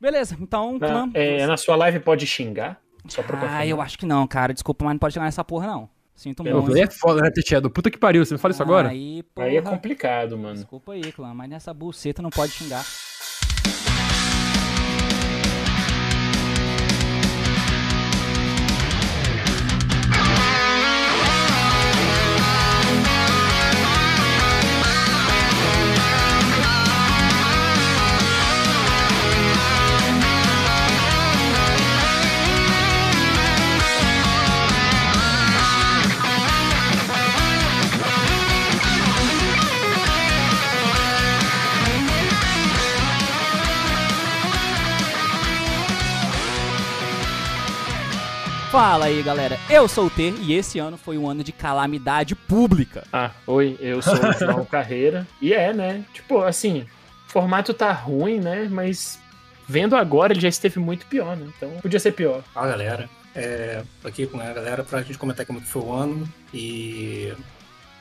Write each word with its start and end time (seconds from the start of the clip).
Beleza, 0.00 0.36
então, 0.40 0.78
Na, 0.78 0.88
clã. 0.88 1.10
é, 1.14 1.46
na 1.46 1.56
sua 1.56 1.76
live 1.76 2.00
pode 2.00 2.26
xingar? 2.26 2.80
Só 3.06 3.22
pra 3.22 3.36
Ah, 3.36 3.40
confirmar. 3.40 3.68
eu 3.68 3.80
acho 3.82 3.98
que 3.98 4.06
não, 4.06 4.26
cara. 4.26 4.52
Desculpa, 4.54 4.84
mas 4.84 4.94
não 4.94 4.98
pode 4.98 5.14
chegar 5.14 5.26
nessa 5.26 5.44
porra, 5.44 5.66
não. 5.66 5.88
Sinto 6.14 6.42
muito. 6.44 6.76
É 6.76 6.86
foda, 6.86 7.22
né, 7.22 7.30
Techedo? 7.30 7.70
Puta 7.70 7.90
que 7.90 7.96
pariu, 7.98 8.24
você 8.24 8.34
me 8.34 8.38
fala 8.40 8.52
isso 8.52 8.62
agora? 8.62 8.88
Aí, 8.90 9.22
porra. 9.34 9.46
Aí 9.46 9.56
é 9.56 9.62
complicado, 9.62 10.36
mano. 10.36 10.54
Desculpa 10.54 10.92
aí, 10.92 11.12
clã, 11.12 11.32
mas 11.34 11.48
nessa 11.48 11.72
buceta 11.72 12.20
não 12.20 12.30
pode 12.30 12.52
xingar. 12.52 12.84
Fala 48.80 49.04
aí, 49.04 49.22
galera. 49.22 49.58
Eu 49.68 49.86
sou 49.86 50.06
o 50.06 50.10
T 50.10 50.32
e 50.40 50.54
esse 50.54 50.78
ano 50.78 50.96
foi 50.96 51.18
um 51.18 51.28
ano 51.28 51.44
de 51.44 51.52
calamidade 51.52 52.34
pública. 52.34 53.06
Ah, 53.12 53.30
oi, 53.46 53.76
eu 53.78 54.00
sou 54.00 54.14
o 54.14 54.32
João 54.32 54.64
Carreira. 54.64 55.28
E 55.38 55.52
é, 55.52 55.70
né? 55.70 56.02
Tipo, 56.14 56.40
assim, 56.40 56.86
o 57.28 57.30
formato 57.30 57.74
tá 57.74 57.92
ruim, 57.92 58.40
né? 58.40 58.68
Mas 58.70 59.18
vendo 59.68 59.94
agora 59.94 60.32
ele 60.32 60.40
já 60.40 60.48
esteve 60.48 60.78
muito 60.78 61.04
pior, 61.04 61.36
né? 61.36 61.46
Então 61.54 61.72
podia 61.82 62.00
ser 62.00 62.12
pior. 62.12 62.42
Fala 62.54 62.68
galera, 62.68 63.10
é, 63.34 63.82
tô 64.00 64.08
aqui 64.08 64.26
com 64.26 64.40
a 64.40 64.50
galera 64.50 64.82
pra 64.82 65.02
gente 65.02 65.18
comentar 65.18 65.44
como 65.44 65.60
que 65.60 65.66
foi 65.66 65.82
o 65.82 65.92
ano 65.92 66.26
e, 66.54 67.34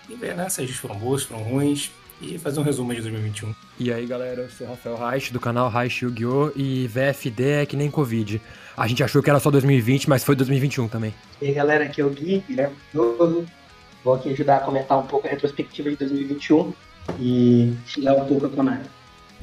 e 0.08 0.16
ver 0.16 0.34
né, 0.34 0.48
se 0.48 0.62
a 0.62 0.66
gente 0.66 0.80
foram 0.80 0.96
boas, 0.96 1.24
foram 1.24 1.44
ruins 1.44 1.92
e 2.22 2.38
fazer 2.38 2.60
um 2.60 2.64
resumo 2.64 2.94
de 2.94 3.02
2021. 3.02 3.54
E 3.80 3.92
aí, 3.92 4.06
galera, 4.06 4.42
eu 4.42 4.50
sou 4.50 4.68
o 4.68 4.70
Rafael 4.70 4.98
Reich, 4.98 5.32
do 5.32 5.40
canal 5.40 5.70
Reich 5.70 6.04
Yu-Gi-Oh! 6.04 6.52
E 6.56 6.88
VFD 6.88 7.44
é 7.50 7.66
que 7.66 7.78
nem 7.78 7.90
Covid. 7.90 8.42
A 8.80 8.88
gente 8.88 9.04
achou 9.04 9.22
que 9.22 9.30
era 9.30 9.42
só 9.42 9.52
2020, 9.52 10.08
mas 10.08 10.24
foi 10.24 10.38
2021 10.38 10.88
também. 10.88 11.14
E 11.42 11.48
aí 11.48 11.54
galera, 11.54 11.84
aqui 11.84 12.00
é 12.00 12.06
o 12.06 12.10
Gui, 12.10 12.42
Guilherme. 12.48 12.78
Vou 12.94 14.14
aqui 14.16 14.32
ajudar 14.32 14.56
a 14.56 14.60
comentar 14.62 14.98
um 14.98 15.06
pouco 15.06 15.28
a 15.28 15.30
retrospectiva 15.30 15.90
de 15.90 15.98
2021 15.98 16.74
e 17.20 17.74
xingar 17.86 18.14
um 18.14 18.26
pouco 18.26 18.46
a 18.46 18.50
Konami. 18.50 18.86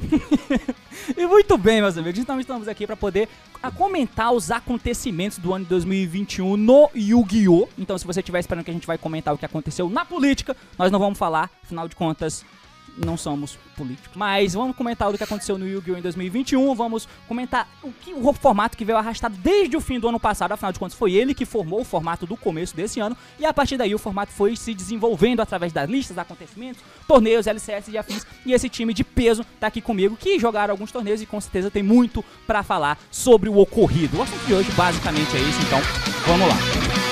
E 1.15 1.25
muito 1.25 1.57
bem, 1.57 1.81
meus 1.81 1.97
amigos, 1.97 2.19
então 2.19 2.39
estamos 2.39 2.67
aqui 2.67 2.85
para 2.85 2.97
poder 2.97 3.29
a 3.63 3.71
comentar 3.71 4.33
os 4.33 4.51
acontecimentos 4.51 5.37
do 5.37 5.53
ano 5.53 5.63
de 5.63 5.69
2021 5.69 6.57
no 6.57 6.89
Yu-Gi-Oh! 6.93 7.69
Então, 7.77 7.97
se 7.97 8.05
você 8.05 8.19
estiver 8.19 8.39
esperando 8.39 8.65
que 8.65 8.71
a 8.71 8.73
gente 8.73 8.85
vai 8.85 8.97
comentar 8.97 9.33
o 9.33 9.37
que 9.37 9.45
aconteceu 9.45 9.89
na 9.89 10.03
política, 10.03 10.55
nós 10.77 10.91
não 10.91 10.99
vamos 10.99 11.17
falar, 11.17 11.49
afinal 11.63 11.87
de 11.87 11.95
contas, 11.95 12.43
não 13.05 13.17
somos 13.17 13.57
políticos. 13.75 14.11
Mas 14.15 14.53
vamos 14.53 14.75
comentar 14.75 15.09
o 15.09 15.17
que 15.17 15.23
aconteceu 15.23 15.57
no 15.57 15.67
Yu-Gi-Oh! 15.67 15.97
em 15.97 16.01
2021, 16.01 16.73
vamos 16.75 17.07
comentar 17.27 17.67
o, 17.83 17.91
que, 17.91 18.13
o 18.13 18.33
formato 18.33 18.77
que 18.77 18.83
veio 18.83 18.97
arrastado 18.97 19.37
desde 19.37 19.77
o 19.77 19.81
fim 19.81 19.99
do 19.99 20.07
ano 20.07 20.19
passado, 20.19 20.51
afinal 20.51 20.71
de 20.71 20.79
contas 20.79 20.97
foi 20.97 21.13
ele 21.13 21.33
que 21.33 21.45
formou 21.45 21.81
o 21.81 21.85
formato 21.85 22.25
do 22.25 22.35
começo 22.35 22.75
desse 22.75 22.99
ano, 22.99 23.15
e 23.39 23.45
a 23.45 23.53
partir 23.53 23.77
daí 23.77 23.93
o 23.93 23.99
formato 23.99 24.31
foi 24.31 24.55
se 24.55 24.73
desenvolvendo 24.73 25.41
através 25.41 25.71
das 25.71 25.89
listas, 25.89 26.17
acontecimentos, 26.17 26.81
torneios, 27.07 27.47
LCS 27.47 27.89
e 27.89 27.97
afins, 27.97 28.25
e 28.45 28.53
esse 28.53 28.69
time 28.69 28.93
de 28.93 29.03
peso 29.03 29.45
tá 29.59 29.67
aqui 29.67 29.81
comigo, 29.81 30.17
que 30.17 30.39
jogaram 30.39 30.73
alguns 30.73 30.91
torneios 30.91 31.21
e 31.21 31.25
com 31.25 31.39
certeza 31.39 31.69
tem 31.69 31.83
muito 31.83 32.23
pra 32.45 32.63
falar 32.63 32.99
sobre 33.11 33.49
o 33.49 33.57
ocorrido. 33.59 34.17
O 34.17 34.21
assunto 34.23 34.45
de 34.45 34.53
hoje 34.53 34.71
basicamente 34.71 35.35
é 35.35 35.39
isso, 35.39 35.59
então 35.61 35.79
vamos 36.25 36.47
lá. 36.47 37.06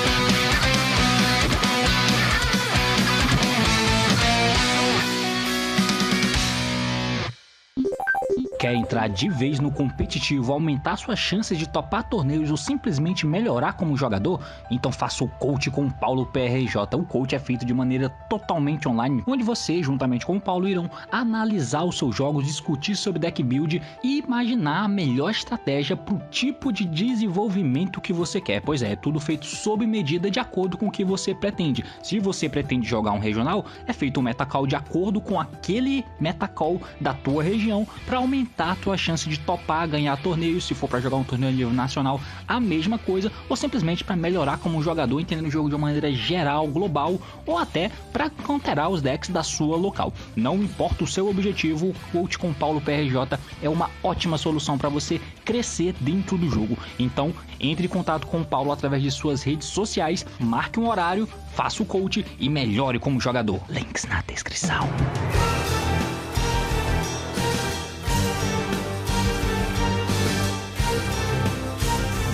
Quer 8.58 8.74
entrar 8.74 9.08
de 9.08 9.28
vez 9.28 9.60
no 9.60 9.70
competitivo, 9.70 10.50
aumentar 10.50 10.96
suas 10.96 11.18
chances 11.18 11.58
de 11.58 11.68
topar 11.68 12.08
torneios 12.08 12.50
ou 12.50 12.56
simplesmente 12.56 13.26
melhorar 13.26 13.74
como 13.74 13.96
jogador? 13.98 14.40
Então 14.70 14.90
faça 14.90 15.22
o 15.22 15.28
coach 15.28 15.70
com 15.70 15.84
o 15.84 15.92
Paulo 15.92 16.24
PRJ. 16.24 16.96
O 16.96 17.04
coach 17.04 17.34
é 17.34 17.38
feito 17.38 17.66
de 17.66 17.74
maneira 17.74 18.08
totalmente 18.30 18.88
online, 18.88 19.22
onde 19.26 19.44
você, 19.44 19.82
juntamente 19.82 20.24
com 20.24 20.36
o 20.36 20.40
Paulo, 20.40 20.66
irão 20.66 20.90
analisar 21.12 21.84
os 21.84 21.98
seus 21.98 22.16
jogos, 22.16 22.46
discutir 22.46 22.96
sobre 22.96 23.18
deck 23.18 23.42
build 23.42 23.82
e 24.02 24.18
imaginar 24.20 24.84
a 24.84 24.88
melhor 24.88 25.30
estratégia 25.30 25.94
para 25.94 26.14
o 26.14 26.22
tipo 26.30 26.72
de 26.72 26.86
desenvolvimento 26.86 28.00
que 28.00 28.12
você 28.12 28.40
quer. 28.40 28.62
Pois 28.62 28.80
é, 28.80 28.92
é 28.92 28.96
tudo 28.96 29.20
feito 29.20 29.44
sob 29.44 29.86
medida 29.86 30.30
de 30.30 30.40
acordo 30.40 30.78
com 30.78 30.86
o 30.86 30.90
que 30.90 31.04
você 31.04 31.34
pretende. 31.34 31.84
Se 32.02 32.18
você 32.18 32.48
pretende 32.48 32.88
jogar 32.88 33.12
um 33.12 33.18
regional, 33.18 33.66
é 33.86 33.92
feito 33.92 34.18
um 34.18 34.22
metacall 34.22 34.66
de 34.66 34.76
acordo 34.76 35.20
com 35.20 35.38
aquele 35.38 36.06
metacall 36.18 36.80
da 36.98 37.12
tua 37.12 37.42
região 37.42 37.86
para 38.06 38.16
aumentar 38.16 38.46
a 38.64 38.74
tua 38.76 38.96
chance 38.96 39.28
de 39.28 39.38
topar, 39.38 39.88
ganhar 39.88 40.16
torneios, 40.16 40.64
se 40.64 40.74
for 40.74 40.88
para 40.88 41.00
jogar 41.00 41.16
um 41.16 41.24
torneio 41.24 41.52
a 41.52 41.54
nível 41.54 41.72
nacional, 41.72 42.20
a 42.46 42.58
mesma 42.58 42.98
coisa, 42.98 43.30
ou 43.48 43.56
simplesmente 43.56 44.04
para 44.04 44.16
melhorar 44.16 44.58
como 44.58 44.82
jogador, 44.82 45.20
entendendo 45.20 45.46
o 45.46 45.50
jogo 45.50 45.68
de 45.68 45.74
uma 45.74 45.86
maneira 45.86 46.12
geral, 46.12 46.66
global, 46.66 47.20
ou 47.44 47.58
até 47.58 47.90
para 48.12 48.30
counterar 48.30 48.88
os 48.88 49.02
decks 49.02 49.30
da 49.30 49.42
sua 49.42 49.76
local. 49.76 50.12
Não 50.34 50.56
importa 50.56 51.04
o 51.04 51.06
seu 51.06 51.28
objetivo, 51.28 51.88
o 51.88 51.94
Coach 52.12 52.38
com 52.38 52.52
Paulo 52.52 52.80
PRJ 52.80 53.38
é 53.62 53.68
uma 53.68 53.90
ótima 54.02 54.38
solução 54.38 54.78
para 54.78 54.88
você 54.88 55.20
crescer 55.44 55.94
dentro 56.00 56.36
do 56.36 56.48
jogo. 56.50 56.76
Então, 56.98 57.32
entre 57.60 57.86
em 57.86 57.88
contato 57.88 58.26
com 58.26 58.40
o 58.40 58.44
Paulo 58.44 58.72
através 58.72 59.02
de 59.02 59.10
suas 59.10 59.42
redes 59.42 59.68
sociais, 59.68 60.26
marque 60.38 60.80
um 60.80 60.88
horário, 60.88 61.28
faça 61.54 61.82
o 61.82 61.86
coach 61.86 62.24
e 62.38 62.48
melhore 62.48 62.98
como 62.98 63.20
jogador. 63.20 63.60
Links 63.68 64.04
na 64.04 64.22
descrição. 64.22 64.86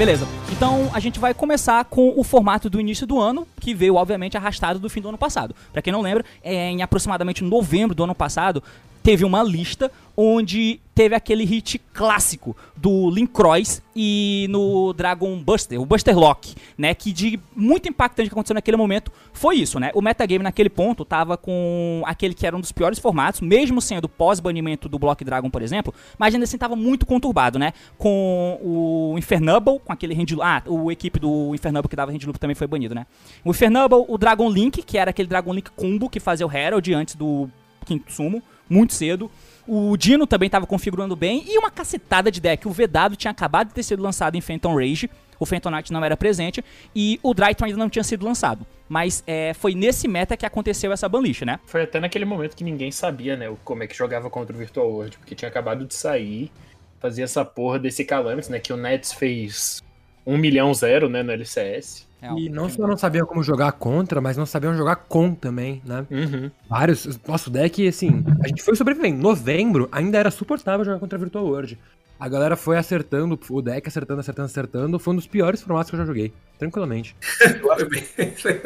Beleza. 0.02 0.26
Então 0.50 0.90
a 0.92 0.98
gente 0.98 1.20
vai 1.20 1.32
começar 1.32 1.84
com 1.84 2.12
o 2.16 2.24
formato 2.24 2.68
do 2.68 2.80
início 2.80 3.06
do 3.06 3.20
ano, 3.20 3.46
que 3.60 3.72
veio 3.72 3.94
obviamente 3.94 4.36
arrastado 4.36 4.80
do 4.80 4.90
fim 4.90 5.00
do 5.00 5.08
ano 5.08 5.16
passado. 5.16 5.54
Pra 5.72 5.80
quem 5.80 5.92
não 5.92 6.00
lembra, 6.00 6.24
é, 6.42 6.70
em 6.70 6.82
aproximadamente 6.82 7.44
novembro 7.44 7.94
do 7.94 8.02
ano 8.02 8.12
passado, 8.12 8.60
teve 9.02 9.24
uma 9.24 9.42
lista 9.42 9.90
onde 10.16 10.80
teve 10.94 11.14
aquele 11.14 11.44
hit 11.44 11.78
clássico 11.92 12.54
do 12.76 13.10
Lincross 13.10 13.82
e 13.96 14.46
no 14.50 14.92
Dragon 14.92 15.38
Buster, 15.42 15.80
o 15.80 15.86
Buster 15.86 16.16
Lock, 16.16 16.54
né, 16.76 16.94
que 16.94 17.12
de 17.12 17.40
muito 17.56 17.88
impactante 17.88 18.28
que 18.28 18.34
aconteceu 18.34 18.54
naquele 18.54 18.76
momento 18.76 19.10
foi 19.32 19.56
isso, 19.56 19.80
né? 19.80 19.90
O 19.94 20.02
metagame 20.02 20.44
naquele 20.44 20.68
ponto 20.68 21.04
tava 21.04 21.36
com 21.36 22.02
aquele 22.04 22.34
que 22.34 22.46
era 22.46 22.54
um 22.54 22.60
dos 22.60 22.72
piores 22.72 22.98
formatos, 22.98 23.40
mesmo 23.40 23.80
sendo 23.80 24.08
pós-banimento 24.08 24.88
do 24.88 24.98
Block 24.98 25.24
Dragon, 25.24 25.48
por 25.48 25.62
exemplo, 25.62 25.94
mas 26.18 26.34
ainda 26.34 26.44
assim 26.44 26.58
tava 26.58 26.76
muito 26.76 27.06
conturbado, 27.06 27.58
né? 27.58 27.72
Com 27.96 28.58
o 28.62 29.14
Infernable, 29.16 29.80
com 29.80 29.92
aquele 29.92 30.14
hand 30.14 30.38
ah, 30.42 30.62
o 30.66 30.92
equipe 30.92 31.18
do 31.18 31.54
Infernable 31.54 31.88
que 31.88 31.96
dava 31.96 32.12
hand 32.12 32.20
loop 32.26 32.38
também 32.38 32.54
foi 32.54 32.66
banido, 32.66 32.94
né? 32.94 33.06
O 33.44 33.50
Infernable, 33.50 34.04
o 34.06 34.18
Dragon 34.18 34.50
Link, 34.50 34.82
que 34.82 34.98
era 34.98 35.10
aquele 35.10 35.28
Dragon 35.28 35.54
Link 35.54 35.70
combo 35.70 36.10
que 36.10 36.20
fazia 36.20 36.46
o 36.46 36.52
Herald 36.52 36.92
antes 36.92 37.14
do 37.14 37.48
Quinto 37.84 38.12
Sumo, 38.12 38.42
muito 38.72 38.94
cedo. 38.94 39.30
O 39.66 39.96
Dino 39.96 40.26
também 40.26 40.46
estava 40.46 40.66
configurando 40.66 41.14
bem. 41.14 41.44
E 41.46 41.58
uma 41.58 41.70
cacetada 41.70 42.30
de 42.30 42.40
deck. 42.40 42.66
O 42.66 42.72
Vedado 42.72 43.14
tinha 43.14 43.30
acabado 43.30 43.68
de 43.68 43.74
ter 43.74 43.82
sido 43.82 44.02
lançado 44.02 44.36
em 44.36 44.40
Phantom 44.40 44.74
Rage. 44.74 45.08
O 45.38 45.46
Phantom 45.46 45.70
Knight 45.70 45.92
não 45.92 46.04
era 46.04 46.16
presente. 46.16 46.64
E 46.94 47.20
o 47.22 47.34
Drytron 47.34 47.66
ainda 47.66 47.78
não 47.78 47.90
tinha 47.90 48.02
sido 48.02 48.24
lançado. 48.24 48.66
Mas 48.88 49.22
é, 49.26 49.54
foi 49.54 49.74
nesse 49.74 50.08
meta 50.08 50.36
que 50.36 50.46
aconteceu 50.46 50.92
essa 50.92 51.08
banlist, 51.08 51.42
né? 51.42 51.58
Foi 51.66 51.82
até 51.82 51.98
naquele 52.00 52.24
momento 52.24 52.56
que 52.56 52.64
ninguém 52.64 52.90
sabia, 52.90 53.36
né, 53.36 53.54
como 53.64 53.82
é 53.82 53.86
que 53.86 53.96
jogava 53.96 54.28
contra 54.28 54.54
o 54.54 54.58
Virtual 54.58 54.86
World, 54.86 55.16
porque 55.16 55.34
tinha 55.34 55.48
acabado 55.48 55.86
de 55.86 55.94
sair, 55.94 56.52
fazia 57.00 57.24
essa 57.24 57.42
porra 57.42 57.78
desse 57.78 58.04
Calamity, 58.04 58.50
né, 58.50 58.58
que 58.58 58.70
o 58.70 58.76
Nets 58.76 59.12
fez 59.14 59.82
1 60.26 60.36
milhão 60.36 60.74
zero, 60.74 61.08
né, 61.08 61.22
no 61.22 61.32
LCS. 61.32 62.06
É, 62.22 62.32
E 62.38 62.48
não 62.48 62.70
só 62.70 62.86
não 62.86 62.96
sabiam 62.96 63.26
como 63.26 63.42
jogar 63.42 63.72
contra, 63.72 64.20
mas 64.20 64.36
não 64.36 64.46
sabiam 64.46 64.76
jogar 64.76 64.94
com 64.94 65.34
também, 65.34 65.82
né? 65.84 66.06
Uhum. 66.08 66.50
Vários. 66.70 67.18
Nosso 67.26 67.50
deck, 67.50 67.86
assim, 67.86 68.24
a 68.42 68.46
gente 68.46 68.62
foi 68.62 68.76
sobrevivendo. 68.76 69.20
Novembro 69.20 69.88
ainda 69.90 70.18
era 70.18 70.30
suportável 70.30 70.84
jogar 70.84 71.00
contra 71.00 71.18
a 71.18 71.20
Virtual 71.20 71.44
World. 71.44 71.76
A 72.20 72.28
galera 72.28 72.54
foi 72.54 72.78
acertando 72.78 73.36
o 73.50 73.60
deck, 73.60 73.88
acertando, 73.88 74.20
acertando, 74.20 74.46
acertando. 74.46 74.98
Foi 75.00 75.12
um 75.12 75.16
dos 75.16 75.26
piores 75.26 75.60
formatos 75.60 75.90
que 75.90 75.96
eu 75.96 75.98
já 75.98 76.06
joguei. 76.06 76.32
Tranquilamente. 76.56 77.16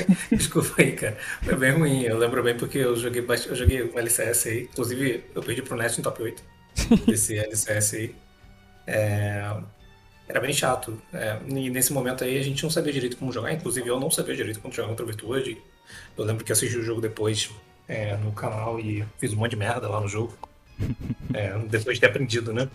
Desculpa 0.31 0.75
aí, 0.77 0.93
cara. 0.93 1.17
Foi 1.43 1.57
bem 1.57 1.73
ruim. 1.73 2.03
Eu 2.03 2.19
lembro 2.19 2.43
bem 2.43 2.55
porque 2.55 2.77
eu 2.77 2.95
joguei, 2.97 3.25
eu 3.25 3.55
joguei 3.57 3.83
um 3.83 3.99
LCS 3.99 4.47
aí. 4.49 4.63
Inclusive, 4.65 5.25
eu 5.35 5.43
perdi 5.43 5.63
pro 5.63 5.75
Nest 5.75 5.97
no 5.97 6.05
top 6.05 6.23
8 6.23 6.43
desse 7.07 7.39
LCS 7.41 7.95
aí. 7.95 8.15
É, 8.87 9.51
Era 10.29 10.41
bem 10.41 10.53
chato. 10.53 11.01
É, 11.13 11.39
e 11.49 11.71
nesse 11.71 11.93
momento 11.93 12.25
aí 12.25 12.39
a 12.39 12.43
gente 12.43 12.63
não 12.63 12.71
sabia 12.71 12.93
direito 12.93 13.17
como 13.17 13.33
jogar. 13.33 13.53
Inclusive, 13.53 13.89
eu 13.89 14.01
não 14.01 14.11
sabia 14.11 14.35
direito 14.35 14.61
como 14.61 14.73
jogar 14.75 14.89
contra 14.89 15.05
o 15.05 15.09
Virtuoso. 15.09 15.57
Eu 16.17 16.25
lembro 16.25 16.45
que 16.45 16.53
assisti 16.53 16.77
o 16.77 16.83
jogo 16.83 17.01
depois 17.01 17.51
é, 17.89 18.17
no 18.17 18.33
canal 18.33 18.81
e 18.81 19.05
fiz 19.19 19.33
um 19.33 19.37
monte 19.37 19.51
de 19.51 19.57
merda 19.57 19.89
lá 19.89 20.01
no 20.01 20.09
jogo. 20.09 20.35
É, 21.33 21.57
depois 21.69 21.97
de 21.97 22.01
ter 22.01 22.07
aprendido, 22.09 22.53
né? 22.53 22.69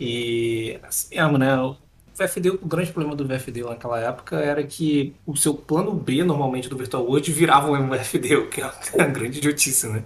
E 0.00 0.78
assim 0.82 1.16
mesmo, 1.16 1.38
né? 1.38 1.56
O 1.58 1.76
VFD, 2.16 2.50
o 2.50 2.66
grande 2.66 2.92
problema 2.92 3.14
do 3.14 3.26
VFD 3.26 3.62
naquela 3.62 4.00
época 4.00 4.36
era 4.36 4.62
que 4.62 5.14
o 5.26 5.36
seu 5.36 5.54
plano 5.54 5.92
B, 5.92 6.24
normalmente, 6.24 6.68
do 6.68 6.76
Virtual 6.76 7.04
World 7.04 7.30
virava 7.32 7.70
um 7.70 7.88
VFD, 7.88 8.36
o 8.36 8.48
que 8.48 8.60
é 8.60 8.70
uma 8.94 9.06
grande 9.06 9.38
idiotice, 9.38 9.88
né? 9.88 10.02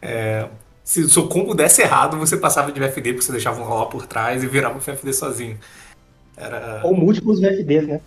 É, 0.00 0.48
se 0.82 1.00
o 1.00 1.08
seu 1.08 1.28
combo 1.28 1.54
desse 1.54 1.80
errado, 1.82 2.18
você 2.18 2.36
passava 2.36 2.70
de 2.70 2.78
VFD 2.78 3.12
porque 3.14 3.24
você 3.24 3.32
deixava 3.32 3.60
um 3.60 3.64
rolar 3.64 3.86
por 3.86 4.06
trás 4.06 4.42
e 4.42 4.46
virava 4.46 4.76
um 4.76 4.80
VFD 4.80 5.12
sozinho. 5.12 5.58
Era... 6.36 6.80
Ou 6.84 6.94
múltiplos 6.94 7.40
VFDs, 7.40 7.86
né? 7.86 8.00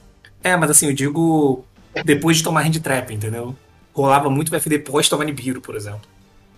É, 0.44 0.56
mas 0.56 0.70
assim, 0.70 0.88
eu 0.88 0.94
digo 0.94 1.66
depois 2.06 2.38
de 2.38 2.44
tomar 2.44 2.66
hand 2.66 2.80
trap, 2.82 3.14
entendeu? 3.14 3.56
Rolava 3.94 4.30
muito 4.30 4.52
VFD 4.52 4.80
pós 4.80 5.10
tomar 5.10 5.26
Nibiru, 5.26 5.62
por 5.62 5.76
exemplo. 5.76 6.02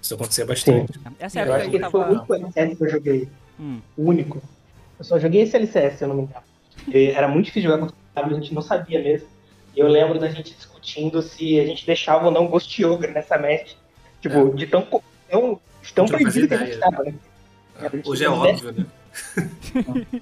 Isso 0.01 0.13
acontecia 0.13 0.45
bastante. 0.45 1.00
Essa 1.19 1.39
é 1.39 1.48
Eu 1.48 1.54
acho 1.54 1.69
que 1.69 1.80
que 1.80 1.89
foi 1.89 2.01
o 2.01 2.07
único 2.07 2.33
LCS 2.33 2.77
que 2.77 2.83
eu 2.83 2.89
joguei. 2.89 3.30
Hum. 3.60 3.80
O 3.98 4.04
único. 4.04 4.42
Eu 4.98 5.06
só 5.06 5.19
joguei 5.19 5.42
esse 5.42 5.56
LCS, 5.56 5.98
se 5.98 6.04
eu 6.04 6.10
não 6.10 6.16
me 6.16 6.21
engano. 6.24 6.44
E 6.88 7.07
Era 7.07 7.27
muito 7.27 7.45
difícil 7.45 7.69
jogar 7.69 7.81
contra 7.81 7.95
o 7.95 8.16
W, 8.16 8.38
a 8.38 8.39
gente 8.42 8.54
não 8.54 8.62
sabia 8.62 9.01
mesmo. 9.01 9.27
E 9.75 9.80
eu 9.80 9.88
lembro 9.88 10.19
da 10.19 10.30
gente 10.30 10.54
discutindo 10.54 11.21
se 11.21 11.60
a 11.60 11.66
gente 11.66 11.86
deixava 11.86 12.25
ou 12.25 12.31
não 12.31 12.48
Ghost 12.48 12.81
Yoga 12.81 13.07
nessa 13.07 13.38
match. 13.38 13.74
Tipo, 14.21 14.54
de 14.56 14.68
tão, 14.68 14.86
tão, 15.30 15.60
de 15.81 15.94
tão 15.94 16.06
perdido 16.06 16.48
que 16.48 16.54
a 16.54 16.66
gente 16.66 16.77
tava, 16.77 17.04
né? 17.04 17.13
Hoje 18.06 18.25
é 18.25 18.30
óbvio, 18.30 18.74
né? 18.74 18.86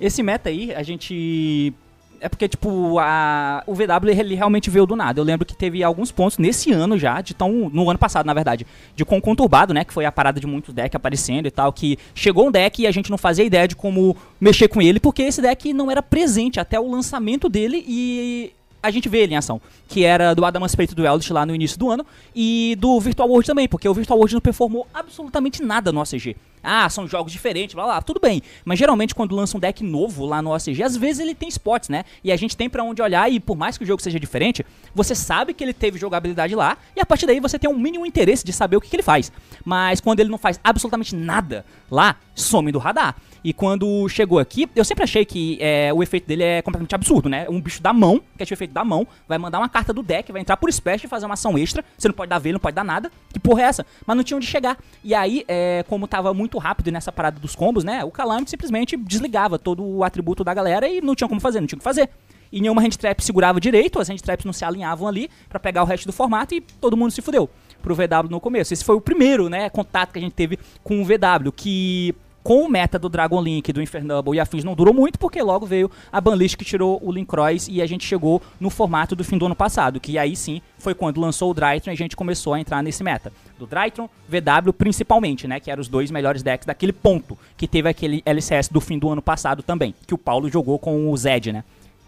Esse 0.00 0.22
meta 0.22 0.48
aí, 0.48 0.74
a 0.74 0.82
gente. 0.82 1.72
É 2.20 2.28
porque, 2.28 2.48
tipo, 2.48 2.98
a... 2.98 3.62
o 3.64 3.74
VW 3.74 4.10
ele 4.10 4.34
realmente 4.34 4.68
veio 4.68 4.84
do 4.84 4.96
nada. 4.96 5.20
Eu 5.20 5.24
lembro 5.24 5.46
que 5.46 5.56
teve 5.56 5.84
alguns 5.84 6.10
pontos 6.10 6.36
nesse 6.36 6.72
ano 6.72 6.98
já, 6.98 7.20
de 7.20 7.32
tão. 7.32 7.70
No 7.72 7.88
ano 7.88 7.98
passado, 7.98 8.26
na 8.26 8.34
verdade, 8.34 8.66
de 8.96 9.04
com 9.04 9.20
conturbado, 9.20 9.72
né? 9.72 9.84
Que 9.84 9.92
foi 9.92 10.04
a 10.04 10.10
parada 10.10 10.40
de 10.40 10.46
muitos 10.46 10.74
decks 10.74 10.96
aparecendo 10.96 11.46
e 11.46 11.50
tal. 11.50 11.72
Que 11.72 11.96
chegou 12.14 12.48
um 12.48 12.50
deck 12.50 12.82
e 12.82 12.86
a 12.86 12.90
gente 12.90 13.10
não 13.10 13.18
fazia 13.18 13.44
ideia 13.44 13.68
de 13.68 13.76
como 13.76 14.16
mexer 14.40 14.68
com 14.68 14.82
ele, 14.82 14.98
porque 14.98 15.22
esse 15.22 15.40
deck 15.40 15.72
não 15.72 15.90
era 15.90 16.02
presente 16.02 16.58
até 16.58 16.78
o 16.78 16.90
lançamento 16.90 17.48
dele 17.48 17.84
e. 17.86 18.52
A 18.82 18.90
gente 18.90 19.08
vê 19.08 19.18
ele 19.18 19.34
em 19.34 19.36
ação, 19.36 19.60
que 19.88 20.04
era 20.04 20.34
do 20.34 20.44
Adamas 20.44 20.74
Peito 20.74 20.94
do 20.94 21.04
Eldritch 21.04 21.30
lá 21.30 21.44
no 21.44 21.54
início 21.54 21.78
do 21.78 21.90
ano, 21.90 22.06
e 22.34 22.76
do 22.78 23.00
Virtual 23.00 23.28
World 23.28 23.46
também, 23.46 23.68
porque 23.68 23.88
o 23.88 23.94
Virtual 23.94 24.18
World 24.18 24.34
não 24.34 24.40
performou 24.40 24.86
absolutamente 24.94 25.62
nada 25.62 25.90
no 25.90 26.00
OCG. 26.00 26.36
Ah, 26.62 26.88
são 26.88 27.06
jogos 27.06 27.32
diferentes, 27.32 27.74
blá 27.74 27.84
blá, 27.84 28.02
tudo 28.02 28.20
bem. 28.20 28.42
Mas 28.64 28.78
geralmente 28.78 29.14
quando 29.14 29.34
lança 29.34 29.56
um 29.56 29.60
deck 29.60 29.82
novo 29.82 30.26
lá 30.26 30.42
no 30.42 30.54
OCG, 30.54 30.82
às 30.82 30.96
vezes 30.96 31.20
ele 31.20 31.34
tem 31.34 31.48
spots, 31.48 31.88
né? 31.88 32.04
E 32.22 32.32
a 32.32 32.36
gente 32.36 32.56
tem 32.56 32.68
pra 32.68 32.82
onde 32.82 33.00
olhar 33.00 33.30
e 33.30 33.40
por 33.40 33.56
mais 33.56 33.78
que 33.78 33.84
o 33.84 33.86
jogo 33.86 34.02
seja 34.02 34.18
diferente, 34.18 34.64
você 34.94 35.14
sabe 35.14 35.54
que 35.54 35.62
ele 35.62 35.72
teve 35.72 35.98
jogabilidade 35.98 36.54
lá 36.54 36.76
e 36.96 37.00
a 37.00 37.06
partir 37.06 37.26
daí 37.26 37.40
você 37.40 37.58
tem 37.58 37.70
um 37.70 37.78
mínimo 37.78 38.04
interesse 38.04 38.44
de 38.44 38.52
saber 38.52 38.76
o 38.76 38.80
que, 38.80 38.88
que 38.88 38.96
ele 38.96 39.02
faz. 39.02 39.32
Mas 39.64 40.00
quando 40.00 40.20
ele 40.20 40.30
não 40.30 40.38
faz 40.38 40.60
absolutamente 40.62 41.14
nada 41.14 41.64
lá, 41.90 42.16
some 42.34 42.72
do 42.72 42.78
radar. 42.78 43.16
E 43.42 43.52
quando 43.52 44.08
chegou 44.08 44.38
aqui, 44.38 44.68
eu 44.74 44.84
sempre 44.84 45.04
achei 45.04 45.24
que 45.24 45.58
é, 45.60 45.92
o 45.92 46.02
efeito 46.02 46.26
dele 46.26 46.42
é 46.42 46.62
completamente 46.62 46.94
absurdo, 46.94 47.28
né? 47.28 47.46
Um 47.48 47.60
bicho 47.60 47.82
da 47.82 47.92
mão, 47.92 48.20
que 48.36 48.42
é 48.42 48.46
o 48.48 48.52
efeito 48.52 48.72
da 48.72 48.84
mão, 48.84 49.06
vai 49.28 49.38
mandar 49.38 49.58
uma 49.58 49.68
carta 49.68 49.92
do 49.92 50.02
deck, 50.02 50.30
vai 50.32 50.40
entrar 50.40 50.56
por 50.56 50.72
special 50.72 51.06
e 51.06 51.08
fazer 51.08 51.26
uma 51.26 51.34
ação 51.34 51.56
extra. 51.56 51.84
Você 51.96 52.08
não 52.08 52.14
pode 52.14 52.30
dar 52.30 52.38
V, 52.38 52.52
não 52.52 52.60
pode 52.60 52.74
dar 52.74 52.84
nada. 52.84 53.10
Que 53.32 53.38
porra 53.38 53.62
é 53.62 53.64
essa? 53.66 53.86
Mas 54.06 54.16
não 54.16 54.24
tinha 54.24 54.36
onde 54.36 54.46
chegar. 54.46 54.76
E 55.04 55.14
aí, 55.14 55.44
é, 55.46 55.84
como 55.88 56.06
tava 56.06 56.34
muito 56.34 56.58
rápido 56.58 56.90
nessa 56.90 57.12
parada 57.12 57.38
dos 57.38 57.54
combos, 57.54 57.84
né? 57.84 58.04
O 58.04 58.10
Calamity 58.10 58.50
simplesmente 58.50 58.96
desligava 58.96 59.58
todo 59.58 59.84
o 59.84 60.04
atributo 60.04 60.42
da 60.42 60.52
galera 60.52 60.88
e 60.88 61.00
não 61.00 61.14
tinha 61.14 61.28
como 61.28 61.40
fazer, 61.40 61.60
não 61.60 61.66
tinha 61.66 61.76
o 61.76 61.80
que 61.80 61.84
fazer. 61.84 62.10
E 62.50 62.60
nenhuma 62.60 62.82
hand 62.82 62.90
trap 62.90 63.22
segurava 63.22 63.60
direito, 63.60 64.00
as 64.00 64.08
hand 64.08 64.16
traps 64.16 64.44
não 64.44 64.52
se 64.52 64.64
alinhavam 64.64 65.06
ali 65.06 65.30
pra 65.48 65.60
pegar 65.60 65.82
o 65.82 65.86
resto 65.86 66.06
do 66.06 66.12
formato 66.12 66.54
e 66.54 66.60
todo 66.60 66.96
mundo 66.96 67.10
se 67.10 67.20
fudeu 67.20 67.48
pro 67.82 67.94
VW 67.94 68.30
no 68.30 68.40
começo. 68.40 68.72
Esse 68.72 68.84
foi 68.84 68.96
o 68.96 69.00
primeiro, 69.00 69.48
né, 69.48 69.68
contato 69.68 70.12
que 70.12 70.18
a 70.18 70.22
gente 70.22 70.32
teve 70.32 70.58
com 70.82 71.00
o 71.00 71.04
VW, 71.04 71.52
que 71.54 72.14
com 72.48 72.62
o 72.62 72.68
meta 72.70 72.98
do 72.98 73.10
Dragon 73.10 73.42
Link, 73.42 73.70
do 73.74 73.82
Infernable 73.82 74.34
e 74.34 74.40
afins 74.40 74.64
não 74.64 74.74
durou 74.74 74.94
muito, 74.94 75.18
porque 75.18 75.42
logo 75.42 75.66
veio 75.66 75.90
a 76.10 76.18
Banlist 76.18 76.56
que 76.56 76.64
tirou 76.64 76.98
o 77.04 77.12
Linkroys 77.12 77.68
e 77.68 77.82
a 77.82 77.86
gente 77.86 78.06
chegou 78.06 78.40
no 78.58 78.70
formato 78.70 79.14
do 79.14 79.22
fim 79.22 79.36
do 79.36 79.44
ano 79.44 79.54
passado, 79.54 80.00
que 80.00 80.16
aí 80.16 80.34
sim 80.34 80.62
foi 80.78 80.94
quando 80.94 81.20
lançou 81.20 81.50
o 81.50 81.52
Drytron 81.54 81.90
e 81.90 81.92
a 81.92 81.96
gente 81.96 82.16
começou 82.16 82.54
a 82.54 82.58
entrar 82.60 82.82
nesse 82.82 83.04
meta. 83.04 83.30
Do 83.58 83.66
Drytron, 83.66 84.08
VW 84.26 84.72
principalmente, 84.72 85.46
né, 85.46 85.60
que 85.60 85.70
eram 85.70 85.82
os 85.82 85.88
dois 85.88 86.10
melhores 86.10 86.42
decks 86.42 86.64
daquele 86.64 86.94
ponto, 86.94 87.36
que 87.54 87.68
teve 87.68 87.86
aquele 87.86 88.22
LCS 88.24 88.68
do 88.70 88.80
fim 88.80 88.98
do 88.98 89.10
ano 89.10 89.20
passado 89.20 89.62
também, 89.62 89.94
que 90.06 90.14
o 90.14 90.18
Paulo 90.18 90.48
jogou 90.48 90.78
com 90.78 91.10
o 91.12 91.16
Zed, 91.18 91.52
né, 91.52 91.62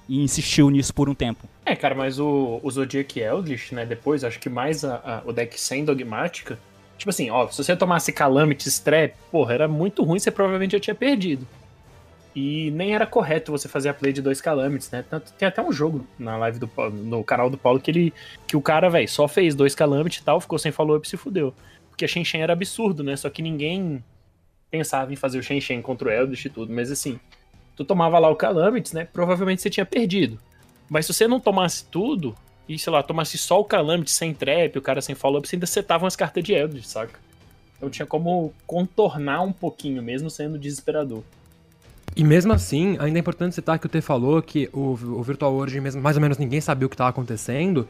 e 0.08 0.22
insistiu 0.24 0.70
nisso 0.70 0.94
por 0.94 1.06
um 1.10 1.14
tempo. 1.14 1.46
É, 1.66 1.76
cara, 1.76 1.94
mas 1.94 2.18
o, 2.18 2.58
o 2.62 2.70
Zodiac 2.70 3.20
Eldritch, 3.20 3.72
né, 3.72 3.84
depois, 3.84 4.24
acho 4.24 4.38
que 4.40 4.48
mais 4.48 4.86
a- 4.86 5.02
a- 5.04 5.22
o 5.28 5.34
deck 5.34 5.60
sem 5.60 5.84
dogmática, 5.84 6.58
tipo 7.00 7.10
assim, 7.10 7.30
ó, 7.30 7.48
se 7.48 7.56
você 7.64 7.74
tomasse 7.74 8.12
Calamity 8.12 8.68
Strap, 8.68 9.14
porra, 9.30 9.54
era 9.54 9.68
muito 9.68 10.04
ruim, 10.04 10.18
você 10.18 10.30
provavelmente 10.30 10.72
já 10.72 10.80
tinha 10.80 10.94
perdido. 10.94 11.46
E 12.36 12.70
nem 12.72 12.94
era 12.94 13.06
correto 13.06 13.50
você 13.50 13.68
fazer 13.68 13.88
a 13.88 13.94
play 13.94 14.12
de 14.12 14.22
dois 14.22 14.40
Calamities, 14.40 14.90
né? 14.90 15.04
Tem 15.36 15.48
até 15.48 15.60
um 15.60 15.72
jogo 15.72 16.06
na 16.18 16.36
live 16.36 16.60
do 16.60 16.70
no 16.92 17.24
canal 17.24 17.50
do 17.50 17.58
Paulo 17.58 17.80
que 17.80 17.90
ele 17.90 18.12
que 18.46 18.56
o 18.56 18.62
cara, 18.62 18.88
velho, 18.88 19.08
só 19.08 19.26
fez 19.26 19.54
dois 19.54 19.74
Calamity 19.74 20.20
e 20.20 20.22
tal, 20.22 20.40
ficou 20.40 20.58
sem 20.58 20.70
follow-up 20.70 21.04
e 21.04 21.10
se 21.10 21.16
fudeu. 21.16 21.52
Porque 21.88 22.04
a 22.04 22.08
Shen 22.08 22.40
era 22.40 22.52
absurdo, 22.52 23.02
né? 23.02 23.16
Só 23.16 23.28
que 23.30 23.42
ninguém 23.42 24.04
pensava 24.70 25.12
em 25.12 25.16
fazer 25.16 25.38
o 25.38 25.42
Shen 25.42 25.82
contra 25.82 26.08
o 26.08 26.10
Eldritch 26.12 26.44
e 26.44 26.50
tudo, 26.50 26.72
mas 26.72 26.90
assim, 26.92 27.18
tu 27.74 27.84
tomava 27.84 28.18
lá 28.18 28.28
o 28.28 28.36
Calamities, 28.36 28.92
né? 28.92 29.08
Provavelmente 29.10 29.62
você 29.62 29.70
tinha 29.70 29.86
perdido. 29.86 30.38
Mas 30.88 31.06
se 31.06 31.14
você 31.14 31.26
não 31.26 31.40
tomasse 31.40 31.84
tudo, 31.86 32.36
e 32.70 32.78
sei 32.78 32.92
lá, 32.92 33.02
tomasse 33.02 33.36
só 33.36 33.58
o 33.58 33.64
Calamity 33.64 34.12
sem 34.12 34.32
trap, 34.32 34.78
o 34.78 34.82
cara 34.82 35.02
sem 35.02 35.16
follow-up, 35.16 35.48
você 35.48 35.56
ainda 35.56 35.66
setava 35.66 36.04
umas 36.04 36.14
cartas 36.14 36.44
de 36.44 36.52
Eldritch, 36.52 36.84
saca? 36.84 37.18
Então 37.76 37.90
tinha 37.90 38.06
como 38.06 38.54
contornar 38.64 39.42
um 39.42 39.52
pouquinho, 39.52 40.00
mesmo 40.00 40.30
sendo 40.30 40.56
desesperador. 40.56 41.24
E 42.14 42.22
mesmo 42.22 42.52
assim, 42.52 42.96
ainda 43.00 43.18
é 43.18 43.20
importante 43.20 43.56
citar 43.56 43.76
que 43.76 43.86
o 43.86 43.88
T 43.88 44.00
falou 44.00 44.40
que 44.40 44.68
o, 44.72 44.92
o 44.92 45.22
Virtual 45.22 45.52
World, 45.52 45.80
mesmo, 45.80 46.00
mais 46.00 46.16
ou 46.16 46.22
menos 46.22 46.38
ninguém 46.38 46.60
sabia 46.60 46.86
o 46.86 46.88
que 46.88 46.94
estava 46.94 47.10
acontecendo. 47.10 47.88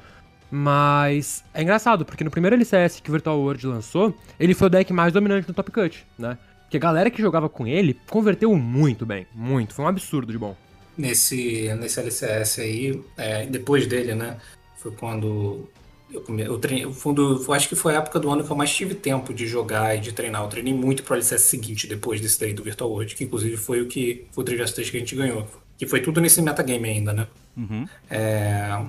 Mas 0.50 1.44
é 1.52 1.62
engraçado, 1.62 2.04
porque 2.04 2.24
no 2.24 2.30
primeiro 2.30 2.56
LCS 2.56 3.00
que 3.00 3.10
o 3.10 3.12
Virtual 3.12 3.38
World 3.38 3.66
lançou, 3.66 4.14
ele 4.38 4.54
foi 4.54 4.68
o 4.68 4.70
deck 4.70 4.92
mais 4.94 5.12
dominante 5.12 5.46
no 5.46 5.52
Top 5.52 5.70
Cut, 5.70 6.06
né? 6.18 6.38
Porque 6.62 6.78
a 6.78 6.80
galera 6.80 7.10
que 7.10 7.20
jogava 7.20 7.50
com 7.50 7.66
ele 7.66 7.98
converteu 8.08 8.56
muito 8.56 9.04
bem, 9.04 9.26
muito. 9.34 9.74
Foi 9.74 9.84
um 9.84 9.88
absurdo 9.88 10.32
de 10.32 10.38
bom. 10.38 10.56
Nesse, 10.96 11.72
nesse 11.74 12.00
LCS 12.00 12.58
aí, 12.60 13.02
é, 13.16 13.46
depois 13.46 13.86
dele, 13.86 14.14
né? 14.14 14.38
Foi 14.80 14.90
quando 14.92 15.68
eu, 16.12 16.22
come, 16.22 16.42
eu 16.42 16.92
fundo, 16.92 17.44
eu 17.46 17.52
acho 17.52 17.68
que 17.68 17.76
foi 17.76 17.94
a 17.94 17.98
época 17.98 18.18
do 18.18 18.30
ano 18.30 18.42
que 18.42 18.50
eu 18.50 18.56
mais 18.56 18.74
tive 18.74 18.94
tempo 18.94 19.32
de 19.32 19.46
jogar 19.46 19.94
e 19.94 20.00
de 20.00 20.12
treinar. 20.12 20.42
Eu 20.42 20.48
treinei 20.48 20.72
muito 20.72 21.02
pro 21.02 21.14
LCS 21.14 21.42
seguinte, 21.42 21.86
depois 21.86 22.20
desse 22.20 22.40
daí 22.40 22.54
do 22.54 22.62
Virtual 22.62 22.90
World, 22.90 23.14
que 23.14 23.24
inclusive 23.24 23.56
foi 23.56 23.82
o 23.82 23.86
que 23.86 24.26
foi 24.32 24.42
o 24.42 24.44
Trivia 24.44 24.64
Stage 24.64 24.90
que 24.90 24.96
a 24.96 25.00
gente 25.00 25.14
ganhou. 25.14 25.46
Que 25.78 25.86
foi 25.86 26.00
tudo 26.00 26.20
nesse 26.20 26.40
metagame 26.42 26.88
ainda, 26.88 27.12
né? 27.12 27.26
Uhum. 27.56 27.86
É, 28.10 28.82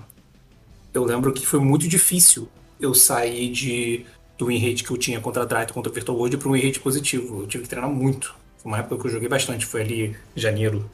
eu 0.94 1.04
lembro 1.04 1.32
que 1.34 1.46
foi 1.46 1.60
muito 1.60 1.88
difícil 1.88 2.50
eu 2.80 2.94
sair 2.94 3.50
de, 3.52 4.06
do 4.38 4.48
win 4.48 4.58
rate 4.58 4.84
que 4.84 4.92
eu 4.92 4.98
tinha 4.98 5.20
contra 5.20 5.44
a 5.44 5.46
Dryto, 5.46 5.74
contra 5.74 5.92
o 5.92 5.94
Virtual 5.94 6.18
World, 6.18 6.38
para 6.38 6.50
um 6.50 6.54
win 6.54 6.62
rate 6.62 6.80
positivo. 6.80 7.42
Eu 7.42 7.48
tive 7.48 7.64
que 7.64 7.70
treinar 7.70 7.92
muito. 7.92 8.34
Foi 8.58 8.72
uma 8.72 8.80
época 8.80 8.98
que 8.98 9.08
eu 9.08 9.12
joguei 9.12 9.28
bastante, 9.28 9.66
foi 9.66 9.82
ali 9.82 10.16
janeiro 10.36 10.90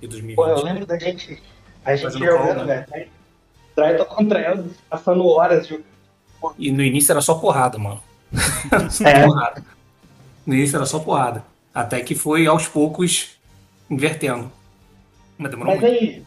de 0.00 0.06
2020. 0.06 0.36
Pô, 0.36 0.46
eu 0.46 0.62
lembro 0.62 0.86
da 0.86 0.98
gente, 0.98 1.42
a 1.84 1.96
gente 1.96 2.12
jogando, 2.12 2.56
call, 2.56 2.66
né? 2.66 2.86
Dryton 3.78 4.04
contra 4.04 4.40
Eldritch, 4.40 4.76
passando 4.90 5.26
horas 5.26 5.66
jogando. 5.66 5.86
E 6.58 6.70
no 6.72 6.82
início 6.82 7.12
era 7.12 7.20
só 7.20 7.34
porrada, 7.34 7.78
mano. 7.78 8.02
Só 8.90 9.04
É. 9.04 9.24
porrada. 9.24 9.64
No 10.46 10.54
início 10.54 10.76
era 10.76 10.86
só 10.86 10.98
porrada. 10.98 11.44
Até 11.74 12.00
que 12.00 12.14
foi 12.14 12.46
aos 12.46 12.66
poucos 12.68 13.38
invertendo. 13.90 14.50
Mas 15.36 15.50
demorou 15.50 15.74
Mas 15.74 15.80
muito. 15.82 15.94
aí, 16.02 16.22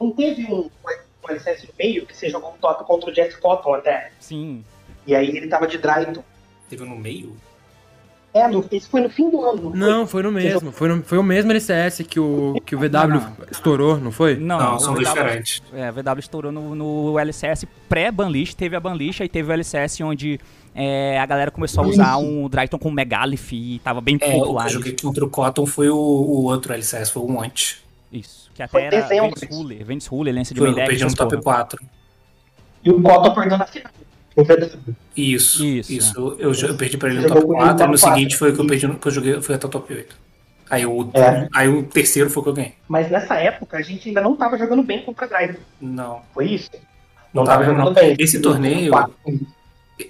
não 0.00 0.10
teve 0.12 0.44
um, 0.52 0.68
um 0.68 1.32
licença 1.32 1.66
no 1.66 1.72
meio 1.78 2.06
que 2.06 2.16
você 2.16 2.28
jogou 2.28 2.52
um 2.52 2.58
top 2.58 2.84
contra 2.84 3.10
o 3.10 3.14
Jess 3.14 3.36
Cotton 3.36 3.74
até. 3.74 4.10
Sim. 4.18 4.64
E 5.06 5.14
aí 5.14 5.28
ele 5.36 5.48
tava 5.48 5.66
de 5.66 5.78
Dryton. 5.78 6.22
Teve 6.68 6.84
no 6.84 6.96
meio? 6.96 7.36
É, 8.32 8.46
no, 8.46 8.64
isso 8.70 8.88
foi 8.88 9.00
no 9.00 9.10
fim 9.10 9.28
do 9.28 9.44
ano, 9.44 9.70
não, 9.74 9.98
Não, 10.00 10.06
foi 10.06 10.22
no 10.22 10.30
mesmo. 10.30 10.70
Foi, 10.70 10.88
no- 10.88 11.02
foi 11.02 11.18
o 11.18 11.22
mesmo 11.22 11.50
LCS 11.50 12.02
que 12.08 12.20
o, 12.20 12.60
que 12.64 12.76
o 12.76 12.78
VW 12.78 13.08
Não, 13.08 13.32
estourou, 13.50 13.98
não 13.98 14.12
foi? 14.12 14.36
Não, 14.36 14.56
Não, 14.56 14.76
o 14.76 14.78
são 14.78 14.94
dois 14.94 15.08
VW 15.08 15.14
diferentes. 15.22 15.62
É, 15.72 15.88
a 15.88 15.90
VW 15.90 16.18
estourou 16.20 16.52
no, 16.52 16.74
no 16.76 17.18
LCS 17.18 17.64
pré-banlist, 17.88 18.54
teve 18.54 18.76
a 18.76 18.80
banlist, 18.80 19.20
aí 19.20 19.28
teve 19.28 19.50
o 19.50 19.52
LCS 19.52 20.00
onde 20.02 20.38
é, 20.74 21.18
a 21.18 21.26
galera 21.26 21.50
começou 21.50 21.82
a 21.82 21.86
usar 21.88 22.16
um 22.18 22.48
Dryton 22.48 22.78
com 22.78 22.88
Megalith 22.92 23.50
e 23.52 23.80
tava 23.82 24.00
bem 24.00 24.16
É, 24.20 24.26
o 24.28 24.30
que 24.30 24.38
popular. 24.38 24.66
eu 24.66 24.70
joguei 24.70 24.92
contra 25.02 25.24
o 25.24 25.28
Cotton 25.28 25.66
foi 25.66 25.90
o, 25.90 25.96
o 25.96 26.44
outro 26.44 26.72
LCS, 26.72 27.10
foi 27.10 27.22
um 27.22 27.42
antes. 27.42 27.82
Isso, 28.12 28.48
que 28.54 28.64
Foi 28.68 28.86
até 28.86 28.96
era 28.98 29.08
dezembro. 29.08 29.30
Vence 29.40 29.46
Ruler, 29.52 29.84
Vence 29.84 30.08
Ruler, 30.08 30.34
Lance 30.36 30.54
de 30.54 30.60
Foi, 30.60 30.70
eu 30.70 30.74
perdi 30.76 31.04
no 31.04 31.14
top 31.14 31.36
porra. 31.38 31.56
4. 31.64 31.82
E 32.84 32.90
o 32.90 33.02
Cotton 33.02 33.34
perdeu 33.34 33.58
na 33.58 33.66
final. 33.66 33.90
Com 34.44 34.52
o 34.52 34.56
VW. 34.56 34.94
Isso, 35.16 35.64
Isso, 35.64 35.92
isso. 35.92 36.36
Eu, 36.38 36.52
eu 36.52 36.74
perdi 36.76 36.96
pra 36.96 37.08
ele 37.10 37.20
no 37.20 37.28
top 37.28 37.40
com 37.42 37.52
ele 37.54 37.60
no 37.62 37.66
4, 37.68 37.84
e 37.84 37.88
no 37.88 37.98
top 37.98 37.98
seguinte 37.98 38.36
4. 38.36 38.38
foi 38.38 38.50
o 38.50 38.54
que 38.54 38.60
eu 38.60 38.66
perdi, 38.66 38.86
no- 38.86 38.98
que 38.98 39.08
eu 39.08 39.12
joguei, 39.12 39.40
foi 39.42 39.54
até 39.54 39.66
o 39.66 39.70
top 39.70 39.92
8. 39.94 40.16
Aí 40.70 40.86
o, 40.86 41.10
É. 41.14 41.48
aí 41.52 41.68
o 41.68 41.82
terceiro 41.82 42.30
foi 42.30 42.40
o 42.40 42.44
que 42.44 42.48
eu 42.50 42.54
ganhei. 42.54 42.74
Mas 42.88 43.10
nessa 43.10 43.34
época 43.34 43.76
a 43.76 43.82
gente 43.82 44.08
ainda 44.08 44.20
não 44.20 44.36
tava 44.36 44.56
jogando 44.56 44.82
bem 44.82 45.02
contra 45.02 45.26
Dryton. 45.26 45.58
Não. 45.80 46.22
Foi 46.32 46.46
isso? 46.46 46.70
Não 47.34 47.44
tava 47.44 47.64
jogando 47.64 47.86
não. 47.86 47.92
bem. 47.94 48.14
Esse 48.18 48.40
torneio-. 48.40 48.92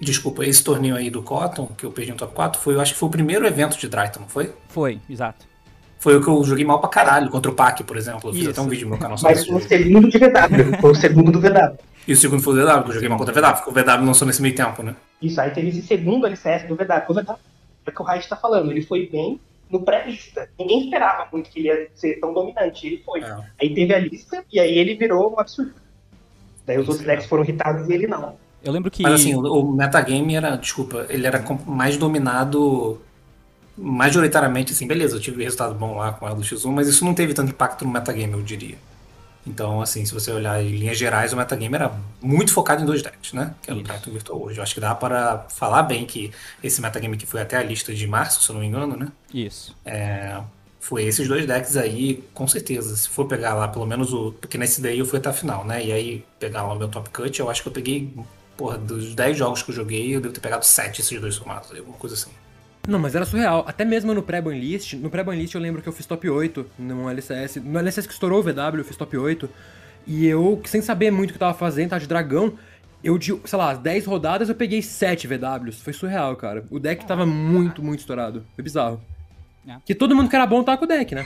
Desculpa, 0.00 0.44
esse 0.46 0.62
torneio 0.62 0.94
aí 0.94 1.10
do 1.10 1.20
Cotton, 1.22 1.66
que 1.76 1.84
eu 1.84 1.90
perdi 1.90 2.12
no 2.12 2.16
top 2.16 2.32
4, 2.32 2.60
foi, 2.60 2.74
eu 2.74 2.80
acho 2.80 2.92
que 2.92 2.98
foi 2.98 3.08
o 3.08 3.12
primeiro 3.12 3.44
evento 3.46 3.76
de 3.76 3.88
Dryton, 3.88 4.20
não 4.20 4.28
foi? 4.28 4.52
Foi, 4.68 5.00
exato. 5.10 5.44
Foi 6.00 6.16
o 6.16 6.22
que 6.22 6.28
eu 6.28 6.42
joguei 6.42 6.64
mal 6.64 6.80
pra 6.80 6.88
caralho, 6.88 7.28
contra 7.28 7.50
o 7.50 7.54
Pac, 7.54 7.84
por 7.84 7.94
exemplo. 7.94 8.30
Eu 8.30 8.32
fiz 8.32 8.42
Isso. 8.42 8.50
até 8.50 8.60
um 8.62 8.68
vídeo 8.68 8.86
no 8.86 8.92
meu 8.92 8.98
canal 8.98 9.18
sobre 9.18 9.34
Mas 9.34 9.44
isso. 9.44 9.54
o 9.54 9.60
segundo 9.60 10.08
de 10.08 10.18
VW. 10.18 10.80
Foi 10.80 10.90
o 10.90 10.94
segundo 10.94 11.30
do 11.30 11.40
VW. 11.40 11.78
E 12.08 12.12
o 12.14 12.16
segundo 12.16 12.42
foi 12.42 12.54
o 12.54 12.56
VW, 12.56 12.82
que 12.82 12.88
eu 12.88 12.94
joguei 12.94 13.08
mal 13.10 13.18
contra 13.18 13.34
o 13.34 13.42
VW, 13.42 13.62
porque 13.62 13.70
o 13.70 13.84
VW 13.84 14.06
lançou 14.06 14.26
nesse 14.26 14.40
meio 14.40 14.54
tempo, 14.54 14.82
né? 14.82 14.96
Isso, 15.20 15.38
aí 15.38 15.50
teve 15.50 15.68
esse 15.68 15.82
segundo 15.82 16.26
LCS 16.26 16.66
do 16.66 16.74
VW. 16.74 17.04
O 17.06 17.14
VW, 17.14 17.36
é 17.86 17.90
o 17.90 17.92
que 17.92 18.00
o 18.00 18.04
Raid 18.04 18.26
tá 18.26 18.34
falando, 18.34 18.70
ele 18.70 18.80
foi 18.80 19.10
bem 19.12 19.38
no 19.70 19.82
pré-lista. 19.82 20.48
Ninguém 20.58 20.84
esperava 20.84 21.28
muito 21.30 21.50
que 21.50 21.60
ele 21.60 21.68
ia 21.68 21.88
ser 21.94 22.18
tão 22.18 22.32
dominante. 22.32 22.86
Ele 22.86 23.02
foi. 23.04 23.20
É. 23.20 23.36
Aí 23.60 23.74
teve 23.74 23.94
a 23.94 23.98
lista 23.98 24.42
e 24.50 24.58
aí 24.58 24.78
ele 24.78 24.94
virou 24.94 25.34
um 25.34 25.38
absurdo. 25.38 25.74
Daí 26.66 26.78
os 26.78 26.88
outros 26.88 27.00
Sim. 27.00 27.06
decks 27.06 27.26
foram 27.26 27.44
irritados 27.44 27.86
e 27.90 27.92
ele 27.92 28.06
não. 28.06 28.36
Eu 28.64 28.72
lembro 28.72 28.90
que. 28.90 29.02
Mas 29.02 29.12
assim, 29.20 29.34
o, 29.34 29.40
o 29.40 29.70
metagame 29.70 30.34
era, 30.34 30.56
desculpa, 30.56 31.04
ele 31.10 31.26
era 31.26 31.44
mais 31.66 31.98
dominado 31.98 33.00
majoritariamente, 33.80 34.72
assim, 34.72 34.86
beleza, 34.86 35.16
eu 35.16 35.20
tive 35.20 35.42
resultado 35.42 35.74
bom 35.74 35.96
lá 35.96 36.12
com 36.12 36.26
a 36.26 36.34
do 36.34 36.42
X1, 36.42 36.70
mas 36.70 36.86
isso 36.86 37.04
não 37.04 37.14
teve 37.14 37.32
tanto 37.32 37.50
impacto 37.50 37.84
no 37.84 37.90
metagame, 37.90 38.34
eu 38.34 38.42
diria. 38.42 38.76
Então, 39.46 39.80
assim, 39.80 40.04
se 40.04 40.12
você 40.12 40.30
olhar 40.30 40.62
em 40.62 40.68
linhas 40.68 40.98
gerais, 40.98 41.32
o 41.32 41.36
metagame 41.36 41.74
era 41.74 41.92
muito 42.20 42.52
focado 42.52 42.82
em 42.82 42.86
dois 42.86 43.02
decks, 43.02 43.32
né? 43.32 43.54
Que 43.62 43.70
era 43.70 43.80
o. 43.80 43.82
Titan 43.82 44.10
Virtual 44.10 44.42
hoje. 44.42 44.58
Eu 44.58 44.62
acho 44.62 44.74
que 44.74 44.80
dá 44.80 44.94
para 44.94 45.46
falar 45.48 45.82
bem 45.84 46.04
que 46.04 46.30
esse 46.62 46.80
metagame 46.82 47.16
que 47.16 47.26
foi 47.26 47.40
até 47.40 47.56
a 47.56 47.62
lista 47.62 47.94
de 47.94 48.06
março, 48.06 48.42
se 48.42 48.50
eu 48.50 48.54
não 48.54 48.60
me 48.60 48.68
engano, 48.68 48.96
né? 48.96 49.08
Isso. 49.32 49.74
É, 49.84 50.38
foi 50.78 51.04
esses 51.04 51.26
dois 51.26 51.46
decks 51.46 51.76
aí, 51.76 52.22
com 52.34 52.46
certeza. 52.46 52.94
Se 52.94 53.08
for 53.08 53.26
pegar 53.26 53.54
lá, 53.54 53.66
pelo 53.66 53.86
menos 53.86 54.12
o. 54.12 54.32
Porque 54.32 54.58
nesse 54.58 54.82
daí 54.82 54.98
eu 54.98 55.06
fui 55.06 55.18
até 55.18 55.30
a 55.30 55.32
final, 55.32 55.64
né? 55.64 55.84
E 55.84 55.90
aí, 55.90 56.24
pegar 56.38 56.62
lá 56.62 56.74
o 56.74 56.78
meu 56.78 56.88
top 56.88 57.08
cut, 57.08 57.40
eu 57.40 57.48
acho 57.48 57.62
que 57.62 57.68
eu 57.68 57.72
peguei. 57.72 58.12
Porra, 58.58 58.76
dos 58.76 59.14
10 59.14 59.38
jogos 59.38 59.62
que 59.62 59.70
eu 59.70 59.74
joguei, 59.74 60.14
eu 60.14 60.20
devo 60.20 60.34
ter 60.34 60.40
pegado 60.40 60.66
7 60.66 61.00
esses 61.00 61.18
dois 61.18 61.34
somados, 61.34 61.70
alguma 61.70 61.96
coisa 61.96 62.14
assim. 62.14 62.30
Não, 62.90 62.98
mas 62.98 63.14
era 63.14 63.24
surreal. 63.24 63.64
Até 63.68 63.84
mesmo 63.84 64.12
no 64.12 64.20
pré-ban 64.20 64.52
list, 64.52 64.94
no 64.94 65.08
pré-ban 65.08 65.36
list 65.36 65.54
eu 65.54 65.60
lembro 65.60 65.80
que 65.80 65.88
eu 65.88 65.92
fiz 65.92 66.04
top 66.06 66.28
8 66.28 66.66
no 66.76 67.08
LCS. 67.08 67.56
No 67.62 67.78
LCS 67.78 68.04
que 68.04 68.12
estourou 68.12 68.40
o 68.40 68.42
VW, 68.42 68.78
eu 68.78 68.84
fiz 68.84 68.96
top 68.96 69.16
8. 69.16 69.48
E 70.08 70.26
eu, 70.26 70.60
sem 70.64 70.82
saber 70.82 71.12
muito 71.12 71.30
o 71.30 71.32
que 71.32 71.36
eu 71.36 71.46
tava 71.46 71.56
fazendo, 71.56 71.90
tava 71.90 72.00
de 72.00 72.08
dragão, 72.08 72.54
eu 73.04 73.16
de, 73.16 73.32
sei 73.44 73.56
lá, 73.56 73.74
10 73.74 74.06
rodadas 74.06 74.48
eu 74.48 74.56
peguei 74.56 74.82
7 74.82 75.28
VWs. 75.28 75.80
Foi 75.80 75.92
surreal, 75.92 76.34
cara. 76.34 76.64
O 76.68 76.80
deck 76.80 77.06
tava 77.06 77.24
muito, 77.24 77.80
muito 77.80 78.00
estourado. 78.00 78.44
Foi 78.56 78.64
bizarro. 78.64 79.00
É. 79.68 79.76
Que 79.86 79.94
todo 79.94 80.16
mundo 80.16 80.28
que 80.28 80.34
era 80.34 80.44
bom 80.44 80.64
tava 80.64 80.76
com 80.76 80.84
o 80.84 80.88
deck, 80.88 81.14
né? 81.14 81.24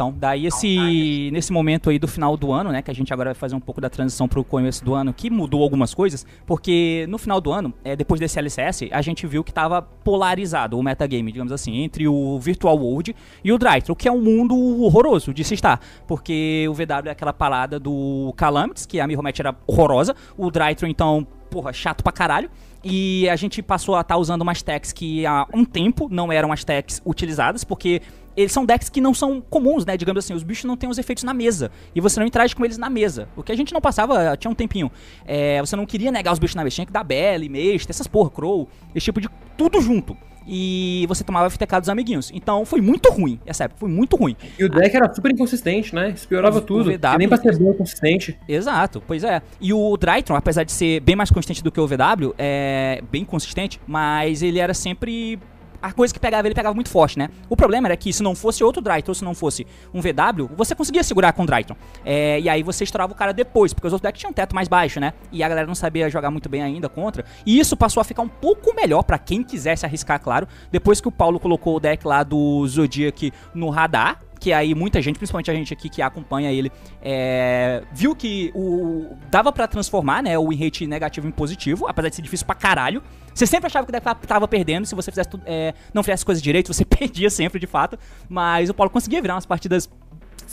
Então, 0.00 0.14
daí 0.16 0.46
esse 0.46 1.28
nesse 1.30 1.52
momento 1.52 1.90
aí 1.90 1.98
do 1.98 2.08
final 2.08 2.34
do 2.34 2.50
ano, 2.52 2.72
né, 2.72 2.80
que 2.80 2.90
a 2.90 2.94
gente 2.94 3.12
agora 3.12 3.28
vai 3.28 3.34
fazer 3.34 3.54
um 3.54 3.60
pouco 3.60 3.82
da 3.82 3.90
transição 3.90 4.26
pro 4.26 4.42
começo 4.42 4.82
do 4.82 4.94
ano, 4.94 5.12
que 5.12 5.28
mudou 5.28 5.62
algumas 5.62 5.92
coisas, 5.92 6.24
porque 6.46 7.04
no 7.06 7.18
final 7.18 7.38
do 7.38 7.52
ano, 7.52 7.74
é, 7.84 7.94
depois 7.94 8.18
desse 8.18 8.38
LCS, 8.38 8.84
a 8.92 9.02
gente 9.02 9.26
viu 9.26 9.44
que 9.44 9.52
tava 9.52 9.82
polarizado 9.82 10.78
o 10.78 10.82
metagame, 10.82 11.30
digamos 11.30 11.52
assim, 11.52 11.82
entre 11.82 12.08
o 12.08 12.38
Virtual 12.40 12.78
World 12.78 13.14
e 13.44 13.52
o 13.52 13.58
Drytro, 13.58 13.94
que 13.94 14.08
é 14.08 14.12
um 14.12 14.22
mundo 14.22 14.56
horroroso 14.82 15.34
de 15.34 15.44
se 15.44 15.52
estar, 15.52 15.78
porque 16.06 16.66
o 16.70 16.72
VW 16.72 17.08
é 17.08 17.10
aquela 17.10 17.34
parada 17.34 17.78
do 17.78 18.32
Calamities, 18.38 18.86
que 18.86 19.00
a 19.00 19.06
Mirror 19.06 19.22
Match 19.22 19.40
era 19.40 19.54
horrorosa, 19.66 20.16
o 20.34 20.50
Drytro 20.50 20.88
então, 20.88 21.26
porra, 21.50 21.72
chato 21.72 22.02
pra 22.02 22.12
caralho, 22.12 22.50
e 22.82 23.28
a 23.28 23.36
gente 23.36 23.60
passou 23.62 23.94
a 23.96 24.00
estar 24.00 24.16
usando 24.16 24.42
umas 24.42 24.62
techs 24.62 24.92
que 24.92 25.26
há 25.26 25.46
um 25.52 25.64
tempo 25.64 26.08
não 26.10 26.32
eram 26.32 26.52
as 26.52 26.64
techs 26.64 27.02
utilizadas, 27.04 27.64
porque 27.64 28.00
eles 28.36 28.52
são 28.52 28.64
decks 28.64 28.88
que 28.88 29.00
não 29.00 29.12
são 29.12 29.40
comuns, 29.40 29.84
né? 29.84 29.96
Digamos 29.96 30.24
assim, 30.24 30.32
os 30.32 30.42
bichos 30.42 30.64
não 30.64 30.76
têm 30.76 30.88
os 30.88 30.98
efeitos 30.98 31.24
na 31.24 31.34
mesa. 31.34 31.70
E 31.94 32.00
você 32.00 32.18
não 32.20 32.26
interage 32.26 32.54
com 32.54 32.64
eles 32.64 32.78
na 32.78 32.88
mesa. 32.88 33.28
O 33.36 33.42
que 33.42 33.52
a 33.52 33.56
gente 33.56 33.72
não 33.74 33.80
passava, 33.80 34.36
tinha 34.36 34.50
um 34.50 34.54
tempinho. 34.54 34.90
É, 35.26 35.60
você 35.60 35.76
não 35.76 35.84
queria 35.84 36.10
negar 36.10 36.32
os 36.32 36.38
bichos 36.38 36.54
na 36.54 36.62
mesa. 36.62 36.76
Tinha 36.76 36.86
que 36.86 36.92
dar 36.92 37.04
Belly, 37.04 37.48
Mestre, 37.48 37.90
essas 37.90 38.06
porra, 38.06 38.30
Crow, 38.30 38.68
esse 38.94 39.04
tipo 39.04 39.20
de. 39.20 39.28
Tudo 39.56 39.80
junto. 39.80 40.16
E 40.52 41.04
você 41.06 41.22
tomava 41.22 41.48
FTK 41.48 41.78
dos 41.78 41.88
amiguinhos. 41.88 42.30
Então 42.34 42.64
foi 42.64 42.80
muito 42.80 43.08
ruim, 43.12 43.38
essa 43.46 43.64
época, 43.64 43.78
foi 43.78 43.88
muito 43.88 44.16
ruim. 44.16 44.36
E 44.58 44.64
o 44.64 44.68
deck 44.68 44.96
era 44.96 45.14
super 45.14 45.30
inconsistente, 45.30 45.94
né? 45.94 46.10
Isso 46.10 46.26
piorava 46.26 46.56
O- 46.58 46.58
o 46.58 46.64
tudo. 46.64 46.90
VW 46.90 47.18
nem 47.18 47.28
pra 47.28 47.36
ser 47.38 47.56
bom 47.56 47.72
consistente. 47.72 48.36
Exato, 48.48 49.00
pois 49.06 49.22
é. 49.22 49.40
E 49.60 49.72
o 49.72 49.96
Drytron, 49.96 50.34
apesar 50.34 50.64
de 50.64 50.72
ser 50.72 50.98
bem 51.00 51.14
mais 51.14 51.30
consistente 51.30 51.62
do 51.62 51.70
que 51.70 51.78
o 51.80 51.86
VW, 51.86 52.34
é 52.36 53.00
bem 53.12 53.24
consistente, 53.24 53.80
mas 53.86 54.42
ele 54.42 54.58
era 54.58 54.74
sempre. 54.74 55.38
A 55.82 55.92
coisa 55.92 56.12
que 56.12 56.20
pegava 56.20 56.46
ele 56.46 56.54
pegava 56.54 56.74
muito 56.74 56.90
forte, 56.90 57.18
né? 57.18 57.28
O 57.48 57.56
problema 57.56 57.88
era 57.88 57.96
que 57.96 58.12
se 58.12 58.22
não 58.22 58.34
fosse 58.34 58.62
outro 58.62 58.82
Drytron, 58.82 59.14
se 59.14 59.24
não 59.24 59.34
fosse 59.34 59.66
um 59.94 60.00
VW, 60.00 60.50
você 60.56 60.74
conseguia 60.74 61.02
segurar 61.02 61.32
com 61.32 61.42
o 61.42 61.46
Drytron. 61.46 61.76
É, 62.04 62.40
e 62.40 62.48
aí 62.48 62.62
você 62.62 62.84
estourava 62.84 63.12
o 63.12 63.16
cara 63.16 63.32
depois, 63.32 63.72
porque 63.72 63.86
os 63.86 63.92
outros 63.92 64.06
decks 64.06 64.20
tinham 64.20 64.30
um 64.30 64.34
teto 64.34 64.54
mais 64.54 64.68
baixo, 64.68 65.00
né? 65.00 65.12
E 65.32 65.42
a 65.42 65.48
galera 65.48 65.66
não 65.66 65.74
sabia 65.74 66.08
jogar 66.10 66.30
muito 66.30 66.48
bem 66.48 66.62
ainda 66.62 66.88
contra. 66.88 67.24
E 67.46 67.58
isso 67.58 67.76
passou 67.76 68.00
a 68.00 68.04
ficar 68.04 68.22
um 68.22 68.28
pouco 68.28 68.74
melhor 68.74 69.02
pra 69.02 69.18
quem 69.18 69.42
quisesse 69.42 69.86
arriscar, 69.86 70.20
claro, 70.20 70.46
depois 70.70 71.00
que 71.00 71.08
o 71.08 71.12
Paulo 71.12 71.40
colocou 71.40 71.76
o 71.76 71.80
deck 71.80 72.06
lá 72.06 72.22
do 72.22 72.66
Zodiac 72.66 73.32
no 73.54 73.70
radar 73.70 74.18
que 74.40 74.52
aí 74.52 74.74
muita 74.74 75.00
gente, 75.02 75.18
principalmente 75.18 75.50
a 75.50 75.54
gente 75.54 75.72
aqui 75.72 75.88
que 75.90 76.00
acompanha 76.00 76.50
ele, 76.50 76.72
é, 77.02 77.82
viu 77.92 78.16
que 78.16 78.50
o 78.54 79.16
dava 79.30 79.52
pra 79.52 79.68
transformar, 79.68 80.22
né, 80.22 80.38
o 80.38 80.48
win 80.48 80.70
negativo 80.88 81.28
em 81.28 81.30
positivo, 81.30 81.86
apesar 81.86 82.08
de 82.08 82.16
ser 82.16 82.22
difícil 82.22 82.46
pra 82.46 82.54
caralho. 82.54 83.02
Você 83.34 83.46
sempre 83.46 83.66
achava 83.66 83.86
que 83.86 83.92
tava- 84.26 84.48
perdendo, 84.48 84.86
se 84.86 84.94
você 84.94 85.10
fizesse 85.12 85.30
é, 85.46 85.72
não 85.94 86.02
fizesse 86.02 86.24
coisas 86.24 86.42
direito, 86.42 86.72
você 86.72 86.84
perdia 86.88 87.30
sempre, 87.30 87.60
de 87.60 87.66
fato. 87.66 87.98
Mas 88.28 88.70
o 88.70 88.74
Paulo 88.74 88.90
conseguia 88.90 89.20
virar 89.22 89.34
umas 89.34 89.46
partidas 89.46 89.88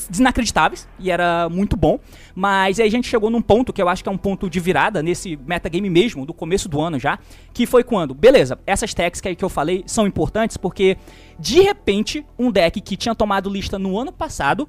desnacreditáveis 0.09 0.87
e 0.99 1.09
era 1.09 1.49
muito 1.49 1.75
bom. 1.75 1.99
Mas 2.35 2.79
aí 2.79 2.87
a 2.87 2.91
gente 2.91 3.07
chegou 3.07 3.29
num 3.29 3.41
ponto 3.41 3.73
que 3.73 3.81
eu 3.81 3.89
acho 3.89 4.03
que 4.03 4.09
é 4.09 4.11
um 4.11 4.17
ponto 4.17 4.49
de 4.49 4.59
virada 4.59 5.01
nesse 5.01 5.37
metagame 5.45 5.89
mesmo, 5.89 6.25
do 6.25 6.33
começo 6.33 6.69
do 6.69 6.79
ano 6.79 6.99
já, 6.99 7.17
que 7.53 7.65
foi 7.65 7.83
quando, 7.83 8.13
beleza, 8.13 8.59
essas 8.65 8.93
techs 8.93 9.21
que, 9.21 9.35
que 9.35 9.43
eu 9.43 9.49
falei 9.49 9.83
são 9.87 10.05
importantes 10.05 10.57
porque 10.57 10.97
de 11.39 11.61
repente 11.61 12.25
um 12.37 12.51
deck 12.51 12.79
que 12.81 12.95
tinha 12.95 13.15
tomado 13.15 13.49
lista 13.49 13.79
no 13.79 13.97
ano 13.99 14.11
passado 14.11 14.67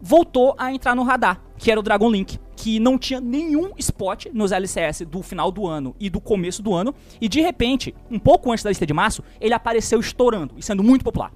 voltou 0.00 0.54
a 0.58 0.72
entrar 0.72 0.94
no 0.94 1.02
radar, 1.02 1.40
que 1.56 1.70
era 1.70 1.80
o 1.80 1.82
Dragon 1.82 2.10
Link, 2.10 2.38
que 2.56 2.78
não 2.78 2.98
tinha 2.98 3.20
nenhum 3.20 3.72
spot 3.78 4.26
nos 4.34 4.52
LCS 4.52 5.00
do 5.00 5.22
final 5.22 5.50
do 5.50 5.66
ano 5.66 5.96
e 5.98 6.10
do 6.10 6.20
começo 6.20 6.62
do 6.62 6.74
ano, 6.74 6.94
e 7.18 7.28
de 7.28 7.40
repente, 7.40 7.94
um 8.10 8.18
pouco 8.18 8.52
antes 8.52 8.62
da 8.62 8.70
lista 8.70 8.86
de 8.86 8.92
março, 8.92 9.24
ele 9.40 9.54
apareceu 9.54 9.98
estourando 9.98 10.54
e 10.58 10.62
sendo 10.62 10.82
muito 10.82 11.02
popular. 11.02 11.32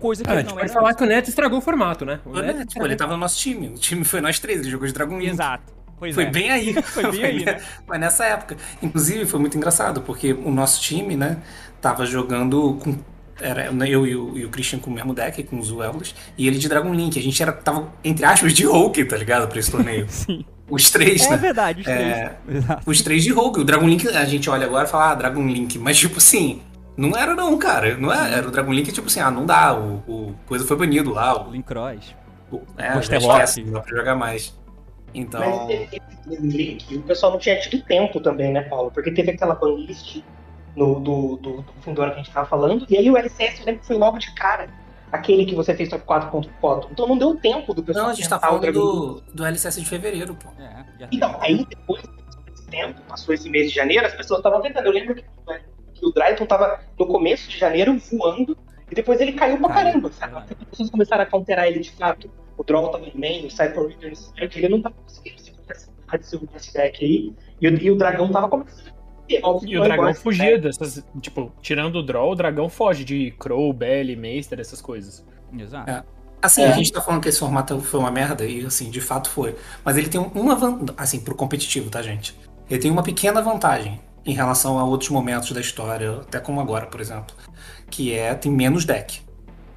Coisa 0.00 0.22
que 0.22 0.28
Ah, 0.28 0.32
a 0.32 0.36
ele 0.36 0.42
gente 0.42 0.48
não 0.50 0.56
pode 0.58 0.70
era 0.70 0.74
falar 0.74 0.88
antes. 0.90 0.98
que 0.98 1.04
o 1.04 1.06
Neto 1.06 1.28
estragou 1.28 1.58
o 1.58 1.62
formato, 1.62 2.04
né? 2.04 2.20
O 2.24 2.30
Pô, 2.30 2.40
né? 2.40 2.64
Tipo, 2.66 2.84
ele 2.84 2.96
tava 2.96 3.12
no 3.14 3.18
nosso 3.18 3.38
time. 3.38 3.68
O 3.68 3.74
time 3.74 4.04
foi 4.04 4.20
nós 4.20 4.38
três, 4.38 4.60
ele 4.60 4.70
jogou 4.70 4.86
de 4.86 4.92
Dragon 4.92 5.18
Link. 5.18 5.30
Exato. 5.30 5.74
Pois 5.98 6.14
Foi 6.14 6.24
é. 6.24 6.30
bem 6.30 6.50
aí. 6.50 6.74
Foi 6.84 7.10
bem 7.10 7.24
aí, 7.24 7.44
né? 7.44 7.58
Foi 7.86 7.96
nessa 7.96 8.26
época. 8.26 8.56
Inclusive, 8.82 9.24
foi 9.24 9.40
muito 9.40 9.56
engraçado, 9.56 10.02
porque 10.02 10.34
o 10.34 10.50
nosso 10.50 10.78
time, 10.82 11.16
né, 11.16 11.38
tava 11.80 12.04
jogando 12.04 12.74
com. 12.82 12.96
Era 13.40 13.66
eu 13.86 14.06
e 14.06 14.14
o, 14.16 14.36
e 14.36 14.44
o 14.44 14.50
Christian 14.50 14.78
com 14.78 14.90
o 14.90 14.92
mesmo 14.94 15.14
deck, 15.14 15.42
com 15.44 15.58
os 15.58 15.70
Wells, 15.72 16.14
e 16.36 16.46
ele 16.46 16.58
de 16.58 16.68
Dragon 16.68 16.92
Link. 16.92 17.18
A 17.18 17.22
gente 17.22 17.42
era, 17.42 17.50
tava, 17.52 17.90
entre 18.04 18.24
aspas, 18.26 18.52
de 18.52 18.64
Hulk, 18.66 19.04
tá 19.06 19.16
ligado? 19.16 19.48
Pra 19.48 19.58
esse 19.58 19.70
torneio. 19.70 20.04
Sim. 20.10 20.44
Os 20.68 20.90
três, 20.90 21.24
É 21.26 21.30
né? 21.30 21.36
verdade, 21.38 21.80
os 21.82 21.86
É, 21.86 22.36
três. 22.44 22.62
Exato. 22.64 22.82
Os 22.90 23.00
três 23.02 23.22
de 23.24 23.30
Hulk. 23.32 23.60
O 23.60 23.64
Dragon 23.64 23.86
Link, 23.88 24.06
a 24.08 24.24
gente 24.26 24.50
olha 24.50 24.66
agora 24.66 24.86
e 24.86 24.90
fala, 24.90 25.12
ah, 25.12 25.14
Dragon 25.14 25.46
Link. 25.46 25.78
Mas, 25.78 25.96
tipo 25.98 26.18
assim, 26.18 26.60
não 26.96 27.16
era 27.16 27.34
não, 27.34 27.58
cara. 27.58 27.96
Não 27.96 28.12
era. 28.12 28.36
Era 28.36 28.48
o 28.48 28.50
Dragon 28.50 28.72
Link, 28.72 28.92
tipo 28.92 29.06
assim, 29.06 29.20
ah, 29.20 29.30
não 29.30 29.44
dá. 29.44 29.74
O, 29.78 30.02
o 30.06 30.34
coisa 30.46 30.64
foi 30.64 30.76
banido 30.76 31.12
lá. 31.12 31.46
O, 31.46 31.50
Link 31.50 31.64
Cross. 31.64 32.14
o, 32.50 32.62
é, 32.78 32.98
esquece, 32.98 33.62
não 33.62 33.72
dá 33.74 33.80
pra 33.80 33.96
jogar 33.96 34.14
mais. 34.14 34.56
Então. 35.14 35.40
Mas 35.40 35.70
esse 35.70 36.00
esse 36.30 36.42
link, 36.42 36.96
o 36.96 37.02
pessoal 37.02 37.32
não 37.32 37.38
tinha 37.38 37.58
tido 37.60 37.82
tempo 37.84 38.20
também, 38.20 38.52
né, 38.52 38.62
Paulo? 38.62 38.90
Porque 38.90 39.10
teve 39.10 39.30
aquela 39.30 39.54
banlist 39.54 40.22
no, 40.74 41.00
do, 41.00 41.36
do, 41.36 41.62
do 41.62 41.72
fim 41.80 41.94
do 41.94 42.02
ano 42.02 42.12
que 42.12 42.20
a 42.20 42.22
gente 42.22 42.32
tava 42.32 42.46
falando, 42.46 42.86
e 42.88 42.96
aí 42.96 43.10
o 43.10 43.16
LCS 43.16 43.60
eu 43.60 43.66
lembro 43.66 43.80
que 43.80 43.86
foi 43.86 43.96
logo 43.96 44.18
de 44.18 44.32
cara. 44.34 44.68
Aquele 45.12 45.46
que 45.46 45.54
você 45.54 45.72
fez 45.72 45.88
top 45.88 46.04
4 46.04 46.30
contra 46.30 46.50
o 46.50 46.54
foto. 46.60 46.88
Então 46.90 47.06
não 47.06 47.16
deu 47.16 47.36
tempo 47.36 47.72
do 47.72 47.82
pessoal 47.82 48.06
Não, 48.06 48.12
a 48.12 48.14
gente 48.14 48.28
tá 48.28 48.40
falando 48.40 48.60
Dragon 48.60 48.80
do, 48.80 49.22
do 49.32 49.44
LCS 49.44 49.76
de 49.80 49.86
fevereiro, 49.86 50.34
pô. 50.34 50.48
É, 50.60 51.06
Então, 51.12 51.38
aí 51.40 51.64
depois 51.64 52.02
desse 52.02 52.66
tempo, 52.66 53.00
passou 53.08 53.32
esse 53.32 53.48
mês 53.48 53.68
de 53.70 53.74
janeiro, 53.74 54.04
as 54.04 54.14
pessoas 54.14 54.40
estavam 54.40 54.60
tentando. 54.60 54.86
Eu 54.86 54.92
lembro 54.92 55.14
que, 55.14 55.24
que 55.98 56.06
o 56.06 56.12
Dryton 56.12 56.46
tava 56.46 56.80
no 56.98 57.06
começo 57.06 57.48
de 57.48 57.58
janeiro 57.58 57.98
voando, 58.10 58.56
e 58.90 58.94
depois 58.94 59.20
ele 59.20 59.32
caiu 59.32 59.58
pra 59.58 59.68
Caiu, 59.68 59.84
caramba, 59.86 60.12
sabe? 60.12 60.32
verdade. 60.32 60.56
As 60.62 60.68
pessoas 60.68 60.90
começaram 60.90 61.22
a 61.22 61.26
counterar 61.26 61.66
ele 61.66 61.80
de 61.80 61.90
fato. 61.90 62.30
O 62.56 62.62
Droll 62.64 62.88
tava 62.88 63.04
no 63.06 63.20
main, 63.20 63.46
o 63.46 63.50
Cypher 63.50 63.86
Reader 63.88 64.10
no 64.10 64.16
site, 64.16 64.58
ele 64.58 64.68
não 64.68 64.80
tava 64.82 64.94
conseguindo 65.04 65.40
se 65.40 65.52
de 66.18 66.26
seu 66.26 66.40
deck 66.72 67.04
aí, 67.04 67.34
e 67.60 67.68
o, 67.68 67.82
e 67.82 67.90
o 67.90 67.96
dragão 67.96 68.30
tava 68.30 68.48
começando. 68.48 68.94
E, 69.28 69.40
óbvio 69.42 69.68
que 69.68 69.74
E 69.74 69.78
o 69.78 69.80
dragão 69.82 69.96
igual 69.96 70.10
esse 70.10 70.22
fugia 70.22 70.44
deck. 70.52 70.60
dessas. 70.60 71.04
Tipo, 71.20 71.52
tirando 71.60 71.96
o 71.96 72.02
draw, 72.02 72.30
o 72.30 72.34
dragão 72.36 72.68
foge 72.68 73.04
de 73.04 73.32
Crow, 73.32 73.72
Belly, 73.72 74.14
Meister, 74.14 74.60
essas 74.60 74.80
coisas. 74.80 75.26
Exato. 75.58 75.90
É. 75.90 76.04
Assim, 76.40 76.62
É. 76.62 76.68
a 76.68 76.72
gente 76.72 76.92
tá 76.92 77.00
falando 77.00 77.20
que 77.22 77.28
esse 77.28 77.40
formato 77.40 77.80
foi 77.80 77.98
uma 77.98 78.10
merda, 78.10 78.44
e 78.44 78.64
assim, 78.64 78.88
de 78.88 79.00
fato 79.00 79.28
foi. 79.28 79.56
Mas 79.84 79.96
ele 79.96 80.08
tem 80.08 80.20
uma 80.20 80.54
vantagem, 80.54 80.94
assim, 80.96 81.20
pro 81.20 81.34
competitivo, 81.34 81.90
tá, 81.90 82.00
gente? 82.02 82.38
Ele 82.70 82.80
tem 82.80 82.90
uma 82.90 83.02
pequena 83.02 83.42
vantagem 83.42 84.00
em 84.26 84.34
relação 84.34 84.78
a 84.78 84.84
outros 84.84 85.08
momentos 85.10 85.52
da 85.52 85.60
história, 85.60 86.16
até 86.16 86.40
como 86.40 86.60
agora, 86.60 86.86
por 86.86 87.00
exemplo. 87.00 87.34
Que 87.88 88.12
é, 88.12 88.34
tem 88.34 88.50
menos 88.50 88.84
deck. 88.84 89.20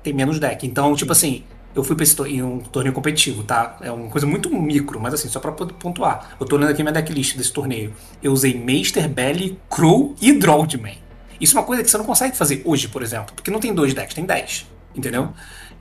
Tem 0.01 0.11
menos 0.11 0.39
deck. 0.39 0.65
Então, 0.65 0.95
tipo 0.95 1.11
assim, 1.11 1.43
eu 1.75 1.83
fui 1.83 1.95
pra 1.95 2.03
esse 2.03 2.19
em 2.23 2.41
um 2.41 2.59
torneio 2.59 2.93
competitivo, 2.93 3.43
tá? 3.43 3.77
É 3.81 3.91
uma 3.91 4.09
coisa 4.09 4.25
muito 4.25 4.49
micro, 4.49 4.99
mas 4.99 5.13
assim, 5.13 5.29
só 5.29 5.39
pra 5.39 5.51
pontuar. 5.51 6.35
Eu 6.39 6.45
tô 6.47 6.55
olhando 6.55 6.71
aqui 6.71 6.81
minha 6.81 6.91
decklist 6.91 7.37
desse 7.37 7.53
torneio. 7.53 7.93
Eu 8.23 8.33
usei 8.33 8.57
Meister, 8.57 9.07
Belly, 9.07 9.59
Crow 9.69 10.15
e 10.19 10.33
main. 10.77 10.97
Isso 11.39 11.55
é 11.55 11.59
uma 11.59 11.65
coisa 11.65 11.83
que 11.83 11.89
você 11.89 11.97
não 11.97 12.05
consegue 12.05 12.35
fazer 12.35 12.61
hoje, 12.65 12.87
por 12.87 13.01
exemplo, 13.01 13.33
porque 13.35 13.51
não 13.51 13.59
tem 13.59 13.73
dois 13.73 13.93
decks, 13.93 14.13
tem 14.13 14.25
dez, 14.25 14.67
entendeu? 14.93 15.29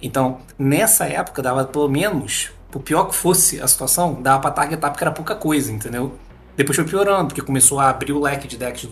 Então, 0.00 0.38
nessa 0.56 1.06
época, 1.06 1.42
dava 1.42 1.64
pelo 1.64 1.88
menos, 1.88 2.50
por 2.70 2.80
pior 2.80 3.06
que 3.06 3.14
fosse 3.16 3.60
a 3.60 3.66
situação, 3.66 4.22
dava 4.22 4.40
pra 4.40 4.50
targetar 4.52 4.92
porque 4.92 5.02
era 5.02 5.10
pouca 5.10 5.34
coisa, 5.34 5.72
entendeu? 5.72 6.16
Depois 6.58 6.74
foi 6.74 6.84
piorando, 6.84 7.28
porque 7.28 7.40
começou 7.40 7.78
a 7.78 7.88
abrir 7.88 8.12
o 8.12 8.20
leque 8.20 8.48
de 8.48 8.56
decks 8.56 8.88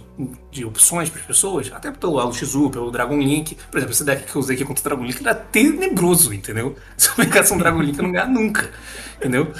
de, 0.52 0.64
opções 0.64 1.11
para 1.11 1.20
as 1.20 1.26
pessoas, 1.26 1.73
até 1.75 1.90
pelo 1.90 2.25
LXU, 2.25 2.70
pelo 2.70 2.92
Dragon 2.92 3.18
Link. 3.18 3.56
Por 3.68 3.78
exemplo, 3.78 3.92
esse 3.92 4.04
deck 4.04 4.23
que 4.23 4.37
eu 4.37 4.40
usei 4.40 4.54
aqui 4.54 4.64
contra 4.64 4.80
o 4.80 4.85
Dragon 4.85 5.04
Link 5.04 5.20
era 5.20 5.35
tenebroso, 5.35 6.32
entendeu? 6.32 6.76
Se 6.96 7.08
eu 7.08 7.16
pegasse 7.16 7.52
um 7.52 7.58
Dragon 7.58 7.82
Link, 7.82 7.99
eu 7.99 8.04
não 8.04 8.12
ganhar 8.12 8.28
nunca, 8.28 8.70
entendeu? 9.16 9.52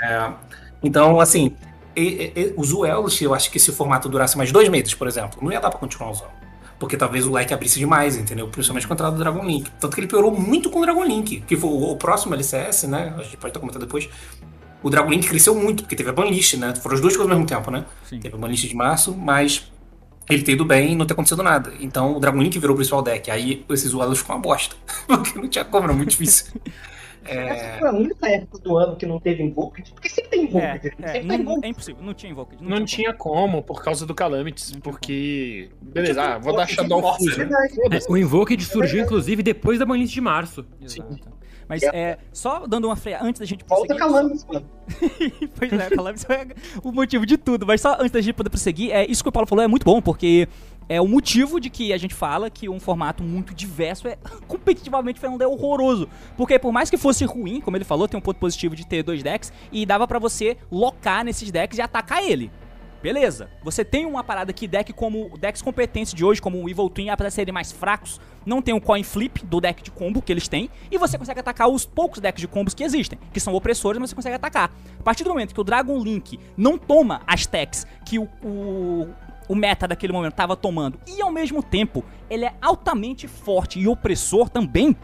É, 0.00 0.30
então, 0.80 1.18
assim, 1.18 1.56
e, 1.96 2.32
e, 2.36 2.54
os 2.56 2.70
eu 3.20 3.34
acho 3.34 3.50
que 3.50 3.58
se 3.58 3.70
o 3.70 3.72
formato 3.72 4.08
durasse 4.08 4.38
mais 4.38 4.52
dois 4.52 4.68
meses, 4.68 4.94
por 4.94 5.08
exemplo, 5.08 5.40
não 5.42 5.50
ia 5.50 5.58
dar 5.58 5.70
para 5.70 5.80
continuar 5.80 6.12
usando. 6.12 6.30
Porque 6.78 6.96
talvez 6.96 7.26
o 7.26 7.32
leque 7.32 7.52
abrisse 7.52 7.80
demais, 7.80 8.16
entendeu? 8.16 8.46
Principalmente 8.46 8.86
contra 8.86 9.08
o 9.08 9.10
Dragon 9.10 9.44
Link. 9.44 9.68
Tanto 9.72 9.92
que 9.92 10.00
ele 10.00 10.06
piorou 10.06 10.30
muito 10.30 10.70
com 10.70 10.78
o 10.78 10.82
Dragon 10.82 11.04
Link, 11.04 11.40
que 11.40 11.56
foi 11.56 11.68
o, 11.68 11.90
o 11.90 11.96
próximo 11.96 12.32
LCS, 12.32 12.84
né? 12.84 13.12
A 13.18 13.22
gente 13.24 13.36
pode 13.38 13.50
estar 13.50 13.58
comentando 13.58 13.82
depois 13.82 14.08
o 14.82 14.90
Dragon 14.90 15.10
Link 15.10 15.28
cresceu 15.28 15.54
muito, 15.54 15.82
porque 15.82 15.96
teve 15.96 16.10
a 16.10 16.12
banlist, 16.12 16.56
né? 16.56 16.74
Foram 16.74 16.94
as 16.94 17.00
duas 17.00 17.14
coisas 17.16 17.30
ao 17.30 17.38
mesmo 17.38 17.46
tempo, 17.46 17.70
né? 17.70 17.84
Sim. 18.04 18.20
Teve 18.20 18.34
a 18.34 18.38
banlist 18.38 18.68
de 18.68 18.74
março, 18.74 19.16
mas 19.16 19.70
ele 20.28 20.42
ter 20.42 20.52
ido 20.52 20.64
bem 20.64 20.92
e 20.92 20.96
não 20.96 21.06
ter 21.06 21.12
acontecido 21.12 21.42
nada. 21.42 21.72
Então 21.80 22.16
o 22.16 22.20
Dragon 22.20 22.40
Link 22.40 22.58
virou 22.58 22.74
o 22.74 22.76
principal 22.76 23.02
deck. 23.02 23.30
Aí 23.30 23.64
esses 23.68 23.90
duelos 23.90 24.18
ficam 24.18 24.36
uma 24.36 24.42
bosta. 24.42 24.76
porque 25.06 25.38
não 25.38 25.48
tinha 25.48 25.64
como, 25.64 25.84
era 25.84 25.92
muito 25.92 26.10
difícil. 26.10 26.60
É... 27.22 27.78
Foi 27.78 27.88
a 27.88 27.92
única 27.92 28.26
época 28.28 28.58
do 28.60 28.78
ano 28.78 28.96
que 28.96 29.04
não 29.04 29.20
teve 29.20 29.42
Invoked, 29.42 29.92
porque 29.92 30.08
sempre 30.08 30.30
tem 30.30 30.44
Invoked. 30.44 30.96
É, 31.02 31.18
é, 31.18 31.22
não, 31.22 31.60
é 31.62 31.68
impossível, 31.68 32.02
não 32.02 32.14
tinha 32.14 32.32
Invoked. 32.32 32.62
Não, 32.62 32.78
não 32.78 32.84
tinha, 32.86 33.12
como. 33.12 33.34
como. 33.34 33.62
por 33.62 33.84
causa 33.84 34.06
do 34.06 34.14
Calamities, 34.14 34.72
porque... 34.82 35.68
Beleza, 35.82 36.22
ah, 36.22 36.38
vou 36.38 36.56
dar 36.56 36.66
Shadow 36.66 37.14
Fusion. 37.16 37.42
É, 37.42 37.98
o 38.08 38.16
Invoked 38.16 38.64
surgiu, 38.64 39.04
inclusive, 39.04 39.42
depois 39.42 39.78
da 39.78 39.84
banlist 39.84 40.14
de 40.14 40.20
março. 40.20 40.64
Exato. 40.80 41.12
Sim. 41.12 41.20
Mas 41.70 41.84
é, 41.84 42.18
só 42.32 42.66
dando 42.66 42.88
uma 42.88 42.96
freia 42.96 43.22
antes 43.22 43.38
da 43.38 43.46
gente 43.46 43.62
prosseguir. 43.62 43.96
Volta 43.96 44.12
Calamitous, 44.12 44.44
mano. 44.44 44.68
pois 45.56 45.72
é, 45.72 45.90
Calamitous 45.90 46.26
é 46.28 46.48
o 46.82 46.90
motivo 46.90 47.24
de 47.24 47.36
tudo. 47.36 47.64
Mas 47.64 47.80
só 47.80 47.94
antes 47.94 48.10
da 48.10 48.20
gente 48.20 48.34
poder 48.34 48.50
prosseguir, 48.50 48.90
é, 48.90 49.06
isso 49.08 49.22
que 49.22 49.28
o 49.28 49.32
Paulo 49.32 49.46
falou 49.46 49.64
é 49.64 49.68
muito 49.68 49.84
bom, 49.84 50.02
porque 50.02 50.48
é 50.88 51.00
o 51.00 51.06
motivo 51.06 51.60
de 51.60 51.70
que 51.70 51.92
a 51.92 51.96
gente 51.96 52.12
fala 52.12 52.50
que 52.50 52.68
um 52.68 52.80
formato 52.80 53.22
muito 53.22 53.54
diverso 53.54 54.08
é 54.08 54.18
competitivamente 54.48 55.20
falando 55.20 55.42
é 55.42 55.46
horroroso. 55.46 56.08
Porque 56.36 56.58
por 56.58 56.72
mais 56.72 56.90
que 56.90 56.96
fosse 56.96 57.24
ruim, 57.24 57.60
como 57.60 57.76
ele 57.76 57.84
falou, 57.84 58.08
tem 58.08 58.18
um 58.18 58.20
ponto 58.20 58.40
positivo 58.40 58.74
de 58.74 58.84
ter 58.84 59.04
dois 59.04 59.22
decks 59.22 59.52
e 59.70 59.86
dava 59.86 60.08
para 60.08 60.18
você 60.18 60.56
locar 60.72 61.24
nesses 61.24 61.52
decks 61.52 61.78
e 61.78 61.80
atacar 61.80 62.20
ele. 62.20 62.50
Beleza, 63.02 63.48
você 63.62 63.82
tem 63.82 64.04
uma 64.04 64.22
parada 64.22 64.52
que 64.52 64.68
deck 64.68 64.92
como 64.92 65.30
decks 65.38 65.62
competentes 65.62 66.12
de 66.12 66.22
hoje, 66.22 66.40
como 66.40 66.62
o 66.62 66.68
Evil 66.68 66.90
Twin, 66.90 67.08
apesar 67.08 67.28
de 67.30 67.34
serem 67.34 67.54
mais 67.54 67.72
fracos, 67.72 68.20
não 68.44 68.60
tem 68.60 68.74
o 68.74 68.80
coin 68.80 69.02
flip 69.02 69.42
do 69.46 69.58
deck 69.58 69.82
de 69.82 69.90
combo 69.90 70.20
que 70.20 70.30
eles 70.30 70.48
têm, 70.48 70.68
e 70.90 70.98
você 70.98 71.16
consegue 71.16 71.40
atacar 71.40 71.68
os 71.68 71.86
poucos 71.86 72.20
decks 72.20 72.42
de 72.42 72.46
combos 72.46 72.74
que 72.74 72.84
existem, 72.84 73.18
que 73.32 73.40
são 73.40 73.54
opressores, 73.54 73.98
mas 73.98 74.10
você 74.10 74.16
consegue 74.16 74.36
atacar. 74.36 74.70
A 74.98 75.02
partir 75.02 75.24
do 75.24 75.30
momento 75.30 75.54
que 75.54 75.60
o 75.60 75.64
Dragon 75.64 75.98
Link 75.98 76.38
não 76.58 76.76
toma 76.76 77.22
as 77.26 77.46
techs 77.46 77.86
que 78.04 78.18
o, 78.18 78.28
o, 78.44 79.08
o 79.48 79.54
meta 79.54 79.88
daquele 79.88 80.12
momento 80.12 80.32
estava 80.32 80.54
tomando, 80.54 81.00
e 81.06 81.22
ao 81.22 81.32
mesmo 81.32 81.62
tempo 81.62 82.04
ele 82.28 82.44
é 82.44 82.52
altamente 82.60 83.26
forte 83.26 83.80
e 83.80 83.88
opressor 83.88 84.50
também, 84.50 84.94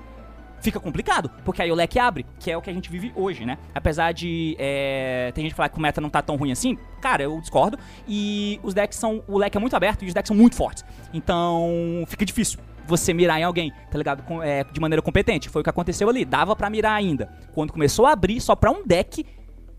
fica 0.61 0.81
complicado, 0.81 1.31
porque 1.45 1.63
aí 1.63 1.71
o 1.71 1.75
leque 1.75 1.99
abre, 1.99 2.27
que 2.39 2.51
é 2.51 2.57
o 2.57 2.63
que 2.63 2.71
a 2.71 2.73
gente 2.73 2.91
vive 2.91 3.13
hoje, 3.15 3.45
né? 3.45 3.59
Apesar 3.75 4.13
de 4.13 4.57
é, 4.59 5.31
tem 5.35 5.45
gente 5.45 5.55
falar 5.55 5.69
que 5.69 5.79
o 5.79 5.81
meta 5.81 6.01
não 6.01 6.11
tá 6.11 6.23
tão 6.23 6.37
ruim 6.37 6.53
assim, 6.53 6.77
cara, 7.01 7.23
eu 7.23 7.41
discordo. 7.41 7.79
E 8.07 8.61
os 8.63 8.75
decks 8.75 8.99
são. 8.99 9.23
O 9.29 9.39
leque 9.39 9.57
é 9.57 9.61
muito 9.61 9.77
aberto 9.77 10.05
e 10.05 10.09
os 10.09 10.15
decks 10.15 10.29
são 10.29 10.37
muito 10.37 10.57
fortes. 10.57 10.85
Então 11.13 12.05
fica 12.07 12.25
difícil 12.25 12.59
você 12.87 13.13
mirar 13.13 13.41
em 13.41 13.45
alguém, 13.45 13.73
tá 13.91 13.99
ligado? 13.99 14.23
Com, 14.23 14.43
é, 14.43 14.65
de 14.65 14.81
maneira 14.81 15.03
competente. 15.03 15.49
Foi 15.49 15.61
o 15.61 15.65
que 15.65 15.71
aconteceu 15.71 16.09
ali. 16.09 16.25
Dava 16.25 16.55
para 16.55 16.71
mirar 16.71 16.93
ainda. 16.93 17.29
Quando 17.53 17.73
começou 17.73 18.07
a 18.07 18.13
abrir 18.13 18.41
só 18.41 18.55
pra 18.55 18.71
um 18.71 18.87
deck 18.87 19.27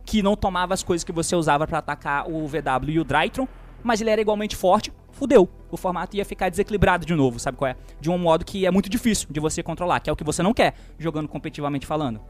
que 0.06 0.22
não 0.22 0.36
tomava 0.36 0.74
as 0.74 0.84
coisas 0.84 1.04
que 1.04 1.12
você 1.12 1.36
usava 1.36 1.68
para 1.68 1.80
atacar 1.80 2.30
o 2.30 2.48
VW 2.48 2.90
e 2.90 3.00
o 3.00 3.04
Drytron, 3.04 3.48
mas 3.84 4.02
ele 4.02 4.10
era 4.10 4.22
igualmente 4.22 4.56
forte, 4.56 4.92
fudeu. 5.18 5.50
O 5.70 5.76
formato 5.76 6.16
ia 6.16 6.24
ficar 6.24 6.50
desequilibrado 6.50 7.06
de 7.06 7.14
novo, 7.14 7.40
sabe 7.40 7.58
qual 7.58 7.72
é? 7.72 7.76
De 8.00 8.10
um 8.10 8.18
modo 8.18 8.46
que 8.46 8.66
é 8.66 8.72
muito 8.72 8.90
difícil 8.90 9.28
de 9.30 9.40
você 9.40 9.62
controlar, 9.62 10.00
que 10.00 10.10
é 10.10 10.14
o 10.14 10.16
que 10.16 10.24
você 10.24 10.42
não 10.42 10.54
quer, 10.54 10.74
jogando 10.98 11.28
competitivamente 11.28 11.86
falando. 11.86 12.22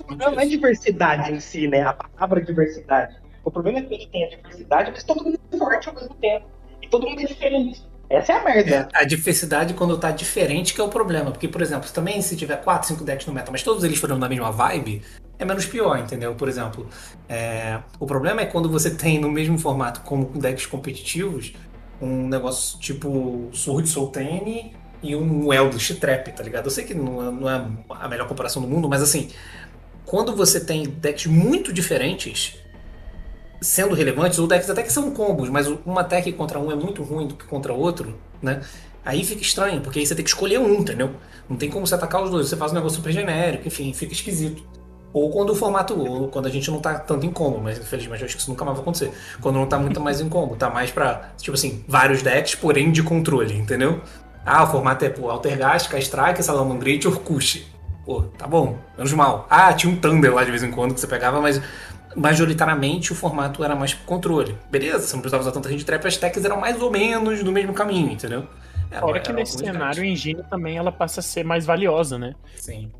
O 0.00 0.04
problema 0.04 0.32
não 0.32 0.40
é 0.40 0.46
diversidade 0.46 1.32
em 1.32 1.40
si, 1.40 1.68
né? 1.68 1.82
A 1.82 1.92
palavra 1.92 2.42
diversidade. 2.42 3.16
O 3.44 3.50
problema 3.50 3.78
é 3.78 3.82
que 3.82 3.94
ele 3.94 4.06
tem 4.06 4.24
a 4.24 4.28
diversidade, 4.28 4.90
mas 4.90 5.02
todo 5.02 5.24
mundo 5.24 5.38
é 5.50 5.56
forte 5.56 5.88
ao 5.88 5.94
mesmo 5.94 6.14
tempo. 6.16 6.46
E 6.80 6.88
todo 6.88 7.08
mundo 7.08 7.20
é 7.22 7.24
diferente. 7.24 7.82
Essa 8.10 8.34
é 8.34 8.36
a 8.36 8.44
merda. 8.44 8.88
É, 8.92 9.00
a 9.00 9.04
diversidade 9.04 9.72
quando 9.72 9.96
tá 9.96 10.10
diferente 10.10 10.74
que 10.74 10.80
é 10.80 10.84
o 10.84 10.88
problema. 10.88 11.30
Porque, 11.30 11.48
por 11.48 11.62
exemplo, 11.62 11.88
também 11.90 12.20
se 12.20 12.36
tiver 12.36 12.56
4, 12.56 12.88
5 12.88 13.04
decks 13.04 13.26
no 13.26 13.32
meta, 13.32 13.50
mas 13.50 13.62
todos 13.62 13.82
eles 13.84 13.98
foram 13.98 14.18
na 14.18 14.28
mesma 14.28 14.52
vibe, 14.52 15.02
é 15.38 15.44
menos 15.46 15.64
pior, 15.64 15.98
entendeu? 15.98 16.34
Por 16.34 16.48
exemplo, 16.48 16.86
é... 17.28 17.78
o 17.98 18.06
problema 18.06 18.42
é 18.42 18.46
quando 18.46 18.68
você 18.68 18.94
tem 18.94 19.18
no 19.18 19.30
mesmo 19.30 19.58
formato 19.58 20.02
como 20.02 20.26
decks 20.38 20.66
competitivos, 20.66 21.54
um 22.02 22.28
negócio 22.28 22.78
tipo 22.78 23.48
Sword 23.52 23.88
Sultane 23.88 24.74
e 25.02 25.14
um 25.14 25.52
Eldritch 25.52 25.98
Trap, 25.98 26.32
tá 26.32 26.42
ligado? 26.42 26.66
Eu 26.66 26.70
sei 26.70 26.84
que 26.84 26.94
não 26.94 27.28
é, 27.28 27.30
não 27.30 27.50
é 27.50 27.66
a 27.88 28.08
melhor 28.08 28.28
comparação 28.28 28.60
do 28.60 28.68
mundo, 28.68 28.88
mas 28.88 29.02
assim, 29.02 29.30
quando 30.04 30.34
você 30.34 30.60
tem 30.60 30.84
decks 30.84 31.26
muito 31.26 31.72
diferentes 31.72 32.58
sendo 33.60 33.94
relevantes, 33.94 34.38
ou 34.40 34.46
decks 34.46 34.68
até 34.68 34.82
que 34.82 34.92
são 34.92 35.12
combos, 35.12 35.48
mas 35.48 35.68
uma 35.86 36.02
tech 36.02 36.30
contra 36.32 36.58
um 36.58 36.72
é 36.72 36.74
muito 36.74 37.02
ruim 37.02 37.28
do 37.28 37.36
que 37.36 37.44
contra 37.46 37.72
outro, 37.72 38.18
né? 38.42 38.60
Aí 39.04 39.24
fica 39.24 39.40
estranho, 39.40 39.80
porque 39.80 40.00
aí 40.00 40.06
você 40.06 40.14
tem 40.14 40.24
que 40.24 40.30
escolher 40.30 40.58
um, 40.58 40.74
entendeu? 40.74 41.10
Não 41.48 41.56
tem 41.56 41.70
como 41.70 41.86
você 41.86 41.94
atacar 41.94 42.22
os 42.22 42.30
dois, 42.30 42.48
você 42.48 42.56
faz 42.56 42.72
um 42.72 42.74
negócio 42.74 42.96
super 42.96 43.12
genérico, 43.12 43.66
enfim, 43.66 43.92
fica 43.92 44.12
esquisito. 44.12 44.62
Ou 45.12 45.30
quando 45.30 45.50
o 45.50 45.54
formato, 45.54 45.98
ou 45.98 46.28
quando 46.28 46.46
a 46.46 46.50
gente 46.50 46.70
não 46.70 46.80
tá 46.80 46.98
tanto 46.98 47.26
em 47.26 47.30
combo, 47.30 47.60
mas 47.60 47.78
infelizmente 47.78 48.22
eu 48.22 48.26
acho 48.26 48.34
que 48.34 48.40
isso 48.40 48.50
nunca 48.50 48.64
mais 48.64 48.76
vai 48.76 48.82
acontecer. 48.82 49.12
Quando 49.40 49.56
não 49.56 49.66
tá 49.66 49.78
muito 49.78 50.00
mais 50.00 50.20
em 50.20 50.28
combo, 50.28 50.56
tá 50.56 50.70
mais 50.70 50.90
pra, 50.90 51.32
tipo 51.36 51.54
assim, 51.54 51.84
vários 51.86 52.22
decks, 52.22 52.54
porém 52.54 52.90
de 52.90 53.02
controle, 53.02 53.54
entendeu? 53.54 54.00
Ah, 54.44 54.64
o 54.64 54.66
formato 54.66 55.04
é, 55.04 55.10
pô, 55.10 55.30
Altergast, 55.30 55.88
K-Strike, 55.90 56.42
Salamangreat, 56.42 57.06
Orkush. 57.06 57.62
Pô, 58.06 58.22
tá 58.22 58.46
bom, 58.46 58.78
menos 58.96 59.12
mal. 59.12 59.46
Ah, 59.50 59.72
tinha 59.74 59.92
um 59.92 59.96
Thunder 59.96 60.34
lá 60.34 60.44
de 60.44 60.50
vez 60.50 60.62
em 60.62 60.70
quando 60.70 60.94
que 60.94 61.00
você 61.00 61.06
pegava, 61.06 61.40
mas 61.40 61.60
majoritariamente 62.16 63.12
o 63.12 63.14
formato 63.14 63.62
era 63.62 63.76
mais 63.76 63.92
controle. 63.92 64.56
Beleza, 64.70 65.00
você 65.00 65.14
não 65.14 65.20
precisava 65.20 65.42
usar 65.42 65.52
tanta 65.52 65.68
gente 65.68 65.84
trap, 65.84 66.06
as 66.06 66.16
techs 66.16 66.44
eram 66.44 66.58
mais 66.58 66.80
ou 66.80 66.90
menos 66.90 67.42
no 67.42 67.52
mesmo 67.52 67.74
caminho, 67.74 68.10
entendeu? 68.10 68.46
Era, 68.90 69.00
Fora 69.00 69.20
que 69.20 69.32
nesse 69.32 69.58
cenário, 69.58 70.02
a 70.02 70.06
engine 70.06 70.42
também 70.50 70.76
ela 70.76 70.90
passa 70.90 71.20
a 71.20 71.22
ser 71.22 71.44
mais 71.44 71.64
valiosa, 71.64 72.18
né? 72.18 72.34
Sim 72.56 72.90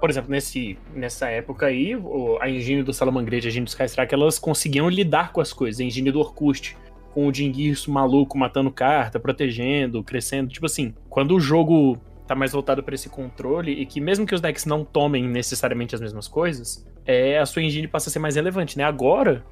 por 0.00 0.08
exemplo, 0.08 0.30
nesse, 0.30 0.78
nessa 0.94 1.28
época 1.28 1.66
aí, 1.66 1.92
a 2.40 2.48
engine 2.48 2.82
do 2.82 2.92
Salamangreat 2.92 3.44
e 3.44 3.48
a 3.48 3.50
engine 3.50 3.64
do 3.64 3.68
Skystrike, 3.68 4.14
elas 4.14 4.38
conseguiam 4.38 4.88
lidar 4.88 5.32
com 5.32 5.40
as 5.40 5.52
coisas. 5.52 5.80
A 5.80 5.84
engine 5.84 6.12
do 6.12 6.20
Orkust, 6.20 6.76
com 7.12 7.26
o 7.26 7.32
Dinguirso 7.32 7.90
maluco 7.90 8.38
matando 8.38 8.70
carta, 8.70 9.18
protegendo, 9.18 10.02
crescendo. 10.02 10.50
Tipo 10.50 10.66
assim, 10.66 10.94
quando 11.08 11.34
o 11.34 11.40
jogo 11.40 11.98
tá 12.26 12.34
mais 12.34 12.52
voltado 12.52 12.82
para 12.82 12.94
esse 12.94 13.08
controle 13.08 13.72
e 13.72 13.84
que 13.84 14.00
mesmo 14.00 14.26
que 14.26 14.34
os 14.34 14.40
decks 14.40 14.64
não 14.64 14.84
tomem 14.84 15.24
necessariamente 15.24 15.94
as 15.94 16.00
mesmas 16.00 16.26
coisas, 16.26 16.86
é 17.04 17.38
a 17.38 17.46
sua 17.46 17.62
engine 17.62 17.86
passa 17.86 18.08
a 18.08 18.12
ser 18.12 18.18
mais 18.18 18.36
relevante, 18.36 18.78
né? 18.78 18.84
Agora 18.84 19.44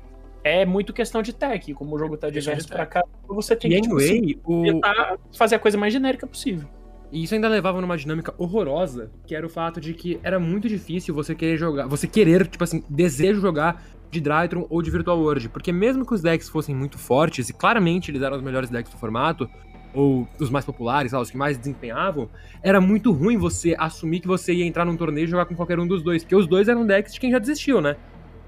é 0.45 0.65
muito 0.65 0.93
questão 0.93 1.23
de 1.23 1.33
tech, 1.33 1.73
como 1.75 1.95
o 1.95 1.99
jogo 1.99 2.17
tá 2.17 2.31
diverso 2.31 2.69
para 2.69 2.87
cá, 2.87 3.05
você 3.29 3.55
tem 3.55 3.73
e 3.73 3.81
que 3.81 3.87
anyway, 3.87 4.21
tipo, 4.27 4.53
assim, 4.53 4.81
o... 4.81 5.37
fazer 5.37 5.57
a 5.57 5.59
coisa 5.59 5.79
mais 5.79 5.93
genérica 5.93 6.27
possível. 6.27 6.69
E 7.13 7.23
isso 7.23 7.35
ainda 7.35 7.47
levava 7.47 7.79
numa 7.79 7.97
dinâmica 7.97 8.33
horrorosa, 8.39 9.11
que 9.27 9.35
era 9.35 9.47
o 9.47 9.51
fato 9.51 9.79
de 9.79 9.93
que 9.93 10.19
era 10.23 10.41
muito 10.41 10.67
difícil 10.67 11.15
você 11.15 11.35
querer 11.35 11.59
jogar, 11.59 11.87
você 11.87 12.07
querer, 12.07 12.47
tipo 12.47 12.65
assim, 12.65 12.83
desejo 12.89 13.39
jogar 13.39 13.85
de 14.11 14.19
Drytron 14.19 14.67
ou 14.71 14.81
de 14.81 14.91
Virtual 14.91 15.21
World, 15.21 15.51
porque 15.51 15.71
mesmo 15.71 16.07
que 16.07 16.15
os 16.15 16.23
decks 16.23 16.49
fossem 16.49 16.75
muito 16.75 16.97
fortes, 16.97 17.51
e 17.51 17.53
claramente 17.53 18.11
eles 18.11 18.23
eram 18.23 18.39
os 18.39 18.43
melhores 18.43 18.71
decks 18.71 18.91
do 18.91 18.99
formato, 18.99 19.49
ou 19.95 20.27
os 20.41 20.49
mais 20.49 20.65
populares, 20.65 21.13
os 21.13 21.31
que 21.31 21.37
mais 21.37 21.59
desempenhavam, 21.59 22.31
era 22.63 22.81
muito 22.81 23.13
ruim 23.13 23.37
você 23.37 23.77
assumir 23.79 24.21
que 24.21 24.27
você 24.27 24.55
ia 24.55 24.65
entrar 24.65 24.87
num 24.87 24.97
torneio 24.97 25.25
e 25.25 25.29
jogar 25.29 25.45
com 25.45 25.55
qualquer 25.55 25.79
um 25.79 25.87
dos 25.87 26.03
dois, 26.03 26.23
porque 26.23 26.35
os 26.35 26.47
dois 26.47 26.67
eram 26.67 26.87
decks 26.87 27.13
de 27.13 27.21
quem 27.21 27.31
já 27.31 27.39
desistiu, 27.39 27.83
né? 27.83 27.97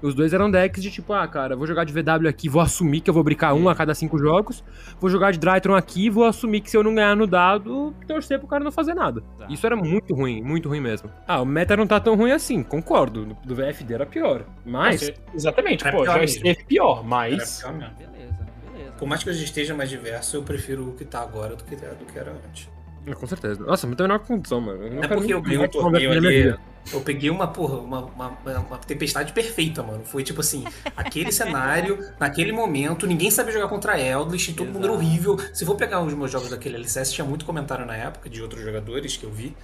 Os 0.01 0.13
dois 0.13 0.33
eram 0.33 0.51
decks 0.51 0.81
de 0.81 0.91
tipo, 0.91 1.13
ah, 1.13 1.27
cara, 1.27 1.55
vou 1.55 1.65
jogar 1.65 1.83
de 1.83 1.93
VW 1.93 2.27
aqui, 2.27 2.47
vou 2.47 2.61
assumir 2.61 3.01
que 3.01 3.09
eu 3.09 3.13
vou 3.13 3.23
brincar 3.23 3.53
um 3.53 3.67
a 3.69 3.75
cada 3.75 3.93
cinco 3.93 4.17
jogos. 4.17 4.63
Vou 4.99 5.09
jogar 5.09 5.31
de 5.31 5.39
Drytron 5.39 5.75
aqui, 5.75 6.09
vou 6.09 6.25
assumir 6.25 6.61
que 6.61 6.69
se 6.69 6.77
eu 6.77 6.83
não 6.83 6.93
ganhar 6.93 7.15
no 7.15 7.25
dado, 7.25 7.93
torcer 8.07 8.39
pro 8.39 8.47
cara 8.47 8.63
não 8.63 8.71
fazer 8.71 8.93
nada. 8.93 9.21
Tá. 9.37 9.47
Isso 9.49 9.65
era 9.65 9.75
muito 9.75 10.13
ruim, 10.13 10.41
muito 10.41 10.69
ruim 10.69 10.81
mesmo. 10.81 11.09
Ah, 11.27 11.41
o 11.41 11.45
meta 11.45 11.75
não 11.75 11.87
tá 11.87 11.99
tão 11.99 12.15
ruim 12.15 12.31
assim, 12.31 12.61
concordo. 12.61 13.35
Do 13.43 13.55
VFD 13.55 13.93
era 13.93 14.05
pior. 14.05 14.45
Mas. 14.65 15.11
Exatamente, 15.33 15.85
era 15.87 15.95
pô, 15.95 16.05
já 16.05 16.23
esteve 16.23 16.63
pior, 16.65 17.03
mas. 17.03 17.61
Pior 17.61 17.73
Beleza, 17.73 18.45
beleza. 18.71 18.91
Por 18.97 19.07
mais 19.07 19.23
que 19.23 19.29
hoje 19.29 19.43
esteja 19.43 19.73
mais 19.73 19.89
diverso, 19.89 20.37
eu 20.37 20.43
prefiro 20.43 20.89
o 20.89 20.93
que 20.93 21.05
tá 21.05 21.21
agora 21.21 21.55
do 21.55 21.63
que, 21.63 21.75
do 21.75 22.05
que 22.05 22.19
era 22.19 22.31
antes. 22.31 22.69
Com 23.13 23.27
certeza. 23.27 23.63
Nossa, 23.63 23.85
não 23.85 23.95
tem 23.95 24.05
a 24.05 24.07
menor 24.07 24.25
condição, 24.25 24.59
mano. 24.59 24.83
Eu 24.83 24.93
não 24.95 25.03
É 25.03 25.07
porque 25.07 25.33
eu 25.33 25.41
peguei 25.41 25.57
um 25.59 25.67
torneio 25.67 26.11
ali. 26.11 26.55
Eu 26.93 27.01
peguei 27.01 27.29
uma, 27.29 27.47
porra, 27.47 27.77
uma, 27.77 27.99
uma, 28.05 28.37
uma 28.59 28.77
tempestade 28.77 29.33
perfeita, 29.33 29.81
mano. 29.83 30.03
Foi 30.05 30.23
tipo 30.23 30.41
assim, 30.41 30.63
aquele 30.95 31.31
cenário, 31.31 31.97
naquele 32.19 32.51
momento, 32.51 33.07
ninguém 33.07 33.31
sabia 33.31 33.51
jogar 33.53 33.67
contra 33.67 33.99
Eldritch, 33.99 34.53
todo 34.55 34.67
mundo 34.67 34.85
era 34.85 34.93
Exato. 34.93 35.05
horrível. 35.05 35.37
Se 35.53 35.65
for 35.65 35.75
pegar 35.75 36.01
os 36.01 36.13
meus 36.13 36.31
jogos 36.31 36.49
daquele 36.49 36.75
LCS, 36.75 37.11
tinha 37.11 37.25
muito 37.25 37.45
comentário 37.45 37.85
na 37.85 37.95
época 37.95 38.29
de 38.29 38.41
outros 38.41 38.61
jogadores 38.63 39.17
que 39.17 39.23
eu 39.25 39.31
vi. 39.31 39.55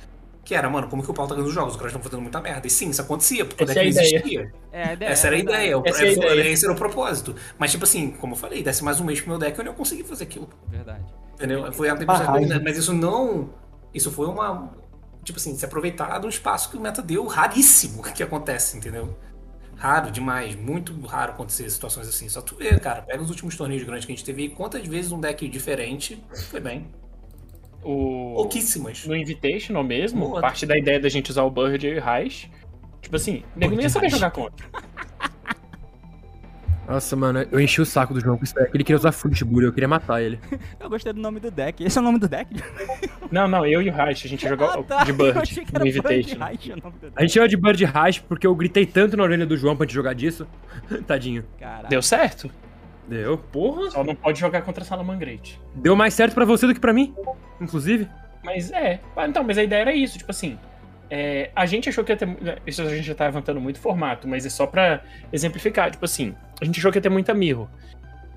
Que 0.43 0.55
era, 0.55 0.67
mano, 0.67 0.87
como 0.89 1.03
que 1.03 1.11
o 1.11 1.13
Paulo 1.13 1.29
tá 1.29 1.35
ganhando 1.35 1.49
os 1.49 1.53
jogos? 1.53 1.73
Os 1.73 1.77
caras 1.77 1.91
estão 1.91 2.01
fazendo 2.01 2.21
muita 2.23 2.41
merda. 2.41 2.65
E 2.65 2.69
sim, 2.69 2.89
isso 2.89 2.99
acontecia, 2.99 3.45
porque 3.45 3.63
o 3.63 3.65
Essa 3.65 3.73
deck 3.75 3.79
é 3.89 3.93
não 3.93 4.01
existia. 4.01 4.53
É, 4.71 4.93
ideia, 4.93 5.09
Essa 5.11 5.27
era 5.27 5.35
a 5.35 5.39
é 5.39 5.41
ideia. 5.41 5.77
o- 5.77 5.83
Essa 5.85 6.03
é 6.03 6.07
a 6.09 6.11
ideia. 6.13 6.47
Esse 6.49 6.65
era 6.65 6.73
o 6.73 6.75
propósito. 6.77 7.35
Mas, 7.59 7.69
tipo 7.71 7.83
assim, 7.83 8.09
como 8.09 8.33
eu 8.33 8.37
falei, 8.37 8.63
desse 8.63 8.83
mais 8.83 8.99
um 8.99 9.03
mês 9.05 9.21
pro 9.21 9.29
meu 9.29 9.37
deck, 9.37 9.57
eu 9.59 9.63
não 9.63 9.75
consegui 9.75 10.03
fazer 10.03 10.23
aquilo. 10.23 10.49
Verdade. 10.67 11.05
Entendeu? 11.35 11.71
Foi 11.71 11.89
a 11.89 11.95
tempestade, 11.95 12.59
mas 12.63 12.75
isso 12.77 12.91
não. 12.91 13.49
Isso 13.93 14.11
foi 14.11 14.25
uma. 14.25 14.71
Tipo 15.23 15.37
assim, 15.37 15.55
se 15.55 15.63
aproveitar 15.63 16.19
de 16.19 16.25
um 16.25 16.29
espaço 16.29 16.69
que 16.69 16.77
o 16.77 16.79
meta 16.79 17.01
deu 17.01 17.25
raríssimo 17.27 18.01
que 18.13 18.23
acontece, 18.23 18.77
entendeu? 18.77 19.17
Raro 19.75 20.11
demais, 20.11 20.55
muito 20.55 20.93
raro 21.07 21.31
acontecer 21.31 21.69
situações 21.69 22.07
assim. 22.07 22.29
Só 22.29 22.41
tu 22.41 22.55
vê, 22.55 22.79
cara, 22.79 23.01
pega 23.01 23.21
os 23.21 23.29
últimos 23.29 23.55
torneios 23.55 23.83
grandes 23.83 24.05
que 24.05 24.11
a 24.11 24.15
gente 24.15 24.25
teve 24.25 24.43
e 24.43 24.49
quantas 24.49 24.85
vezes 24.85 25.11
um 25.11 25.19
deck 25.19 25.47
diferente 25.47 26.23
foi 26.49 26.59
bem. 26.59 26.87
O... 27.83 28.33
Pouquíssimas. 28.35 29.05
No 29.07 29.15
Invitational 29.15 29.83
mesmo, 29.83 30.27
Boa. 30.27 30.41
parte 30.41 30.67
da 30.67 30.77
ideia 30.77 30.99
da 30.99 31.09
gente 31.09 31.31
usar 31.31 31.43
o 31.43 31.49
Bird 31.49 31.87
e 31.87 31.97
o 31.97 32.01
Reich. 32.01 32.51
Tipo 33.01 33.15
assim, 33.15 33.43
nego 33.55 33.79
ia 33.81 33.89
saber 33.89 34.09
jogar 34.09 34.29
contra. 34.29 34.67
Nossa, 36.87 37.15
mano, 37.15 37.47
eu 37.51 37.59
enchi 37.59 37.81
o 37.81 37.85
saco 37.85 38.13
do 38.13 38.19
João 38.19 38.37
com 38.37 38.43
isso 38.43 38.53
deck. 38.53 38.69
Ele 38.73 38.83
queria 38.83 38.97
usar 38.97 39.11
Footbury, 39.11 39.65
eu 39.65 39.73
queria 39.73 39.87
matar 39.87 40.21
ele. 40.21 40.39
Eu 40.79 40.89
gostei 40.89 41.13
do 41.13 41.21
nome 41.21 41.39
do 41.39 41.49
deck. 41.49 41.83
Esse 41.83 41.97
é 41.97 42.01
o 42.01 42.03
nome 42.03 42.19
do 42.19 42.27
deck? 42.27 42.53
Não, 43.31 43.47
não, 43.47 43.65
eu 43.65 43.81
e 43.81 43.89
o 43.89 43.93
Reich, 43.93 44.25
a 44.25 44.29
gente 44.29 44.47
jogou 44.47 44.67
Ah, 44.67 44.83
tá. 44.83 45.03
de 45.05 45.13
Bird 45.13 45.33
no 45.35 45.41
era 45.73 45.83
Bird. 45.83 46.37
Reich. 46.37 46.71
A 47.15 47.21
gente 47.21 47.33
chama 47.33 47.47
de 47.47 47.55
Bird 47.57 47.85
Rash 47.85 48.19
porque 48.19 48.45
eu 48.45 48.53
gritei 48.55 48.85
tanto 48.85 49.15
na 49.15 49.23
orelha 49.23 49.45
do 49.45 49.55
João 49.55 49.75
pra 49.75 49.85
gente 49.85 49.93
jogar 49.95 50.13
disso. 50.13 50.45
Tadinho. 51.07 51.45
Caralho. 51.59 51.87
Deu 51.87 52.01
certo? 52.01 52.51
Deu, 53.07 53.37
porra. 53.37 53.89
Só 53.91 54.03
não 54.03 54.15
pode 54.15 54.39
jogar 54.39 54.61
contra 54.61 54.83
Salamangreat. 54.83 55.59
Deu 55.75 55.95
mais 55.95 56.13
certo 56.13 56.33
pra 56.33 56.45
você 56.45 56.67
do 56.67 56.73
que 56.73 56.79
pra 56.79 56.93
mim, 56.93 57.13
inclusive. 57.59 58.07
Mas 58.43 58.71
é. 58.71 58.99
Ah, 59.15 59.27
Então, 59.27 59.43
mas 59.43 59.57
a 59.57 59.63
ideia 59.63 59.81
era 59.81 59.93
isso, 59.93 60.17
tipo 60.17 60.31
assim. 60.31 60.57
é, 61.09 61.51
a 61.55 61.65
gente 61.65 61.87
achou 61.89 62.03
que 62.03 62.11
ia 62.11 62.17
ter. 62.17 62.27
Isso 62.65 62.81
a 62.81 62.89
gente 62.89 63.03
já 63.05 63.15
tá 63.15 63.25
levantando 63.25 63.59
muito 63.61 63.79
formato, 63.79 64.27
mas 64.27 64.45
é 64.45 64.49
só 64.49 64.65
pra 64.67 65.01
exemplificar. 65.31 65.91
Tipo 65.91 66.05
assim, 66.05 66.33
a 66.61 66.65
gente 66.65 66.79
achou 66.79 66.91
que 66.91 66.97
ia 66.97 67.01
ter 67.01 67.09
muita 67.09 67.33
mirror. 67.33 67.67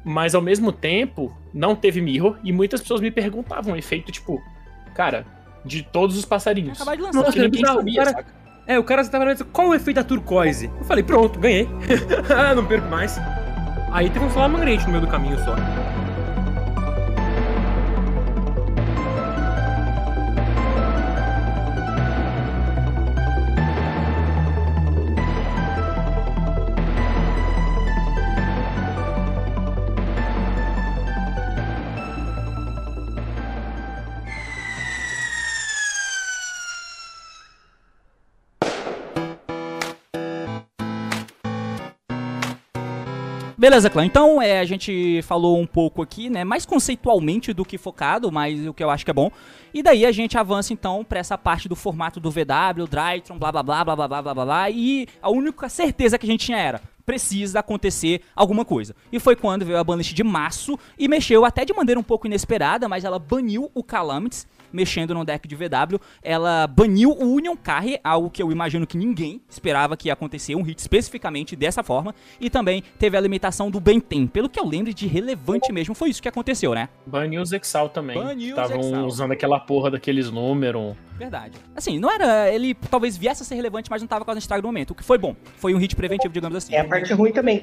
Mas 0.05 0.35
ao 0.35 0.43
mesmo 0.43 0.71
tempo, 0.73 1.35
não 1.53 1.75
teve 1.75 2.01
mirror, 2.01 2.37
e 2.45 2.53
muitas 2.53 2.81
pessoas 2.83 3.01
me 3.01 3.11
perguntavam 3.11 3.73
o 3.73 3.77
efeito, 3.77 4.13
tipo, 4.13 4.43
cara, 4.95 5.27
de 5.65 5.83
todos 5.83 6.17
os 6.17 6.25
passarinhos. 6.25 6.81
Acabar 6.81 6.97
de 6.97 7.03
lançar. 7.03 7.19
Nossa, 7.21 7.33
ninguém 7.33 7.51
bizarro, 7.51 7.79
sabia, 7.79 7.97
cara. 7.97 8.11
saca? 8.11 8.45
É, 8.67 8.79
o 8.79 8.85
cara 8.85 9.05
tava 9.05 9.25
falando, 9.25 9.45
qual 9.47 9.69
o 9.69 9.75
efeito 9.75 9.97
da 9.97 10.05
turquoise? 10.05 10.71
Eu 10.79 10.85
falei, 10.85 11.05
pronto, 11.05 11.39
ganhei. 11.39 11.69
ah, 12.35 12.55
não 12.55 12.65
perco 12.65 12.89
mais. 12.89 13.19
Aí 13.93 14.09
teve 14.09 14.25
um 14.25 14.31
Salamangreat 14.31 14.85
no 14.87 14.93
meio 14.93 15.03
do 15.03 15.07
caminho 15.07 15.39
só. 15.45 15.55
Beleza, 43.65 43.89
clã. 43.89 44.05
Então, 44.05 44.43
é, 44.43 44.61
a 44.61 44.65
gente 44.67 45.23
falou 45.23 45.59
um 45.59 45.67
pouco 45.67 46.03
aqui, 46.03 46.29
né, 46.29 46.45
mais 46.45 46.67
conceitualmente 46.67 47.51
do 47.55 47.65
que 47.65 47.79
focado, 47.79 48.31
mas 48.31 48.67
o 48.67 48.75
que 48.75 48.85
eu 48.85 48.91
acho 48.91 49.07
que 49.07 49.11
é 49.11 49.15
bom. 49.15 49.31
E 49.73 49.83
daí 49.83 50.05
a 50.05 50.13
gente 50.13 50.37
avança 50.37 50.75
então 50.75 51.03
pra 51.03 51.19
essa 51.19 51.39
parte 51.39 51.67
do 51.67 51.75
formato 51.75 52.21
do 52.21 52.31
VW, 52.31 52.87
Drytron, 52.87 53.39
blá 53.39 53.51
blá 53.51 53.63
blá 53.63 53.83
blá 53.83 53.97
blá 53.97 54.07
blá 54.07 54.23
blá 54.23 54.35
blá 54.35 54.45
blá. 54.45 54.71
E 54.71 55.09
a 55.23 55.31
única 55.31 55.67
certeza 55.71 56.19
que 56.19 56.27
a 56.27 56.31
gente 56.31 56.45
tinha 56.45 56.59
era 56.59 56.83
precisa 57.07 57.61
acontecer 57.61 58.21
alguma 58.37 58.67
coisa. 58.67 58.95
E 59.11 59.19
foi 59.19 59.35
quando 59.35 59.65
veio 59.65 59.79
a 59.79 59.85
banlist 59.85 60.13
de 60.13 60.23
março 60.23 60.79
e 60.99 61.09
mexeu 61.09 61.47
até 61.47 61.65
de 61.65 61.73
maneira 61.73 61.99
um 61.99 62.05
pouco 62.05 62.27
inesperada, 62.27 62.87
mas 62.87 63.03
ela 63.03 63.19
baniu 63.19 63.71
o 63.73 63.83
Calamities, 63.83 64.47
mexendo 64.75 65.15
no 65.15 65.25
deck 65.25 65.47
de 65.47 65.55
VW. 65.55 65.99
Ela 66.23 66.67
baniu 66.67 67.11
o 67.11 67.35
Union 67.35 67.57
Carry, 67.57 67.99
algo 68.03 68.29
que 68.29 68.43
eu 68.43 68.51
imagino 68.51 68.87
que 68.87 68.99
ninguém 68.99 69.41
esperava 69.49 69.97
que 69.97 70.09
ia 70.09 70.13
acontecer, 70.13 70.55
um 70.55 70.63
hit 70.63 70.79
especificamente 70.79 71.55
dessa 71.57 71.83
forma. 71.83 72.15
E 72.41 72.51
também 72.51 72.83
teve 72.99 73.17
a 73.17 73.21
limitação 73.21 73.71
do 73.71 73.81
Benten. 73.81 74.27
Pelo 74.27 74.49
que 74.49 74.59
eu 74.59 74.67
lembro 74.67 74.93
de 74.93 75.07
relevante 75.07 75.73
mesmo, 75.73 75.95
foi 75.95 76.11
isso 76.11 76.21
que 76.21 76.29
aconteceu, 76.29 76.75
né? 76.75 76.89
Baniu 77.07 77.41
os 77.41 77.53
Exal 77.53 77.89
também. 77.89 78.19
Estavam 78.39 79.07
usando 79.07 79.33
aquela 79.33 79.61
porra 79.61 79.93
daqueles 79.93 80.31
números. 80.31 80.97
Verdade. 81.17 81.57
Assim, 81.77 81.99
não 81.99 82.11
era. 82.11 82.53
Ele 82.53 82.75
talvez 82.75 83.17
viesse 83.17 83.43
a 83.43 83.47
ser 83.47 83.55
relevante, 83.55 83.89
mas 83.89 84.03
não 84.03 84.09
tava 84.09 84.25
causando 84.25 84.41
estrago 84.41 84.63
no 84.63 84.69
momento. 84.69 84.91
O 84.91 84.95
que 84.95 85.05
foi 85.05 85.17
bom. 85.17 85.37
Foi 85.59 85.73
um 85.73 85.79
hit 85.79 85.95
preventivo, 85.95 86.35
digamos 86.35 86.57
assim. 86.57 86.75
É 86.75 86.81
a 86.81 86.85
parte 86.85 87.13
ruim 87.13 87.33
também. 87.33 87.63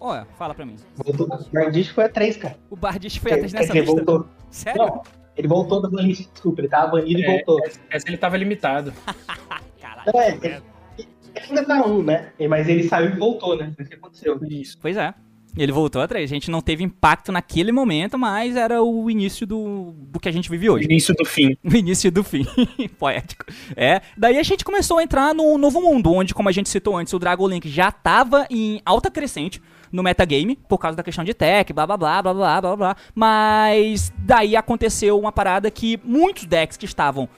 Olha, 0.00 0.26
fala 0.38 0.54
pra 0.54 0.64
mim. 0.64 0.76
Voltou. 0.96 1.26
O 1.26 1.52
Bardish 1.52 1.90
foi 1.90 2.04
a 2.04 2.08
3, 2.08 2.36
cara. 2.38 2.56
O 2.70 2.76
Bardish 2.76 3.16
foi 3.18 3.32
atrás 3.32 3.52
Quer 3.52 3.60
nessa 3.60 3.72
dizer, 3.72 3.84
lista. 3.84 4.04
voltou. 4.04 4.28
Sério? 4.50 4.82
Não, 4.82 5.02
ele 5.36 5.48
voltou 5.48 5.80
da 5.80 5.88
banlist, 5.88 6.30
desculpa. 6.32 6.60
Ele 6.60 6.68
tava 6.68 6.92
banido 6.92 7.20
e 7.20 7.24
É, 7.24 7.36
voltou. 7.36 7.60
Essa 7.90 8.08
ele 8.08 8.16
tava 8.16 8.36
limitado. 8.36 8.92
Não, 10.06 10.20
é, 10.20 10.30
ele, 10.30 10.62
ele 10.96 11.46
ainda 11.48 11.64
tá 11.64 11.86
um, 11.86 12.02
né? 12.02 12.32
Mas 12.48 12.68
ele 12.68 12.84
saiu 12.88 13.10
e 13.10 13.18
voltou, 13.18 13.56
né? 13.56 13.72
Foi 13.76 13.84
o 13.84 13.88
que 13.88 13.94
aconteceu. 13.94 14.40
Isso. 14.48 14.78
Pois 14.80 14.96
é. 14.96 15.14
Ele 15.56 15.72
voltou 15.72 16.00
atrás. 16.00 16.24
A 16.24 16.34
gente 16.34 16.50
não 16.50 16.60
teve 16.60 16.84
impacto 16.84 17.32
naquele 17.32 17.72
momento, 17.72 18.18
mas 18.18 18.56
era 18.56 18.82
o 18.82 19.10
início 19.10 19.46
do, 19.46 19.94
do 19.96 20.20
que 20.20 20.28
a 20.28 20.32
gente 20.32 20.50
vive 20.50 20.70
hoje. 20.70 20.84
Início 20.84 21.14
do 21.14 21.24
fim. 21.24 21.56
O 21.64 21.74
início 21.74 22.10
do 22.10 22.22
fim. 22.22 22.46
Poético. 22.98 23.44
É. 23.76 24.00
Daí 24.16 24.38
a 24.38 24.42
gente 24.42 24.64
começou 24.64 24.98
a 24.98 25.02
entrar 25.02 25.34
no 25.34 25.58
novo 25.58 25.80
mundo, 25.80 26.12
onde, 26.12 26.34
como 26.34 26.48
a 26.48 26.52
gente 26.52 26.68
citou 26.68 26.96
antes, 26.96 27.12
o 27.12 27.18
Dragon 27.18 27.48
Link 27.48 27.68
já 27.68 27.90
tava 27.90 28.46
em 28.50 28.80
alta 28.84 29.10
crescente 29.10 29.60
no 29.90 30.02
metagame, 30.02 30.56
por 30.68 30.78
causa 30.78 30.96
da 30.96 31.02
questão 31.02 31.24
de 31.24 31.34
tech, 31.34 31.72
blá 31.72 31.84
blá 31.84 31.96
blá 31.96 32.22
blá 32.22 32.32
blá 32.32 32.60
blá 32.60 32.76
blá. 32.76 32.96
Mas 33.14 34.12
daí 34.18 34.54
aconteceu 34.54 35.18
uma 35.18 35.32
parada 35.32 35.70
que 35.70 35.98
muitos 36.04 36.44
decks 36.44 36.76
que 36.76 36.84
estavam 36.84 37.28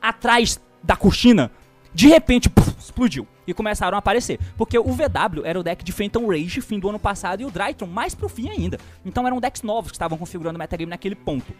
atrás 0.00 0.60
da 0.82 0.96
cortina, 0.96 1.50
de 1.92 2.08
repente, 2.08 2.48
puf, 2.48 2.74
explodiu. 2.78 3.26
E 3.46 3.54
começaram 3.54 3.96
a 3.96 3.98
aparecer. 3.98 4.38
Porque 4.56 4.78
o 4.78 4.84
VW 4.84 5.44
era 5.44 5.58
o 5.58 5.62
deck 5.62 5.84
de 5.84 5.92
Phantom 5.92 6.28
Rage, 6.28 6.60
fim 6.60 6.78
do 6.78 6.88
ano 6.88 6.98
passado, 6.98 7.40
e 7.42 7.44
o 7.44 7.50
Drytron 7.50 7.88
mais 7.88 8.14
pro 8.14 8.28
fim 8.28 8.48
ainda. 8.48 8.78
Então 9.04 9.26
eram 9.26 9.40
decks 9.40 9.62
novos 9.62 9.90
que 9.90 9.96
estavam 9.96 10.16
configurando 10.16 10.56
o 10.56 10.58
metagame 10.58 10.90
naquele 10.90 11.16
ponto. 11.16 11.52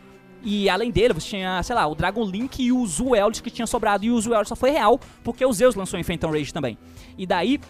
E 0.42 0.70
além 0.70 0.90
dele, 0.90 1.12
você 1.12 1.28
tinha, 1.28 1.62
sei 1.62 1.74
lá, 1.74 1.86
o 1.86 1.94
Dragon 1.94 2.24
Link 2.24 2.62
e 2.62 2.72
o 2.72 2.86
Zueldis 2.86 3.40
que 3.40 3.50
tinha 3.50 3.66
sobrado. 3.66 4.04
E 4.04 4.10
o 4.10 4.20
Zueldis 4.20 4.48
só 4.48 4.56
foi 4.56 4.70
real 4.70 4.98
porque 5.22 5.44
o 5.44 5.52
Zeus 5.52 5.74
lançou 5.74 5.98
em 5.98 6.02
Phantom 6.02 6.30
Rage 6.30 6.52
também. 6.52 6.78
E 7.18 7.26
daí, 7.26 7.60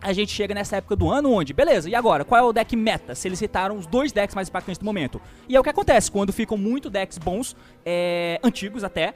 a 0.00 0.12
gente 0.12 0.32
chega 0.32 0.54
nessa 0.54 0.76
época 0.76 0.94
do 0.94 1.10
ano 1.10 1.32
onde, 1.32 1.52
beleza, 1.52 1.90
e 1.90 1.94
agora? 1.94 2.24
Qual 2.24 2.40
é 2.40 2.44
o 2.44 2.52
deck 2.52 2.76
meta? 2.76 3.14
Se 3.14 3.28
eles 3.28 3.38
citaram 3.38 3.76
os 3.76 3.86
dois 3.86 4.12
decks 4.12 4.34
mais 4.34 4.48
impactantes 4.48 4.78
do 4.78 4.84
momento. 4.84 5.20
E 5.48 5.56
é 5.56 5.60
o 5.60 5.62
que 5.62 5.68
acontece 5.68 6.10
quando 6.10 6.32
ficam 6.32 6.56
muito 6.56 6.88
decks 6.88 7.18
bons, 7.18 7.56
é, 7.84 8.38
antigos 8.42 8.84
até, 8.84 9.14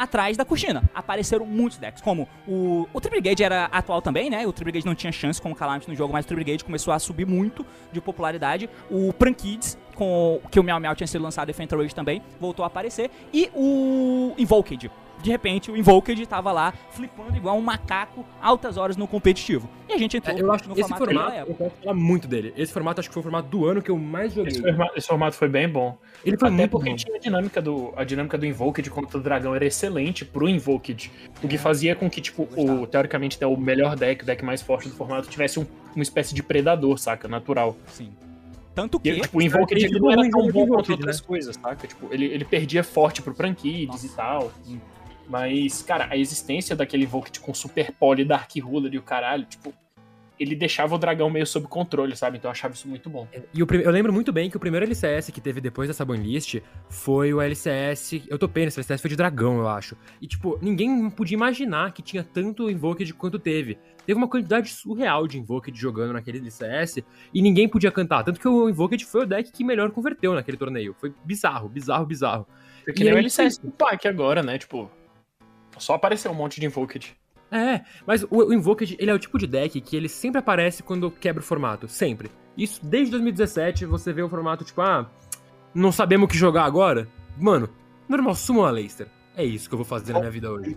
atrás 0.00 0.34
da 0.34 0.46
cortina. 0.46 0.82
Apareceram 0.94 1.44
muitos 1.44 1.76
decks, 1.76 2.00
como 2.00 2.26
o, 2.48 2.88
o 2.90 3.00
Tribrigade 3.00 3.44
era 3.44 3.66
atual 3.66 4.00
também, 4.00 4.30
né? 4.30 4.46
O 4.46 4.52
Tribrigade 4.52 4.86
não 4.86 4.94
tinha 4.94 5.12
chance 5.12 5.40
com 5.40 5.52
o 5.52 5.54
Calamity 5.54 5.90
no 5.90 5.94
jogo, 5.94 6.10
mas 6.10 6.24
o 6.24 6.28
Tribrigade 6.28 6.64
começou 6.64 6.94
a 6.94 6.98
subir 6.98 7.26
muito 7.26 7.66
de 7.92 8.00
popularidade. 8.00 8.70
O 8.90 9.12
Prankids, 9.12 9.76
com 9.94 10.40
que 10.50 10.58
o 10.58 10.62
Meow 10.64 10.80
Meow 10.80 10.94
tinha 10.94 11.06
sido 11.06 11.22
lançado 11.22 11.50
em 11.50 11.52
Phantom 11.52 11.76
Rage 11.76 11.94
também, 11.94 12.22
voltou 12.40 12.64
a 12.64 12.66
aparecer. 12.66 13.10
E 13.30 13.50
o 13.54 14.32
Invoked. 14.38 14.90
De 15.22 15.30
repente, 15.30 15.70
o 15.70 15.76
Invoked 15.76 16.26
tava 16.26 16.50
lá, 16.50 16.72
flipando 16.90 17.36
igual 17.36 17.56
um 17.56 17.60
macaco, 17.60 18.24
altas 18.40 18.76
horas 18.76 18.96
no 18.96 19.06
competitivo. 19.06 19.68
E 19.88 19.92
a 19.92 19.98
gente 19.98 20.16
entrou 20.16 20.36
É, 20.36 20.40
eu 20.40 20.50
acho 20.52 20.68
no 20.68 20.74
que 20.74 20.80
esse 20.80 20.88
formato 20.88 21.14
formato, 21.14 21.36
eu 21.50 21.54
quero 21.54 21.70
falar 21.82 21.94
muito 21.94 22.26
dele. 22.28 22.54
Esse 22.56 22.72
formato 22.72 23.00
acho 23.00 23.08
que 23.08 23.12
foi 23.12 23.20
o 23.20 23.22
formato 23.24 23.48
do 23.48 23.66
ano 23.66 23.82
que 23.82 23.90
eu 23.90 23.98
mais 23.98 24.32
joguei. 24.32 24.52
Esse 24.52 24.62
formato, 24.62 24.92
esse 24.96 25.06
formato 25.06 25.36
foi 25.36 25.48
bem 25.48 25.68
bom. 25.68 25.98
Ele 26.24 26.36
foi 26.38 26.48
Até 26.48 26.56
muito 26.56 26.70
porque 26.70 26.90
bom. 26.90 26.96
tinha 26.96 27.16
a 27.16 27.18
dinâmica 27.18 27.60
do 27.60 27.92
a 27.96 28.04
dinâmica 28.04 28.38
do 28.38 28.46
Invoked 28.46 28.88
contra 28.90 29.18
o 29.18 29.20
dragão 29.22 29.54
era 29.54 29.64
excelente 29.66 30.24
pro 30.24 30.48
Invoked. 30.48 31.10
O 31.42 31.48
que 31.48 31.58
fazia 31.58 31.94
com 31.94 32.08
que, 32.08 32.20
tipo, 32.20 32.48
o, 32.56 32.86
teoricamente, 32.86 33.36
até 33.36 33.46
o 33.46 33.56
melhor 33.56 33.96
deck, 33.96 34.22
o 34.22 34.26
deck 34.26 34.44
mais 34.44 34.62
forte 34.62 34.88
do 34.88 34.94
formato, 34.94 35.28
tivesse 35.28 35.60
um- 35.60 35.66
uma 35.94 36.02
espécie 36.02 36.34
de 36.34 36.42
predador, 36.42 36.98
saca? 36.98 37.28
Natural. 37.28 37.76
Sim. 37.88 38.10
Tanto 38.74 38.98
E, 39.04 39.12
que. 39.14 39.20
tipo, 39.20 39.38
o 39.38 39.42
Invoked 39.42 39.84
ele 39.84 39.98
não 39.98 40.10
era 40.10 40.30
tão 40.30 40.48
bom 40.50 40.66
contra 40.66 40.92
outras 40.92 41.20
coisas, 41.20 41.56
saca? 41.56 41.86
Tipo, 41.86 42.08
ele, 42.12 42.26
ele 42.26 42.44
perdia 42.44 42.82
forte 42.84 43.20
pro 43.20 43.34
Prankids 43.34 44.04
e 44.04 44.08
tal. 44.16 44.50
Mas, 45.30 45.80
cara, 45.82 46.08
a 46.10 46.16
existência 46.16 46.74
daquele 46.74 47.04
Invoked 47.04 47.38
com 47.38 47.54
Super 47.54 47.92
Poly, 47.92 48.24
Dark 48.24 48.50
Ruler 48.60 48.92
e 48.92 48.98
o 48.98 49.02
caralho, 49.02 49.44
tipo, 49.44 49.72
ele 50.40 50.56
deixava 50.56 50.94
o 50.94 50.98
dragão 50.98 51.30
meio 51.30 51.46
sob 51.46 51.68
controle, 51.68 52.16
sabe? 52.16 52.38
Então 52.38 52.48
eu 52.48 52.52
achava 52.52 52.74
isso 52.74 52.88
muito 52.88 53.08
bom. 53.08 53.28
E 53.54 53.62
o 53.62 53.66
prim- 53.66 53.82
eu 53.82 53.90
lembro 53.92 54.12
muito 54.12 54.32
bem 54.32 54.50
que 54.50 54.56
o 54.56 54.60
primeiro 54.60 54.84
LCS 54.86 55.30
que 55.30 55.40
teve 55.40 55.60
depois 55.60 55.86
dessa 55.86 56.04
banlist 56.04 56.56
foi 56.88 57.32
o 57.32 57.40
LCS. 57.40 58.22
Eu 58.26 58.38
topei 58.38 58.64
nesse 58.64 58.80
LCS, 58.80 59.00
foi 59.02 59.10
de 59.10 59.16
dragão, 59.16 59.58
eu 59.58 59.68
acho. 59.68 59.96
E, 60.20 60.26
tipo, 60.26 60.58
ninguém 60.60 61.08
podia 61.10 61.36
imaginar 61.36 61.92
que 61.92 62.02
tinha 62.02 62.24
tanto 62.24 62.68
Invoked 62.70 63.12
quanto 63.14 63.38
teve. 63.38 63.78
Teve 64.04 64.18
uma 64.18 64.26
quantidade 64.28 64.70
surreal 64.70 65.28
de 65.28 65.38
Invoked 65.38 65.78
jogando 65.78 66.14
naquele 66.14 66.38
LCS 66.38 67.04
e 67.32 67.40
ninguém 67.40 67.68
podia 67.68 67.92
cantar. 67.92 68.24
Tanto 68.24 68.40
que 68.40 68.48
o 68.48 68.68
Invoked 68.68 69.04
foi 69.04 69.22
o 69.22 69.26
deck 69.26 69.52
que 69.52 69.62
melhor 69.62 69.90
converteu 69.92 70.34
naquele 70.34 70.56
torneio. 70.56 70.96
Foi 70.98 71.14
bizarro, 71.24 71.68
bizarro, 71.68 72.04
bizarro. 72.06 72.46
Porque 72.84 73.04
nem 73.04 73.12
o 73.12 73.18
LCS 73.18 73.58
do 73.58 73.70
Pac 73.70 74.08
agora, 74.08 74.42
né? 74.42 74.56
Tipo, 74.58 74.90
só 75.82 75.94
apareceu 75.94 76.30
um 76.30 76.34
monte 76.34 76.60
de 76.60 76.66
Invoked. 76.66 77.16
É, 77.50 77.80
mas 78.06 78.24
o, 78.30 78.52
Invoked, 78.52 78.96
ele 78.98 79.10
é 79.10 79.14
o 79.14 79.18
tipo 79.18 79.38
de 79.38 79.46
deck 79.46 79.80
que 79.80 79.96
ele 79.96 80.08
sempre 80.08 80.38
aparece 80.38 80.82
quando 80.82 81.10
quebra 81.10 81.42
o 81.42 81.44
formato, 81.44 81.88
sempre. 81.88 82.30
Isso 82.56 82.84
desde 82.84 83.10
2017, 83.12 83.86
você 83.86 84.12
vê 84.12 84.22
o 84.22 84.28
formato 84.28 84.64
tipo, 84.64 84.80
ah, 84.80 85.10
não 85.74 85.90
sabemos 85.90 86.26
o 86.26 86.28
que 86.28 86.36
jogar 86.36 86.64
agora? 86.64 87.08
Mano, 87.36 87.68
normal, 88.08 88.34
summon 88.34 88.64
a 88.64 88.70
Leicester. 88.70 89.08
É 89.36 89.44
isso 89.44 89.68
que 89.68 89.74
eu 89.74 89.78
vou 89.78 89.84
fazer 89.84 90.12
na 90.12 90.20
minha 90.20 90.30
vida 90.30 90.50
hoje. 90.50 90.76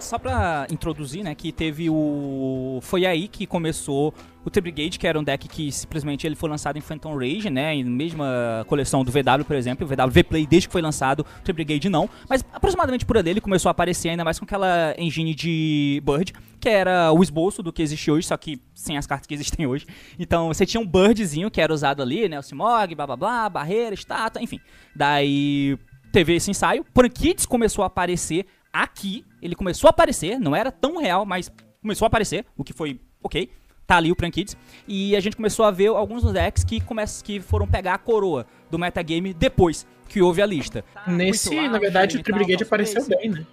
Só 0.00 0.18
pra 0.18 0.66
introduzir, 0.70 1.22
né, 1.22 1.34
que 1.34 1.52
teve 1.52 1.90
o... 1.90 2.78
Foi 2.82 3.04
aí 3.04 3.28
que 3.28 3.46
começou 3.46 4.14
o 4.44 4.50
T-Brigade, 4.50 4.98
que 4.98 5.06
era 5.06 5.18
um 5.18 5.22
deck 5.22 5.46
que 5.48 5.70
simplesmente 5.70 6.26
ele 6.26 6.34
foi 6.34 6.48
lançado 6.48 6.78
em 6.78 6.80
Phantom 6.80 7.16
Rage, 7.16 7.50
né, 7.50 7.74
em 7.74 7.84
mesma 7.84 8.64
coleção 8.66 9.04
do 9.04 9.10
VW, 9.10 9.44
por 9.44 9.56
exemplo, 9.56 9.84
o 9.84 9.88
VW 9.88 10.10
V-Play 10.10 10.46
desde 10.46 10.68
que 10.68 10.72
foi 10.72 10.80
lançado, 10.80 11.20
o 11.20 11.42
T-Brigade 11.42 11.88
não, 11.88 12.08
mas 12.28 12.44
aproximadamente 12.52 13.04
por 13.04 13.18
ali 13.18 13.30
ele 13.30 13.40
começou 13.40 13.68
a 13.68 13.72
aparecer 13.72 14.08
ainda 14.08 14.24
mais 14.24 14.38
com 14.38 14.44
aquela 14.44 14.94
engine 14.96 15.34
de 15.34 16.02
Bird, 16.04 16.32
que 16.58 16.68
era 16.68 17.12
o 17.12 17.22
esboço 17.22 17.62
do 17.62 17.72
que 17.72 17.82
existe 17.82 18.10
hoje, 18.10 18.26
só 18.26 18.36
que 18.36 18.60
sem 18.74 18.96
as 18.96 19.06
cartas 19.06 19.26
que 19.26 19.34
existem 19.34 19.66
hoje. 19.66 19.86
Então 20.18 20.48
você 20.48 20.64
tinha 20.64 20.80
um 20.80 20.86
Birdzinho 20.86 21.50
que 21.50 21.60
era 21.60 21.72
usado 21.72 22.02
ali, 22.02 22.28
né, 22.28 22.38
o 22.38 22.42
Simog, 22.42 22.94
blá 22.94 23.06
blá 23.06 23.16
blá, 23.16 23.48
barreira, 23.48 23.94
estátua, 23.94 24.42
enfim. 24.42 24.60
Daí 24.96 25.76
teve 26.10 26.34
esse 26.34 26.50
ensaio, 26.50 26.86
Kids 27.14 27.44
começou 27.44 27.82
a 27.82 27.86
aparecer 27.86 28.46
aqui, 28.72 29.24
ele 29.40 29.54
começou 29.54 29.88
a 29.88 29.90
aparecer, 29.90 30.38
não 30.38 30.54
era 30.54 30.70
tão 30.70 30.98
real, 30.98 31.24
mas 31.24 31.50
começou 31.80 32.06
a 32.06 32.08
aparecer, 32.08 32.44
o 32.56 32.64
que 32.64 32.72
foi 32.72 33.00
ok. 33.22 33.50
Tá 33.86 33.96
ali 33.96 34.12
o 34.12 34.16
Prank 34.16 34.34
Kids. 34.34 34.56
E 34.86 35.16
a 35.16 35.20
gente 35.20 35.34
começou 35.34 35.64
a 35.64 35.70
ver 35.70 35.88
alguns 35.88 36.22
dos 36.22 36.32
decks 36.32 36.62
que, 36.62 36.78
come 36.78 37.02
que 37.24 37.40
foram 37.40 37.66
pegar 37.66 37.94
a 37.94 37.98
coroa 37.98 38.46
do 38.70 38.78
metagame 38.78 39.32
depois 39.32 39.86
que 40.08 40.20
houve 40.20 40.42
a 40.42 40.46
lista. 40.46 40.84
Nesse, 41.06 41.54
na 41.68 41.78
verdade, 41.78 42.18
o 42.18 42.22
tal, 42.22 42.66
apareceu 42.66 43.02
Space. 43.02 43.20
bem, 43.20 43.30
né? 43.30 43.46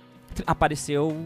Apareceu. 0.45 1.25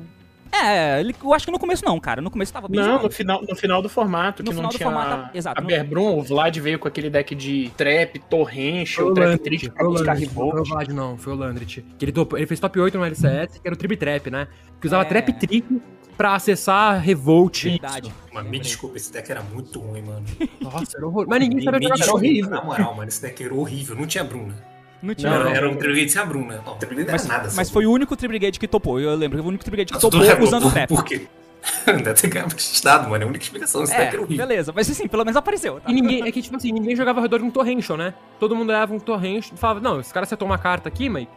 É, 0.51 0.99
ele, 0.99 1.15
eu 1.23 1.33
acho 1.33 1.45
que 1.45 1.51
no 1.51 1.59
começo 1.59 1.85
não, 1.85 1.99
cara. 1.99 2.21
No 2.21 2.31
começo 2.31 2.51
tava 2.51 2.67
bem 2.67 2.79
Não, 2.79 3.03
no 3.03 3.12
final, 3.12 3.41
no 3.41 3.55
final 3.55 3.81
do 3.81 3.89
formato, 3.89 4.41
No 4.43 4.49
que 4.49 4.55
final 4.55 4.63
não 4.63 4.69
do 4.69 4.77
tinha 4.77 4.89
formato, 4.89 5.38
exato, 5.38 5.62
a 5.62 5.63
Berbrum, 5.63 6.17
o 6.17 6.21
Vlad 6.23 6.57
veio 6.57 6.79
com 6.79 6.88
aquele 6.88 7.09
deck 7.09 7.35
de 7.35 7.71
trap, 7.77 8.19
torrential, 8.29 9.05
Foi 9.05 9.12
o 9.12 9.13
trap 9.13 9.27
Landrit, 9.29 9.59
trick, 9.59 9.77
foi 9.77 9.88
o 9.88 9.91
buscar 9.91 10.13
Landrit, 10.13 10.33
não 10.35 10.51
foi 10.51 10.62
o. 10.62 10.63
Vlad 10.65 10.89
não, 10.89 11.17
foi 11.17 11.33
o 11.33 11.35
Landrit. 11.35 11.85
Que 11.97 12.05
ele, 12.05 12.13
ele 12.35 12.45
fez 12.47 12.59
top 12.59 12.79
8 12.79 12.97
no 12.97 13.05
LCS, 13.05 13.59
que 13.59 13.67
era 13.67 13.73
o 13.73 13.77
Trip 13.77 13.95
Trap, 13.97 14.27
né? 14.31 14.47
Que 14.79 14.88
usava 14.88 15.03
É. 15.03 15.05
Trap 15.05 15.33
Trick 15.33 15.81
pra 16.17 16.35
acessar 16.35 16.99
Revolt. 16.99 17.63
Verdade. 17.63 18.12
Mas 18.33 18.45
me 18.45 18.59
desculpa, 18.59 18.97
esse 18.97 19.12
deck 19.13 19.31
era 19.31 19.41
muito 19.41 19.79
ruim, 19.79 20.01
mano. 20.01 20.25
Nossa, 20.59 20.97
era 20.97 21.07
horror. 21.07 21.25
Mas 21.29 21.39
ninguém 21.39 21.63
sabia 21.63 21.79
jogar. 21.81 21.95
desculpa, 21.95 22.17
horrível. 22.19 22.49
na 22.49 22.63
moral, 22.63 22.95
mano, 22.95 23.07
esse 23.07 23.21
deck 23.21 23.41
era 23.43 23.53
horrível. 23.53 23.95
Não 23.95 24.05
tinha 24.05 24.23
Bruna. 24.23 24.53
Não 25.01 25.13
tinha. 25.15 25.31
Não, 25.31 25.47
Era, 25.47 25.69
um 25.69 25.75
Tribrigade 25.75 26.12
sem 26.12 26.21
a 26.21 26.25
Bruna. 26.25 26.62
Não, 26.65 26.73
o 26.73 26.75
Tribrigade 26.75 27.12
mas, 27.12 27.25
era 27.25 27.38
nada. 27.38 27.49
mas 27.55 27.69
foi 27.69 27.85
o 27.85 27.91
único 27.91 28.15
Tri-Brigade 28.15 28.59
que 28.59 28.67
topou. 28.67 28.99
Eu 28.99 29.15
lembro, 29.15 29.41
o 29.41 29.45
único 29.47 29.63
Tri-Brigade 29.63 29.93
que 29.93 29.99
topou 29.99 30.19
usando 30.43 30.63
por- 30.63 30.73
trap. 30.73 30.89
Por 30.89 31.03
quê? 31.05 31.27
Ainda 31.88 32.13
tem 32.13 32.29
que 32.29 32.35
ganhar 32.38 32.47
estado, 32.57 33.09
mano. 33.09 33.23
É 33.23 33.25
a 33.25 33.29
única 33.29 33.43
explicação. 33.43 33.83
Esse 33.83 33.93
É, 33.93 33.97
deck 33.99 34.13
era 34.15 34.21
horrível. 34.23 34.47
beleza. 34.47 34.71
Mas 34.75 34.89
assim, 34.89 35.07
pelo 35.07 35.23
menos 35.25 35.35
apareceu. 35.38 35.79
tá? 35.81 35.89
E 35.91 35.93
ninguém, 35.93 36.23
é 36.27 36.31
que, 36.31 36.41
tipo 36.41 36.55
assim, 36.55 36.71
ninguém 36.71 36.95
jogava 36.95 37.19
ao 37.19 37.23
redor 37.23 37.39
de 37.39 37.43
um 37.45 37.51
torrential, 37.51 37.97
né? 37.97 38.13
Todo 38.39 38.55
mundo 38.55 38.69
leva 38.69 38.93
um 38.93 38.99
torrential 38.99 39.55
e 39.55 39.59
falava, 39.59 39.79
não, 39.81 39.99
esse 39.99 40.13
cara 40.13 40.23
acertou 40.25 40.45
uma 40.47 40.57
carta 40.57 40.88
aqui, 40.88 41.09
mas 41.09 41.27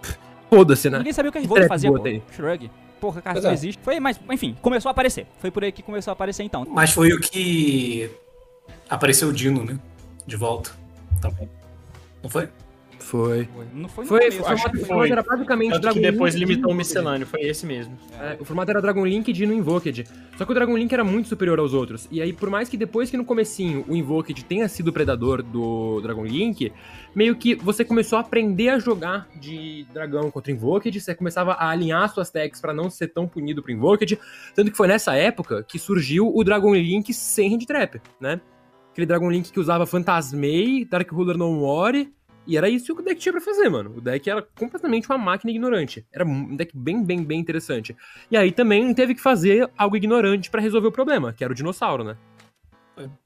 foda-se, 0.49 0.89
né? 0.91 0.99
Ninguém 0.99 1.13
sabia 1.13 1.29
o 1.29 1.33
que 1.33 1.39
a 1.39 1.41
Revolt 1.41 1.59
trap 1.61 1.69
fazia, 1.69 1.91
pô. 1.91 1.97
botei? 1.99 2.23
Shrug. 2.37 2.71
Porra, 3.01 3.19
a 3.19 3.23
carta 3.23 3.41
não 3.41 3.51
é. 3.51 3.53
existe. 3.55 3.81
Foi, 3.83 3.99
mas, 3.99 4.21
enfim, 4.31 4.57
começou 4.63 4.89
a 4.91 4.93
aparecer. 4.93 5.27
Foi 5.41 5.51
por 5.51 5.65
aí 5.65 5.73
que 5.73 5.83
começou 5.83 6.11
a 6.11 6.15
aparecer 6.15 6.45
então. 6.45 6.65
Mas 6.71 6.93
foi 6.93 7.13
o 7.13 7.19
que 7.19 8.09
apareceu 8.89 9.29
o 9.29 9.33
Dino, 9.33 9.65
né? 9.65 9.77
De 10.25 10.37
volta. 10.37 10.71
Também. 11.21 11.49
Não 12.23 12.31
foi? 12.31 12.49
Foi. 13.03 13.49
Não 13.75 13.89
foi 13.89 14.05
no 14.05 14.09
Foi, 14.09 14.21
começo, 14.21 14.43
o 14.43 14.47
acho 14.47 14.63
formato, 14.63 14.71
que 14.71 14.77
o 14.77 14.81
foi. 14.81 14.89
formato 14.89 15.13
era 15.13 15.23
basicamente 15.23 15.71
Tanto 15.73 15.81
que 15.81 15.83
Dragon 15.83 16.01
depois 16.01 16.35
Link 16.35 16.49
limitou 16.49 16.71
o 16.71 16.75
miscelâneo, 16.75 17.27
foi 17.27 17.41
esse 17.41 17.67
mesmo. 17.67 17.99
É, 18.19 18.37
o 18.41 18.45
formato 18.45 18.71
era 18.71 18.81
Dragon 18.81 19.05
Link 19.05 19.29
e 19.29 19.33
Dino 19.33 19.53
Invoked. 19.53 20.05
Só 20.39 20.45
que 20.45 20.53
o 20.53 20.55
Dragon 20.55 20.77
Link 20.77 20.93
era 20.93 21.05
muito 21.05 21.29
superior 21.29 21.59
aos 21.59 21.75
outros. 21.75 22.09
E 22.11 22.23
aí, 22.23 22.33
por 22.33 22.49
mais 22.49 22.69
que 22.69 22.77
depois 22.77 23.11
que 23.11 23.17
no 23.17 23.25
comecinho 23.25 23.85
o 23.89 23.97
Invoked 23.97 24.45
tenha 24.45 24.69
sido 24.69 24.89
o 24.89 24.93
predador 24.93 25.43
do 25.43 26.01
Dragon 26.01 26.25
Link, 26.25 26.73
meio 27.15 27.37
que 27.37 27.55
você 27.57 27.85
começou 27.85 28.17
a 28.17 28.21
aprender 28.21 28.71
a 28.71 28.79
jogar 28.79 29.29
de 29.39 29.85
dragão 29.93 30.31
contra 30.31 30.53
Invoked, 30.53 30.99
você 30.99 31.15
começava 31.15 31.53
a 31.53 31.69
alinhar 31.71 32.09
suas 32.13 32.31
techs 32.31 32.61
pra 32.61 32.73
não 32.73 32.89
ser 32.89 33.09
tão 33.09 33.27
punido 33.27 33.63
pro 33.63 33.73
Invoked. 33.73 34.19
Tanto 34.55 34.71
que 34.71 34.77
foi 34.77 34.87
nessa 34.89 35.15
época 35.17 35.63
que 35.65 35.79
surgiu 35.79 36.33
o 36.35 36.45
Dragon 36.45 36.73
Link 36.75 37.13
sem 37.13 37.55
Hand 37.55 37.67
Trap, 37.67 38.01
né? 38.21 38.41
Aquele 38.93 39.07
Dragon 39.07 39.31
Link 39.31 39.51
que 39.51 39.59
usava 39.59 39.87
Fantasmei, 39.87 40.85
Dark 40.85 41.11
Ruler 41.11 41.39
No 41.39 41.51
More, 41.51 42.13
e 42.47 42.57
era 42.57 42.69
isso 42.69 42.95
que 42.95 43.01
o 43.01 43.05
deck 43.05 43.21
tinha 43.21 43.33
pra 43.33 43.41
fazer, 43.41 43.69
mano. 43.69 43.95
O 43.97 44.01
deck 44.01 44.29
era 44.29 44.43
completamente 44.43 45.09
uma 45.09 45.19
máquina 45.19 45.51
ignorante. 45.51 46.05
Era 46.13 46.25
um 46.25 46.57
deck 46.57 46.77
bem, 46.77 47.03
bem, 47.05 47.23
bem 47.23 47.39
interessante. 47.41 47.97
E 48.31 48.37
aí 48.37 48.51
também 48.53 48.93
teve 48.95 49.15
que 49.15 49.21
fazer 49.21 49.71
algo 49.77 49.97
ignorante 49.97 50.51
pra 50.51 50.61
resolver 50.61 50.89
o 50.89 50.93
problema, 50.93 51.33
que 51.33 51.45
era 51.45 51.53
o 51.53 51.57
dinossauro, 51.57 52.03
né? 52.05 52.17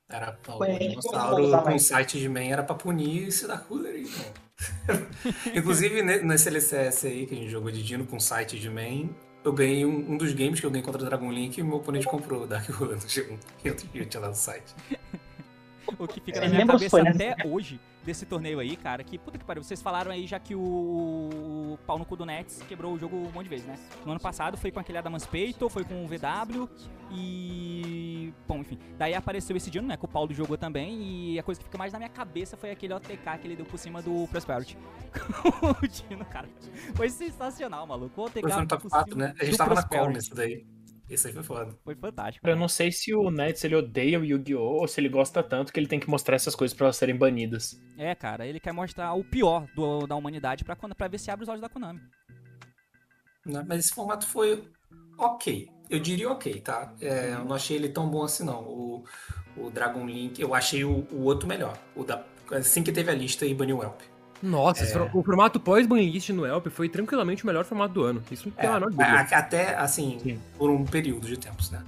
Era 0.09 0.38
o 0.48 0.59
Foi 0.59 0.79
dinossauro 0.79 1.42
com 1.50 1.64
mais. 1.64 1.85
site 1.87 2.18
de 2.20 2.29
man 2.29 2.40
era 2.44 2.62
pra 2.62 2.76
punir 2.76 3.26
esse 3.29 3.46
da 3.48 3.59
cooler 3.59 3.92
aí, 3.94 4.02
mano. 4.07 5.07
Inclusive, 5.55 6.02
ne- 6.02 6.20
nesse 6.22 6.48
LCS 6.48 7.07
aí 7.07 7.26
que 7.26 7.35
a 7.35 7.38
gente 7.38 7.50
jogou 7.50 7.70
de 7.72 7.83
Dino 7.83 8.07
com 8.07 8.18
site 8.20 8.59
de 8.59 8.70
man, 8.70 9.09
eu 9.44 9.52
ganhei 9.52 9.85
um, 9.85 10.12
um 10.12 10.16
dos 10.16 10.33
games 10.33 10.61
que 10.61 10.66
eu 10.66 10.70
ganhei 10.70 10.85
contra 10.85 11.02
o 11.02 11.05
Dragon 11.05 11.31
Link 11.33 11.59
e 11.59 11.62
meu 11.62 11.76
oponente 11.79 12.07
comprou 12.07 12.44
o 12.44 12.46
Dark 12.46 12.64
que 12.66 12.72
eu 13.68 13.74
tinha- 13.76 13.90
eu 13.94 14.07
tinha 14.07 14.20
lá 14.20 14.29
no 14.29 14.35
site. 14.35 14.74
O 15.98 16.07
que 16.07 16.20
fica 16.20 16.38
É, 16.38 16.42
na 16.42 16.55
minha 16.55 16.66
cabeça 16.66 16.90
fãs, 17.02 17.16
né? 17.16 17.31
até 17.33 17.48
hoje 17.48 17.81
desse 18.07 18.25
torneio 18.25 18.61
aí, 18.61 18.77
cara, 18.77 19.03
que 19.03 19.19
puta 19.19 19.37
que 19.37 19.45
pariu, 19.45 19.62
vocês 19.62 19.83
falaram 19.83 20.12
aí 20.12 20.27
já 20.27 20.38
que 20.38 20.55
o, 20.55 20.61
o 20.61 21.79
pau 21.85 21.99
no 21.99 22.05
cu 22.05 22.16
do 22.16 22.25
Nets 22.25 22.62
quebrou 22.69 22.95
o 22.95 22.99
jogo 22.99 23.16
um 23.16 23.33
monte 23.33 23.45
de 23.45 23.51
vezes, 23.51 23.66
né? 23.66 23.77
No 24.05 24.12
ano 24.12 24.21
passado 24.21 24.57
foi 24.57 24.71
com 24.71 24.79
aquele 24.79 24.99
Adamaspeito, 24.99 25.69
foi 25.69 25.85
com 25.85 26.05
o 26.05 26.07
VW 26.07 26.69
e. 27.11 28.33
Bom, 28.47 28.59
enfim. 28.59 28.79
Daí 28.97 29.14
apareceu 29.14 29.57
esse 29.57 29.71
Dino, 29.71 29.88
né? 29.88 29.97
Que 29.97 30.05
o 30.05 30.09
Paulo 30.09 30.33
jogou 30.33 30.57
também. 30.57 31.33
E 31.33 31.38
a 31.38 31.42
coisa 31.42 31.61
que 31.61 31.64
fica 31.64 31.77
mais 31.77 31.92
na 31.92 31.99
minha 31.99 32.09
cabeça 32.09 32.57
foi 32.57 32.71
aquele 32.71 32.95
OTK 32.95 33.38
que 33.40 33.47
ele 33.47 33.57
deu 33.57 33.66
por 33.66 33.79
cima 33.79 34.01
do 34.01 34.27
Prosperity. 34.29 34.79
o 35.83 35.87
Dino, 35.87 36.25
cara. 36.25 36.49
Foi 36.95 37.09
sensacional, 37.09 37.87
maluco. 37.87 38.21
O 38.21 38.25
OTK 38.25 38.40
Foi 38.40 38.53
no 38.53 38.66
top 38.66 38.83
por 38.83 38.90
4, 38.90 39.12
cima 39.12 39.27
né? 39.27 39.35
A 39.40 39.45
gente 39.45 39.59
tava 39.59 39.75
na 39.75 39.83
call 39.83 40.11
nesse 40.11 40.35
daí. 40.35 40.64
Esse 41.09 41.29
aí 41.29 41.33
foi 41.33 41.42
foda. 41.45 41.77
Foi 41.85 41.95
fantástico. 41.95 42.47
Eu 42.49 42.57
não 42.57 42.66
sei 42.69 42.90
se 42.90 43.14
o 43.14 43.31
Nets 43.31 43.62
ele 43.62 43.77
odeia 43.77 44.19
o 44.19 44.25
Yu-Gi-Oh! 44.25 44.81
ou 44.81 44.88
se 44.88 45.01
ele 45.01 45.09
gosta 45.09 45.40
tanto 45.42 45.73
que 45.73 45.79
ele 45.79 45.87
tem 45.87 46.01
que 46.01 46.11
mostrar 46.11 46.35
essas 46.37 46.55
coisas 46.57 46.77
pra 46.77 46.87
elas 46.87 46.97
serem 46.97 47.16
banidas. 47.16 47.81
É, 47.97 48.12
cara, 48.14 48.45
ele 48.47 48.59
quer 48.59 48.73
mostrar 48.73 49.14
o 49.14 49.23
pior 49.23 49.66
do- 49.75 50.07
da 50.07 50.16
humanidade 50.16 50.64
pra, 50.64 50.75
quando- 50.75 50.97
pra 50.97 51.07
ver 51.09 51.19
se 51.19 51.31
abre 51.31 51.45
os 51.45 51.49
olhos 51.49 51.61
da 51.62 51.69
Konami. 51.69 52.01
né? 53.45 53.64
Mas 53.69 53.85
esse 53.87 53.95
formato 53.95 54.27
foi 54.27 54.64
ok. 55.16 55.69
Eu 55.88 56.01
diria 56.01 56.29
ok, 56.31 56.61
tá? 56.61 56.92
É, 57.01 57.35
eu 57.35 57.45
não 57.45 57.55
achei 57.55 57.77
ele 57.77 57.88
tão 57.88 58.11
bom 58.11 58.25
assim, 58.25 58.45
não. 58.45 58.64
O, 58.64 59.05
o 59.57 59.71
Dragon 59.71 60.05
Link, 60.05 60.40
eu 60.40 60.53
achei 60.55 60.85
o, 60.85 61.07
o 61.12 61.23
outro 61.23 61.47
melhor. 61.47 61.79
O 61.95 62.03
da, 62.03 62.25
assim 62.51 62.83
que 62.83 62.90
teve 62.90 63.11
a 63.11 63.14
lista 63.14 63.47
e 63.47 63.55
baniu 63.55 63.79
o 63.79 63.83
Elp. 63.85 64.01
Nossa, 64.42 64.85
for- 64.87 65.11
o 65.14 65.22
formato 65.22 65.59
pós-banlist 65.59 66.29
no 66.31 66.44
Elp 66.46 66.66
foi 66.68 66.88
tranquilamente 66.88 67.42
o 67.44 67.46
melhor 67.46 67.64
formato 67.64 67.94
do 67.94 68.03
ano. 68.05 68.22
Isso 68.31 68.49
não 68.49 68.55
tem 68.55 68.64
É, 68.64 68.68
a 68.68 68.75
menor 68.75 68.90
dúvida. 68.90 69.05
a- 69.09 69.38
até, 69.38 69.75
assim, 69.77 70.18
Sim. 70.22 70.40
por 70.59 70.70
um 70.70 70.85
período 70.85 71.27
de 71.27 71.37
tempos, 71.38 71.70
né? 71.70 71.83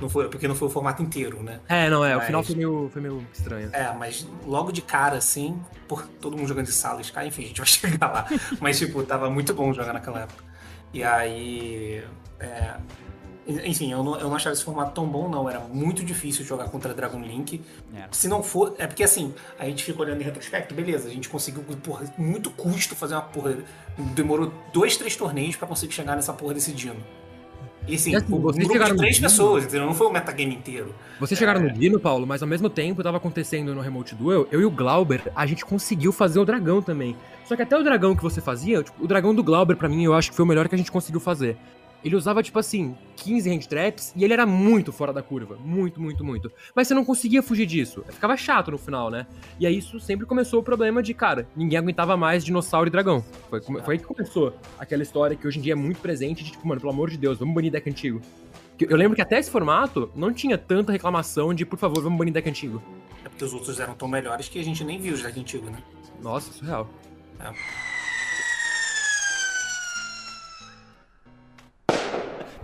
Não 0.00 0.08
foi, 0.08 0.28
porque 0.28 0.48
não 0.48 0.56
foi 0.56 0.66
o 0.68 0.70
formato 0.70 1.02
inteiro, 1.02 1.40
né? 1.42 1.60
É, 1.68 1.88
não, 1.88 2.04
é, 2.04 2.14
o 2.14 2.18
Mas- 2.18 2.26
final 2.26 2.42
foi 2.42 2.54
meio, 2.56 2.90
foi 2.92 3.00
meio 3.00 3.24
estranho. 3.32 3.70
É, 3.72 3.92
mas 3.94 4.26
logo 4.44 4.72
de 4.72 4.82
cara, 4.82 5.16
assim, 5.16 5.58
por 5.86 6.04
todo 6.20 6.36
mundo 6.36 6.48
jogando 6.48 6.66
de 6.66 6.72
sala, 6.72 7.00
Sky, 7.00 7.26
enfim, 7.26 7.44
a 7.44 7.46
gente 7.46 7.58
vai 7.58 7.66
chegar 8.02 8.10
lá. 8.12 8.26
mas, 8.60 8.78
tipo, 8.78 9.02
tava 9.04 9.30
muito 9.30 9.54
bom 9.54 9.72
jogar 9.72 9.92
naquela 9.92 10.20
época. 10.20 10.42
E 10.92 11.02
aí. 11.02 12.04
é, 12.40 12.74
enfim, 13.46 13.92
eu 13.92 14.02
não, 14.02 14.18
eu 14.18 14.28
não 14.28 14.36
achava 14.36 14.54
esse 14.54 14.64
formato 14.64 14.92
tão 14.92 15.06
bom, 15.06 15.28
não. 15.28 15.48
Era 15.48 15.60
muito 15.60 16.04
difícil 16.04 16.44
jogar 16.44 16.68
contra 16.68 16.94
Dragon 16.94 17.20
Link. 17.20 17.60
Era. 17.94 18.08
Se 18.10 18.28
não 18.28 18.42
for. 18.42 18.74
É 18.78 18.86
porque 18.86 19.04
assim, 19.04 19.34
a 19.58 19.66
gente 19.66 19.84
fica 19.84 20.00
olhando 20.00 20.20
em 20.20 20.24
retrospecto, 20.24 20.74
beleza, 20.74 21.08
a 21.08 21.12
gente 21.12 21.28
conseguiu, 21.28 21.62
porra, 21.62 22.12
muito 22.16 22.50
custo 22.50 22.94
fazer 22.96 23.14
uma 23.14 23.22
porra. 23.22 23.56
Demorou 24.14 24.52
dois, 24.72 24.96
três 24.96 25.14
torneios 25.16 25.56
pra 25.56 25.68
conseguir 25.68 25.92
chegar 25.92 26.16
nessa 26.16 26.32
porra 26.32 26.54
desse 26.54 26.72
Dino. 26.72 26.96
E 27.86 27.96
assim, 27.96 28.12
E 28.12 28.16
assim, 28.16 28.32
um 28.32 28.40
grupo 28.40 28.58
de 28.58 28.78
no 28.78 28.96
três 28.96 29.18
pessoas, 29.18 29.64
entendeu? 29.64 29.86
Não 29.86 29.94
foi 29.94 30.06
o 30.06 30.10
metagame 30.10 30.54
inteiro. 30.54 30.94
Vocês 31.20 31.38
chegaram 31.38 31.60
no 31.60 31.70
Dino, 31.70 32.00
Paulo, 32.00 32.26
mas 32.26 32.42
ao 32.42 32.48
mesmo 32.48 32.70
tempo 32.70 33.02
tava 33.02 33.18
acontecendo 33.18 33.74
no 33.74 33.80
Remote 33.82 34.14
Duel, 34.14 34.48
eu 34.50 34.60
e 34.60 34.64
o 34.64 34.70
Glauber, 34.70 35.30
a 35.36 35.44
gente 35.44 35.64
conseguiu 35.64 36.10
fazer 36.10 36.38
o 36.38 36.46
dragão 36.46 36.80
também. 36.80 37.14
Só 37.44 37.54
que 37.54 37.62
até 37.62 37.76
o 37.76 37.82
dragão 37.82 38.16
que 38.16 38.22
você 38.22 38.40
fazia, 38.40 38.82
tipo, 38.82 39.04
o 39.04 39.06
dragão 39.06 39.34
do 39.34 39.44
Glauber, 39.44 39.76
pra 39.76 39.88
mim, 39.88 40.02
eu 40.02 40.14
acho 40.14 40.30
que 40.30 40.36
foi 40.36 40.46
o 40.46 40.48
melhor 40.48 40.66
que 40.66 40.74
a 40.74 40.78
gente 40.78 40.90
conseguiu 40.90 41.20
fazer. 41.20 41.58
Ele 42.04 42.14
usava, 42.14 42.42
tipo 42.42 42.58
assim, 42.58 42.94
15 43.16 43.50
hand 43.50 43.60
traps 43.60 44.12
e 44.14 44.22
ele 44.22 44.34
era 44.34 44.44
muito 44.44 44.92
fora 44.92 45.12
da 45.12 45.22
curva. 45.22 45.56
Muito, 45.64 46.00
muito, 46.00 46.22
muito. 46.22 46.52
Mas 46.74 46.86
você 46.86 46.94
não 46.94 47.04
conseguia 47.04 47.42
fugir 47.42 47.64
disso. 47.64 48.04
Ficava 48.10 48.36
chato 48.36 48.70
no 48.70 48.78
final, 48.78 49.10
né? 49.10 49.26
E 49.58 49.66
aí 49.66 49.78
isso 49.78 49.98
sempre 49.98 50.26
começou 50.26 50.60
o 50.60 50.62
problema 50.62 51.02
de, 51.02 51.14
cara, 51.14 51.48
ninguém 51.56 51.78
aguentava 51.78 52.16
mais 52.16 52.44
dinossauro 52.44 52.88
e 52.88 52.90
dragão. 52.90 53.24
Foi, 53.48 53.60
foi 53.60 53.94
aí 53.94 53.98
que 53.98 54.04
começou 54.04 54.54
aquela 54.78 55.02
história 55.02 55.34
que 55.34 55.46
hoje 55.48 55.58
em 55.58 55.62
dia 55.62 55.72
é 55.72 55.76
muito 55.76 56.00
presente 56.00 56.44
de, 56.44 56.50
tipo, 56.52 56.68
mano, 56.68 56.80
pelo 56.80 56.92
amor 56.92 57.08
de 57.08 57.16
Deus, 57.16 57.38
vamos 57.38 57.54
banir 57.54 57.72
deck 57.72 57.88
antigo. 57.88 58.20
Eu 58.78 58.96
lembro 58.96 59.14
que 59.14 59.22
até 59.22 59.38
esse 59.38 59.50
formato 59.50 60.10
não 60.14 60.32
tinha 60.32 60.58
tanta 60.58 60.92
reclamação 60.92 61.54
de, 61.54 61.64
por 61.64 61.78
favor, 61.78 62.02
vamos 62.02 62.18
banir 62.18 62.34
deck 62.34 62.48
antigo. 62.48 62.82
É 63.24 63.28
porque 63.28 63.44
os 63.44 63.54
outros 63.54 63.80
eram 63.80 63.94
tão 63.94 64.08
melhores 64.08 64.48
que 64.48 64.58
a 64.58 64.64
gente 64.64 64.84
nem 64.84 64.98
viu 64.98 65.14
os 65.14 65.22
deck 65.22 65.40
antigo, 65.40 65.70
né? 65.70 65.78
Nossa, 66.20 66.52
surreal. 66.52 66.90
É. 67.40 67.93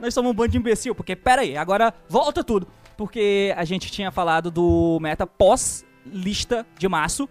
Nós 0.00 0.14
somos 0.14 0.30
um 0.30 0.34
bando 0.34 0.50
de 0.50 0.58
imbecil, 0.58 0.94
porque, 0.94 1.14
pera 1.14 1.42
aí, 1.42 1.56
agora 1.56 1.92
volta 2.08 2.42
tudo. 2.42 2.66
Porque 2.96 3.54
a 3.56 3.64
gente 3.64 3.90
tinha 3.90 4.10
falado 4.10 4.50
do 4.50 4.98
meta 5.00 5.26
pós-lista 5.26 6.66
de 6.78 6.88
março. 6.88 7.28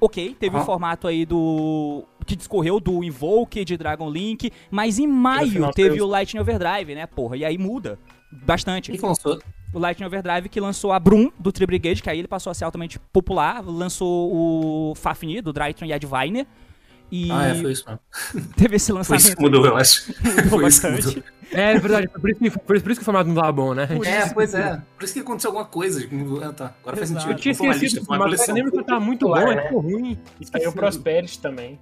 Ok, 0.00 0.34
teve 0.38 0.56
o 0.56 0.64
formato 0.64 1.06
aí 1.06 1.26
do. 1.26 2.04
que 2.24 2.34
discorreu 2.34 2.80
do 2.80 3.04
Invoke, 3.04 3.64
de 3.64 3.76
Dragon 3.76 4.08
Link. 4.08 4.50
Mas 4.70 4.98
em 4.98 5.06
maio 5.06 5.70
teve 5.72 6.00
o 6.00 6.06
Lightning 6.06 6.40
Overdrive, 6.40 6.94
né, 6.94 7.06
porra? 7.06 7.36
E 7.36 7.44
aí 7.44 7.58
muda 7.58 7.98
bastante. 8.32 8.90
O 8.90 8.94
que 8.94 9.04
lançou? 9.04 9.38
o 9.72 9.78
Lightning 9.78 10.06
Overdrive 10.06 10.48
que 10.48 10.60
lançou 10.60 10.92
a 10.92 10.98
Brum 10.98 11.30
do 11.38 11.52
Tree 11.52 11.66
Brigade, 11.66 12.02
que 12.02 12.10
aí 12.10 12.18
ele 12.18 12.28
passou 12.28 12.50
a 12.50 12.54
ser 12.54 12.64
altamente 12.64 12.98
popular, 13.12 13.62
lançou 13.64 14.32
o 14.32 14.94
Fafnir 14.94 15.42
do 15.42 15.52
Drytron 15.52 15.86
e 15.86 15.92
a 15.92 15.98
Diviner. 15.98 16.46
E 17.10 17.30
Ah, 17.32 17.48
é, 17.48 17.54
foi 17.54 17.72
isso 17.72 17.84
mesmo. 17.86 18.00
teve 18.56 18.76
esse 18.76 18.92
Foi 18.92 19.00
isso 19.00 19.12
lançamento 19.12 19.36
que 19.36 19.42
mudou, 19.42 19.66
eu 19.66 19.76
acho. 19.76 20.12
mudou 20.22 20.48
Foi 20.60 20.68
isso 20.68 20.80
que 20.80 20.86
bastante. 20.90 21.06
mudou. 21.16 21.22
É, 21.52 21.72
é 21.72 21.78
verdade, 21.80 22.08
foi 22.08 22.20
por 22.20 22.30
isso, 22.30 22.38
que, 22.38 22.50
por 22.50 22.76
isso 22.76 22.84
por 22.84 22.90
isso 22.92 23.00
que 23.00 23.02
o 23.02 23.04
formato 23.04 23.28
não 23.28 23.34
tava 23.34 23.50
bom, 23.50 23.74
né? 23.74 23.88
É, 24.04 24.28
pois 24.28 24.54
é. 24.54 24.80
Por 24.96 25.04
isso 25.04 25.14
que 25.14 25.20
aconteceu 25.20 25.48
alguma 25.50 25.64
coisa. 25.66 26.00
Ah, 26.44 26.52
tá. 26.52 26.74
Agora 26.80 26.96
faz 26.96 27.10
Exato. 27.10 27.26
sentido. 27.26 27.30
Eu 27.32 27.36
tinha 27.40 27.52
esquecido 27.72 28.04
foi 28.04 28.16
uma 28.16 28.28
formato, 28.28 28.52
lembro 28.52 28.72
que 28.72 28.84
tava 28.84 29.00
muito 29.00 29.26
bom, 29.26 29.34
né? 29.34 29.62
ficou 29.62 29.80
ruim. 29.80 30.18
Saiu 30.42 30.70
o 30.70 30.72
Prosperity 30.72 31.40
também. 31.40 31.78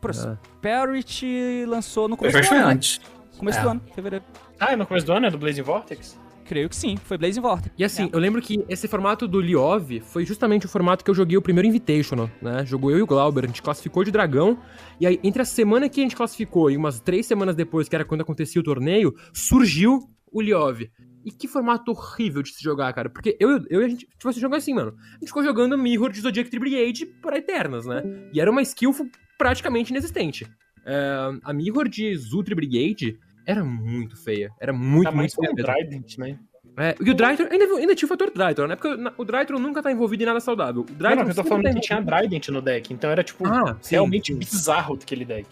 Prosperity 0.00 1.64
lançou 1.66 2.08
no 2.08 2.16
começo 2.16 2.38
do 2.40 2.44
foi 2.44 2.58
ano, 2.58 2.68
antes. 2.68 3.00
Começo 3.38 3.58
É. 3.58 3.62
do 3.62 3.68
ano, 3.68 3.82
fevereiro. 3.94 4.24
Ah, 4.58 4.72
é 4.72 4.76
no 4.76 4.86
começo 4.86 5.06
do 5.06 5.12
ano? 5.12 5.26
É 5.26 5.30
do 5.30 5.38
Blazing 5.38 5.62
Vortex? 5.62 6.18
Creio 6.46 6.68
que 6.68 6.76
sim, 6.76 6.96
foi 6.96 7.18
Blazing 7.18 7.40
Vortex. 7.40 7.74
E 7.76 7.82
assim, 7.84 8.04
É. 8.04 8.08
eu 8.12 8.18
lembro 8.20 8.40
que 8.40 8.64
esse 8.68 8.86
formato 8.86 9.26
do 9.26 9.40
Liov 9.40 10.00
foi 10.00 10.24
justamente 10.24 10.64
o 10.66 10.68
formato 10.68 11.04
que 11.04 11.10
eu 11.10 11.14
joguei 11.14 11.36
o 11.36 11.42
primeiro 11.42 11.66
Invitational, 11.68 12.30
né? 12.40 12.64
Jogou 12.64 12.90
eu 12.90 12.98
e 12.98 13.02
o 13.02 13.06
Glauber, 13.06 13.44
a 13.44 13.46
gente 13.48 13.60
classificou 13.62 14.04
de 14.04 14.10
dragão. 14.12 14.58
E 15.00 15.06
aí, 15.06 15.18
entre 15.24 15.42
a 15.42 15.44
semana 15.44 15.88
que 15.88 16.00
a 16.00 16.02
gente 16.04 16.14
classificou 16.14 16.70
e 16.70 16.76
umas 16.76 17.00
três 17.00 17.26
semanas 17.26 17.56
depois, 17.56 17.88
que 17.88 17.96
era 17.96 18.04
quando 18.04 18.20
acontecia 18.20 18.60
o 18.60 18.64
torneio, 18.64 19.12
surgiu 19.32 20.00
o 20.32 20.40
Liov. 20.40 20.82
E 21.24 21.32
que 21.32 21.48
formato 21.48 21.90
horrível 21.90 22.40
de 22.42 22.50
se 22.50 22.62
jogar, 22.62 22.92
cara. 22.92 23.10
Porque 23.10 23.36
eu, 23.40 23.58
eu 23.68 23.84
a 23.84 23.88
gente, 23.88 24.06
tipo, 24.06 24.32
você 24.32 24.38
jogou 24.38 24.56
assim, 24.56 24.72
mano. 24.72 24.94
A 25.10 25.18
gente 25.18 25.26
ficou 25.28 25.42
jogando 25.42 25.76
Mirror 25.76 26.12
de 26.12 26.20
Zodiac 26.20 26.48
Brigade 26.56 27.04
para 27.20 27.38
Eternas, 27.38 27.84
né? 27.84 28.02
E 28.32 28.40
era 28.40 28.48
uma 28.48 28.62
skill 28.62 28.94
praticamente 29.36 29.90
inexistente. 29.90 30.46
É, 30.84 31.30
a 31.42 31.52
Mirror 31.52 31.88
de 31.88 32.14
Zultri 32.16 32.54
Brigade 32.54 33.18
era 33.46 33.64
muito 33.64 34.16
feia. 34.16 34.50
Era 34.60 34.72
muito, 34.72 35.04
Tá 35.04 35.12
muito 35.12 35.34
feia 35.34 35.50
o. 35.52 35.54
Trident, 35.54 36.18
né? 36.18 36.38
É, 36.78 36.94
e 37.00 37.10
o 37.10 37.14
Drytron, 37.14 37.46
ainda, 37.50 37.64
ainda 37.64 37.94
tinha 37.94 38.06
o 38.06 38.08
fator 38.08 38.30
Drytron, 38.30 38.66
né? 38.66 38.76
Porque 38.76 39.10
o 39.16 39.24
Drytron 39.24 39.58
nunca 39.58 39.82
tá 39.82 39.90
envolvido 39.90 40.22
em 40.22 40.26
nada 40.26 40.40
saudável. 40.40 40.82
O 40.82 40.84
Não, 40.90 40.98
Drytron 40.98 41.22
não, 41.22 41.28
eu 41.30 41.34
tô 41.34 41.44
falando 41.44 41.64
tá 41.64 41.72
que 41.72 41.80
tinha 41.80 42.02
Trident 42.04 42.48
no 42.48 42.60
deck, 42.60 42.92
então 42.92 43.08
era 43.10 43.24
tipo 43.24 43.46
Ah, 43.46 43.78
realmente 43.88 44.30
sim. 44.32 44.38
bizarro 44.38 44.98
aquele 45.00 45.24
deck. 45.24 45.48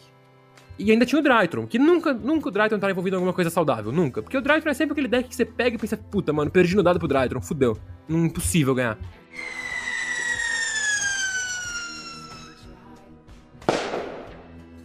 E 0.78 0.90
ainda 0.90 1.06
tinha 1.06 1.18
o 1.18 1.22
Drytron, 1.22 1.66
que 1.66 1.78
nunca, 1.78 2.12
nunca 2.12 2.48
o 2.48 2.50
Drytron 2.50 2.78
tá 2.78 2.90
envolvido 2.90 3.14
em 3.14 3.18
alguma 3.18 3.32
coisa 3.32 3.48
saudável, 3.48 3.90
nunca. 3.90 4.20
Porque 4.22 4.36
o 4.36 4.42
Drytron 4.42 4.70
é 4.70 4.74
sempre 4.74 4.92
aquele 4.92 5.08
deck 5.08 5.28
que 5.28 5.34
você 5.34 5.46
pega 5.46 5.76
e 5.76 5.78
pensa, 5.78 5.96
puta, 5.96 6.30
mano, 6.32 6.50
perdi 6.50 6.76
no 6.76 6.82
dado 6.82 6.98
pro 6.98 7.08
Drytron, 7.08 7.40
fudeu. 7.40 7.78
Não, 8.06 8.26
impossível 8.26 8.74
ganhar. 8.74 8.98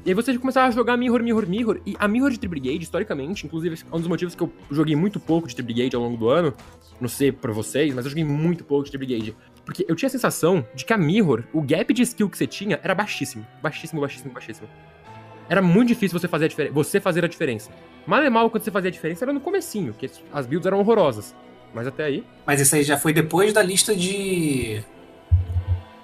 E 0.10 0.12
aí 0.12 0.16
você 0.16 0.36
começava 0.40 0.68
a 0.68 0.72
jogar 0.72 0.98
Mirror, 0.98 1.22
Mirror, 1.22 1.48
Mirror, 1.48 1.82
e 1.86 1.96
a 2.00 2.08
Mirror 2.08 2.32
de 2.32 2.40
Tree 2.40 2.50
Brigade, 2.50 2.82
historicamente, 2.82 3.46
inclusive 3.46 3.76
é 3.76 3.96
um 3.96 4.00
dos 4.00 4.08
motivos 4.08 4.34
que 4.34 4.42
eu 4.42 4.52
joguei 4.72 4.96
muito 4.96 5.20
pouco 5.20 5.48
de 5.48 5.56
Tree 5.56 5.64
Brigade 5.64 5.96
ao 5.96 6.02
longo 6.02 6.18
do 6.18 6.30
ano, 6.30 6.52
não 7.00 7.08
sei 7.08 7.32
pra 7.32 7.54
vocês, 7.54 7.94
mas 7.94 8.06
eu 8.06 8.10
joguei 8.10 8.24
muito 8.24 8.64
pouco 8.64 8.86
de 8.86 8.90
Tree 8.90 9.06
Brigade. 9.06 9.36
Porque 9.64 9.86
eu 9.88 9.96
tinha 9.96 10.08
a 10.08 10.10
sensação 10.10 10.66
de 10.74 10.84
que 10.84 10.92
a 10.94 10.98
Mirror, 10.98 11.44
o 11.54 11.62
gap 11.62 11.94
de 11.94 12.02
skill 12.02 12.28
que 12.28 12.40
você 12.40 12.48
tinha 12.48 12.80
era 12.82 12.96
baixíssimo. 12.96 13.46
Baixíssimo, 13.62 14.02
baixíssimo, 14.02 14.34
baixíssimo. 14.34 14.68
Era 15.48 15.62
muito 15.62 15.90
difícil 15.90 16.20
você 16.20 16.28
fazer 16.28 16.46
a, 16.46 16.48
diferença, 16.48 16.74
você 16.74 17.00
fazer 17.00 17.24
a 17.24 17.28
diferença. 17.28 17.70
Mal 18.08 18.24
é 18.24 18.32
mal 18.32 18.50
quando 18.50 18.64
você 18.64 18.72
fazia 18.72 18.88
a 18.88 18.92
diferença 18.92 19.26
era 19.26 19.32
no 19.32 19.40
comecinho, 19.40 19.94
que 19.94 20.10
as 20.34 20.48
builds 20.48 20.66
eram 20.66 20.80
horrorosas. 20.80 21.36
Mas 21.72 21.86
até 21.86 22.06
aí. 22.06 22.24
Mas 22.48 22.60
esse 22.60 22.76
aí 22.76 22.82
já 22.82 22.98
foi 22.98 23.14
depois 23.14 23.54
da 23.54 23.62
lista 23.62 23.96
de. 23.96 24.84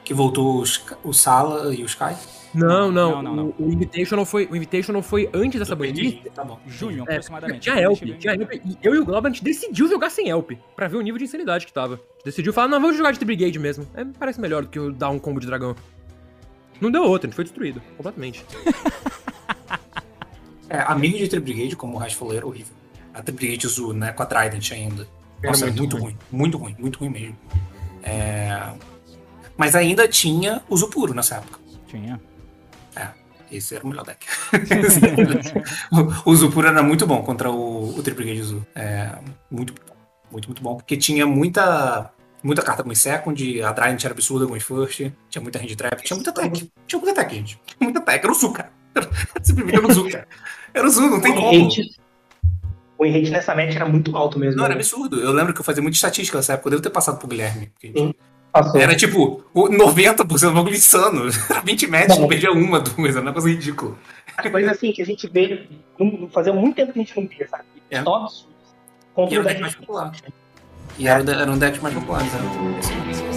Que 0.05 0.13
voltou 0.13 0.59
os- 0.61 0.81
o 1.03 1.11
Sala 1.11 1.73
e 1.75 1.81
o 1.83 1.85
Sky? 1.85 2.15
Não, 2.53 2.89
não. 2.89 3.11
Não, 3.11 3.21
não, 3.23 3.35
não. 3.35 3.45
O, 3.59 3.65
o 3.67 3.71
Invitational 3.73 4.25
foi, 4.25 4.45
o 4.49 4.55
Invitational 4.55 5.01
foi 5.01 5.29
antes 5.33 5.59
dessa 5.59 5.75
banlista. 5.75 6.29
Tá 6.29 6.43
bom. 6.45 6.57
Junho, 6.65 6.99
É, 7.07 7.13
aproximadamente. 7.13 7.59
Tinha 7.61 7.75
Elp, 7.81 8.01
tinha 8.17 8.33
Elp. 8.33 8.53
E 8.53 8.77
eu 8.81 8.95
e 8.95 8.99
o 8.99 9.03
Globo, 9.05 9.27
a 9.27 9.29
gente 9.29 9.43
decidiu 9.43 9.89
jogar 9.89 10.09
sem 10.09 10.29
Elp, 10.29 10.51
pra 10.73 10.87
ver 10.87 10.95
o 10.95 11.01
nível 11.01 11.17
de 11.17 11.25
insanidade 11.25 11.65
que 11.65 11.73
tava. 11.73 11.95
A 11.95 11.97
gente 11.97 12.23
decidiu 12.25 12.53
falar, 12.53 12.69
não, 12.69 12.79
vamos 12.79 12.95
jogar 12.95 13.11
de 13.11 13.25
Brigade 13.25 13.59
mesmo. 13.59 13.85
É, 13.93 14.05
parece 14.17 14.39
melhor 14.39 14.61
do 14.61 14.69
que 14.69 14.79
dar 14.91 15.09
um 15.09 15.19
combo 15.19 15.41
de 15.41 15.47
dragão. 15.47 15.75
Não 16.79 16.89
deu 16.91 17.03
outra, 17.03 17.27
a 17.27 17.29
gente 17.29 17.35
foi 17.35 17.43
destruído, 17.43 17.81
completamente. 17.97 18.45
É, 20.67 20.79
a 20.79 20.95
mini 20.95 21.19
de 21.19 21.27
Tree 21.27 21.39
Brigade, 21.39 21.75
como 21.75 21.95
o 21.95 21.97
Raj 21.99 22.15
falou, 22.15 22.33
era 22.35 22.45
horrível. 22.45 22.73
A 23.13 23.21
Tree 23.21 23.35
Brigade 23.35 23.67
Azul, 23.67 23.93
né? 23.93 24.11
Com 24.11 24.23
a 24.23 24.25
Trident 24.25 24.71
ainda. 24.71 25.07
Nossa, 25.43 25.65
era 25.65 25.73
muito 25.75 25.95
muito 25.95 25.97
ruim. 25.97 26.17
Muito 26.31 26.57
ruim, 26.57 26.75
muito 26.79 26.99
ruim 26.99 27.09
mesmo. 27.09 27.37
É, 28.01 28.71
Mas 29.57 29.75
ainda 29.75 30.07
tinha 30.07 30.61
uso 30.69 30.87
puro 30.89 31.13
nessa 31.13 31.35
época. 31.35 31.59
Tinha. 31.87 32.19
Esse 33.51 33.75
era 33.75 33.85
o 33.85 33.87
melhor 33.87 34.03
deck. 34.03 34.25
o 36.25 36.31
uso 36.31 36.51
puro 36.51 36.67
era 36.67 36.81
muito 36.81 37.05
bom 37.05 37.21
contra 37.21 37.49
o, 37.49 37.95
o 37.97 38.01
Tree 38.03 38.15
Brigade 38.15 38.41
Azul. 38.41 38.65
É, 38.73 39.11
muito, 39.51 39.73
muito, 40.31 40.47
muito 40.47 40.61
bom. 40.63 40.75
Porque 40.75 40.97
tinha 40.97 41.25
muita. 41.25 42.11
Muita 42.43 42.61
carta 42.61 42.83
com 42.83 42.93
Second, 42.93 43.61
a 43.63 43.73
Trident 43.73 44.03
era 44.03 44.13
absurda 44.13 44.45
com 44.45 44.59
First, 44.59 45.11
tinha 45.29 45.41
muita 45.41 45.57
hand 45.57 45.75
trap, 45.75 46.03
tinha 46.03 46.15
muita 46.15 46.31
tech. 46.31 46.71
Tinha 46.85 47.01
muita 47.01 47.15
tech, 47.23 47.35
gente. 47.35 47.59
Tinha 47.65 47.77
muita 47.81 48.01
tech. 48.01 48.19
Era 48.23 48.31
o 48.31 48.35
Zu, 48.35 48.51
cara. 48.51 48.71
Era- 48.93 49.09
Simplesmente 49.41 49.77
era 49.77 49.87
o 49.87 49.93
Zu, 49.93 50.09
cara. 50.09 50.27
Era 50.73 50.87
o 50.87 50.89
Zu, 50.89 51.01
não 51.09 51.21
tem 51.21 51.31
O 51.31 51.35
como. 51.35 51.69
o 52.99 53.03
rate 53.05 53.29
nessa 53.31 53.55
match 53.55 53.75
era 53.75 53.85
muito 53.87 54.15
alto 54.15 54.37
mesmo. 54.37 54.57
Não, 54.57 54.65
era 54.65 54.75
né? 54.75 54.79
absurdo. 54.79 55.19
Eu 55.19 55.31
lembro 55.31 55.53
que 55.55 55.59
eu 55.59 55.65
fazia 55.65 55.81
muita 55.81 55.95
estatística 55.95 56.37
nessa 56.37 56.53
época. 56.53 56.67
Eu 56.67 56.71
devo 56.71 56.83
ter 56.83 56.89
passado 56.91 57.17
pro 57.17 57.27
Guilherme. 57.27 57.67
porque. 57.67 58.15
Passou. 58.55 58.79
Era 58.79 58.95
tipo 58.95 59.43
o 59.53 59.67
90% 59.67 60.25
do 60.25 60.53
bagulho 60.53 60.75
insano. 60.75 61.23
Era 61.51 61.59
20 61.59 61.87
matches, 61.87 62.17
Não. 62.17 62.25
perdia 62.25 62.53
uma, 62.53 62.79
duas. 62.79 63.09
Era 63.11 63.19
um 63.19 63.25
negócio 63.25 63.49
ridículo. 63.49 63.99
As 64.37 64.49
coisas 64.49 64.71
assim 64.71 64.93
que 64.93 65.01
a 65.01 65.05
gente 65.05 65.27
vê, 65.27 65.67
não, 65.99 66.29
fazia 66.29 66.53
muito 66.53 66.73
tempo 66.73 66.93
que 66.93 66.99
a 66.99 67.03
gente 67.03 67.19
não 67.19 67.27
via, 67.27 67.45
sabe? 67.49 67.65
É. 67.91 68.01
Só 68.01 68.15
absurdos. 68.15 68.55
E 69.17 69.33
era 69.33 69.41
o 69.41 69.43
deck 69.43 69.61
mais 69.61 69.75
popular. 69.75 70.11
E 70.97 71.07
era, 71.07 71.51
um 71.51 71.57
deck 71.57 71.83
mais 71.83 71.95
popular. 71.95 72.23
Né? 72.23 72.29
Want 72.31 73.34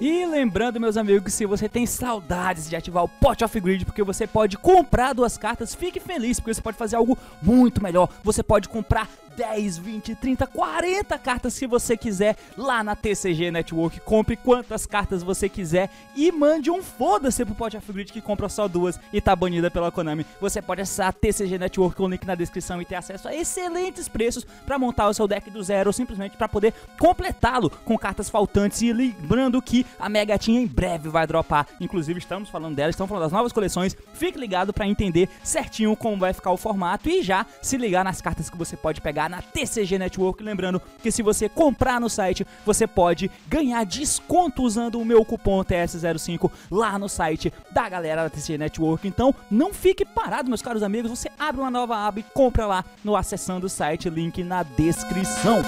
E 0.00 0.24
lembrando, 0.24 0.78
meus 0.78 0.96
amigos, 0.96 1.34
se 1.34 1.44
você 1.44 1.68
tem 1.68 1.84
saudades 1.84 2.70
de 2.70 2.76
ativar 2.76 3.02
o 3.02 3.08
Pot 3.08 3.42
of 3.42 3.60
Grid, 3.60 3.84
porque 3.84 4.04
você 4.04 4.28
pode 4.28 4.56
comprar 4.56 5.12
duas 5.12 5.36
cartas, 5.36 5.74
fique 5.74 5.98
feliz, 5.98 6.38
porque 6.38 6.54
você 6.54 6.62
pode 6.62 6.76
fazer 6.76 6.94
algo 6.94 7.18
muito 7.42 7.82
melhor. 7.82 8.08
Você 8.22 8.40
pode 8.40 8.68
comprar 8.68 9.08
10, 9.38 9.78
20, 9.78 10.14
30, 10.16 10.46
40 10.48 11.16
cartas 11.16 11.54
se 11.54 11.64
você 11.64 11.96
quiser 11.96 12.36
lá 12.56 12.82
na 12.82 12.96
TCG 12.96 13.52
Network. 13.52 14.00
Compre 14.00 14.36
quantas 14.36 14.84
cartas 14.84 15.22
você 15.22 15.48
quiser 15.48 15.88
e 16.16 16.32
mande 16.32 16.72
um 16.72 16.82
foda-se 16.82 17.44
pro 17.44 17.54
Pot 17.54 17.76
of 17.76 17.92
Grid 17.92 18.12
que 18.12 18.20
compra 18.20 18.48
só 18.48 18.66
duas 18.66 18.98
e 19.12 19.20
tá 19.20 19.36
banida 19.36 19.70
pela 19.70 19.92
Konami. 19.92 20.26
Você 20.40 20.60
pode 20.60 20.80
acessar 20.80 21.06
a 21.06 21.12
TCG 21.12 21.56
Network 21.56 21.94
com 21.96 22.02
o 22.02 22.08
link 22.08 22.26
na 22.26 22.34
descrição 22.34 22.82
e 22.82 22.84
ter 22.84 22.96
acesso 22.96 23.28
a 23.28 23.34
excelentes 23.34 24.08
preços 24.08 24.44
para 24.66 24.76
montar 24.76 25.06
o 25.06 25.14
seu 25.14 25.28
deck 25.28 25.48
do 25.52 25.62
zero 25.62 25.90
ou 25.90 25.92
simplesmente 25.92 26.36
para 26.36 26.48
poder 26.48 26.74
completá-lo 26.98 27.70
com 27.70 27.96
cartas 27.96 28.28
faltantes. 28.28 28.82
E 28.82 28.92
lembrando 28.92 29.62
que 29.62 29.86
a 30.00 30.08
Mega 30.08 30.36
Team 30.36 30.58
em 30.58 30.66
breve 30.66 31.08
vai 31.08 31.28
dropar. 31.28 31.64
Inclusive, 31.80 32.18
estamos 32.18 32.48
falando 32.48 32.74
dela, 32.74 32.90
estamos 32.90 33.08
falando 33.08 33.22
das 33.22 33.32
novas 33.32 33.52
coleções. 33.52 33.96
Fique 34.14 34.36
ligado 34.36 34.72
para 34.72 34.88
entender 34.88 35.28
certinho 35.44 35.94
como 35.94 36.18
vai 36.18 36.32
ficar 36.32 36.50
o 36.50 36.56
formato 36.56 37.08
e 37.08 37.22
já 37.22 37.46
se 37.62 37.76
ligar 37.76 38.04
nas 38.04 38.20
cartas 38.20 38.50
que 38.50 38.58
você 38.58 38.76
pode 38.76 39.00
pegar 39.00 39.27
na 39.28 39.42
TCG 39.42 39.98
Network. 39.98 40.42
Lembrando 40.42 40.80
que 41.02 41.10
se 41.10 41.22
você 41.22 41.48
comprar 41.48 42.00
no 42.00 42.08
site, 42.08 42.46
você 42.64 42.86
pode 42.86 43.30
ganhar 43.46 43.84
desconto 43.84 44.62
usando 44.62 45.00
o 45.00 45.04
meu 45.04 45.24
cupom 45.24 45.62
TS05 45.62 46.50
lá 46.70 46.98
no 46.98 47.08
site 47.08 47.52
da 47.70 47.88
galera 47.88 48.24
da 48.24 48.30
TCG 48.30 48.58
Network. 48.58 49.06
Então, 49.06 49.34
não 49.50 49.72
fique 49.72 50.04
parado, 50.04 50.48
meus 50.48 50.62
caros 50.62 50.82
amigos. 50.82 51.10
Você 51.10 51.30
abre 51.38 51.60
uma 51.60 51.70
nova 51.70 51.96
aba 51.96 52.20
e 52.20 52.22
compra 52.22 52.66
lá 52.66 52.84
no 53.04 53.16
acessando 53.16 53.66
o 53.66 53.70
site, 53.70 54.08
link 54.08 54.42
na 54.42 54.62
descrição. 54.62 55.62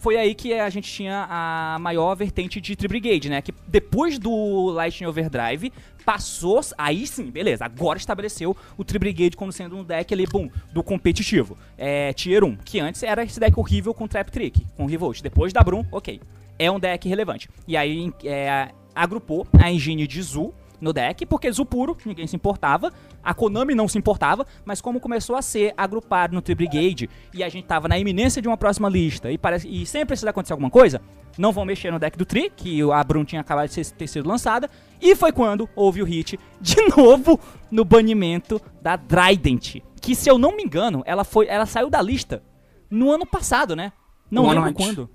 Foi 0.00 0.16
aí 0.16 0.34
que 0.34 0.52
a 0.54 0.68
gente 0.70 0.90
tinha 0.90 1.26
a 1.28 1.78
maior 1.80 2.14
vertente 2.14 2.60
de 2.60 2.76
Tribrigade, 2.76 3.28
né? 3.28 3.42
Que 3.42 3.52
depois 3.66 4.18
do 4.18 4.70
Lightning 4.70 5.06
Overdrive, 5.06 5.72
passou. 6.04 6.60
Aí 6.76 7.06
sim, 7.06 7.30
beleza. 7.30 7.64
Agora 7.64 7.98
estabeleceu 7.98 8.56
o 8.76 8.84
Tribrigade 8.84 9.36
como 9.36 9.52
sendo 9.52 9.76
um 9.76 9.84
deck 9.84 10.12
ali, 10.14 10.26
boom, 10.26 10.48
do 10.72 10.82
competitivo. 10.82 11.58
É, 11.76 12.12
Tier 12.12 12.44
1, 12.44 12.56
que 12.64 12.80
antes 12.80 13.02
era 13.02 13.22
esse 13.22 13.38
deck 13.38 13.58
horrível 13.58 13.92
com 13.92 14.08
Trap 14.08 14.30
Trick, 14.30 14.64
com 14.76 14.86
Revolt. 14.86 15.20
Depois 15.20 15.52
da 15.52 15.60
Brum, 15.60 15.84
ok. 15.92 16.20
É 16.58 16.70
um 16.70 16.80
deck 16.80 17.08
relevante. 17.08 17.48
E 17.66 17.76
aí 17.76 18.12
é, 18.24 18.70
agrupou 18.94 19.46
a 19.52 19.70
engine 19.70 20.06
de 20.06 20.22
Zu 20.22 20.52
no 20.80 20.92
deck, 20.92 21.26
porque 21.26 21.50
Zu 21.50 21.64
puro, 21.64 21.96
ninguém 22.04 22.26
se 22.26 22.36
importava, 22.36 22.92
a 23.22 23.34
Konami 23.34 23.74
não 23.74 23.88
se 23.88 23.98
importava, 23.98 24.46
mas 24.64 24.80
como 24.80 25.00
começou 25.00 25.36
a 25.36 25.42
ser 25.42 25.74
agrupado 25.76 26.34
no 26.34 26.42
Tribrigade 26.42 27.08
e 27.34 27.42
a 27.42 27.48
gente 27.48 27.66
tava 27.66 27.88
na 27.88 27.98
iminência 27.98 28.40
de 28.40 28.48
uma 28.48 28.56
próxima 28.56 28.88
lista 28.88 29.30
e, 29.30 29.38
parece, 29.38 29.68
e 29.68 29.84
sempre 29.86 30.08
precisa 30.08 30.30
acontecer 30.30 30.52
alguma 30.52 30.70
coisa, 30.70 31.00
não 31.36 31.52
vão 31.52 31.64
mexer 31.64 31.90
no 31.90 31.98
deck 31.98 32.16
do 32.16 32.24
Tri, 32.24 32.50
que 32.54 32.80
a 32.90 33.04
Brum 33.04 33.24
tinha 33.24 33.40
acabado 33.40 33.68
de 33.68 33.92
ter 33.92 34.06
sido 34.06 34.28
lançada, 34.28 34.70
e 35.00 35.14
foi 35.14 35.32
quando 35.32 35.68
houve 35.74 36.02
o 36.02 36.04
hit 36.04 36.38
de 36.60 36.76
novo 36.96 37.38
no 37.70 37.84
banimento 37.84 38.60
da 38.82 38.98
Trident, 38.98 39.76
que 40.00 40.14
se 40.14 40.28
eu 40.28 40.38
não 40.38 40.56
me 40.56 40.62
engano, 40.62 41.02
ela 41.06 41.24
foi, 41.24 41.46
ela 41.48 41.66
saiu 41.66 41.90
da 41.90 42.02
lista 42.02 42.42
no 42.90 43.10
ano 43.10 43.26
passado, 43.26 43.76
né? 43.76 43.92
Não 44.30 44.44
Um 44.44 44.50
lembro 44.50 44.72
quando. 44.74 45.10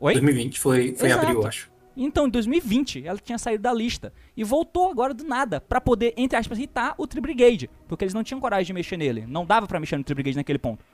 Oi? 0.00 0.14
2020 0.14 0.58
foi, 0.58 0.94
foi 0.94 1.08
Exato. 1.08 1.26
abril, 1.26 1.46
acho. 1.46 1.70
Então, 1.96 2.26
em 2.26 2.30
2020, 2.30 3.06
ela 3.06 3.18
tinha 3.18 3.38
saído 3.38 3.62
da 3.62 3.72
lista 3.72 4.12
e 4.36 4.44
voltou 4.44 4.90
agora 4.90 5.12
do 5.12 5.24
nada 5.24 5.60
pra 5.60 5.80
poder, 5.80 6.14
entre 6.16 6.38
aspas, 6.38 6.58
irritar 6.58 6.94
o 6.96 7.06
Tribrigade, 7.06 7.68
porque 7.88 8.04
eles 8.04 8.14
não 8.14 8.22
tinham 8.22 8.40
coragem 8.40 8.66
de 8.66 8.72
mexer 8.72 8.96
nele. 8.96 9.26
Não 9.26 9.44
dava 9.44 9.66
pra 9.66 9.80
mexer 9.80 9.96
no 9.96 10.04
Tribrigade 10.04 10.36
naquele 10.36 10.58
ponto. 10.58 10.84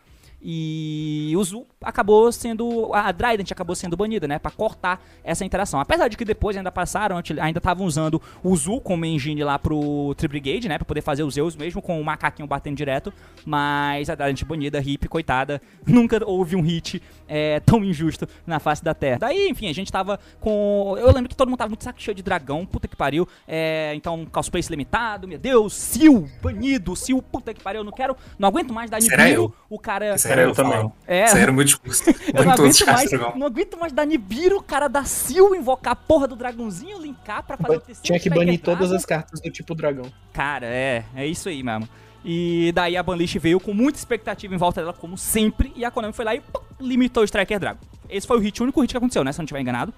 E 0.49 1.33
o 1.37 1.43
Zu 1.43 1.67
acabou 1.83 2.31
sendo. 2.31 2.95
A 2.95 3.13
Trident 3.13 3.51
acabou 3.51 3.75
sendo 3.75 3.97
banida, 3.97 4.29
né? 4.29 4.39
Pra 4.39 4.53
cortar 4.53 5.05
essa 5.25 5.45
interação. 5.45 5.81
Apesar 5.81 6.07
de 6.07 6.17
que 6.17 6.25
depois 6.25 6.57
ainda 6.57 6.71
passaram, 6.71 7.21
ainda 7.41 7.59
estavam 7.59 7.85
usando 7.85 8.23
o 8.45 8.55
Zu 8.57 8.81
como 8.81 9.05
engine 9.05 9.43
lá 9.43 9.59
pro 9.59 10.15
Tribrigade, 10.17 10.69
né? 10.69 10.79
Pra 10.79 10.85
poder 10.85 11.01
fazer 11.01 11.25
os 11.25 11.35
Zeus, 11.35 11.57
mesmo 11.57 11.83
com 11.83 12.01
o 12.01 12.05
macaquinho 12.05 12.47
batendo 12.47 12.77
direto. 12.77 13.13
Mas 13.45 14.09
a 14.09 14.15
Trident 14.15 14.45
banida, 14.45 14.79
hip, 14.79 15.09
coitada. 15.09 15.61
Nunca 15.85 16.25
houve 16.25 16.55
um 16.55 16.63
hit 16.63 17.03
é, 17.27 17.59
tão 17.59 17.83
injusto 17.83 18.29
na 18.47 18.61
face 18.61 18.85
da 18.85 18.95
Terra. 18.95 19.19
Daí, 19.19 19.49
enfim, 19.49 19.69
a 19.69 19.75
gente 19.75 19.91
tava 19.91 20.21
com. 20.39 20.95
Eu 20.97 21.13
lembro 21.13 21.29
que 21.29 21.35
todo 21.35 21.49
mundo 21.49 21.59
tava 21.59 21.71
muito 21.71 21.83
saco 21.83 22.01
cheio 22.01 22.15
de 22.15 22.23
dragão, 22.23 22.65
puta 22.65 22.87
que 22.87 22.95
pariu. 22.95 23.27
É, 23.49 23.93
então, 23.97 24.25
cosplace 24.27 24.71
limitado, 24.71 25.27
meu 25.27 25.39
Deus, 25.39 25.75
Sil, 25.75 26.31
banido, 26.41 26.95
Sil, 26.95 27.19
puta 27.21 27.53
que 27.53 27.61
pariu, 27.61 27.81
eu 27.81 27.85
não 27.85 27.91
quero, 27.91 28.17
não 28.39 28.49
aguento 28.49 28.73
mais 28.73 28.89
dar 28.89 29.01
Nibiru. 29.01 29.53
O 29.69 29.77
cara. 29.77 30.15
Isso 30.15 30.36
Era 30.41 30.49
eu 30.49 30.49
eu 30.51 30.55
também. 30.55 30.93
É. 31.07 31.24
Aí 31.24 31.41
era 31.41 31.51
o 31.51 31.55
meu 31.55 31.64
discurso. 31.64 32.05
Eu 32.26 32.45
não 32.45 32.45
Bane 32.45 32.57
todos 32.57 32.80
os 32.80 32.89
aguento, 32.89 33.20
mais, 33.20 33.37
não 33.37 33.47
aguento 33.47 33.78
mais 33.78 33.93
dar 33.93 34.07
Nibiru, 34.07 34.62
cara 34.62 34.89
da 34.89 35.05
Sil, 35.05 35.55
invocar 35.55 35.93
a 35.93 35.97
porra 35.97 36.26
do 36.26 36.37
dragãozinho, 36.37 37.01
linkar 37.01 37.43
pra 37.43 37.57
fazer 37.57 37.76
o 37.76 37.80
terceiro 37.80 38.03
Tinha 38.03 38.20
que 38.20 38.30
banir 38.30 38.61
todas 38.61 38.93
as 38.93 39.05
cartas 39.05 39.41
do 39.41 39.51
tipo 39.51 39.74
dragão. 39.74 40.11
Cara, 40.32 40.66
é, 40.66 41.05
é 41.14 41.26
isso 41.26 41.49
aí 41.49 41.62
mesmo. 41.62 41.89
E 42.24 42.72
daí 42.74 42.97
a 42.97 43.03
Banlist 43.03 43.39
veio 43.39 43.61
com 43.61 43.72
muita 43.72 43.99
expectativa 43.99 44.53
em 44.55 44.59
volta 44.59 44.80
dela, 44.80 44.93
como 44.93 45.16
sempre, 45.16 45.72
e 45.76 45.84
a 45.84 45.91
Konami 45.91 46.12
foi 46.12 46.24
lá 46.24 46.34
e 46.34 46.41
pum, 46.41 46.61
limitou 46.80 47.22
o 47.22 47.24
Striker 47.24 47.59
Dragon. 47.61 47.80
Esse 48.09 48.26
foi 48.26 48.37
o 48.37 48.41
hit, 48.41 48.61
o 48.61 48.64
único 48.64 48.80
hit 48.80 48.91
que 48.91 48.97
aconteceu, 48.97 49.22
né? 49.22 49.32
Se 49.32 49.39
eu 49.39 49.43
não 49.43 49.45
estiver 49.45 49.61
enganado. 49.61 49.95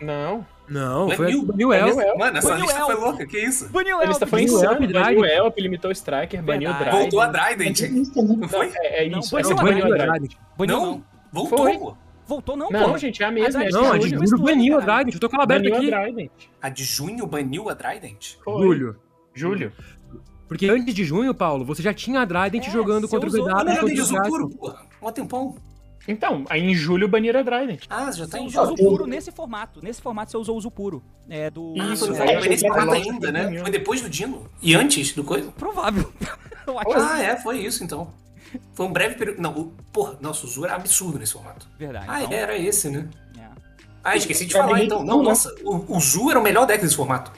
Não. 0.00 0.46
Não, 0.68 1.08
foi 1.10 1.26
Baniu, 1.26 1.42
baniu 1.46 1.72
El. 1.72 1.94
baniu. 1.96 2.16
Mano, 2.18 2.38
essa 2.38 2.48
Baniu 2.48 2.64
lista 2.64 2.80
foi 2.84 2.94
louca, 2.96 3.26
que 3.26 3.38
isso? 3.38 3.68
Baniu 3.68 3.98
A 4.00 4.04
lista 4.04 4.26
foi 4.26 4.40
baniu 4.42 4.54
insana. 4.56 4.72
Elp, 4.72 4.80
Baniu 4.80 5.04
Trident. 5.04 5.30
Elp, 5.38 5.58
limitou 5.58 5.88
o 5.88 5.92
Striker, 5.92 6.42
baniu 6.42 6.70
o 6.70 6.72
Verdade. 6.74 6.90
Drive. 6.90 7.00
Voltou 7.02 7.20
a 7.20 7.28
Trident. 7.28 7.80
Não 8.16 8.36
Não, 8.36 8.48
foi? 8.48 8.72
é, 8.76 9.06
é 9.06 9.08
Não, 9.08 9.18
isso. 9.20 9.30
foi 9.30 9.40
é, 9.40 9.44
Não, 9.44 9.54
baniu 9.56 9.88
baniu 9.88 9.94
a. 9.94 9.98
Trident. 10.12 10.32
Baniu 10.58 10.76
Não, 10.76 10.86
não. 10.86 11.04
voltou, 11.32 11.58
Foi. 11.58 11.78
pô. 11.78 11.96
Voltou 12.26 12.56
não, 12.56 12.68
Não, 12.70 12.90
pô. 12.90 12.98
gente, 12.98 13.22
é 13.22 13.26
a 13.26 13.30
mesma. 13.30 13.60
A 13.60 13.64
é 13.64 13.68
Não, 13.70 13.82
Não, 13.82 13.92
a 13.92 13.98
de 13.98 14.08
julho 14.08 14.20
ano, 14.34 14.38
baniu 14.44 14.78
a. 14.78 14.82
Trident. 14.82 15.14
Eu 15.14 15.20
tô 15.20 15.28
com 15.28 15.36
ela 15.36 15.44
aberta 15.44 15.70
Baniu 15.70 15.94
aqui. 15.96 16.30
a. 16.62 16.66
A 16.66 16.68
de 16.68 16.82
junho 16.84 17.26
baniu 17.26 17.68
a? 17.70 17.76
Foi. 18.44 18.62
Julho. 18.62 18.96
Julho. 19.32 19.72
Porque 20.48 20.68
antes 20.68 20.92
de 20.94 21.04
junho, 21.04 21.32
Paulo, 21.34 21.64
você 21.64 21.82
já 21.82 21.92
tinha 21.94 22.22
a 22.22 22.26
Trident 22.26 22.66
É, 22.66 22.70
jogando 22.70 23.06
contra 23.08 23.28
o 23.28 23.32
usou- 23.32 23.44
VW 23.44 23.56
Ah, 23.56 23.62
e 23.62 23.64
mas 23.64 23.74
eu 23.76 23.80
contra 23.82 23.96
joguei 23.96 24.02
o 24.02 24.06
de 24.06 24.12
Gato. 24.14 24.28
puro, 24.28 24.48
porra. 24.50 24.86
Um 25.02 25.12
tempão. 25.12 25.56
Então, 26.08 26.44
aí 26.48 26.62
em 26.62 26.74
julho 26.74 27.08
baniram 27.08 27.40
a 27.40 27.44
Trident. 27.44 27.84
Ah, 27.90 28.10
já 28.12 28.26
tá 28.26 28.38
em 28.38 28.46
usou 28.46 28.62
o 28.62 28.66
jogo. 28.68 28.74
uso 28.74 28.90
puro 28.90 29.06
nesse 29.06 29.32
formato. 29.32 29.80
Nesse 29.82 30.00
formato 30.00 30.30
você 30.30 30.36
usou 30.36 30.54
o 30.54 30.58
uso 30.58 30.70
puro. 30.70 31.02
É 31.28 31.50
do. 31.50 31.74
Ah, 31.80 31.92
Isso, 31.92 32.06
foi, 32.14 32.26
é, 32.26 32.32
foi, 32.32 32.38
foi 32.40 32.48
nesse 32.48 32.68
formato 32.68 32.92
ainda, 32.92 33.32
né? 33.32 33.60
Foi 33.60 33.70
depois 33.70 34.00
do 34.00 34.08
Dino. 34.08 34.48
E 34.62 34.74
antes 34.74 35.12
do 35.12 35.24
coisa. 35.24 35.50
Provável. 35.52 36.12
Ah, 36.96 37.22
é, 37.22 37.36
foi 37.36 37.58
isso 37.58 37.84
então. 37.84 38.12
Foi 38.74 38.86
um 38.86 38.92
breve 38.92 39.14
período. 39.14 39.40
Não, 39.40 39.52
o, 39.56 39.66
porra, 39.92 40.18
nossa, 40.20 40.44
o 40.44 40.48
Zu 40.48 40.64
era 40.64 40.74
absurdo 40.74 41.16
nesse 41.16 41.32
formato. 41.32 41.64
Verdade. 41.78 42.06
Ah, 42.08 42.24
então, 42.24 42.36
era 42.36 42.58
esse, 42.58 42.90
né? 42.90 43.08
é. 43.38 43.42
Ah, 44.02 44.16
esqueci 44.16 44.46
de 44.46 44.52
falar 44.52 44.82
então. 44.82 45.04
Não, 45.04 45.18
não, 45.18 45.22
nossa, 45.22 45.54
o, 45.62 45.96
o 45.96 46.00
Zu 46.00 46.28
era 46.30 46.40
o 46.40 46.42
melhor 46.42 46.66
deck 46.66 46.82
desse 46.82 46.96
formato. 46.96 47.30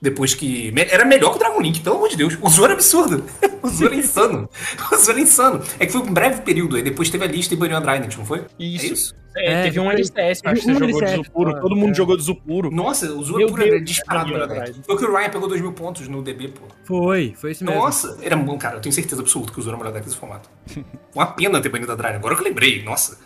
Depois 0.00 0.34
que. 0.34 0.72
Era 0.90 1.04
melhor 1.04 1.30
que 1.30 1.36
o 1.36 1.38
Dragon 1.38 1.60
Link, 1.60 1.80
pelo 1.80 1.96
amor 1.96 2.08
de 2.08 2.16
Deus. 2.16 2.38
O 2.40 2.48
Zu 2.48 2.64
era 2.64 2.74
absurdo. 2.74 3.24
O 3.60 3.68
Zu 3.68 3.86
era 3.86 3.96
insano. 3.96 4.48
O 4.92 4.96
Zu 4.96 5.10
era 5.10 5.20
insano. 5.20 5.60
É 5.80 5.86
que 5.86 5.90
foi 5.90 6.00
um 6.00 6.12
breve 6.12 6.42
período, 6.42 6.76
aí 6.76 6.82
depois 6.82 7.10
teve 7.10 7.24
a 7.24 7.26
lista 7.26 7.54
e 7.54 7.56
baniu 7.56 7.76
a 7.76 7.80
Trident, 7.80 8.16
não 8.16 8.24
foi? 8.24 8.44
Isso. 8.56 8.86
É 8.86 8.88
isso? 8.88 9.14
É, 9.36 9.52
É, 9.52 9.62
teve 9.64 9.80
um 9.80 9.90
LCS, 9.90 10.42
acho 10.44 10.54
que 10.54 10.66
você 10.66 10.74
jogou 10.74 11.04
de 11.04 11.16
Zupuro. 11.16 11.60
Todo 11.60 11.76
mundo 11.76 11.90
é. 11.90 11.94
jogou 11.94 12.16
de 12.16 12.22
Zupuro. 12.22 12.70
Nossa, 12.70 13.12
o 13.12 13.22
Zu 13.22 13.36
Meu 13.36 13.48
puro 13.48 13.62
era 13.66 13.80
disparado 13.80 14.26
baniu 14.26 14.38
melhor 14.46 14.50
a 14.50 14.54
deck. 14.54 14.64
Trident. 14.66 14.86
Foi 14.86 14.94
o 14.94 14.98
que 14.98 15.04
o 15.04 15.16
Ryan 15.16 15.30
pegou 15.30 15.48
2 15.48 15.60
mil 15.60 15.72
pontos 15.72 16.06
no 16.08 16.22
DB, 16.22 16.48
pô. 16.48 16.62
Foi, 16.84 17.34
foi 17.36 17.50
esse 17.50 17.64
mesmo. 17.64 17.80
Nossa, 17.80 18.16
era 18.22 18.36
bom, 18.36 18.56
cara. 18.56 18.76
Eu 18.76 18.80
tenho 18.80 18.92
certeza 18.92 19.20
absoluta 19.20 19.52
que 19.52 19.58
o 19.58 19.62
Zu 19.62 19.70
era 19.70 19.76
o 19.76 19.80
melhor 19.80 19.92
deck 19.92 20.04
desse 20.04 20.16
formato. 20.16 20.48
Uma 21.14 21.26
pena 21.26 21.60
ter 21.60 21.68
banido 21.68 21.90
a 21.92 21.96
Trident. 21.96 22.16
Agora 22.16 22.36
que 22.36 22.42
eu 22.42 22.46
lembrei, 22.46 22.82
nossa. 22.84 23.18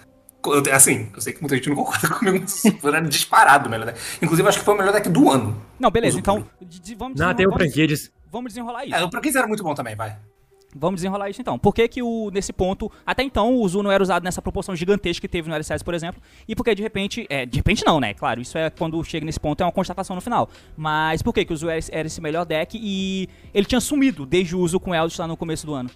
Assim, 0.73 1.09
eu 1.15 1.21
sei 1.21 1.33
que 1.33 1.41
muita 1.41 1.55
gente 1.57 1.69
não 1.69 1.77
concorda 1.77 2.09
comigo, 2.15 2.39
mas 2.41 2.65
o 2.65 2.89
era 2.89 3.01
disparado 3.03 3.69
o 3.69 3.71
melhor 3.71 3.87
deck. 3.87 3.99
Inclusive, 4.21 4.45
eu 4.47 4.49
acho 4.49 4.59
que 4.59 4.65
foi 4.65 4.75
o 4.75 4.79
melhor 4.79 4.93
deck 4.93 5.09
do 5.09 5.31
ano. 5.31 5.61
Não, 5.79 5.91
beleza, 5.91 6.19
então. 6.19 6.47
de- 6.61 6.81
de- 6.81 6.95
vamos, 6.95 7.19
Não, 7.21 7.33
tem 7.35 7.47
o 7.47 7.53
Franquides. 7.53 8.11
vamos 8.31 8.51
desenrolar 8.53 8.85
isso. 8.85 8.95
É, 8.95 9.05
o 9.05 9.09
Praquis 9.11 9.35
era 9.37 9.47
muito 9.47 9.63
bom 9.63 9.75
também, 9.75 9.95
vai. 9.95 10.17
Vamos 10.75 11.01
desenrolar 11.01 11.29
isso 11.29 11.39
então. 11.39 11.59
Por 11.59 11.75
que, 11.75 11.87
que 11.87 12.03
o, 12.03 12.31
nesse 12.33 12.51
ponto, 12.51 12.91
até 13.05 13.23
então, 13.23 13.55
o 13.61 13.69
Zu 13.69 13.83
não 13.83 13.93
era 13.93 14.03
usado 14.03 14.25
nessa 14.25 14.41
proporção 14.41 14.75
gigantesca 14.75 15.21
que 15.21 15.29
teve 15.29 15.47
no 15.47 15.55
LCS, 15.55 15.83
por 15.83 15.93
exemplo, 15.93 16.23
e 16.49 16.57
porque 16.57 16.75
de 16.75 16.83
repente, 16.83 17.27
é, 17.29 17.45
de 17.45 17.59
repente 17.59 17.85
não, 17.85 18.01
né? 18.01 18.15
Claro, 18.15 18.41
isso 18.41 18.57
é 18.57 18.71
quando 18.71 19.05
chega 19.05 19.27
nesse 19.27 19.39
ponto, 19.39 19.61
é 19.61 19.67
uma 19.67 19.71
constatação 19.73 20.17
no 20.17 20.23
final. 20.23 20.49
Mas 20.75 21.21
por 21.21 21.35
que, 21.35 21.45
que 21.45 21.53
o 21.53 21.57
Zu 21.59 21.69
era, 21.69 21.79
esse- 21.79 21.95
era 21.95 22.07
esse 22.07 22.23
melhor 22.23 22.47
deck 22.47 22.79
e 22.83 23.29
ele 23.53 23.67
tinha 23.67 23.83
sumido 23.83 24.25
desde 24.25 24.57
o 24.57 24.61
uso 24.61 24.81
com 24.81 24.95
Eldritch 24.95 25.19
lá 25.19 25.27
no 25.27 25.37
começo 25.37 25.67
do 25.67 25.75
ano? 25.75 25.91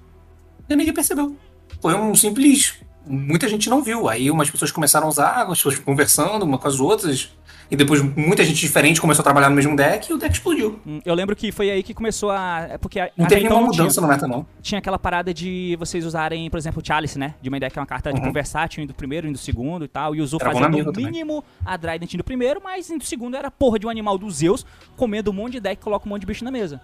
E 0.68 0.76
ninguém 0.76 0.92
percebeu. 0.92 1.34
Foi 1.80 1.94
um 1.94 2.14
simples. 2.14 2.74
Muita 3.06 3.48
gente 3.48 3.70
não 3.70 3.82
viu. 3.82 4.08
Aí 4.08 4.30
umas 4.30 4.50
pessoas 4.50 4.70
começaram 4.72 5.06
a 5.06 5.10
usar, 5.10 5.42
as 5.42 5.58
pessoas 5.58 5.78
conversando 5.78 6.44
uma 6.44 6.58
com 6.58 6.66
as 6.68 6.80
outras. 6.80 7.30
E 7.68 7.74
depois 7.74 8.00
muita 8.00 8.44
gente 8.44 8.60
diferente 8.60 9.00
começou 9.00 9.22
a 9.22 9.24
trabalhar 9.24 9.50
no 9.50 9.56
mesmo 9.56 9.74
deck 9.74 10.08
e 10.08 10.14
o 10.14 10.18
deck 10.18 10.32
explodiu. 10.34 10.78
Hum, 10.86 11.00
Eu 11.04 11.14
lembro 11.16 11.34
que 11.34 11.50
foi 11.50 11.68
aí 11.68 11.82
que 11.82 11.92
começou 11.92 12.30
a. 12.30 12.60
É 12.70 12.78
porque 12.78 13.00
a- 13.00 13.10
Não 13.16 13.26
teve 13.26 13.40
então 13.44 13.56
nenhuma 13.56 13.72
tinha- 13.72 13.82
mudança 13.84 14.00
no 14.00 14.06
meta, 14.06 14.28
não. 14.28 14.46
tinha 14.62 14.78
aquela 14.78 14.98
parada 15.00 15.34
de 15.34 15.74
vocês 15.76 16.04
usarem, 16.06 16.48
por 16.48 16.58
exemplo, 16.58 16.80
o 16.80 16.86
Chalice, 16.86 17.18
né? 17.18 17.34
De 17.42 17.48
uma 17.48 17.56
ideia 17.56 17.68
que 17.68 17.76
é 17.76 17.82
uma 17.82 17.86
carta 17.86 18.12
tipo 18.12 18.24
Uhum. 18.24 18.32
versátil, 18.32 18.84
indo 18.84 18.92
do 18.92 18.96
primeiro, 18.96 19.26
indo 19.26 19.32
do 19.34 19.38
segundo 19.40 19.84
e 19.84 19.88
tal. 19.88 20.14
E 20.14 20.20
usou 20.20 20.38
Era 20.40 20.50
fazendo 20.52 20.70
no 20.70 20.76
mesa 20.78 20.92
também. 20.92 21.06
mínimo 21.10 21.42
a 21.64 21.74
indo 21.74 22.16
do 22.18 22.24
primeiro, 22.24 22.60
mas 22.62 22.88
indo 22.88 23.00
do 23.00 23.04
segundo 23.04 23.36
era 23.36 23.50
porra 23.50 23.80
de 23.80 23.86
um 23.86 23.90
animal 23.90 24.16
dos 24.16 24.36
Zeus, 24.36 24.64
comendo 24.96 25.32
um 25.32 25.34
monte 25.34 25.54
de 25.54 25.60
deck 25.60 25.80
e 25.80 25.84
coloca 25.84 26.06
um 26.06 26.10
monte 26.10 26.20
de 26.20 26.26
bicho 26.26 26.44
na 26.44 26.52
mesa. 26.52 26.80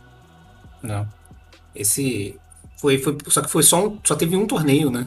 Não. 0.82 1.06
Esse. 1.74 2.36
Foi, 2.76 2.98
foi, 2.98 3.16
só 3.28 3.40
que 3.40 3.48
foi 3.48 3.62
só 3.62 3.86
um. 3.86 3.98
Só 4.02 4.16
teve 4.16 4.34
um 4.36 4.46
torneio, 4.48 4.90
né? 4.90 5.06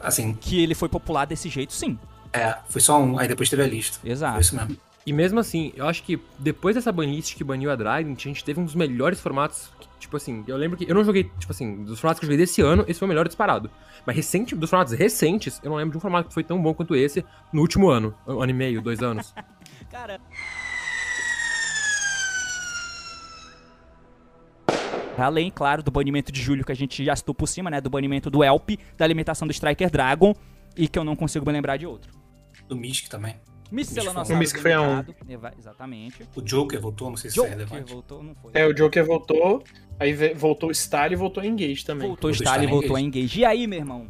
Assim, 0.00 0.34
Que 0.34 0.62
ele 0.62 0.74
foi 0.74 0.88
popular 0.88 1.26
desse 1.26 1.48
jeito, 1.48 1.72
sim. 1.72 1.98
é, 2.32 2.56
foi 2.68 2.80
só 2.80 3.00
um. 3.00 3.18
Aí 3.18 3.28
depois 3.28 3.48
teve 3.48 3.62
a 3.62 3.66
lista. 3.66 3.98
Exato. 4.04 4.32
Foi 4.34 4.40
isso 4.40 4.56
mesmo. 4.56 4.76
E 5.06 5.12
mesmo 5.12 5.40
assim, 5.40 5.72
eu 5.74 5.86
acho 5.88 6.02
que 6.02 6.20
depois 6.38 6.74
dessa 6.76 6.92
banlist 6.92 7.34
que 7.34 7.42
baniu 7.42 7.70
a 7.70 7.76
Trident, 7.76 8.18
a 8.18 8.28
gente 8.28 8.44
teve 8.44 8.60
um 8.60 8.64
dos 8.64 8.74
melhores 8.74 9.20
formatos. 9.20 9.70
que, 9.80 9.88
Tipo 10.00 10.16
assim, 10.16 10.42
eu 10.46 10.56
lembro 10.56 10.76
que. 10.78 10.88
Eu 10.90 10.94
não 10.94 11.04
joguei, 11.04 11.24
tipo 11.38 11.52
assim, 11.52 11.84
dos 11.84 12.00
formatos 12.00 12.20
que 12.20 12.24
eu 12.24 12.28
joguei 12.28 12.38
desse 12.38 12.60
ano, 12.62 12.84
esse 12.88 12.98
foi 12.98 13.06
o 13.06 13.08
melhor 13.08 13.26
disparado. 13.26 13.70
Mas 14.06 14.16
recente, 14.16 14.54
dos 14.54 14.70
formatos 14.70 14.94
recentes, 14.94 15.60
eu 15.62 15.70
não 15.70 15.76
lembro 15.76 15.92
de 15.92 15.98
um 15.98 16.00
formato 16.00 16.28
que 16.28 16.34
foi 16.34 16.42
tão 16.42 16.60
bom 16.60 16.72
quanto 16.72 16.96
esse 16.96 17.24
no 17.52 17.60
último 17.60 17.90
ano. 17.90 18.14
Um 18.26 18.40
ano 18.40 18.50
e 18.50 18.54
meio, 18.54 18.80
dois 18.80 19.02
anos. 19.02 19.34
Cara. 19.90 20.20
Além, 25.18 25.50
claro, 25.50 25.82
do 25.82 25.90
banimento 25.90 26.32
de 26.32 26.40
julho 26.40 26.64
que 26.64 26.72
a 26.72 26.74
gente 26.74 27.04
já 27.04 27.14
citou 27.14 27.34
por 27.34 27.46
cima, 27.46 27.70
né? 27.70 27.80
Do 27.80 27.90
banimento 27.90 28.30
do 28.30 28.42
Elp, 28.42 28.70
da 28.96 29.04
alimentação 29.04 29.46
do 29.46 29.50
Striker 29.50 29.90
Dragon, 29.90 30.34
e 30.76 30.88
que 30.88 30.98
eu 30.98 31.04
não 31.04 31.14
consigo 31.16 31.44
me 31.44 31.52
lembrar 31.52 31.76
de 31.76 31.86
outro. 31.86 32.12
Do 32.68 32.76
Mystic 32.76 33.08
também. 33.08 33.34
Mystic 33.70 33.96
Mystic 33.96 33.98
ela 33.98 34.24
foi- 34.24 34.32
não 34.32 34.36
O 34.36 34.38
Mystic 34.40 34.62
foi 34.62 34.72
a 34.72 34.82
um. 34.82 35.04
Exatamente. 35.58 36.22
O 36.34 36.42
Joker 36.42 36.80
voltou, 36.80 37.10
não 37.10 37.16
sei 37.16 37.30
se 37.30 37.38
é 37.38 37.42
Joker 37.42 37.50
relevante. 37.58 37.92
voltou, 37.92 38.22
não 38.22 38.34
foi. 38.34 38.50
É, 38.54 38.66
o 38.66 38.72
Joker 38.74 39.04
voltou, 39.04 39.62
aí 39.98 40.12
voltou 40.34 40.72
Star 40.74 41.12
e 41.12 41.16
voltou 41.16 41.44
Engage 41.44 41.84
também. 41.84 42.08
Voltou 42.08 42.30
Voltou 42.30 42.30
Stalin, 42.32 42.64
Stalin 42.64 42.70
voltou 42.80 42.96
a. 42.96 43.00
Engage. 43.00 43.40
E 43.40 43.44
aí, 43.44 43.66
meu 43.66 43.78
irmão? 43.78 44.06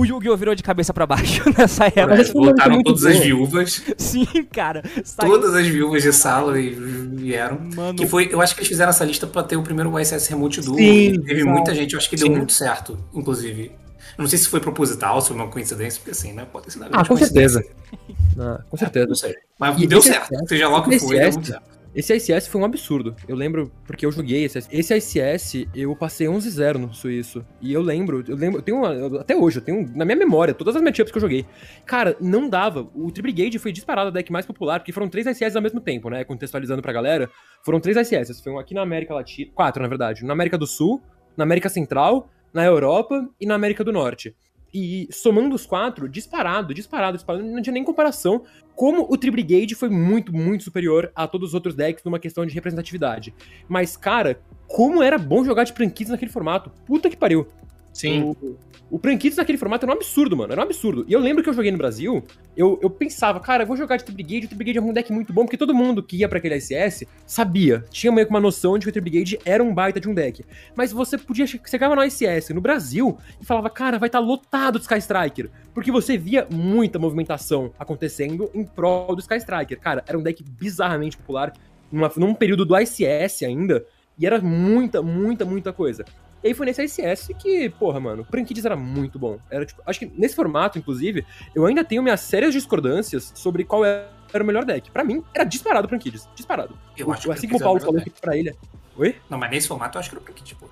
O 0.00 0.04
Yu-Gi-Oh! 0.04 0.36
virou 0.36 0.54
de 0.54 0.62
cabeça 0.62 0.94
pra 0.94 1.06
baixo 1.06 1.42
nessa 1.58 1.86
época. 1.86 2.24
Foi 2.24 2.34
um 2.34 2.40
momento 2.40 2.54
Voltaram 2.56 2.82
todas 2.82 3.02
bom. 3.02 3.08
as 3.08 3.18
viúvas. 3.18 3.82
Sim, 3.96 4.26
cara. 4.52 4.82
Saiu- 5.04 5.32
Todas 5.32 5.54
as 5.54 5.66
viúvas 5.66 6.02
de 6.02 6.12
sala 6.12 6.58
e 6.60 6.70
vieram. 6.70 7.58
Mano, 7.74 7.98
Que 7.98 8.06
foi, 8.06 8.28
eu 8.32 8.40
acho 8.40 8.54
que 8.54 8.60
eles 8.60 8.68
fizeram 8.68 8.90
essa 8.90 9.04
lista 9.04 9.26
pra 9.26 9.42
ter 9.42 9.56
o 9.56 9.62
primeiro 9.62 9.98
YSS 9.98 10.30
Remote 10.30 10.60
Duo. 10.60 10.76
Sim, 10.76 11.20
teve 11.22 11.40
exato. 11.40 11.50
muita 11.50 11.74
gente, 11.74 11.94
eu 11.94 11.98
acho 11.98 12.08
que 12.08 12.16
deu 12.16 12.28
Sim. 12.28 12.36
muito 12.36 12.52
certo, 12.52 12.96
inclusive. 13.12 13.72
Eu 14.16 14.22
não 14.22 14.28
sei 14.28 14.38
se 14.38 14.48
foi 14.48 14.60
proposital, 14.60 15.20
se 15.20 15.28
foi 15.28 15.36
uma 15.36 15.48
coincidência, 15.48 15.98
porque 16.00 16.12
assim, 16.12 16.32
né? 16.32 16.46
Pode 16.50 16.66
ter 16.66 16.70
sido 16.72 16.86
Ah, 16.92 17.04
com 17.04 17.16
certeza. 17.16 17.64
Ah, 18.40 18.60
com 18.70 18.76
certeza. 18.76 19.06
Não 19.08 19.14
sei. 19.16 19.34
Mas 19.58 19.80
E 19.82 19.86
deu 19.88 20.00
certo. 20.00 20.28
Seja 20.48 20.68
lá 20.68 20.78
o 20.78 20.84
que 20.88 20.96
foi, 21.00 21.18
deu 21.18 21.32
muito 21.32 21.48
certo. 21.48 21.62
Esse 21.94 22.14
ICS 22.14 22.46
foi 22.48 22.60
um 22.60 22.64
absurdo. 22.64 23.16
Eu 23.26 23.34
lembro, 23.34 23.72
porque 23.86 24.04
eu 24.06 24.12
joguei 24.12 24.44
esse, 24.44 24.58
esse 24.70 24.94
ICS, 24.94 25.66
eu 25.74 25.96
passei 25.96 26.26
11-0 26.28 26.76
no 26.78 26.94
suíço. 26.94 27.44
E 27.60 27.72
eu 27.72 27.80
lembro, 27.82 28.22
eu 28.28 28.36
lembro, 28.36 28.58
eu 28.58 28.62
tenho 28.62 28.76
uma, 28.78 28.92
eu- 28.92 29.18
até 29.20 29.34
hoje, 29.34 29.58
eu 29.58 29.62
tenho 29.64 29.84
na 29.96 30.04
minha 30.04 30.16
memória 30.16 30.52
todas 30.54 30.76
as 30.76 30.82
matchups 30.82 31.10
que 31.10 31.16
eu 31.18 31.22
joguei. 31.22 31.44
Cara, 31.86 32.16
não 32.20 32.48
dava. 32.48 32.88
O 32.94 33.10
Tribrigade 33.10 33.58
foi 33.58 33.72
disparado 33.72 34.08
a 34.08 34.12
deck 34.12 34.30
mais 34.30 34.46
popular, 34.46 34.78
porque 34.78 34.92
foram 34.92 35.08
três 35.08 35.26
ICS 35.26 35.56
ao 35.56 35.62
mesmo 35.62 35.80
tempo, 35.80 36.08
né? 36.10 36.22
Contextualizando 36.24 36.82
pra 36.82 36.92
galera. 36.92 37.28
Foram 37.64 37.80
três 37.80 37.96
ICS. 37.96 38.40
Foi 38.42 38.52
um 38.52 38.58
aqui 38.58 38.74
na 38.74 38.82
América 38.82 39.14
Latina. 39.14 39.50
Quatro, 39.54 39.82
na 39.82 39.88
verdade. 39.88 40.24
Na 40.24 40.34
América 40.34 40.58
do 40.58 40.66
Sul, 40.66 41.02
na 41.36 41.44
América 41.44 41.68
Central, 41.68 42.30
na 42.52 42.64
Europa 42.64 43.28
e 43.40 43.46
na 43.46 43.54
América 43.54 43.82
do 43.82 43.92
Norte. 43.92 44.36
E 44.72 45.08
somando 45.10 45.54
os 45.54 45.64
quatro, 45.64 46.08
disparado, 46.08 46.74
disparado, 46.74 47.16
disparado, 47.16 47.44
não 47.44 47.62
tinha 47.62 47.72
nem 47.72 47.84
comparação 47.84 48.44
como 48.78 49.06
o 49.10 49.16
Tribrigade 49.16 49.74
foi 49.74 49.88
muito, 49.88 50.32
muito 50.32 50.62
superior 50.62 51.10
a 51.12 51.26
todos 51.26 51.48
os 51.48 51.54
outros 51.54 51.74
decks 51.74 52.04
numa 52.04 52.20
questão 52.20 52.46
de 52.46 52.54
representatividade. 52.54 53.34
Mas, 53.68 53.96
cara, 53.96 54.40
como 54.68 55.02
era 55.02 55.18
bom 55.18 55.44
jogar 55.44 55.64
de 55.64 55.72
Prankids 55.72 56.12
naquele 56.12 56.30
formato. 56.30 56.70
Puta 56.86 57.10
que 57.10 57.16
pariu. 57.16 57.48
Sim. 57.92 58.22
O, 58.22 58.56
o 58.90 58.98
Prankids 58.98 59.36
naquele 59.36 59.58
formato 59.58 59.84
era 59.84 59.92
um 59.92 59.96
absurdo, 59.96 60.36
mano. 60.36 60.52
Era 60.52 60.60
um 60.62 60.64
absurdo. 60.64 61.04
E 61.06 61.12
eu 61.12 61.20
lembro 61.20 61.42
que 61.42 61.48
eu 61.48 61.52
joguei 61.52 61.70
no 61.70 61.76
Brasil, 61.76 62.24
eu, 62.56 62.78
eu 62.82 62.88
pensava, 62.88 63.38
cara, 63.38 63.62
eu 63.64 63.66
vou 63.66 63.76
jogar 63.76 63.96
de 63.98 64.04
Tribrigade, 64.04 64.46
o 64.46 64.48
Tribrigade 64.48 64.78
é 64.78 64.80
um 64.82 64.92
deck 64.92 65.12
muito 65.12 65.32
bom, 65.32 65.44
porque 65.44 65.56
todo 65.58 65.74
mundo 65.74 66.02
que 66.02 66.16
ia 66.16 66.28
pra 66.28 66.38
aquele 66.38 66.58
SS 66.60 67.06
sabia, 67.26 67.84
tinha 67.90 68.10
meio 68.10 68.26
que 68.26 68.30
uma 68.32 68.40
noção 68.40 68.78
de 68.78 68.86
que 68.86 68.90
o 68.90 68.92
Tribrigade 68.92 69.38
era 69.44 69.62
um 69.62 69.74
baita 69.74 70.00
de 70.00 70.08
um 70.08 70.14
deck. 70.14 70.44
Mas 70.74 70.90
você 70.92 71.18
podia, 71.18 71.46
chegava 71.46 71.94
no 71.94 72.02
SS 72.10 72.54
no 72.54 72.60
Brasil 72.60 73.18
e 73.40 73.44
falava, 73.44 73.68
cara, 73.68 73.98
vai 73.98 74.08
estar 74.08 74.20
lotado 74.20 74.78
de 74.78 74.84
Sky 74.84 74.98
Striker. 74.98 75.50
Porque 75.74 75.92
você 75.92 76.16
via 76.16 76.46
muita 76.50 76.98
movimentação 76.98 77.72
acontecendo 77.78 78.50
em 78.54 78.64
prol 78.64 79.14
do 79.14 79.20
Sky 79.20 79.36
Striker. 79.36 79.78
Cara, 79.78 80.02
era 80.08 80.18
um 80.18 80.22
deck 80.22 80.42
bizarramente 80.42 81.16
popular, 81.16 81.52
numa- 81.92 82.10
num 82.16 82.34
período 82.34 82.64
do 82.64 82.74
ICS 82.78 83.42
ainda, 83.44 83.84
e 84.18 84.26
era 84.26 84.40
muita, 84.40 85.00
muita, 85.02 85.44
muita 85.44 85.72
coisa. 85.72 86.04
E 86.42 86.48
aí 86.48 86.54
foi 86.54 86.66
nesse 86.66 86.82
ICS 86.82 87.30
que, 87.38 87.68
porra, 87.70 87.98
mano, 87.98 88.22
o 88.22 88.24
Prankids 88.24 88.64
era 88.64 88.76
muito 88.76 89.18
bom. 89.18 89.38
Era, 89.50 89.66
tipo, 89.66 89.82
acho 89.84 89.98
que 89.98 90.12
nesse 90.16 90.34
formato, 90.34 90.78
inclusive, 90.78 91.24
eu 91.54 91.66
ainda 91.66 91.84
tenho 91.84 92.02
minhas 92.02 92.20
sérias 92.20 92.52
discordâncias 92.52 93.32
sobre 93.34 93.64
qual 93.64 93.84
era 93.84 94.08
o 94.34 94.44
melhor 94.44 94.64
deck. 94.64 94.90
Pra 94.90 95.04
mim, 95.04 95.22
era 95.34 95.44
disparado 95.44 95.86
o 95.86 95.88
Prankids. 95.88 96.28
Disparado. 96.34 96.78
Eu 96.96 97.10
acho 97.12 97.22
que 97.22 97.32
assim 97.32 97.46
o 97.46 97.50
como 97.50 97.60
o 97.60 97.64
Paulo 97.64 97.78
é 97.78 97.82
falou 97.82 98.00
que 98.00 98.10
pra 98.10 98.36
ele. 98.36 98.54
Oi? 98.96 99.16
Não, 99.28 99.38
mas 99.38 99.50
nesse 99.50 99.68
formato 99.68 99.96
eu 99.96 100.00
acho 100.00 100.10
que 100.10 100.16
era 100.16 100.22
o 100.22 100.24
Prankids, 100.24 100.52
pô. 100.54 100.66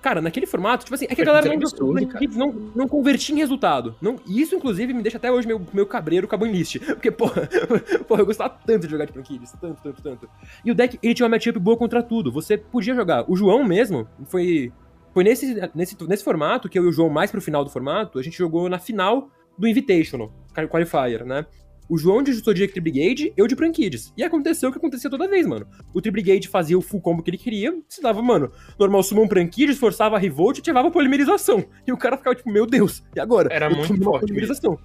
Cara, 0.00 0.20
naquele 0.20 0.46
formato, 0.46 0.84
tipo 0.84 0.94
assim, 0.94 1.06
é 1.08 1.14
que 1.14 1.22
a 1.22 1.24
galera 1.24 1.52
é 1.52 1.56
não, 1.56 2.12
não, 2.36 2.52
não 2.74 2.88
convertia 2.88 3.34
em 3.34 3.38
resultado. 3.38 3.96
Não, 4.00 4.16
e 4.26 4.40
isso, 4.40 4.54
inclusive, 4.54 4.94
me 4.94 5.02
deixa 5.02 5.18
até 5.18 5.30
hoje 5.30 5.46
meio, 5.46 5.60
meio 5.72 5.86
cabreiro 5.86 6.28
com 6.28 6.34
a 6.36 6.38
banlist. 6.38 6.78
Porque, 6.86 7.10
porra, 7.10 7.48
porra, 8.06 8.20
eu 8.20 8.26
gostava 8.26 8.56
tanto 8.64 8.86
de 8.86 8.90
jogar 8.90 9.06
de 9.06 9.12
Prankids. 9.12 9.52
Tanto, 9.60 9.82
tanto, 9.82 10.02
tanto. 10.02 10.30
E 10.64 10.70
o 10.70 10.74
deck, 10.74 10.98
ele 11.02 11.14
tinha 11.14 11.26
uma 11.26 11.30
matchup 11.30 11.58
boa 11.58 11.76
contra 11.76 12.02
tudo. 12.02 12.30
Você 12.30 12.56
podia 12.56 12.94
jogar. 12.94 13.28
O 13.28 13.36
João 13.36 13.64
mesmo 13.64 14.08
foi. 14.26 14.72
Foi 15.12 15.24
nesse, 15.24 15.54
nesse, 15.74 15.96
nesse 16.06 16.24
formato 16.24 16.68
que 16.68 16.78
eu 16.78 16.84
e 16.84 16.88
o 16.88 16.92
João, 16.92 17.08
mais 17.08 17.30
pro 17.30 17.40
final 17.40 17.64
do 17.64 17.70
formato, 17.70 18.18
a 18.18 18.22
gente 18.22 18.36
jogou 18.36 18.68
na 18.68 18.78
final 18.78 19.30
do 19.58 19.66
Invitational, 19.66 20.32
Qualifier, 20.70 21.24
né? 21.24 21.44
O 21.88 21.96
João 21.96 22.22
de 22.22 22.32
Zodiac 22.34 22.78
Brigade, 22.78 23.32
eu 23.34 23.46
de 23.46 23.56
Prankids. 23.56 24.12
E 24.14 24.22
aconteceu 24.22 24.68
o 24.68 24.72
que 24.72 24.76
acontecia 24.76 25.08
toda 25.08 25.26
vez, 25.26 25.46
mano. 25.46 25.66
O 25.94 26.02
Tribrigade 26.02 26.46
fazia 26.46 26.76
o 26.76 26.82
full 26.82 27.00
combo 27.00 27.22
que 27.22 27.30
ele 27.30 27.38
queria, 27.38 27.74
se 27.88 28.02
dava, 28.02 28.20
mano, 28.20 28.52
normal 28.78 29.02
summon 29.02 29.26
Prankids, 29.26 29.78
forçava 29.78 30.16
a 30.16 30.18
revolt 30.18 30.58
e 30.58 30.60
ativava 30.60 30.88
a 30.88 30.90
polimerização. 30.90 31.64
E 31.86 31.92
o 31.92 31.96
cara 31.96 32.18
ficava 32.18 32.36
tipo, 32.36 32.50
meu 32.50 32.66
Deus, 32.66 33.02
e 33.16 33.20
agora? 33.20 33.48
Era 33.50 33.70
eu 33.70 33.76
muito 33.76 34.04
forte 34.04 34.26
polimerização. 34.26 34.78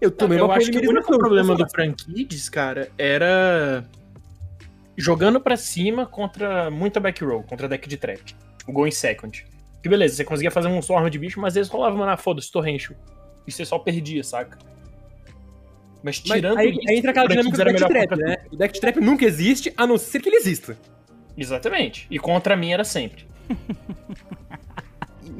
Eu 0.00 0.10
tomei 0.10 0.40
eu 0.40 0.46
uma 0.46 0.54
acho 0.56 0.72
que 0.72 0.78
o 0.78 0.90
único 0.90 1.06
polimerização. 1.06 1.18
problema 1.18 1.54
do 1.54 1.70
Frankids, 1.70 2.48
cara, 2.48 2.90
era 2.98 3.84
jogando 4.96 5.40
pra 5.40 5.56
cima 5.56 6.04
contra 6.04 6.68
muita 6.68 6.98
back 6.98 7.24
row, 7.24 7.44
contra 7.44 7.68
deck 7.68 7.88
de 7.88 7.96
trap. 7.96 8.34
O 8.66 8.72
Go 8.72 8.86
in 8.86 8.90
Second. 8.90 9.44
Que 9.82 9.88
beleza, 9.88 10.14
você 10.14 10.24
conseguia 10.24 10.50
fazer 10.50 10.68
um 10.68 10.80
swarm 10.80 11.08
de 11.08 11.18
bicho, 11.18 11.40
mas 11.40 11.52
às 11.52 11.54
vezes 11.54 11.72
rolava 11.72 11.96
uma 11.96 12.06
na 12.06 12.16
foda-se, 12.16 12.50
torrential. 12.50 12.96
E 13.46 13.50
você 13.50 13.64
só 13.64 13.78
perdia, 13.78 14.22
saca? 14.22 14.58
Mas 16.02 16.22
Mas 16.26 16.36
tirando 16.40 16.58
aí, 16.58 16.70
isso, 16.70 16.80
aí 16.88 16.96
entra 16.96 17.10
aquela 17.10 17.28
dinâmica 17.28 17.56
do 17.56 17.64
deck 17.64 17.78
trap, 17.78 18.16
né? 18.16 18.36
O 18.50 18.56
deck 18.56 18.80
trap 18.80 19.00
nunca 19.00 19.24
existe, 19.24 19.72
a 19.76 19.86
não 19.86 19.98
ser 19.98 20.20
que 20.20 20.28
ele 20.28 20.36
exista. 20.36 20.74
tudo. 20.74 20.92
Exatamente. 21.36 22.06
E 22.10 22.18
contra 22.18 22.56
mim 22.56 22.72
era 22.72 22.84
sempre. 22.84 23.26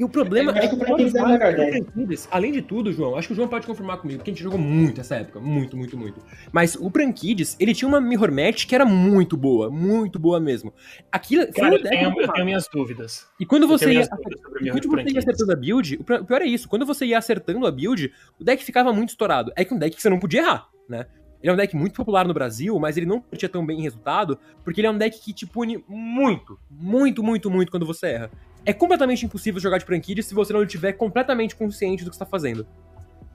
E 0.03 0.05
o 0.05 0.09
problema 0.09 0.51
acho 0.51 0.59
é 0.59 0.61
que 0.63 0.67
que 0.67 0.75
o 0.75 0.77
Prankids 0.85 1.15
é 1.15 2.27
além 2.29 2.51
de 2.51 2.61
tudo, 2.61 2.91
João, 2.91 3.15
acho 3.15 3.29
que 3.29 3.33
o 3.33 3.35
João 3.37 3.47
pode 3.47 3.65
confirmar 3.65 3.99
comigo, 3.99 4.19
porque 4.19 4.31
a 4.31 4.33
gente 4.33 4.43
jogou 4.43 4.59
muito 4.59 4.99
essa 4.99 5.15
época, 5.15 5.39
muito, 5.39 5.77
muito, 5.77 5.97
muito. 5.97 6.19
Mas 6.51 6.75
o 6.75 6.91
Prankids, 6.91 7.55
ele 7.57 7.73
tinha 7.73 7.87
uma 7.87 8.01
mirror 8.01 8.29
match 8.29 8.65
que 8.65 8.75
era 8.75 8.85
muito 8.85 9.37
boa, 9.37 9.69
muito 9.71 10.19
boa 10.19 10.41
mesmo. 10.41 10.73
Aquilo 11.09 11.49
Cara, 11.53 11.75
eu 11.75 11.81
tenho, 11.81 12.21
eu 12.21 12.33
tenho 12.33 12.45
minhas 12.45 12.67
dúvidas. 12.67 13.29
E 13.39 13.45
quando 13.45 13.65
você 13.65 13.93
ia 13.93 14.01
o 14.03 14.07
Quando 14.07 14.89
você 14.89 15.13
ia 15.13 15.19
acertando 15.19 15.53
a 15.53 15.55
build, 15.55 15.95
o 15.95 16.25
pior 16.25 16.41
é 16.41 16.45
isso, 16.47 16.67
quando 16.67 16.85
você 16.85 17.05
ia 17.05 17.17
acertando 17.17 17.65
a 17.65 17.71
build, 17.71 18.11
o 18.37 18.43
deck 18.43 18.61
ficava 18.61 18.91
muito 18.91 19.11
estourado. 19.11 19.53
É 19.55 19.63
que 19.63 19.73
um 19.73 19.79
deck 19.79 19.95
que 19.95 20.01
você 20.01 20.09
não 20.09 20.19
podia 20.19 20.41
errar, 20.41 20.67
né? 20.89 21.05
Ele 21.41 21.49
é 21.49 21.53
um 21.53 21.57
deck 21.57 21.75
muito 21.75 21.93
popular 21.93 22.25
no 22.27 22.33
Brasil, 22.33 22.77
mas 22.79 22.97
ele 22.97 23.05
não 23.05 23.23
tinha 23.37 23.49
tão 23.49 23.65
bem 23.65 23.81
resultado, 23.81 24.37
porque 24.63 24.79
ele 24.79 24.87
é 24.87 24.91
um 24.91 24.97
deck 24.97 25.19
que 25.19 25.33
te 25.33 25.45
pune 25.45 25.83
muito, 25.87 26.57
muito, 26.69 27.21
muito, 27.21 27.49
muito 27.49 27.69
quando 27.69 27.85
você 27.85 28.07
erra. 28.07 28.31
É 28.65 28.73
completamente 28.73 29.25
impossível 29.25 29.59
jogar 29.59 29.77
de 29.77 29.85
Prankid 29.85 30.23
se 30.23 30.33
você 30.33 30.53
não 30.53 30.63
estiver 30.63 30.93
completamente 30.93 31.55
consciente 31.55 32.03
do 32.03 32.09
que 32.09 32.15
você 32.15 32.19
tá 32.19 32.25
fazendo. 32.25 32.65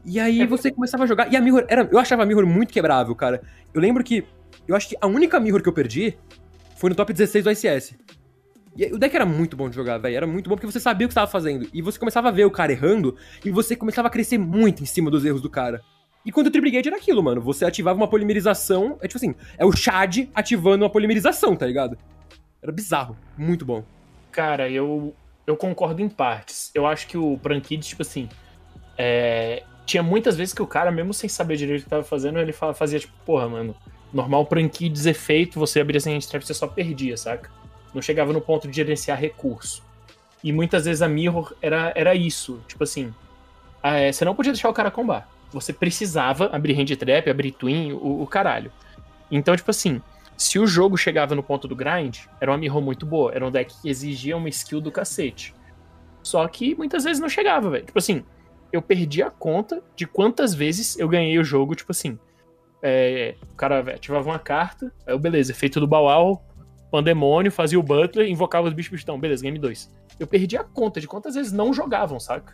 E 0.04 0.18
aí 0.18 0.46
você 0.46 0.70
começava 0.70 1.04
a 1.04 1.06
jogar, 1.06 1.30
e 1.30 1.36
a 1.36 1.40
Mirror, 1.40 1.64
era, 1.68 1.88
eu 1.90 1.98
achava 1.98 2.22
a 2.22 2.26
Mirror 2.26 2.46
muito 2.46 2.72
quebrável, 2.72 3.14
cara. 3.14 3.42
Eu 3.74 3.80
lembro 3.80 4.02
que, 4.02 4.24
eu 4.66 4.74
acho 4.74 4.88
que 4.88 4.96
a 5.00 5.06
única 5.06 5.38
Mirror 5.38 5.62
que 5.62 5.68
eu 5.68 5.72
perdi 5.72 6.16
foi 6.76 6.90
no 6.90 6.96
top 6.96 7.12
16 7.12 7.44
do 7.44 7.50
ICS. 7.50 7.94
E 8.76 8.86
o 8.86 8.98
deck 8.98 9.14
era 9.14 9.26
muito 9.26 9.56
bom 9.56 9.68
de 9.68 9.74
jogar, 9.74 9.98
velho. 9.98 10.16
Era 10.16 10.26
muito 10.26 10.48
bom 10.48 10.54
porque 10.54 10.70
você 10.70 10.78
sabia 10.78 11.04
o 11.04 11.08
que 11.08 11.12
você 11.12 11.20
tava 11.20 11.30
fazendo. 11.30 11.68
E 11.74 11.82
você 11.82 11.98
começava 11.98 12.28
a 12.28 12.30
ver 12.30 12.44
o 12.44 12.50
cara 12.50 12.70
errando 12.70 13.16
e 13.44 13.50
você 13.50 13.74
começava 13.74 14.06
a 14.06 14.10
crescer 14.10 14.38
muito 14.38 14.82
em 14.82 14.86
cima 14.86 15.10
dos 15.10 15.24
erros 15.24 15.42
do 15.42 15.50
cara. 15.50 15.82
E 16.24 16.30
quando 16.30 16.46
o 16.46 16.50
Tribrigade 16.50 16.88
era 16.88 16.96
aquilo, 16.96 17.20
mano. 17.20 17.40
Você 17.40 17.64
ativava 17.64 17.98
uma 17.98 18.06
polimerização. 18.06 18.96
É 19.00 19.08
tipo 19.08 19.18
assim, 19.18 19.34
é 19.58 19.66
o 19.66 19.72
Chad 19.72 20.28
ativando 20.32 20.84
uma 20.84 20.90
polimerização, 20.90 21.56
tá 21.56 21.66
ligado? 21.66 21.98
Era 22.62 22.70
bizarro. 22.70 23.16
Muito 23.36 23.64
bom. 23.64 23.84
Cara, 24.30 24.68
eu, 24.70 25.14
eu 25.46 25.56
concordo 25.56 26.02
em 26.02 26.08
partes. 26.08 26.70
Eu 26.74 26.86
acho 26.86 27.06
que 27.06 27.16
o 27.18 27.38
Prankids, 27.38 27.88
tipo 27.88 28.02
assim. 28.02 28.28
é, 28.98 29.62
tinha 29.86 30.02
muitas 30.02 30.36
vezes 30.36 30.54
que 30.54 30.62
o 30.62 30.66
cara, 30.66 30.90
mesmo 30.90 31.14
sem 31.14 31.28
saber 31.28 31.56
direito 31.56 31.80
o 31.82 31.84
que 31.84 31.90
tava 31.90 32.04
fazendo, 32.04 32.38
ele 32.38 32.52
fa- 32.52 32.74
fazia 32.74 33.00
tipo, 33.00 33.12
porra, 33.24 33.48
mano, 33.48 33.74
normal 34.12 34.46
Prankids 34.46 35.06
efeito, 35.06 35.58
você 35.58 35.80
abria 35.80 36.00
sem 36.00 36.18
trap, 36.20 36.44
você 36.44 36.54
só 36.54 36.66
perdia, 36.66 37.16
saca? 37.16 37.50
Não 37.94 38.02
chegava 38.02 38.32
no 38.32 38.40
ponto 38.40 38.68
de 38.68 38.76
gerenciar 38.76 39.18
recurso. 39.18 39.82
E 40.44 40.52
muitas 40.52 40.84
vezes 40.84 41.02
a 41.02 41.08
Mirror 41.08 41.54
era, 41.62 41.92
era 41.96 42.14
isso. 42.14 42.60
Tipo 42.68 42.84
assim, 42.84 43.14
ah, 43.82 43.96
é, 43.96 44.12
você 44.12 44.24
não 44.24 44.34
podia 44.34 44.52
deixar 44.52 44.68
o 44.68 44.74
cara 44.74 44.90
combar. 44.90 45.28
Você 45.52 45.72
precisava 45.72 46.46
abrir 46.52 46.74
hand 46.78 46.94
trap, 46.96 47.30
abrir 47.30 47.52
twin, 47.52 47.92
o, 47.92 48.22
o 48.22 48.26
caralho. 48.26 48.70
Então, 49.30 49.56
tipo 49.56 49.70
assim, 49.70 50.02
se 50.38 50.58
o 50.58 50.66
jogo 50.66 50.96
chegava 50.96 51.34
no 51.34 51.42
ponto 51.42 51.66
do 51.66 51.74
grind, 51.74 52.20
era 52.40 52.52
uma 52.52 52.56
mirror 52.56 52.80
muito 52.80 53.04
boa. 53.04 53.32
Era 53.34 53.44
um 53.44 53.50
deck 53.50 53.74
que 53.82 53.90
exigia 53.90 54.36
uma 54.36 54.48
skill 54.48 54.80
do 54.80 54.92
cacete. 54.92 55.52
Só 56.22 56.46
que 56.46 56.76
muitas 56.76 57.02
vezes 57.02 57.20
não 57.20 57.28
chegava, 57.28 57.68
velho. 57.68 57.84
Tipo 57.84 57.98
assim, 57.98 58.24
eu 58.72 58.80
perdi 58.80 59.20
a 59.20 59.30
conta 59.30 59.82
de 59.96 60.06
quantas 60.06 60.54
vezes 60.54 60.96
eu 60.96 61.08
ganhei 61.08 61.38
o 61.38 61.44
jogo, 61.44 61.74
tipo 61.74 61.90
assim. 61.90 62.16
é, 62.80 63.34
o 63.50 63.56
cara 63.56 63.82
véio, 63.82 63.96
ativava 63.96 64.28
uma 64.30 64.38
carta, 64.38 64.92
aí 65.04 65.12
eu, 65.12 65.18
beleza, 65.18 65.50
efeito 65.50 65.80
do 65.80 65.86
Baual, 65.88 66.46
Pandemônio, 66.90 67.50
fazia 67.50 67.78
o 67.78 67.82
Butler, 67.82 68.28
invocava 68.28 68.68
os 68.68 68.72
bichos 68.72 68.92
pistão, 68.92 69.18
beleza, 69.18 69.42
game 69.42 69.58
2. 69.58 69.92
Eu 70.20 70.26
perdi 70.26 70.56
a 70.56 70.62
conta 70.62 71.00
de 71.00 71.08
quantas 71.08 71.34
vezes 71.34 71.52
não 71.52 71.72
jogavam, 71.72 72.20
saca? 72.20 72.52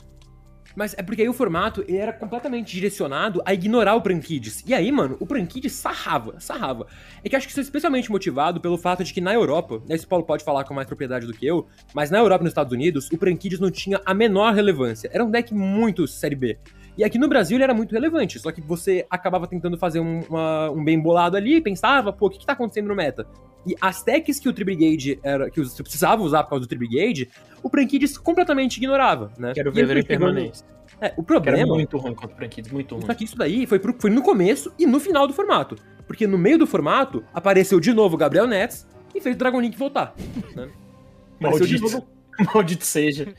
Mas 0.75 0.95
é 0.99 1.03
porque 1.03 1.23
aí 1.23 1.29
o 1.29 1.33
formato 1.33 1.85
ele 1.87 1.97
era 1.97 2.13
completamente 2.13 2.73
direcionado 2.73 3.43
a 3.45 3.55
ignorar 3.55 3.95
o 3.95 4.01
Prankids. 4.01 4.63
E 4.67 4.75
aí, 4.75 4.91
mano, 4.91 5.17
o 5.21 5.27
Prankids 5.27 5.73
sarrava, 5.73 6.41
sarrava. 6.41 6.87
É 7.23 7.29
que 7.29 7.37
acho 7.37 7.47
que 7.47 7.53
isso 7.53 7.61
é 7.61 7.63
especialmente 7.63 8.11
motivado 8.11 8.61
pelo 8.61 8.77
fato 8.77 9.05
de 9.05 9.13
que 9.13 9.21
na 9.21 9.33
Europa, 9.33 9.83
né, 9.89 9.95
esse 9.95 10.07
Paulo 10.07 10.25
pode 10.25 10.45
falar 10.45 10.65
com 10.65 10.75
mais 10.75 10.87
propriedade 10.87 11.27
do 11.27 11.33
que 11.33 11.47
eu, 11.47 11.67
mas 11.95 12.11
na 12.11 12.19
Europa 12.19 12.43
e 12.43 12.45
nos 12.45 12.51
Estados 12.51 12.73
Unidos, 12.73 13.09
o 13.13 13.19
Prankids 13.19 13.61
não 13.61 13.71
tinha 13.71 14.01
a 14.05 14.13
menor 14.15 14.55
relevância. 14.55 15.11
Era 15.13 15.25
um 15.25 15.31
deck 15.31 15.55
muito 15.55 16.07
série 16.07 16.35
B. 16.35 16.59
E 16.97 17.03
aqui 17.05 17.19
no 17.19 17.29
Brasil 17.29 17.57
ele 17.57 17.65
era 17.65 17.75
muito 17.75 17.93
relevante, 17.93 18.39
só 18.39 18.53
que 18.53 18.61
você 18.61 19.05
acabava 19.11 19.47
tentando 19.49 19.77
fazer 19.77 20.01
um, 20.01 20.21
uma- 20.29 20.71
um 20.71 20.85
bem 20.85 20.99
bolado 21.01 21.37
ali 21.37 21.57
e 21.57 21.61
pensava, 21.61 22.13
pô, 22.13 22.27
o 22.27 22.31
que, 22.31 22.39
que 22.39 22.47
tá 22.47 22.53
acontecendo 22.53 22.87
no 22.89 22.95
meta? 22.95 23.27
E 23.67 23.75
as 23.81 24.03
techs 24.03 24.39
que 24.39 24.49
o 24.49 24.53
Tribrigade 24.53 25.19
era, 25.23 25.51
que 25.51 25.59
você 25.63 25.83
precisava 25.83 26.23
usar 26.23 26.43
por 26.45 26.51
causa 26.51 26.65
do 26.65 26.69
Tribrigade, 26.69 27.31
o 27.63 27.71
Prankids 27.71 28.17
completamente 28.19 28.77
ignorava, 28.77 29.33
né? 29.39 29.53
Quero 29.55 29.73
ver 29.73 29.87
chegando- 29.87 30.07
permanência. 30.07 30.67
É, 31.01 31.07
o 31.17 31.25
Que 31.25 31.33
era 31.33 31.41
problema 31.43 31.75
muito 31.75 31.97
ruim 31.97 32.15
contra 32.15 32.33
o 32.35 32.37
Prankids, 32.37 32.71
muito 32.71 32.95
ruim. 32.95 33.07
só 33.07 33.15
que 33.15 33.25
isso 33.25 33.37
daí 33.37 33.67
foi, 33.67 33.79
pro- 33.81 33.97
foi 33.99 34.11
no 34.11 34.23
começo 34.23 34.73
e 34.79 34.87
no 34.87 35.01
final 35.01 35.27
do 35.27 35.33
formato. 35.33 35.77
Porque 36.07 36.27
no 36.27 36.39
meio 36.39 36.59
do 36.59 36.67
formato 36.67 37.25
apareceu 37.33 37.81
de 37.81 37.93
novo 37.93 38.15
o 38.15 38.19
Gabriel 38.19 38.47
Nets 38.47 38.87
e 39.15 39.21
fez 39.21 39.35
o 39.35 39.39
Dragon 39.39 39.61
Link 39.61 39.77
voltar. 39.77 40.15
Né? 40.55 40.69
Maldito. 41.41 41.83
novo. 41.83 42.07
Maldito 42.55 42.85
seja. 42.85 43.35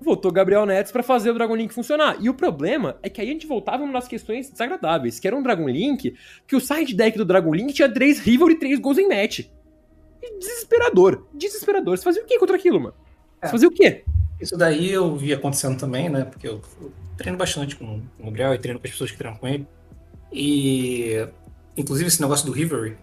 Voltou 0.00 0.30
Gabriel 0.30 0.64
Neto 0.64 0.92
pra 0.92 1.02
fazer 1.02 1.30
o 1.30 1.34
Dragon 1.34 1.56
Link 1.56 1.74
funcionar. 1.74 2.16
E 2.20 2.28
o 2.30 2.34
problema 2.34 2.96
é 3.02 3.08
que 3.08 3.20
aí 3.20 3.28
a 3.28 3.32
gente 3.32 3.46
voltava 3.46 3.84
nas 3.86 4.06
questões 4.06 4.48
desagradáveis, 4.50 5.18
que 5.18 5.26
era 5.26 5.36
um 5.36 5.42
Dragon 5.42 5.68
Link, 5.68 6.14
que 6.46 6.54
o 6.56 6.60
side 6.60 6.94
deck 6.94 7.18
do 7.18 7.24
Dragon 7.24 7.52
Link 7.52 7.72
tinha 7.74 7.92
três 7.92 8.20
Rival 8.20 8.50
e 8.50 8.54
três 8.58 8.78
Goals 8.78 8.98
em 8.98 9.08
match. 9.08 9.46
Desesperador. 10.38 11.26
Desesperador. 11.34 11.96
Você 11.96 12.04
fazia 12.04 12.22
o 12.22 12.26
que 12.26 12.38
contra 12.38 12.56
aquilo, 12.56 12.80
mano? 12.80 12.94
Você 13.40 13.46
É. 13.46 13.48
fazia 13.50 13.68
o 13.68 13.72
quê? 13.72 14.04
Isso 14.40 14.56
daí 14.56 14.90
eu 14.90 15.16
vi 15.16 15.32
acontecendo 15.32 15.76
também, 15.78 16.08
né? 16.08 16.24
Porque 16.24 16.46
eu, 16.46 16.60
eu 16.80 16.92
treino 17.16 17.36
bastante 17.36 17.74
com, 17.76 18.00
com 18.00 18.22
o 18.22 18.24
Gabriel 18.26 18.54
e 18.54 18.58
treino 18.58 18.78
com 18.78 18.86
as 18.86 18.92
pessoas 18.92 19.10
que 19.10 19.16
treinam 19.18 19.38
com 19.38 19.48
ele. 19.48 19.66
E, 20.32 21.26
inclusive, 21.76 22.06
esse 22.08 22.20
negócio 22.20 22.46
do 22.46 22.52
Rivery, 22.52 22.96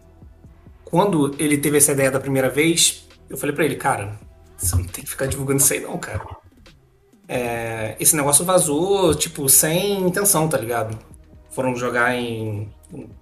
quando 0.86 1.36
ele 1.39 1.58
teve 1.58 1.78
essa 1.78 1.91
ideia 1.91 2.10
da 2.12 2.20
primeira 2.20 2.50
vez, 2.50 3.06
eu 3.30 3.36
falei 3.36 3.54
pra 3.54 3.66
ele, 3.66 3.76
cara, 3.76 4.18
você 4.56 4.76
não 4.76 4.86
tem 4.86 5.04
que 5.04 5.10
ficar 5.10 5.26
divulgando 5.26 5.60
isso 5.60 5.74
aí 5.74 5.82
não, 5.82 5.98
cara. 5.98 6.22
É, 7.28 7.95
esse 7.99 8.15
negócio 8.15 8.45
vazou, 8.45 9.15
tipo, 9.15 9.47
sem 9.49 10.01
intenção, 10.01 10.47
tá 10.47 10.57
ligado? 10.57 10.97
Foram 11.49 11.76
jogar 11.76 12.15
em 12.15 12.69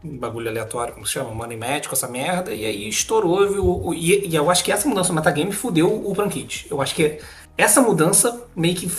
um 0.04 0.18
bagulho 0.18 0.50
aleatório, 0.50 0.94
como 0.94 1.06
se 1.06 1.14
chama, 1.14 1.34
Money 1.34 1.58
Match 1.58 1.88
com 1.88 1.94
essa 1.94 2.08
merda, 2.08 2.54
e 2.54 2.66
aí 2.66 2.88
estourou. 2.88 3.48
viu? 3.50 3.94
E, 3.94 4.28
e 4.28 4.36
eu 4.36 4.50
acho 4.50 4.64
que 4.64 4.72
essa 4.72 4.88
mudança 4.88 5.10
no 5.10 5.16
metagame 5.16 5.52
fudeu 5.52 5.90
o 6.08 6.14
Prankit. 6.14 6.68
Eu 6.70 6.82
acho 6.82 6.96
que 6.96 7.20
essa 7.58 7.82
mudança 7.82 8.46
meio 8.56 8.76
que 8.76 8.90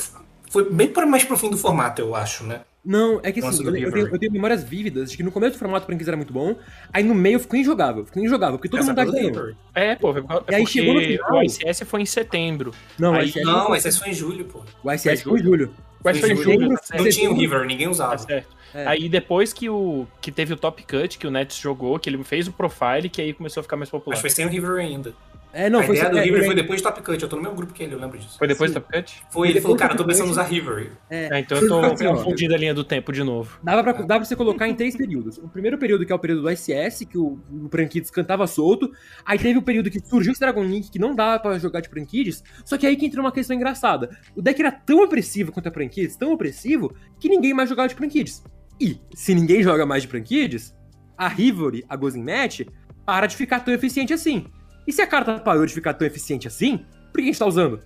foi 0.51 0.71
bem 0.71 0.93
mais 1.07 1.25
pro 1.25 1.37
fim 1.37 1.51
do 1.51 1.59
formato, 1.59 2.01
eu 2.01 2.15
acho, 2.15 2.45
né? 2.45 2.61
Não, 2.85 3.19
é 3.23 3.33
que 3.33 3.41
Nossa, 3.41 3.55
assim, 3.63 3.63
eu, 3.65 3.69
eu 3.69 3.75
River. 3.75 3.93
tenho, 3.95 4.09
eu 4.15 4.19
tenho 4.19 4.33
memórias 4.33 4.63
vívidas 4.63 5.11
de 5.11 5.17
que 5.17 5.23
no 5.23 5.33
começo 5.33 5.55
do 5.55 5.59
formato 5.59 5.85
o 5.85 5.87
Franquise 5.87 6.11
era 6.11 6.17
muito 6.19 6.33
bom, 6.33 6.55
aí 6.93 7.03
no 7.03 7.15
meio 7.15 7.41
ficou 7.41 7.59
injogável, 7.59 8.05
ficou 8.05 8.23
injogável, 8.23 8.59
porque 8.59 8.69
todo 8.69 8.81
Essa 8.81 8.89
mundo 8.93 8.97
tá 8.97 9.05
ganhando. 9.11 9.57
É, 9.75 9.95
pô, 9.95 10.15
é 10.17 10.23
E 10.51 10.55
aí 10.57 10.67
chegou 10.67 10.95
no 10.95 11.01
final- 11.01 11.33
o 11.39 11.43
ICS 11.43 11.81
foi 11.87 12.03
em 12.03 12.07
setembro. 12.07 12.73
Não, 12.99 13.15
Aí- 13.15 13.25
o 13.25 13.29
ICS, 13.29 13.45
Não, 13.47 13.69
mas 13.71 13.87
esse 13.87 13.99
foi 13.99 14.11
em 14.11 14.15
julho, 14.15 14.45
pô. 14.45 14.61
o 14.83 14.93
ICS 14.93 15.23
foi 15.23 15.33
foi 15.33 15.41
em 15.41 15.43
julho. 15.43 15.71
Foi 16.03 16.13
em 16.13 16.21
Foi 16.21 16.33
em 16.33 16.37
julho, 16.37 16.69
tá 16.87 16.99
Não 16.99 17.09
tinha 17.09 17.31
o 17.31 17.35
River, 17.35 17.65
ninguém 17.65 17.87
Tá 17.87 17.91
usava. 17.93 18.19
certo. 18.19 18.55
É. 18.75 18.87
Aí 18.87 19.09
depois 19.09 19.53
que 19.55 19.71
o 19.71 20.07
que 20.21 20.31
teve 20.31 20.53
o 20.53 20.57
Top 20.57 20.83
Cut, 20.83 21.17
que 21.17 21.27
o 21.27 21.31
Nets 21.31 21.57
jogou, 21.57 21.99
que 21.99 22.11
ele 22.11 22.23
fez 22.25 22.47
o 22.49 22.53
profile, 22.53 23.09
que 23.09 23.23
aí 23.23 23.33
começou 23.33 23.61
a 23.61 23.63
ficar 23.65 23.77
mais 23.77 23.89
popular. 23.89 24.15
Mas 24.15 24.21
foi 24.21 24.29
sem 24.29 24.45
o 24.45 24.49
River 24.51 24.73
ainda. 24.79 25.15
É, 25.55 25.71
não, 25.71 25.79
a 25.79 25.83
foi 25.85 25.97
ideia 25.97 26.11
do 26.11 26.19
é, 26.19 26.23
River 26.25 26.43
é, 26.43 26.47
foi 26.47 26.55
depois 26.57 26.83
do 26.83 26.85
Top 26.85 27.01
Cut. 27.01 27.23
Eu 27.23 27.29
tô 27.29 27.37
no 27.37 27.43
mesmo 27.43 27.57
grupo 27.57 27.73
que 27.73 27.85
ele, 27.85 27.95
eu 27.95 27.99
lembro 28.01 28.19
disso. 28.19 28.37
Foi 28.37 28.49
depois 28.49 28.71
Sim. 28.71 28.75
do 28.75 28.81
Top 28.81 28.93
Cut? 28.93 29.23
Foi, 29.31 29.49
ele 29.49 29.61
falou, 29.61 29.77
cara, 29.77 29.93
eu 29.93 29.97
tô 29.97 30.05
pensando 30.05 30.27
em 30.27 30.31
usar 30.31 30.43
River. 30.43 30.91
é. 31.09 31.29
É, 31.37 31.39
então 31.39 31.57
eu 31.57 31.69
tô 31.69 31.97
confundindo 31.97 32.55
a 32.55 32.59
linha 32.59 32.75
do 32.75 32.83
tempo 32.83 33.13
de 33.13 33.23
novo. 33.23 33.59
Dava 33.63 33.83
pra, 33.85 33.93
dava 33.93 34.07
pra 34.07 34.25
você 34.25 34.35
colocar 34.35 34.69
em 34.69 34.75
três 34.75 34.97
períodos. 34.97 35.39
O 35.39 35.49
primeiro 35.49 35.79
período, 35.79 36.05
que 36.05 36.13
é 36.13 36.15
o 36.15 36.19
período 36.19 36.43
do 36.43 36.51
ICS, 36.51 37.07
que 37.09 37.17
o, 37.17 37.39
o 37.53 37.69
Prankids 37.69 38.11
cantava 38.11 38.49
solto. 38.49 38.91
Aí 39.25 39.39
teve 39.39 39.57
o 39.57 39.63
período 39.63 39.91
que 39.91 40.01
surgiu 40.01 40.33
esse 40.33 40.41
Dragon 40.41 40.65
Link, 40.65 40.91
que 40.91 40.99
não 40.99 41.15
dava 41.15 41.41
pra 41.41 41.57
jogar 41.59 41.81
de 41.81 41.89
Prankids. 41.89 42.43
Só 42.65 42.77
que 42.77 42.85
aí 42.85 42.97
que 42.97 43.07
entrou 43.07 43.25
uma 43.25 43.33
questão 43.33 43.55
engraçada. 43.55 44.11
O 44.35 44.43
deck 44.43 44.61
era 44.61 44.73
tão 44.73 45.05
opressivo 45.05 45.53
contra 45.53 45.71
Prankids, 45.71 46.17
tão 46.17 46.33
opressivo, 46.33 46.93
que 47.21 47.29
ninguém 47.29 47.55
mais 47.55 47.69
jogava 47.69 47.89
de 47.89 47.95
Prankids. 47.95 48.43
E, 48.81 48.99
se 49.15 49.35
ninguém 49.35 49.63
joga 49.63 49.87
mais 49.87 50.03
de 50.03 50.09
Prankids, 50.09 50.75
a 51.17 51.29
Rivalry, 51.29 51.85
a 51.89 51.95
Gozen 51.95 52.25
Match, 52.25 52.63
para 53.07 53.27
de 53.27 53.37
ficar 53.37 53.61
tão 53.61 53.73
eficiente 53.73 54.13
assim. 54.13 54.47
E 54.87 54.93
se 54.93 55.01
a 55.03 55.07
carta 55.07 55.39
parou 55.39 55.65
de 55.67 55.73
ficar 55.73 55.95
tão 55.95 56.07
eficiente 56.07 56.47
assim, 56.47 56.79
por 57.13 57.15
que 57.19 57.23
a 57.23 57.25
gente 57.27 57.39
tá 57.39 57.47
usando? 57.47 57.81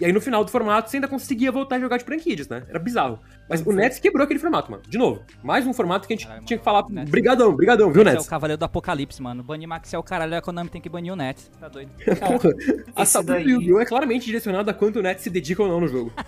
E 0.00 0.04
aí 0.04 0.12
no 0.12 0.20
final 0.20 0.44
do 0.44 0.50
formato 0.50 0.90
você 0.90 0.96
ainda 0.96 1.06
conseguia 1.06 1.52
voltar 1.52 1.76
a 1.76 1.78
jogar 1.80 1.98
de 1.98 2.04
Prankids, 2.04 2.48
né? 2.48 2.64
Era 2.68 2.80
bizarro. 2.80 3.20
Mas 3.48 3.60
o 3.64 3.70
Nets 3.72 4.00
quebrou 4.00 4.24
aquele 4.24 4.40
formato, 4.40 4.68
mano. 4.68 4.82
De 4.88 4.98
novo. 4.98 5.22
Mais 5.40 5.64
um 5.68 5.72
formato 5.72 6.08
que 6.08 6.14
a 6.14 6.16
gente 6.16 6.26
Caralho, 6.26 6.44
tinha 6.44 6.58
que 6.58 6.64
falar. 6.64 6.84
Nets- 6.90 7.10
Brigadão, 7.10 7.54
brigadão, 7.54 7.92
viu, 7.92 8.02
Esse 8.02 8.10
é 8.10 8.14
Nets? 8.14 8.26
o 8.26 8.28
Cavaleiro 8.30 8.58
do 8.58 8.64
Apocalipse, 8.64 9.22
mano. 9.22 9.44
Banir 9.44 9.68
Max 9.68 9.94
é 9.94 9.98
o 9.98 10.02
caralho, 10.02 10.36
a 10.36 10.42
Konami 10.42 10.68
tem 10.68 10.80
que 10.80 10.88
banir 10.88 11.12
o 11.12 11.16
Nets. 11.16 11.48
Tá 11.60 11.68
doido. 11.68 11.92
Porra, 12.18 12.50
a 12.96 13.04
saúde 13.04 13.34
do 13.44 13.50
Yu-Gi-Oh! 13.50 13.80
é 13.80 13.84
claramente 13.86 14.24
direcionada 14.26 14.72
a 14.72 14.74
quanto 14.74 14.98
o 14.98 15.02
Nets 15.02 15.22
se 15.22 15.30
dedica 15.30 15.62
ou 15.62 15.68
não 15.68 15.80
no 15.80 15.86
jogo. 15.86 16.12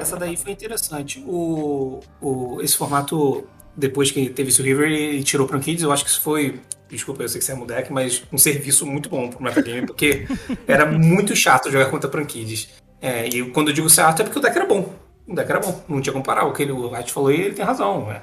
Essa 0.00 0.16
daí 0.16 0.36
foi 0.36 0.52
interessante. 0.52 1.22
O, 1.26 2.00
o, 2.20 2.60
esse 2.60 2.76
formato, 2.76 3.46
depois 3.76 4.10
que 4.10 4.28
teve 4.30 4.50
esse 4.50 4.62
River, 4.62 4.90
ele 4.90 5.22
tirou 5.22 5.46
o 5.46 5.60
Kids, 5.60 5.82
eu 5.82 5.92
acho 5.92 6.04
que 6.04 6.10
isso 6.10 6.20
foi. 6.20 6.60
Desculpa, 6.88 7.22
eu 7.22 7.28
sei 7.28 7.38
que 7.40 7.44
você 7.44 7.52
é 7.52 7.54
um 7.54 7.66
deck, 7.66 7.92
mas 7.92 8.22
um 8.32 8.38
serviço 8.38 8.86
muito 8.86 9.08
bom 9.08 9.28
pro 9.28 9.42
metagame, 9.42 9.86
porque 9.86 10.26
era 10.68 10.86
muito 10.86 11.34
chato 11.34 11.70
jogar 11.70 11.86
contra 11.90 12.08
Prankids. 12.08 12.68
É, 13.00 13.26
e 13.28 13.50
quando 13.50 13.68
eu 13.68 13.74
digo 13.74 13.90
chato 13.90 14.20
é 14.20 14.24
porque 14.24 14.38
o 14.38 14.42
deck 14.42 14.56
era 14.56 14.66
bom. 14.66 14.94
O 15.26 15.34
deck 15.34 15.50
era 15.50 15.60
bom, 15.60 15.82
não 15.88 16.00
tinha 16.00 16.12
como 16.12 16.24
comparar. 16.24 16.44
O 16.46 16.52
que 16.52 16.62
ele, 16.62 16.72
o 16.72 16.88
Light 16.90 17.10
falou 17.12 17.32
e 17.32 17.40
ele 17.40 17.54
tem 17.54 17.64
razão. 17.64 18.06
né? 18.06 18.22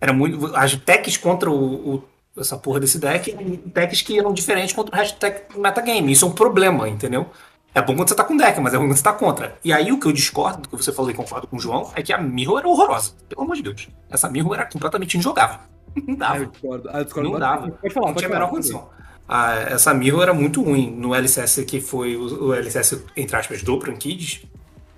Era 0.00 0.12
muito. 0.12 0.54
As 0.54 0.74
decks 0.76 1.16
contra 1.16 1.50
o, 1.50 1.94
o- 1.96 2.04
essa 2.38 2.56
porra 2.56 2.80
desse 2.80 2.98
deck 2.98 3.32
decks 3.66 4.02
que 4.02 4.18
eram 4.18 4.32
diferentes 4.32 4.74
contra 4.74 4.94
o 4.94 4.98
resto 4.98 5.16
do 5.16 5.20
deck 5.20 5.58
metagame. 5.58 6.12
Isso 6.12 6.24
é 6.24 6.28
um 6.28 6.32
problema, 6.32 6.88
entendeu? 6.88 7.26
É 7.74 7.82
bom 7.82 7.96
quando 7.96 8.08
você 8.08 8.14
tá 8.14 8.22
com 8.24 8.36
deck, 8.36 8.60
mas 8.60 8.72
é 8.72 8.76
ruim 8.76 8.86
quando 8.88 8.96
você 8.96 9.02
tá 9.02 9.12
contra. 9.12 9.56
E 9.64 9.72
aí 9.72 9.90
o 9.90 9.98
que 9.98 10.06
eu 10.06 10.12
discordo 10.12 10.62
do 10.62 10.68
que 10.68 10.76
você 10.76 10.92
falou 10.92 11.10
e 11.10 11.14
concordo 11.14 11.46
com 11.48 11.56
o 11.56 11.60
João 11.60 11.90
é 11.96 12.02
que 12.02 12.12
a 12.12 12.18
Mirror 12.18 12.58
era 12.60 12.68
horrorosa. 12.68 13.12
Pelo 13.28 13.42
amor 13.42 13.56
de 13.56 13.62
Deus. 13.62 13.88
Essa 14.08 14.28
Mirror 14.30 14.54
era 14.54 14.64
completamente 14.66 15.18
injogável. 15.18 15.58
Não 15.96 16.04
Ah, 16.04 16.08
eu 16.10 16.16
dava. 16.16 16.46
discordo. 16.46 16.90
Ah, 16.92 16.98
eu 16.98 17.04
discordo 17.04 17.30
Não 17.30 17.38
dava. 17.38 17.68
Pode 17.70 17.94
falar, 17.94 18.06
não 18.06 18.14
pode 18.14 18.18
tinha 18.26 18.28
a 18.28 18.30
falar. 18.30 18.40
menor 18.46 18.50
condição. 18.50 18.88
Ah, 19.28 19.54
essa 19.70 19.92
Mirror 19.94 20.22
era 20.22 20.34
muito 20.34 20.62
ruim 20.62 20.90
no 20.90 21.14
LCS 21.14 21.64
que 21.66 21.80
foi 21.80 22.14
o, 22.16 22.48
o 22.48 22.54
LCS, 22.54 23.02
entre 23.16 23.36
aspas, 23.36 23.62
do 23.62 23.78
Prankids. 23.78 24.42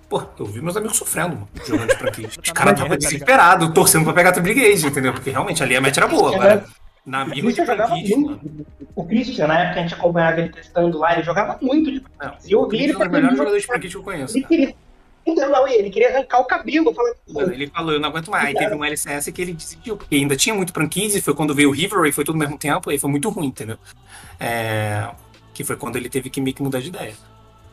Pô, 0.08 0.22
eu 0.38 0.46
vi 0.46 0.60
meus 0.60 0.76
amigos 0.76 0.96
sofrendo, 0.98 1.30
mano, 1.34 1.48
jogando 1.66 1.88
de 1.88 1.96
Prankids. 1.96 2.36
Os 2.44 2.50
caras 2.52 2.74
estavam 2.74 2.96
desesperados, 2.96 3.70
torcendo 3.72 4.04
pra 4.04 4.12
pegar 4.12 4.36
a 4.36 4.40
Brigade, 4.40 4.86
entendeu? 4.86 5.12
Porque 5.12 5.30
realmente 5.30 5.62
ali 5.62 5.74
a 5.76 5.80
match 5.80 5.96
era 5.96 6.06
boa. 6.06 6.30
Agora, 6.34 6.64
na 7.06 7.24
O 7.24 7.30
Christian 7.30 7.64
jogava 7.64 7.96
muito. 7.96 8.40
O 8.94 9.04
Christian, 9.06 9.46
na 9.46 9.60
época 9.60 9.78
a 9.78 9.82
gente 9.82 9.94
acompanhava 9.94 10.40
ele 10.40 10.48
testando 10.50 10.98
lá, 10.98 11.12
ele 11.14 11.22
jogava 11.22 11.58
muito 11.62 11.90
de 11.90 12.02
E 12.46 12.52
eu 12.52 12.60
o 12.62 12.68
vi 12.68 12.78
Christian 12.78 12.96
ele 12.96 13.04
é 13.04 13.08
melhores 13.08 13.10
fazendo 13.12 13.36
jogadores 13.36 13.62
de. 13.62 13.68
Prankids 13.68 13.90
que 13.92 13.96
eu 13.98 14.02
conheço. 14.02 14.36
Ele 14.36 14.44
queria. 14.46 14.74
Então, 15.28 15.50
não, 15.50 15.66
ele 15.66 15.90
queria 15.90 16.10
arrancar 16.14 16.38
o 16.38 16.44
cabelo. 16.44 16.94
Falando, 16.94 17.52
Ele 17.52 17.66
falou, 17.66 17.92
eu 17.92 17.98
não 18.00 18.08
aguento 18.10 18.30
mais. 18.30 18.44
Aí 18.46 18.54
teve 18.54 18.74
um 18.74 18.84
LCS 18.84 19.28
que 19.32 19.42
ele 19.42 19.52
decidiu, 19.54 19.96
porque 19.96 20.14
ainda 20.14 20.36
tinha 20.36 20.54
muito 20.54 20.72
franquise, 20.72 21.20
foi 21.20 21.34
quando 21.34 21.52
veio 21.54 21.68
o 21.68 21.72
River 21.72 22.04
e 22.04 22.12
foi 22.12 22.24
tudo 22.24 22.36
ao 22.36 22.40
mesmo 22.40 22.56
tempo, 22.56 22.90
aí 22.90 22.98
foi 22.98 23.10
muito 23.10 23.28
ruim, 23.28 23.48
entendeu? 23.48 23.76
É, 24.38 25.08
que 25.52 25.64
foi 25.64 25.76
quando 25.76 25.96
ele 25.96 26.08
teve 26.08 26.30
que 26.30 26.40
meio 26.40 26.54
que 26.54 26.62
mudar 26.62 26.80
de 26.80 26.88
ideia. 26.88 27.14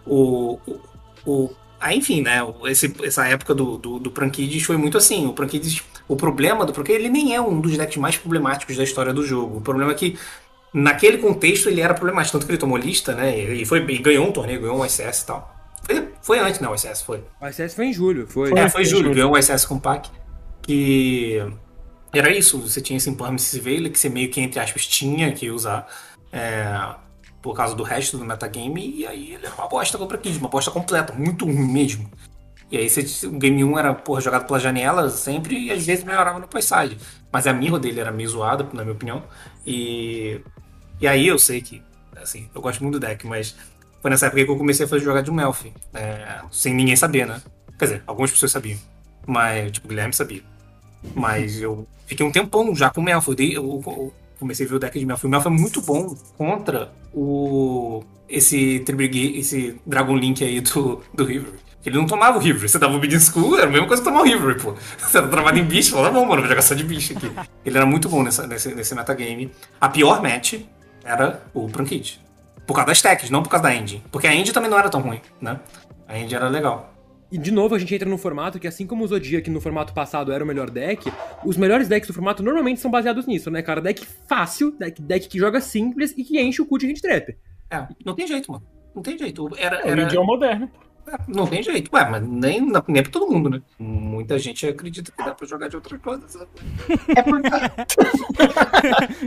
O. 0.06 0.60
o, 0.68 0.80
o- 1.26 1.56
ah, 1.80 1.94
enfim, 1.94 2.22
né? 2.22 2.40
Esse, 2.66 2.92
essa 3.04 3.28
época 3.28 3.54
do, 3.54 3.78
do, 3.78 4.00
do 4.00 4.10
Prankids 4.10 4.64
foi 4.64 4.78
muito 4.78 4.98
assim. 4.98 5.28
O 5.28 5.34
Prankids, 5.34 5.84
o 6.08 6.16
problema 6.16 6.66
do 6.66 6.74
porque 6.74 6.92
ele 6.92 7.10
nem 7.10 7.36
é 7.36 7.42
um 7.42 7.60
dos 7.60 7.78
decks 7.78 7.98
mais 7.98 8.18
problemáticos 8.18 8.76
da 8.76 8.84
história 8.84 9.14
do 9.14 9.26
jogo. 9.26 9.58
O 9.58 9.62
problema 9.62 9.92
é 9.92 9.96
que 9.96 10.18
naquele 10.74 11.18
contexto 11.18 11.70
ele 11.70 11.82
era 11.82 11.94
problemático, 11.94 12.38
tanto 12.38 12.46
que 12.46 12.52
ele 12.52 12.60
tomou 12.60 12.78
lista, 12.78 13.14
né? 13.14 13.38
E, 13.38 13.66
foi, 13.66 13.80
e 13.80 13.98
ganhou 14.00 14.28
um 14.28 14.32
torneio, 14.32 14.62
ganhou 14.62 14.80
um 14.80 14.86
ICS 14.86 15.22
e 15.22 15.26
tal. 15.26 15.56
Foi, 15.84 16.10
foi 16.22 16.40
antes, 16.40 16.60
né? 16.60 16.68
O 16.68 16.76
ICS 16.76 17.02
foi. 17.04 17.24
O 17.42 17.48
ICS 17.48 17.74
foi 17.76 17.86
em 17.86 17.94
julho. 17.94 18.28
Foi. 18.28 18.52
É, 18.58 18.70
foi 18.70 18.86
julho, 18.86 19.14
ganhou 19.14 19.34
o 19.34 19.42
SS 19.42 19.68
Compact. 19.68 20.12
Que 20.62 21.44
era 22.14 22.30
isso, 22.30 22.60
você 22.60 22.80
tinha 22.80 22.96
esse 22.96 23.10
Impermanence 23.10 23.60
Veil 23.60 23.92
que 23.92 24.00
você 24.00 24.08
meio 24.08 24.30
que, 24.30 24.40
entre 24.40 24.60
aspas, 24.60 24.88
tinha 24.88 25.32
que 25.34 25.50
usar 25.50 25.88
é, 26.32 26.96
por 27.42 27.54
causa 27.56 27.76
do 27.76 27.84
resto 27.84 28.18
do 28.18 28.24
metagame, 28.24 29.00
e 29.00 29.06
aí 29.06 29.34
ele 29.34 29.46
era 29.46 29.54
uma 29.56 29.68
bosta 29.68 29.98
contra 29.98 30.18
Kids, 30.18 30.40
uma 30.40 30.48
bosta 30.48 30.72
completa, 30.72 31.14
muito 31.14 31.44
ruim 31.44 31.72
mesmo. 31.72 32.10
E 32.72 32.78
aí 32.78 32.90
você, 32.90 33.28
o 33.28 33.32
Game 33.32 33.64
1 33.64 33.78
era 33.78 33.94
porra, 33.94 34.22
jogado 34.22 34.46
pela 34.48 34.60
janela 34.60 35.10
sempre 35.10 35.58
e 35.68 35.72
às 35.72 35.86
vezes 35.86 36.04
melhorava 36.04 36.40
no 36.40 36.62
side. 36.62 36.98
Mas 37.32 37.46
a 37.48 37.54
mirror 37.54 37.80
dele 37.80 38.00
era 38.00 38.12
meio 38.12 38.30
zoada, 38.30 38.68
na 38.74 38.84
minha 38.84 38.94
opinião. 38.96 39.24
E, 39.66 40.42
e 41.00 41.08
aí 41.08 41.28
eu 41.28 41.38
sei 41.38 41.62
que, 41.62 41.82
assim, 42.16 42.50
eu 42.54 42.62
gosto 42.62 42.82
muito 42.82 43.00
do 43.00 43.06
deck, 43.06 43.26
mas 43.28 43.56
foi 44.02 44.10
nessa 44.12 44.28
época 44.28 44.44
que 44.44 44.52
eu 44.52 44.58
comecei 44.58 44.86
a 44.86 44.90
fazer 44.90 45.04
jogar 45.04 45.22
de 45.22 45.32
Elf, 45.32 45.66
é, 45.94 46.42
sem 46.52 46.74
ninguém 46.74 46.96
saber, 46.96 47.26
né? 47.28 47.42
Quer 47.78 47.86
dizer, 47.86 48.04
algumas 48.08 48.32
pessoas 48.32 48.52
sabiam, 48.52 48.78
mas, 49.26 49.72
tipo, 49.72 49.88
o 49.88 49.90
Guilherme 49.90 50.14
sabia. 50.14 50.42
Mas 51.16 51.62
eu 51.62 51.88
fiquei 52.06 52.26
um 52.26 52.32
tempão 52.32 52.76
já 52.76 52.90
com 52.90 53.02
o 53.02 53.04
Melf. 53.04 53.28
Eu, 53.28 53.36
eu- 53.40 53.84
eu 53.86 54.14
comecei 54.40 54.66
a 54.66 54.70
ver 54.70 54.76
o 54.76 54.80
deck 54.80 54.98
de 54.98 55.06
Melf. 55.06 55.24
O 55.24 55.30
Melf 55.30 55.46
é 55.46 55.50
muito 55.50 55.82
bom 55.82 56.16
contra 56.38 56.92
o 57.14 58.04
esse 58.28 58.80
esse 59.38 59.80
Dragon 59.86 60.16
Link 60.18 60.44
aí 60.44 60.60
do, 60.62 61.02
do 61.14 61.24
River. 61.26 61.54
Ele 61.86 61.98
não 61.98 62.06
tomava 62.06 62.38
o 62.38 62.42
River. 62.42 62.70
Você 62.70 62.80
dava 62.80 62.96
o 62.96 63.00
Big 63.00 63.20
School, 63.20 63.58
era 63.58 63.68
a 63.68 63.70
mesma 63.70 63.88
coisa 63.88 64.02
que 64.02 64.08
tomar 64.08 64.22
o 64.22 64.24
River, 64.24 64.62
pô. 64.62 64.74
Você 64.98 65.22
tá 65.22 65.28
travado 65.28 65.60
em 65.60 65.64
bicho, 65.64 65.94
fala, 65.94 66.10
bom, 66.10 66.26
mano, 66.26 66.42
vou 66.42 66.50
jogar 66.50 66.62
só 66.62 66.74
de 66.74 66.84
bicho 66.84 67.18
aqui. 67.18 67.30
Ele 67.66 67.78
era 67.78 67.86
muito 67.86 68.08
bom 68.08 68.24
nessa, 68.24 68.48
nesse, 68.48 68.74
nesse 68.74 68.96
metagame. 68.96 69.52
A 69.82 69.90
pior 69.90 70.22
match 70.22 70.62
era 71.04 71.42
o 71.54 71.68
Prankit. 71.68 72.22
Por 72.66 72.74
causa 72.74 72.88
das 72.88 73.02
techs, 73.02 73.30
não 73.30 73.44
por 73.44 73.50
causa 73.50 73.64
da 73.64 73.76
engine. 73.76 74.02
Porque 74.12 74.28
a 74.28 74.34
engine 74.34 74.54
também 74.54 74.70
não 74.70 74.80
era 74.80 74.90
tão 74.90 75.02
ruim, 75.02 75.20
né? 75.42 75.60
A 76.08 76.18
engine 76.18 76.36
era 76.36 76.48
legal. 76.48 76.94
E 77.30 77.38
de 77.38 77.52
novo 77.52 77.74
a 77.74 77.80
gente 77.80 77.94
entra 77.94 78.08
no 78.08 78.18
formato 78.18 78.60
que, 78.60 78.68
assim 78.68 78.86
como 78.86 79.04
o 79.04 79.08
Zodiac 79.08 79.50
no 79.50 79.60
formato 79.60 79.92
passado 79.92 80.32
era 80.32 80.44
o 80.44 80.48
melhor 80.48 80.70
deck, 80.70 81.12
os 81.44 81.58
melhores 81.58 81.88
decks 81.88 82.08
do 82.08 82.14
formato 82.14 82.44
normalmente 82.44 82.80
são 82.80 82.92
baseados 82.92 83.26
nisso, 83.26 83.50
né, 83.50 83.62
cara? 83.64 83.82
Deck 83.82 84.06
fácil, 84.30 84.72
deck, 84.78 85.02
deck 85.02 85.28
que 85.28 85.40
joga 85.40 85.60
simples 85.60 86.14
e 86.16 86.24
que 86.24 86.40
enche 86.40 86.62
o 86.62 86.66
cu 86.66 86.78
de 86.78 86.86
hand 86.86 87.02
trap. 87.02 87.36
É, 87.72 87.88
não 88.06 88.14
tem 88.14 88.28
jeito, 88.28 88.52
mano. 88.52 88.64
Não 88.96 89.02
tem 89.02 89.18
jeito. 89.18 89.50
Era, 89.58 89.78
É, 89.78 89.86
o 89.86 89.88
era... 89.90 90.02
Yu-Gi-Oh! 90.04 90.24
moderno. 90.24 90.70
É, 91.08 91.18
Não 91.28 91.46
tem 91.48 91.62
jeito. 91.62 91.90
Ué, 91.94 92.10
mas 92.10 92.28
nem, 92.28 92.62
nem 92.62 93.04
pra 93.04 93.12
todo 93.12 93.32
mundo, 93.32 93.50
né? 93.50 93.62
Muita 93.78 94.40
gente 94.40 94.66
acredita 94.66 95.12
que 95.12 95.24
dá 95.24 95.34
pra 95.34 95.48
jogar 95.48 95.68
de 95.68 95.76
outra 95.76 95.98
coisa. 95.98 96.28
sabe? 96.28 96.48
É 97.16 97.22
porque 97.22 97.50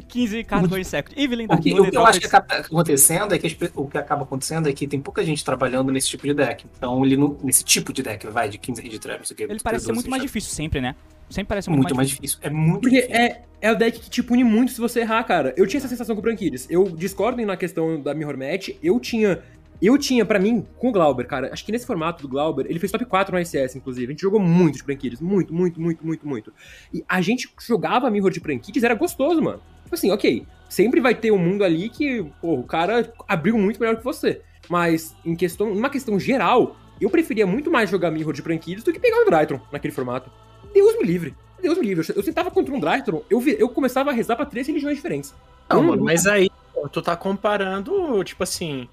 15 0.08 0.44
cards 0.44 0.68
for 0.68 0.84
second. 0.84 1.20
Evelyn 1.20 1.46
O 1.50 1.58
que, 1.58 1.78
o 1.78 1.90
que 1.90 1.96
eu 1.96 2.06
acho 2.06 2.20
que 2.20 2.26
acaba 2.26 2.56
acontecendo 2.56 3.34
é 3.34 3.38
que 3.38 3.46
as 3.46 3.56
o 3.74 3.86
que 3.86 3.98
acaba 3.98 4.22
acontecendo 4.22 4.68
é 4.68 4.72
que 4.72 4.86
tem 4.86 5.00
pouca 5.00 5.24
gente 5.24 5.44
trabalhando 5.44 5.92
nesse 5.92 6.08
tipo 6.08 6.26
de 6.26 6.34
deck. 6.34 6.66
Então, 6.76 7.04
ele 7.04 7.16
não, 7.16 7.36
nesse 7.42 7.64
tipo 7.64 7.92
de 7.92 8.02
deck, 8.02 8.26
vai, 8.28 8.48
de 8.48 8.58
15 8.58 8.82
de 8.82 8.98
trap, 8.98 9.18
não 9.18 9.24
sei 9.24 9.34
o 9.34 9.36
que. 9.36 9.42
Ele 9.44 9.60
parece 9.62 9.86
ser 9.86 9.92
muito 9.92 10.10
mais 10.10 10.22
difícil 10.22 10.52
sempre, 10.52 10.80
né? 10.80 10.94
Sempre 11.28 11.48
parece 11.48 11.68
Muito, 11.68 11.82
muito, 11.82 11.96
mais 11.96 12.08
difícil. 12.08 12.38
É 12.40 12.48
muito 12.50 12.82
Porque 12.82 13.00
difícil. 13.00 13.20
é, 13.20 13.42
é 13.60 13.72
o 13.72 13.74
deck 13.74 13.98
que 13.98 14.08
te 14.08 14.22
pune 14.22 14.44
muito 14.44 14.70
se 14.70 14.80
você 14.80 15.00
errar, 15.00 15.24
cara. 15.24 15.52
Eu 15.56 15.66
tinha 15.66 15.78
essa 15.78 15.88
sensação 15.88 16.14
com 16.14 16.20
o 16.20 16.22
Branquides. 16.22 16.66
Eu 16.70 16.84
discordo 16.84 17.44
na 17.44 17.56
questão 17.56 18.00
da 18.00 18.14
Mirror 18.14 18.38
Match. 18.38 18.70
Eu 18.82 19.00
tinha. 19.00 19.42
Eu 19.80 19.98
tinha, 19.98 20.24
pra 20.24 20.38
mim, 20.38 20.64
com 20.78 20.88
o 20.88 20.92
Glauber, 20.92 21.26
cara, 21.26 21.50
acho 21.52 21.64
que 21.64 21.70
nesse 21.70 21.86
formato 21.86 22.22
do 22.22 22.28
Glauber, 22.28 22.66
ele 22.68 22.78
fez 22.78 22.90
top 22.90 23.04
4 23.04 23.34
no 23.34 23.40
ICS, 23.40 23.76
inclusive. 23.76 24.06
A 24.06 24.10
gente 24.12 24.22
jogou 24.22 24.40
muito 24.40 24.76
de 24.78 24.82
Branquides. 24.84 25.20
Muito, 25.20 25.52
muito, 25.52 25.80
muito, 25.80 26.04
muito, 26.06 26.26
muito. 26.26 26.52
E 26.92 27.04
a 27.08 27.20
gente 27.20 27.48
jogava 27.66 28.10
Mirror 28.10 28.30
de 28.30 28.40
Branquides, 28.40 28.82
era 28.82 28.94
gostoso, 28.94 29.42
mano. 29.42 29.60
Tipo 29.84 29.94
assim, 29.94 30.10
ok. 30.10 30.46
Sempre 30.68 31.00
vai 31.00 31.14
ter 31.14 31.30
um 31.30 31.38
mundo 31.38 31.62
ali 31.62 31.88
que, 31.88 32.24
pô, 32.40 32.54
o 32.54 32.62
cara 32.64 33.12
abriu 33.28 33.56
muito 33.58 33.78
melhor 33.78 33.96
que 33.96 34.04
você. 34.04 34.40
Mas, 34.68 35.14
em 35.24 35.36
questão, 35.36 35.72
numa 35.74 35.90
questão 35.90 36.18
geral, 36.18 36.76
eu 37.00 37.08
preferia 37.10 37.46
muito 37.46 37.70
mais 37.70 37.88
jogar 37.90 38.10
Mirror 38.10 38.32
de 38.32 38.42
Branquides 38.42 38.82
do 38.82 38.92
que 38.92 38.98
pegar 38.98 39.18
um 39.20 39.26
Drytron 39.26 39.60
naquele 39.70 39.92
formato. 39.94 40.30
Deus 40.74 40.96
me 40.98 41.04
livre. 41.04 41.34
Deus 41.62 41.78
me 41.78 41.86
livre. 41.86 42.04
Eu 42.16 42.22
sentava 42.22 42.50
contra 42.50 42.74
um 42.74 42.80
Drytron, 42.80 43.22
eu, 43.30 43.38
vi- 43.40 43.56
eu 43.58 43.68
começava 43.68 44.10
a 44.10 44.12
rezar 44.12 44.36
pra 44.36 44.44
três 44.46 44.66
religiões 44.66 44.96
diferentes. 44.96 45.34
Não, 45.70 45.80
Hum, 45.80 45.86
mano, 45.88 46.04
mas 46.04 46.26
aí 46.26 46.50
tu 46.92 47.00
tá 47.02 47.16
comparando, 47.16 48.22
tipo 48.24 48.42
assim, 48.42 48.88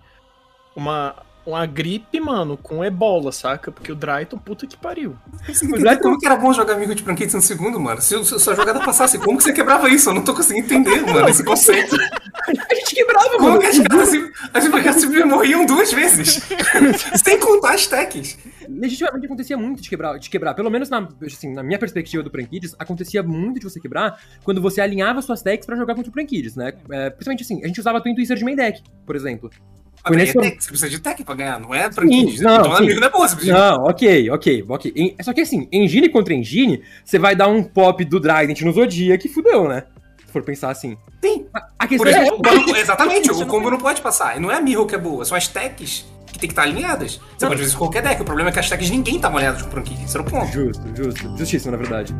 uma, 0.76 1.16
uma 1.46 1.66
gripe, 1.66 2.20
mano, 2.20 2.56
com 2.58 2.84
ebola, 2.84 3.32
saca? 3.32 3.72
Porque 3.72 3.92
o 3.92 3.96
Drayton, 3.96 4.38
puta 4.38 4.66
que 4.66 4.78
pariu. 4.78 5.16
Você 5.48 5.66
entendeu 5.66 6.00
como 6.00 6.18
que 6.18 6.26
era 6.26 6.36
bom 6.36 6.54
jogar 6.54 6.74
amigo 6.76 6.96
de 6.96 7.04
Branquites 7.04 7.34
no 7.36 7.42
segundo, 7.42 7.80
mano? 7.80 8.02
Se, 8.02 8.24
se 8.26 8.36
a 8.36 8.40
sua 8.40 8.56
jogada 8.56 8.80
passasse, 8.80 9.18
como 9.20 9.38
que 9.38 9.44
você 9.44 9.54
quebrava 9.54 9.90
isso? 9.90 10.10
Eu 10.10 10.14
não 10.14 10.24
tô 10.24 10.34
conseguindo 10.34 10.66
entender, 10.74 11.02
mano, 11.06 11.28
esse 11.30 11.44
conceito. 11.44 11.96
A 12.46 12.76
gente 12.76 12.96
quebrava, 12.96 13.30
Como 13.38 13.50
mano. 13.52 13.60
que 13.60 13.68
as 13.68 13.80
caras 13.80 14.10
se- 14.10 14.32
as 14.54 14.68
Branquites 14.68 15.02
simplesmente 15.02 15.30
morriam 15.34 15.66
duas 15.66 15.94
vezes? 15.94 16.42
Sem 17.24 17.40
contar 17.40 17.74
as 17.76 17.88
techs. 17.88 18.38
Legitimamente 18.68 19.26
acontecia 19.28 19.58
muito 19.58 19.82
de 19.82 19.90
quebrar, 19.90 20.18
de 20.20 20.30
quebrar. 20.30 20.54
Pelo 20.54 20.70
menos 20.70 20.90
na, 20.90 21.08
assim, 21.26 21.54
na 21.54 21.64
minha 21.64 21.80
perspectiva 21.80 22.22
do 22.22 22.30
Prankids, 22.30 22.76
acontecia 22.78 23.24
muito 23.24 23.60
de 23.60 23.64
você 23.70 23.80
quebrar 23.80 24.20
quando 24.44 24.62
você 24.62 24.82
alinhava 24.82 25.22
suas 25.22 25.42
decks 25.42 25.66
pra 25.66 25.78
jogar 25.78 25.96
contra 25.96 26.10
o 26.10 26.14
Prankids, 26.14 26.56
né? 26.56 26.74
É, 26.92 27.10
principalmente 27.12 27.44
assim, 27.44 27.64
a 27.64 27.68
gente 27.68 27.80
usava 27.80 28.02
Twin 28.02 28.14
Twister 28.14 28.36
de 28.38 28.44
main 28.44 28.56
deck, 28.56 28.82
por 29.06 29.16
exemplo. 29.16 29.50
Foi 30.06 30.18
nesse 30.18 30.38
é 30.38 30.42
tech, 30.42 30.58
você 30.62 30.68
precisa 30.70 30.90
de 30.90 31.00
tech 31.00 31.24
pra 31.24 31.34
ganhar, 31.36 31.60
não 31.60 31.74
é 31.74 31.90
Branquites. 31.90 32.42
não, 32.42 32.56
então 32.60 32.76
sim. 32.78 32.84
amigo 32.84 33.00
não 33.00 33.08
é 33.08 33.12
bom, 33.12 33.20
você 33.20 33.36
precisa 33.36 33.54
de 33.56 33.60
Não, 33.60 33.84
ok, 33.86 34.30
ok, 34.32 34.66
ok. 34.68 34.94
Em- 34.96 35.16
Só 35.24 35.32
que 35.34 35.42
assim, 35.42 35.68
engine 35.72 36.10
contra 36.10 36.34
engine, 36.34 36.82
você 37.06 37.18
vai 37.18 37.36
dar 37.36 37.48
um 37.48 37.64
pop 37.64 38.04
do 38.04 38.20
Trident 38.20 38.62
no 38.62 38.72
Zodiac 38.74 39.22
que 39.28 39.34
fudeu, 39.34 39.68
né? 39.68 39.84
Se 40.26 40.32
for 40.34 40.44
pensar 40.44 40.72
assim. 40.72 40.98
Sim. 41.24 41.46
A- 41.80 41.88
questão 41.88 42.06
Por 42.06 42.08
é, 42.08 42.22
exemplo, 42.22 42.40
o 42.40 42.42
combo- 42.66 42.76
exatamente, 42.76 43.32
o 43.32 43.40
não 43.40 43.48
combo 43.48 43.72
não 43.72 43.78
pode 43.78 44.02
passar. 44.02 44.36
E 44.36 44.40
não 44.40 44.52
é 44.52 44.56
a 44.56 44.62
mirror 44.62 44.86
que 44.86 44.96
é 44.96 44.98
boa, 44.98 45.24
são 45.24 45.38
as 45.38 45.48
techs 45.48 46.06
que 46.34 46.40
tem 46.40 46.48
que 46.50 46.54
estar 46.54 46.64
alinhadas. 46.64 47.22
Você 47.38 47.46
pode 47.46 47.58
fazer 47.60 47.70
isso 47.70 47.78
qualquer 47.78 48.02
deck, 48.02 48.22
o 48.22 48.26
problema 48.26 48.50
é 48.50 48.52
que 48.52 48.60
as 48.60 48.68
techs 48.68 48.90
ninguém 48.90 49.20
tá 49.20 49.30
molhado 49.30 49.62
com 49.64 49.70
o 49.70 49.72
Branquites, 49.72 50.04
esse 50.06 50.18
era 50.18 50.28
o 50.28 50.30
ponto. 50.30 50.52
Justo, 50.52 50.84
justo. 50.98 51.38
Justíssimo, 51.38 51.72
na 51.72 51.78
verdade. 51.78 52.14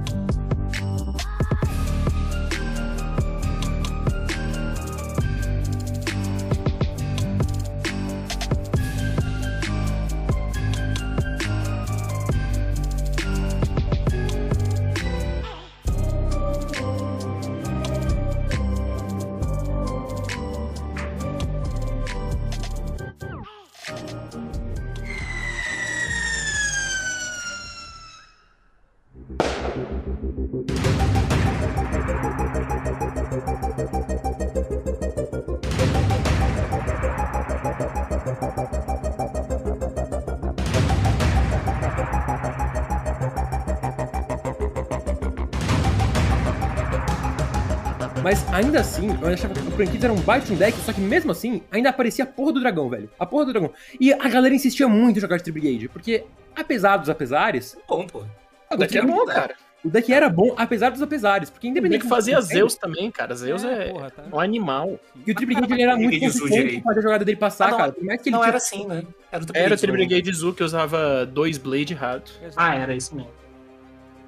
Ainda 48.54 48.80
assim, 48.80 49.08
eu 49.22 49.28
achava 49.28 49.54
que 49.54 49.60
o 49.62 49.72
Prankids 49.72 50.04
era 50.04 50.14
um 50.14 50.18
um 50.18 50.56
deck, 50.56 50.78
só 50.80 50.94
que 50.94 51.02
mesmo 51.02 51.32
assim, 51.32 51.62
ainda 51.72 51.90
aparecia 51.90 52.24
a 52.24 52.28
porra 52.28 52.54
do 52.54 52.60
dragão, 52.62 52.90
velho. 52.90 53.10
A 53.20 53.26
porra 53.26 53.46
do 53.46 53.52
dragão. 53.54 53.72
E 54.00 54.14
a 54.14 54.28
galera 54.30 54.54
insistia 54.54 54.88
muito 54.88 55.18
em 55.18 55.22
jogar 55.22 55.38
de 55.38 55.44
Tribrigade, 55.44 55.88
porque, 55.90 56.24
apesar 56.56 56.98
dos 56.98 57.10
apesares, 57.10 57.76
Bom, 57.88 58.06
pô. 58.08 58.24
O 58.72 58.78
deck 58.78 58.98
é 58.98 59.02
bom, 59.04 59.24
cara. 59.26 59.56
o 59.86 59.90
deck 59.90 60.12
era 60.12 60.28
bom, 60.30 60.54
apesar 60.58 60.90
dos 60.90 61.02
apesares. 61.02 61.50
Porque 61.52 61.68
independente 61.68 62.08
fazia 62.08 62.38
do 62.40 62.48
que 62.48 62.54
Zeus 62.54 62.76
também, 62.76 63.12
cara. 63.12 63.36
Zeus 63.36 63.64
é, 63.64 63.90
porra, 63.92 64.10
tá. 64.10 64.24
um 64.32 64.40
animal. 64.40 65.00
E 65.28 65.32
o 65.32 65.36
Tribrigade 65.36 65.72
ele 65.74 65.82
era 65.84 65.96
muito 65.96 66.10
Tribrigade 66.10 66.40
consistente 66.40 66.82
fazer 66.82 67.00
a 67.00 67.04
jogada 67.04 67.26
dele 67.26 67.38
passar, 67.38 67.68
Ah, 67.68 67.72
não. 67.72 67.78
cara. 67.78 67.92
Por 67.92 68.04
mais 68.04 68.22
que 68.22 68.30
ele 68.30 68.34
Não 68.36 68.40
tinha- 68.42 68.48
era 68.50 68.58
assim, 68.58 68.88
né? 68.88 69.04
Era 69.32 69.44
o 69.44 69.48
Era 69.54 69.78
Tribrigade 69.78 70.34
Zu 70.34 70.54
que 70.54 70.64
usava 70.64 71.26
dois 71.26 71.58
Blade 71.60 71.94
rato. 71.94 72.32
Ah, 72.56 72.76
era 72.76 72.96
isso 72.96 73.16
mesmo. 73.16 73.30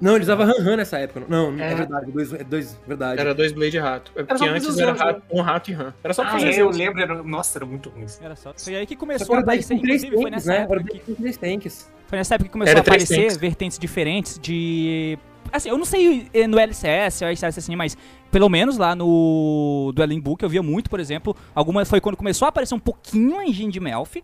Não, 0.00 0.14
ele 0.14 0.22
usava 0.24 0.44
Han 0.44 0.54
Han 0.60 0.76
nessa 0.76 0.98
época. 0.98 1.22
Não, 1.28 1.50
não 1.52 1.64
é, 1.64 1.72
É. 1.72 1.74
verdade. 1.74 2.10
Dois, 2.12 2.32
é 2.32 2.44
dois, 2.44 2.78
verdade. 2.86 3.20
Era 3.20 3.34
dois 3.34 3.52
Blade 3.52 3.78
rato. 3.78 4.12
É 4.14 4.18
Era 4.20 4.26
porque 4.26 4.44
pra 4.44 4.54
antes 4.56 4.78
era 4.78 4.92
rato, 4.92 5.22
um 5.32 5.40
rato 5.40 5.70
e 5.70 5.74
ram. 5.74 5.94
Era 6.04 6.12
só 6.14 6.22
pra 6.22 6.30
Ah, 6.32 6.34
fazer 6.34 6.50
é, 6.50 6.60
eu 6.60 6.68
lembro, 6.70 7.00
era... 7.00 7.22
nossa, 7.22 7.58
era 7.58 7.64
muito 7.66 7.88
ruim. 7.88 8.06
Era 8.20 8.36
só. 8.36 8.52
Foi 8.56 8.76
aí 8.76 8.84
que 8.86 8.94
começou 8.94 9.34
a 9.36 9.40
aparecer, 9.40 9.74
com 9.76 9.80
três 9.82 10.02
inclusive 10.04 10.22
foi 10.22 10.30
tanks, 10.30 10.46
nessa 10.46 10.58
né? 10.58 10.64
Época 10.64 10.84
que 10.92 10.98
com 11.00 11.14
três 11.14 11.36
tanks. 11.36 11.92
Foi 12.06 12.18
nessa 12.18 12.34
época 12.34 12.48
que 12.48 12.52
começou 12.52 12.70
Era 12.70 12.80
a 12.80 12.82
aparecer 12.82 13.16
tanks. 13.20 13.36
vertentes 13.38 13.78
diferentes 13.78 14.38
de. 14.38 15.18
Assim, 15.52 15.68
eu 15.70 15.78
não 15.78 15.84
sei 15.84 16.26
eh, 16.34 16.46
no 16.46 16.58
LCS 16.58 17.22
ou 17.22 17.28
LCS 17.28 17.58
assim, 17.58 17.76
mas 17.76 17.96
pelo 18.30 18.48
menos 18.48 18.76
lá 18.76 18.94
no 18.96 19.92
Dueling 19.94 20.20
Book 20.20 20.42
eu 20.42 20.48
via 20.48 20.62
muito, 20.62 20.90
por 20.90 21.00
exemplo. 21.00 21.34
Alguma 21.54 21.84
foi 21.84 22.00
quando 22.00 22.16
começou 22.16 22.46
a 22.46 22.48
aparecer 22.50 22.74
um 22.74 22.78
pouquinho 22.80 23.38
a 23.38 23.46
engine 23.46 23.70
de 23.72 23.80
Melf. 23.80 24.16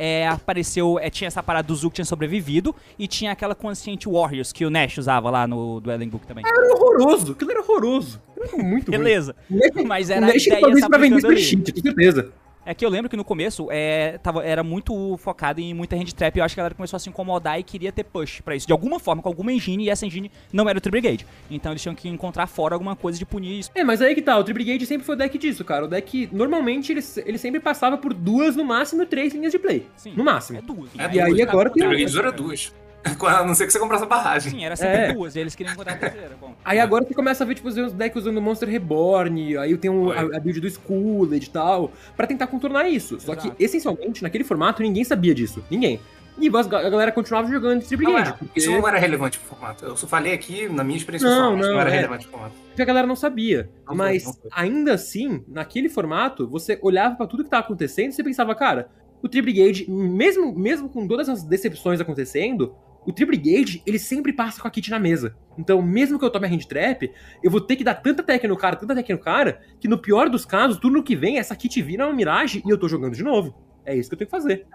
É, 0.00 0.28
apareceu, 0.28 0.96
é, 1.00 1.10
tinha 1.10 1.26
essa 1.26 1.42
parada 1.42 1.66
do 1.66 1.74
Zu 1.74 1.90
que 1.90 1.96
tinha 1.96 2.04
sobrevivido 2.04 2.72
e 2.96 3.08
tinha 3.08 3.32
aquela 3.32 3.52
Conscient 3.52 4.04
Warriors 4.06 4.52
que 4.52 4.64
o 4.64 4.70
Nash 4.70 4.96
usava 4.98 5.28
lá 5.28 5.44
no 5.44 5.80
Dueling 5.80 6.08
Book 6.08 6.24
também. 6.24 6.44
Era 6.46 6.72
horroroso. 6.72 7.32
Aquilo 7.32 7.50
era 7.50 7.60
horroroso. 7.60 8.22
Aquilo 8.30 8.46
era 8.54 8.62
muito 8.62 8.90
ruim. 8.92 8.98
Beleza. 8.98 9.34
O 9.50 9.56
Nash- 9.56 9.84
Mas 9.86 10.08
o 10.08 10.12
era 10.12 10.26
a 10.26 10.28
Nash 10.28 10.46
ideia 10.46 10.60
talvez 10.60 10.84
se 10.84 10.88
pra 10.88 10.98
vender 10.98 11.14
ali. 11.26 11.40
spreadsheet, 11.40 11.72
com 11.72 11.80
certeza. 11.82 12.32
É 12.68 12.74
que 12.74 12.84
eu 12.84 12.90
lembro 12.90 13.08
que 13.08 13.16
no 13.16 13.24
começo 13.24 13.66
é, 13.70 14.18
tava, 14.18 14.44
era 14.44 14.62
muito 14.62 15.16
focado 15.16 15.58
em 15.58 15.72
muita 15.72 15.96
hand 15.96 16.12
trap 16.14 16.36
e 16.36 16.38
eu 16.38 16.44
acho 16.44 16.54
que 16.54 16.60
a 16.60 16.64
galera 16.64 16.74
começou 16.74 16.98
a 16.98 17.00
se 17.00 17.08
incomodar 17.08 17.58
e 17.58 17.62
queria 17.62 17.90
ter 17.90 18.04
push 18.04 18.42
pra 18.42 18.54
isso. 18.54 18.66
De 18.66 18.74
alguma 18.74 19.00
forma, 19.00 19.22
com 19.22 19.28
alguma 19.30 19.50
engine, 19.50 19.84
e 19.84 19.88
essa 19.88 20.04
engine 20.04 20.30
não 20.52 20.68
era 20.68 20.76
o 20.76 20.80
Tribrigade. 20.80 21.26
Então 21.50 21.72
eles 21.72 21.80
tinham 21.80 21.94
que 21.94 22.10
encontrar 22.10 22.46
fora 22.46 22.74
alguma 22.74 22.94
coisa 22.94 23.18
de 23.18 23.24
punir 23.24 23.60
isso. 23.60 23.70
É, 23.74 23.82
mas 23.82 24.02
aí 24.02 24.14
que 24.14 24.20
tá, 24.20 24.36
o 24.36 24.44
Tribrigade 24.44 24.84
sempre 24.84 25.06
foi 25.06 25.14
o 25.14 25.18
deck 25.18 25.38
disso, 25.38 25.64
cara. 25.64 25.86
O 25.86 25.88
deck, 25.88 26.28
normalmente, 26.30 26.92
ele, 26.92 27.00
ele 27.24 27.38
sempre 27.38 27.58
passava 27.58 27.96
por 27.96 28.12
duas, 28.12 28.54
no 28.54 28.64
máximo, 28.66 29.06
três 29.06 29.32
linhas 29.32 29.50
de 29.50 29.58
play. 29.58 29.86
Sim. 29.96 30.12
No 30.14 30.22
máximo. 30.22 30.58
É 30.58 30.60
duas. 30.60 30.90
É 30.98 31.14
E 31.14 31.20
aí 31.22 31.34
duas. 31.36 31.48
agora 31.48 31.70
O 31.70 31.72
tem... 31.72 31.82
Tribrigade 31.82 32.18
era 32.18 32.30
duas. 32.30 32.74
A 33.04 33.44
não 33.44 33.54
ser 33.54 33.66
que 33.66 33.72
você 33.72 33.78
comprasse 33.78 34.02
a 34.04 34.06
barragem. 34.06 34.52
Sim, 34.52 34.64
era 34.64 34.76
sempre 34.76 34.96
É. 34.96 35.12
duas, 35.12 35.34
e 35.36 35.40
eles 35.40 35.54
queriam 35.54 35.72
encontrar 35.72 35.94
a 35.94 35.96
terceira. 35.96 36.36
Bom, 36.40 36.54
Aí 36.64 36.78
agora 36.80 37.04
você 37.04 37.14
começa 37.14 37.44
a 37.44 37.46
ver, 37.46 37.54
tipo, 37.54 37.68
os 37.68 37.92
decks 37.92 38.22
usando 38.22 38.40
Monster 38.42 38.68
Reborn, 38.68 39.56
aí 39.56 39.76
tem 39.78 39.90
um, 39.90 40.10
a, 40.10 40.20
a 40.36 40.40
build 40.40 40.60
do 40.60 40.66
Skulled 40.66 41.44
e 41.46 41.50
tal, 41.50 41.92
pra 42.16 42.26
tentar 42.26 42.46
contornar 42.48 42.88
isso. 42.88 43.18
Só 43.20 43.32
Exato. 43.32 43.52
que, 43.54 43.64
essencialmente, 43.64 44.22
naquele 44.22 44.44
formato, 44.44 44.82
ninguém 44.82 45.04
sabia 45.04 45.34
disso. 45.34 45.64
Ninguém. 45.70 46.00
E 46.40 46.48
a 46.48 46.62
galera 46.90 47.10
continuava 47.10 47.48
jogando 47.48 47.78
de 47.80 47.82
Não 47.84 47.88
Tribrigade, 47.88 48.28
era. 48.28 48.32
porque, 48.38 48.60
Isso 48.60 48.70
não 48.70 48.86
era 48.86 48.96
relevante 48.98 49.38
pro 49.40 49.48
formato. 49.48 49.84
Eu 49.84 49.96
só 49.96 50.06
falei 50.06 50.32
aqui, 50.32 50.68
na 50.68 50.84
minha 50.84 50.96
experiência 50.96 51.28
Não, 51.28 51.34
pessoal, 51.36 51.56
mas 51.56 51.66
não, 51.66 51.72
não 51.74 51.80
era 51.80 51.90
é. 51.90 51.94
relevante 51.96 52.24
pro 52.28 52.32
formato. 52.38 52.54
porque 52.68 52.82
a 52.82 52.84
galera 52.84 53.06
não 53.08 53.16
sabia. 53.16 53.68
Não 53.86 53.96
foi, 53.96 53.96
Mas, 53.96 54.24
não 54.24 54.32
foi. 54.34 54.50
ainda 54.52 54.94
assim, 54.94 55.42
naquele 55.48 55.88
formato, 55.88 56.46
você 56.46 56.78
olhava 56.80 57.16
pra 57.16 57.26
tudo 57.26 57.42
que 57.42 57.50
tava 57.50 57.64
acontecendo 57.64 58.10
e 58.10 58.12
você 58.12 58.22
pensava, 58.22 58.54
cara, 58.54 58.88
o 59.20 59.28
Tribrigade, 59.28 59.90
mesmo, 59.90 60.56
mesmo 60.56 60.88
com 60.88 61.08
todas 61.08 61.28
as 61.28 61.42
decepções 61.42 62.00
acontecendo, 62.00 62.72
o 63.06 63.12
Tribrigade, 63.12 63.82
ele 63.86 63.98
sempre 63.98 64.32
passa 64.32 64.60
com 64.60 64.68
a 64.68 64.70
kit 64.70 64.90
na 64.90 64.98
mesa. 64.98 65.34
Então, 65.56 65.80
mesmo 65.80 66.18
que 66.18 66.24
eu 66.24 66.30
tome 66.30 66.46
a 66.46 66.50
hand 66.50 66.66
trap, 66.68 67.10
eu 67.42 67.50
vou 67.50 67.60
ter 67.60 67.76
que 67.76 67.84
dar 67.84 67.94
tanta 67.94 68.22
tech 68.22 68.46
no 68.46 68.56
cara, 68.56 68.76
tanta 68.76 68.94
tech 68.94 69.12
no 69.12 69.18
cara, 69.18 69.60
que 69.80 69.88
no 69.88 69.98
pior 69.98 70.28
dos 70.28 70.44
casos, 70.44 70.78
turno 70.78 71.02
que 71.02 71.16
vem, 71.16 71.38
essa 71.38 71.56
kit 71.56 71.80
vira 71.82 72.06
uma 72.06 72.14
miragem 72.14 72.62
e 72.66 72.70
eu 72.70 72.78
tô 72.78 72.88
jogando 72.88 73.14
de 73.14 73.22
novo. 73.22 73.54
É 73.84 73.96
isso 73.96 74.08
que 74.08 74.14
eu 74.14 74.18
tenho 74.18 74.30
que 74.30 74.36
fazer. 74.36 74.66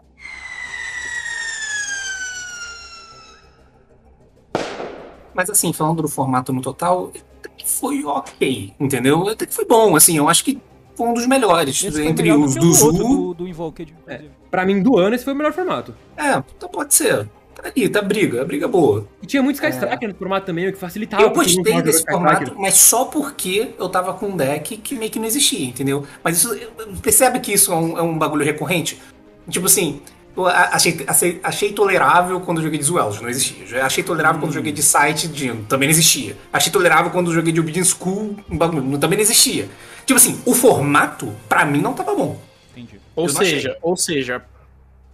Mas 5.34 5.50
assim, 5.50 5.74
falando 5.74 6.02
do 6.02 6.08
formato 6.08 6.54
no 6.54 6.62
total, 6.62 7.12
até 7.40 7.50
que 7.50 7.68
foi 7.68 8.04
ok, 8.04 8.74
entendeu? 8.80 9.28
Até 9.30 9.46
que 9.46 9.54
foi 9.54 9.66
bom, 9.66 9.96
assim, 9.96 10.18
eu 10.18 10.30
acho 10.30 10.44
que 10.44 10.62
foi 10.96 11.08
um 11.08 11.14
dos 11.14 11.26
melhores. 11.26 11.84
Esse 11.84 12.04
entre 12.04 12.24
melhor 12.24 12.46
os 12.46 12.56
do 12.56 12.68
o 12.68 12.74
Zu. 12.74 12.86
outro, 12.86 13.04
do, 13.04 13.34
do 13.34 13.48
Invoked. 13.48 13.92
inclusive. 13.92 14.32
Pra 14.52 14.66
mim, 14.66 14.82
do 14.84 14.98
ano, 14.98 15.16
esse 15.16 15.24
foi 15.24 15.34
o 15.34 15.36
melhor 15.36 15.54
formato. 15.54 15.96
É, 16.16 16.38
então 16.56 16.70
pode 16.70 16.94
ser. 16.94 17.28
Ali, 17.64 17.88
tá 17.88 18.02
briga, 18.02 18.42
a 18.42 18.46
briga 18.46 18.68
boa. 18.68 19.08
E 19.22 19.26
tinha 19.26 19.42
muito 19.42 19.56
Sky 19.56 19.68
É. 19.68 19.70
Striker 19.70 20.10
no 20.10 20.16
formato 20.16 20.46
também, 20.46 20.68
o 20.68 20.74
que 20.74 20.78
facilitava. 20.78 21.24
Eu 21.24 21.30
gostei 21.32 21.74
não 21.74 21.82
desse 21.82 22.04
formato, 22.04 22.54
mas 22.58 22.76
só 22.76 23.06
porque 23.06 23.70
eu 23.80 23.88
tava 23.88 24.14
com 24.14 24.28
um 24.28 24.36
deck 24.36 24.78
que 24.78 24.96
meio 24.96 25.10
que 25.10 25.18
não 25.20 25.26
existia, 25.26 25.66
entendeu? 25.66 26.06
Mas 26.24 26.38
isso, 26.38 26.56
percebe 27.02 27.40
que 27.40 27.54
isso 27.54 27.72
é 27.72 27.76
um, 27.76 27.98
é 27.98 28.02
um 28.02 28.18
bagulho 28.18 28.44
recorrente? 28.44 29.02
Tipo 29.50 29.68
assim, 29.68 30.02
eu 30.36 30.48
achei, 30.48 31.04
achei, 31.08 31.40
achei 31.44 31.72
tolerável 31.74 32.42
quando 32.42 32.58
eu 32.58 32.64
joguei 32.64 32.80
de 32.80 32.86
Zwells, 32.86 33.22
não 33.22 33.30
existia. 33.30 33.86
Achei 33.86 34.04
tolerável 34.04 34.42
quando 34.42 34.52
eu 34.52 34.56
joguei 34.56 34.72
de 34.72 34.82
Site, 34.82 35.28
Dino, 35.28 35.64
também 35.70 35.88
não 35.88 35.94
existia. 35.94 36.36
Achei 36.52 36.72
tolerável 36.72 37.12
quando 37.12 37.28
eu 37.28 37.34
joguei 37.34 37.54
de 37.54 37.60
Obedience 37.60 37.96
School, 37.98 38.36
um 38.50 38.58
bagulho, 38.58 38.98
também 38.98 39.18
não 39.18 39.24
existia. 39.24 39.70
Tipo 40.06 40.18
assim, 40.18 40.42
o 40.46 40.54
formato, 40.54 41.32
pra 41.48 41.66
mim, 41.66 41.80
não 41.82 41.94
tava 41.94 42.16
bom. 42.16 42.40
Entendi. 42.72 43.00
Ou 43.16 43.26
Eu 43.28 43.30
seja, 43.30 43.78
ou 43.82 43.96
seja, 43.96 44.44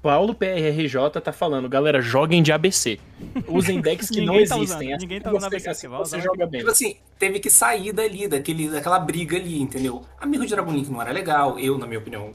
Paulo 0.02 0.34
PRRJ 0.34 1.22
tá 1.22 1.34
falando, 1.34 1.68
galera, 1.68 2.02
joguem 2.02 2.42
de 2.42 2.52
ABC. 2.52 3.00
Usem 3.48 3.80
decks 3.82 4.10
que 4.10 4.22
não 4.22 4.34
Ninguém 4.34 4.48
tá 4.48 4.56
existem. 4.58 4.64
usando, 4.64 4.94
assim 4.96 5.02
ninguém 5.06 5.22
tá 5.22 5.30
usando 5.30 5.42
você, 5.52 5.56
ABC, 5.56 5.70
assim 5.70 5.88
você 5.90 6.16
usar 6.16 6.20
joga 6.20 6.46
bem. 6.46 6.60
Tipo 6.60 6.72
assim, 6.72 6.96
teve 7.18 7.40
que 7.40 7.50
sair 7.50 7.92
dali, 7.92 8.28
daquele, 8.28 8.70
daquela 8.70 8.98
briga 9.00 9.36
ali, 9.36 9.62
entendeu? 9.62 10.06
Amigo 10.20 10.46
de 10.46 10.54
Dragon 10.56 10.72
Link 10.72 10.90
não 10.90 11.02
era 11.02 11.12
legal. 11.12 11.60
Eu, 11.60 11.78
na 11.78 11.86
minha 11.86 12.00
opinião, 12.00 12.32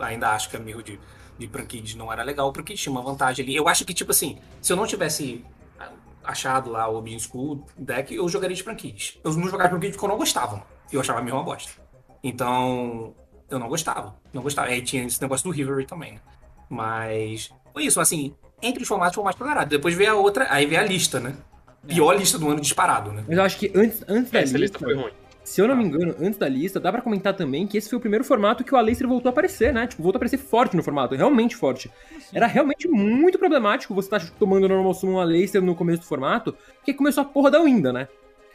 ainda 0.00 0.30
acho 0.30 0.50
que 0.50 0.56
amigo 0.56 0.82
de, 0.82 0.98
de 1.38 1.46
Prankid 1.46 1.96
não 1.96 2.12
era 2.12 2.24
legal. 2.24 2.52
Prankid 2.52 2.80
tinha 2.80 2.92
uma 2.92 3.02
vantagem 3.02 3.44
ali. 3.44 3.54
Eu 3.54 3.68
acho 3.68 3.84
que, 3.84 3.94
tipo 3.94 4.10
assim, 4.10 4.38
se 4.60 4.72
eu 4.72 4.76
não 4.76 4.86
tivesse 4.86 5.44
ah, 5.78 5.90
achado 6.24 6.68
lá 6.68 6.88
o 6.88 6.96
Obin 6.96 7.18
School 7.20 7.64
deck, 7.78 8.12
eu 8.12 8.28
jogaria 8.28 8.56
de 8.56 8.64
Prankid. 8.64 9.20
Eu 9.22 9.32
não 9.34 9.44
jogava 9.44 9.64
de 9.64 9.70
Prankid 9.70 9.92
porque 9.92 10.04
eu 10.04 10.08
não 10.08 10.16
gostava. 10.16 10.66
Eu 10.92 11.00
achava 11.00 11.22
mesmo 11.22 11.38
uma 11.38 11.44
bosta. 11.44 11.70
Então, 12.24 13.14
eu 13.48 13.58
não 13.60 13.68
gostava. 13.68 14.16
Não 14.32 14.42
gostava. 14.42 14.68
Aí 14.68 14.82
tinha 14.82 15.04
esse 15.04 15.22
negócio 15.22 15.44
do 15.44 15.54
Rivalry 15.54 15.86
também, 15.86 16.14
né? 16.14 16.20
Mas 16.68 17.50
foi 17.72 17.84
isso, 17.84 18.00
assim, 18.00 18.34
entre 18.62 18.82
os 18.82 18.88
formatos 18.88 19.14
foi 19.14 19.22
o 19.22 19.24
mais 19.24 19.36
tolerado. 19.36 19.68
Depois 19.68 19.94
veio 19.94 20.12
a 20.12 20.14
outra, 20.14 20.46
aí 20.50 20.66
veio 20.66 20.80
a 20.80 20.84
lista, 20.84 21.20
né? 21.20 21.34
Pior 21.86 22.16
lista 22.16 22.38
do 22.38 22.48
ano 22.48 22.60
disparado, 22.60 23.12
né? 23.12 23.24
Mas 23.28 23.36
eu 23.36 23.44
acho 23.44 23.58
que 23.58 23.70
antes, 23.74 24.02
antes 24.08 24.30
da 24.30 24.40
Essa 24.40 24.56
lista 24.56 24.58
lista, 24.58 24.78
foi 24.78 24.94
ruim. 24.94 25.12
se 25.44 25.60
eu 25.60 25.68
não 25.68 25.76
me 25.76 25.84
engano, 25.84 26.14
antes 26.18 26.38
da 26.38 26.48
lista, 26.48 26.80
dá 26.80 26.90
pra 26.90 27.02
comentar 27.02 27.34
também 27.34 27.66
que 27.66 27.76
esse 27.76 27.90
foi 27.90 27.98
o 27.98 28.00
primeiro 28.00 28.24
formato 28.24 28.64
que 28.64 28.74
o 28.74 28.78
Aleister 28.78 29.06
voltou 29.06 29.28
a 29.28 29.32
aparecer, 29.32 29.72
né? 29.74 29.86
Tipo, 29.86 30.02
voltou 30.02 30.16
a 30.16 30.20
aparecer 30.20 30.38
forte 30.38 30.74
no 30.74 30.82
formato, 30.82 31.14
realmente 31.14 31.54
forte. 31.54 31.90
Era 32.32 32.46
realmente 32.46 32.88
muito 32.88 33.38
problemático 33.38 33.94
você 33.94 34.06
estar 34.06 34.30
tomando 34.38 34.66
normal 34.66 34.94
summon 34.94 35.20
Aleister 35.20 35.60
no 35.60 35.74
começo 35.74 36.00
do 36.00 36.06
formato, 36.06 36.56
porque 36.76 36.94
começou 36.94 37.20
a 37.20 37.26
porra 37.26 37.50
da 37.50 37.62
Winda, 37.62 37.92
né? 37.92 38.08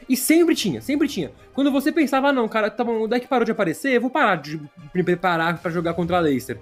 E 0.08 0.16
sempre 0.16 0.56
tinha, 0.56 0.80
sempre 0.80 1.06
tinha. 1.06 1.30
Quando 1.54 1.70
você 1.70 1.92
pensava, 1.92 2.30
ah 2.30 2.32
não, 2.32 2.48
cara, 2.48 2.68
tá 2.68 2.82
bom, 2.82 3.02
o 3.02 3.06
deck 3.06 3.28
parou 3.28 3.44
de 3.44 3.52
aparecer, 3.52 3.92
eu 3.92 4.00
vou 4.00 4.10
parar 4.10 4.36
de 4.36 4.60
me 4.92 5.04
preparar 5.04 5.58
pra 5.58 5.70
jogar 5.70 5.94
contra 5.94 6.16
a 6.16 6.18
Aleister. 6.18 6.58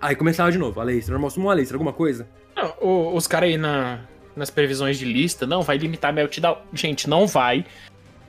Aí 0.00 0.16
começava 0.16 0.50
de 0.50 0.58
novo, 0.58 0.80
Aleister, 0.80 1.12
normal 1.12 1.30
summon 1.30 1.50
Aleister, 1.50 1.74
alguma 1.74 1.92
coisa? 1.92 2.26
Não, 2.56 2.72
o- 2.80 3.14
os 3.16 3.26
caras 3.26 3.50
aí 3.50 3.56
na, 3.58 4.00
nas 4.34 4.50
previsões 4.50 4.98
de 4.98 5.04
lista, 5.04 5.46
não, 5.46 5.62
vai 5.62 5.76
limitar 5.76 6.12
meltdown. 6.12 6.56
Gente, 6.72 7.08
não 7.08 7.26
vai. 7.26 7.64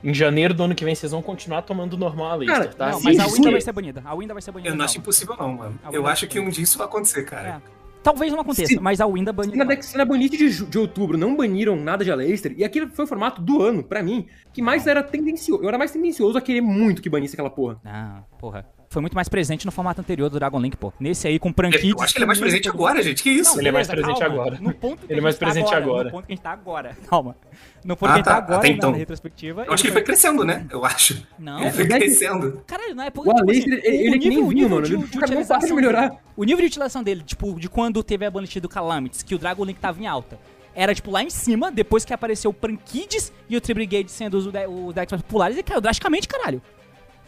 Em 0.04 0.14
janeiro 0.14 0.54
do 0.54 0.64
ano 0.64 0.74
que 0.76 0.84
vem 0.84 0.96
vocês 0.96 1.12
vão 1.12 1.22
continuar 1.22 1.62
tomando 1.62 1.96
normal 1.96 2.32
a 2.34 2.38
lista, 2.38 2.54
Cara, 2.56 2.68
tá? 2.70 2.90
Não, 2.92 3.02
mas 3.04 3.20
a 3.20 3.28
Winda 3.28 3.52
vai 3.52 3.62
ser 3.62 3.72
banida. 3.72 4.02
A 4.04 4.16
Winda 4.16 4.34
vai 4.34 4.42
ser 4.42 4.52
banida. 4.52 4.70
Eu 4.74 4.76
não 4.76 4.84
acho 4.86 4.98
impossível, 4.98 5.36
não, 5.38 5.54
mano. 5.54 5.80
A 5.84 5.92
Eu 5.94 6.08
acho 6.08 6.28
que 6.28 6.40
um 6.40 6.50
dia 6.50 6.64
isso 6.64 6.78
vai 6.78 6.88
acontecer, 6.88 7.24
cara. 7.24 7.62
É. 7.68 7.82
Talvez 8.04 8.34
não 8.34 8.40
aconteça, 8.40 8.68
Se- 8.74 8.80
mas 8.80 9.00
a 9.00 9.06
Winda 9.06 9.32
banida. 9.32 9.82
Se 9.84 9.96
na, 9.96 10.04
na 10.04 10.06
banlist 10.10 10.34
de, 10.36 10.66
de 10.66 10.78
outubro 10.80 11.20
não 11.20 11.36
baniram 11.36 11.76
nada 11.76 12.04
de 12.04 12.12
Aleister, 12.12 12.52
e 12.58 12.64
aquele 12.64 12.88
foi 12.88 13.06
o 13.06 13.08
formato 13.08 13.40
do 13.44 13.62
ano, 13.62 13.84
pra 13.84 14.02
mim, 14.02 14.26
que 14.52 14.60
mais 14.60 14.88
era 14.88 15.04
tendencioso. 15.04 15.62
Eu 15.64 15.68
era 15.70 15.78
mais 15.78 15.92
tendencioso 15.92 16.36
a 16.36 16.42
querer 16.42 16.62
muito 16.62 17.00
que 17.00 17.08
banisse 17.08 17.36
aquela 17.36 17.52
porra. 17.52 17.80
Ah, 17.86 18.24
porra. 18.40 18.66
Foi 18.92 19.02
muito 19.02 19.16
mais 19.16 19.30
presente 19.30 19.66
no 19.66 19.72
formato 19.72 20.02
anterior 20.02 20.30
do 20.30 20.38
Dragon 20.38 20.60
Link, 20.60 20.76
pô. 20.76 20.92
Nesse 21.00 21.26
aí 21.26 21.40
com 21.40 21.50
Prankid. 21.54 21.92
Eu 21.92 22.02
acho 22.02 22.12
que 22.14 22.18
ele 22.20 22.26
é 22.26 22.28
mais 22.28 22.40
presente 22.40 22.68
agora, 22.68 23.02
gente. 23.02 23.24
Que 23.24 23.30
isso? 23.30 23.58
Ele 23.58 23.70
é 23.70 23.72
mais 23.72 23.88
presente 23.88 24.22
agora. 24.22 24.58
No 24.60 24.74
ponto 24.74 25.08
que 25.08 25.14
Ele 25.14 25.22
é 25.22 25.24
mais 25.24 25.38
tá 25.38 25.46
presente 25.46 25.74
agora. 25.74 26.04
No 26.04 26.12
ponto 26.12 26.26
que 26.26 26.34
a 26.34 26.36
gente 26.36 26.44
tá 26.44 26.52
agora. 26.52 26.98
Calma. 27.10 27.38
No 27.86 27.96
ponto 27.96 28.10
Ah, 28.10 28.12
que 28.12 28.14
a 28.14 28.18
gente 28.18 28.26
tá 28.26 28.32
tá. 28.32 28.38
agora, 28.40 28.58
Até 28.60 28.68
na 28.68 28.74
então. 28.76 28.92
retrospectiva. 28.92 29.64
Eu 29.66 29.72
acho 29.72 29.82
que 29.82 29.88
ele 29.88 29.94
foi 29.94 30.02
crescendo, 30.04 30.44
né? 30.44 30.68
Eu 30.70 30.84
acho. 30.84 31.26
Não, 31.40 31.62
Ele 31.62 31.72
foi 31.72 31.86
deck- 31.88 32.00
crescendo. 32.02 32.62
Caralho, 32.68 32.94
não 32.94 33.04
é 33.06 33.12
O 33.16 33.32
Aleister, 33.40 33.80
ele, 33.82 33.96
ele 34.08 34.16
é 34.16 34.20
que 34.20 34.28
nem 34.30 34.46
vinho, 34.50 34.70
mano. 34.70 34.86
Ele 34.86 34.98
não 34.98 35.08
para 35.08 35.58
de 35.66 35.74
melhorar. 35.74 36.12
o 36.36 36.44
nível 36.44 36.60
de 36.60 36.66
utilização 36.68 37.02
dele, 37.02 37.24
tipo, 37.26 37.58
de 37.58 37.70
quando 37.70 38.04
teve 38.04 38.26
a 38.26 38.30
banlist 38.30 38.60
do 38.60 38.68
Calamities, 38.68 39.24
que 39.24 39.34
o 39.34 39.38
Dragon 39.40 39.64
Link 39.64 39.80
tava 39.80 40.02
em 40.02 40.06
alta, 40.06 40.38
era, 40.76 40.94
tipo, 40.94 41.10
lá 41.12 41.24
em 41.24 41.30
cima, 41.30 41.72
depois 41.72 42.04
que 42.04 42.14
apareceu 42.14 42.52
o 42.52 42.54
Prankids 42.54 43.32
e 43.50 43.56
o 43.56 43.62
Tribrigade 43.62 44.12
sendo 44.12 44.34
os, 44.38 44.48
de 44.52 44.68
os 44.68 44.94
decks 44.94 45.12
mais 45.14 45.22
populares, 45.22 45.56
ele 45.56 45.64
caiu 45.64 45.80
drasticamente, 45.80 46.28
caralho. 46.28 46.62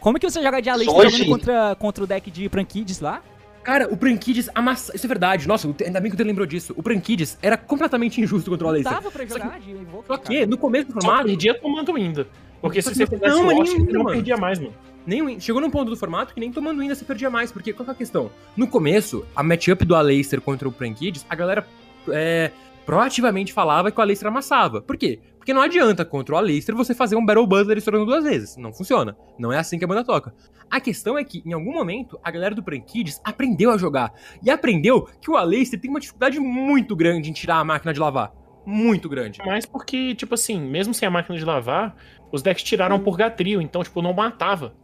Como 0.04 0.18
que 0.18 0.28
você 0.28 0.42
joga 0.42 0.60
de 0.60 0.68
Aleister 0.68 0.94
Hoje- 0.94 1.16
jogando 1.16 1.30
contra, 1.30 1.74
contra 1.76 2.04
o 2.04 2.06
deck 2.06 2.30
de 2.30 2.46
Prankids 2.50 3.00
lá? 3.00 3.22
Cara, 3.62 3.88
o 3.90 3.96
Prankids 3.96 4.50
amassa... 4.54 4.94
Isso 4.94 5.06
é 5.06 5.08
verdade. 5.08 5.48
Nossa, 5.48 5.66
ainda 5.82 5.98
bem 5.98 6.10
que 6.10 6.16
você 6.18 6.22
lembrou 6.24 6.46
disso. 6.46 6.74
O 6.76 6.82
Prankids 6.82 7.38
era 7.40 7.56
completamente 7.56 8.20
injusto 8.20 8.50
contra 8.50 8.66
o 8.66 8.68
Não 8.68 8.74
Aleister. 8.74 8.92
dava 8.92 9.10
pra 9.10 9.24
jogar 9.24 9.58
de 9.58 9.70
Invoker, 9.70 10.06
Só 10.06 10.18
cara. 10.18 10.28
que, 10.28 10.44
no 10.44 10.58
começo 10.58 10.88
do 10.88 10.92
Só 10.92 11.00
formato, 11.00 11.24
perdia 11.24 11.58
tomando 11.58 11.96
ainda. 11.96 12.28
Porque 12.60 12.82
se 12.82 12.88
Só 12.90 12.94
você 12.94 13.06
que- 13.06 13.16
fizesse 13.16 13.34
não, 13.34 13.46
nem 13.46 13.64
você 13.64 13.78
não 13.94 14.04
perdia 14.04 14.36
mais, 14.36 14.58
mano. 14.58 14.74
nem, 15.06 15.22
o- 15.22 15.40
chegou 15.40 15.62
num 15.62 15.70
ponto 15.70 15.88
do 15.88 15.96
formato 15.96 16.34
que 16.34 16.40
nem 16.40 16.52
tomando 16.52 16.82
ainda 16.82 16.94
você 16.94 17.06
perdia 17.06 17.30
mais. 17.30 17.50
Porque 17.50 17.72
qual 17.72 17.86
que 17.86 17.90
é 17.90 17.94
a 17.94 17.96
questão? 17.96 18.30
No 18.54 18.66
começo, 18.68 19.24
a 19.34 19.42
matchup 19.42 19.86
do 19.86 19.94
Aleister 19.96 20.38
contra 20.42 20.68
o 20.68 20.72
Prankids, 20.72 21.24
a 21.30 21.34
galera 21.34 21.66
é, 22.10 22.50
proativamente 22.84 23.50
falava 23.54 23.90
que 23.90 23.98
o 23.98 24.02
Aleister 24.02 24.28
amassava. 24.28 24.82
Por 24.82 24.98
quê? 24.98 25.18
Porque 25.44 25.52
não 25.52 25.60
adianta 25.60 26.06
contra 26.06 26.34
o 26.34 26.38
Aleister 26.38 26.74
você 26.74 26.94
fazer 26.94 27.16
um 27.16 27.26
Battle 27.26 27.46
Buzzer 27.46 27.76
estourando 27.76 28.06
duas 28.06 28.24
vezes. 28.24 28.56
Não 28.56 28.72
funciona. 28.72 29.14
Não 29.38 29.52
é 29.52 29.58
assim 29.58 29.78
que 29.78 29.84
a 29.84 29.86
banda 29.86 30.02
toca. 30.02 30.34
A 30.70 30.80
questão 30.80 31.18
é 31.18 31.22
que, 31.22 31.42
em 31.44 31.52
algum 31.52 31.70
momento, 31.70 32.18
a 32.24 32.30
galera 32.30 32.54
do 32.54 32.62
Prankids 32.62 33.20
aprendeu 33.22 33.70
a 33.70 33.76
jogar. 33.76 34.10
E 34.42 34.50
aprendeu 34.50 35.06
que 35.20 35.30
o 35.30 35.36
Aleister 35.36 35.78
tem 35.78 35.90
uma 35.90 36.00
dificuldade 36.00 36.40
muito 36.40 36.96
grande 36.96 37.28
em 37.28 37.34
tirar 37.34 37.56
a 37.56 37.64
máquina 37.64 37.92
de 37.92 38.00
lavar. 38.00 38.32
Muito 38.64 39.06
grande. 39.06 39.38
Mas 39.44 39.66
porque, 39.66 40.14
tipo 40.14 40.32
assim, 40.32 40.58
mesmo 40.58 40.94
sem 40.94 41.06
a 41.06 41.10
máquina 41.10 41.36
de 41.36 41.44
lavar, 41.44 41.94
os 42.32 42.40
decks 42.40 42.64
tiraram 42.64 42.98
Purgatrio, 42.98 43.60
então, 43.60 43.82
tipo, 43.82 44.00
não 44.00 44.14
matava. 44.14 44.74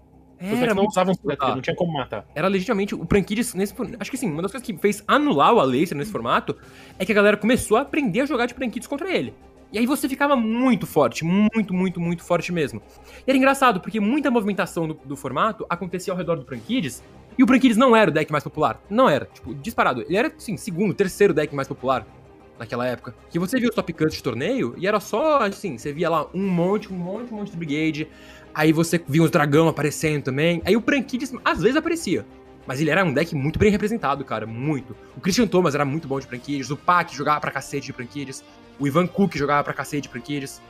Os 0.42 0.58
decks 0.58 0.76
não 0.76 0.84
usavam 0.84 1.14
Purgatrio, 1.14 1.54
não 1.54 1.62
tinha 1.62 1.74
como 1.74 1.94
matar. 1.94 2.26
era 2.34 2.48
legitimamente 2.48 2.94
o 2.94 3.06
Prankids 3.06 3.54
nesse 3.54 3.74
acho 3.98 4.10
que 4.10 4.18
sim, 4.18 4.30
uma 4.30 4.42
das 4.42 4.50
coisas 4.50 4.66
que 4.66 4.76
fez 4.76 5.02
anular 5.08 5.54
o 5.54 5.60
Aleister 5.60 5.96
nesse 5.96 6.12
formato 6.12 6.54
é 6.98 7.04
que 7.06 7.12
a 7.12 7.14
galera 7.14 7.38
começou 7.38 7.78
a 7.78 7.80
aprender 7.80 8.20
a 8.20 8.26
jogar 8.26 8.44
de 8.44 8.52
Prankids 8.52 8.86
contra 8.86 9.10
ele. 9.10 9.34
E 9.72 9.78
aí 9.78 9.86
você 9.86 10.08
ficava 10.08 10.34
muito 10.34 10.86
forte, 10.86 11.24
muito, 11.24 11.72
muito, 11.72 12.00
muito 12.00 12.24
forte 12.24 12.52
mesmo. 12.52 12.82
E 13.26 13.30
era 13.30 13.36
engraçado, 13.36 13.80
porque 13.80 14.00
muita 14.00 14.30
movimentação 14.30 14.88
do, 14.88 14.94
do 15.04 15.16
formato 15.16 15.64
acontecia 15.68 16.12
ao 16.12 16.16
redor 16.16 16.36
do 16.36 16.44
Prankids, 16.44 17.02
e 17.38 17.42
o 17.42 17.46
Prankids 17.46 17.76
não 17.76 17.94
era 17.94 18.10
o 18.10 18.12
deck 18.12 18.30
mais 18.30 18.44
popular. 18.44 18.80
Não 18.90 19.08
era, 19.08 19.26
tipo, 19.32 19.54
disparado. 19.54 20.02
Ele 20.02 20.16
era, 20.16 20.28
assim, 20.36 20.56
segundo, 20.56 20.92
terceiro 20.92 21.32
deck 21.32 21.54
mais 21.54 21.68
popular 21.68 22.06
naquela 22.58 22.86
época. 22.86 23.14
Que 23.30 23.38
você 23.38 23.58
via 23.58 23.68
os 23.68 23.74
top 23.74 23.92
cuts 23.92 24.16
de 24.16 24.22
torneio, 24.22 24.74
e 24.76 24.86
era 24.86 24.98
só, 25.00 25.38
assim, 25.38 25.78
você 25.78 25.92
via 25.92 26.10
lá 26.10 26.26
um 26.34 26.46
monte, 26.48 26.92
um 26.92 26.96
monte, 26.96 27.32
um 27.32 27.36
monte 27.36 27.52
de 27.52 27.56
Brigade, 27.56 28.08
Aí 28.54 28.72
você 28.72 29.00
via 29.06 29.22
os 29.22 29.30
dragão 29.30 29.68
aparecendo 29.68 30.24
também. 30.24 30.60
Aí 30.64 30.76
o 30.76 30.82
Prankids 30.82 31.32
às 31.44 31.60
vezes 31.60 31.76
aparecia. 31.76 32.26
Mas 32.66 32.80
ele 32.80 32.90
era 32.90 33.04
um 33.04 33.12
deck 33.12 33.34
muito 33.34 33.58
bem 33.58 33.70
representado, 33.70 34.24
cara. 34.24 34.46
Muito. 34.46 34.96
O 35.16 35.20
Christian 35.20 35.46
Thomas 35.46 35.74
era 35.74 35.84
muito 35.84 36.06
bom 36.06 36.20
de 36.20 36.26
Prankids. 36.26 36.70
O 36.70 36.76
Pac 36.76 37.14
jogava 37.14 37.40
pra 37.40 37.50
cacete 37.50 37.86
de 37.86 37.92
Prankids. 37.92 38.44
O 38.80 38.86
Ivan 38.86 39.06
Cook 39.06 39.36
jogava 39.36 39.62
pra 39.62 39.72
cacete 39.74 40.02
de 40.02 40.08
Prankids. 40.08 40.60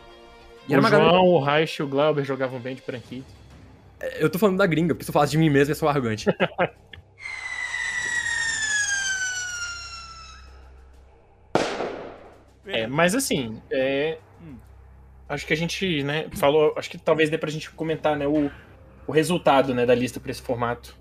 E 0.68 0.72
era 0.74 0.80
o 0.80 0.84
uma 0.84 0.90
João, 0.90 1.00
galera... 1.02 1.22
o 1.22 1.40
Reich 1.40 1.78
e 1.78 1.82
o 1.82 1.86
Glauber 1.88 2.24
jogavam 2.24 2.58
bem 2.60 2.74
de 2.74 2.82
Prankid. 2.82 3.24
Eu 4.18 4.28
tô 4.30 4.38
falando 4.38 4.58
da 4.58 4.66
gringa, 4.66 4.94
porque 4.94 5.04
se 5.04 5.10
eu 5.10 5.12
falasse 5.12 5.32
de 5.32 5.38
mim 5.38 5.48
mesmo, 5.50 5.72
eu 5.72 5.76
sou 5.76 5.88
arrogante. 5.88 6.26
É, 12.66 12.86
mas 12.86 13.14
assim, 13.14 13.60
é, 13.70 14.18
Hum. 14.42 14.56
acho 15.28 15.46
que 15.46 15.52
a 15.52 15.56
gente, 15.56 16.02
né, 16.02 16.26
falou, 16.32 16.74
acho 16.76 16.90
que 16.90 16.98
talvez 16.98 17.28
dê 17.30 17.38
pra 17.38 17.50
gente 17.50 17.70
comentar, 17.70 18.16
né, 18.16 18.26
o, 18.26 18.50
o 19.06 19.12
resultado, 19.12 19.74
né, 19.74 19.84
da 19.86 19.94
lista 19.94 20.20
pra 20.20 20.30
esse 20.30 20.42
formato, 20.42 20.96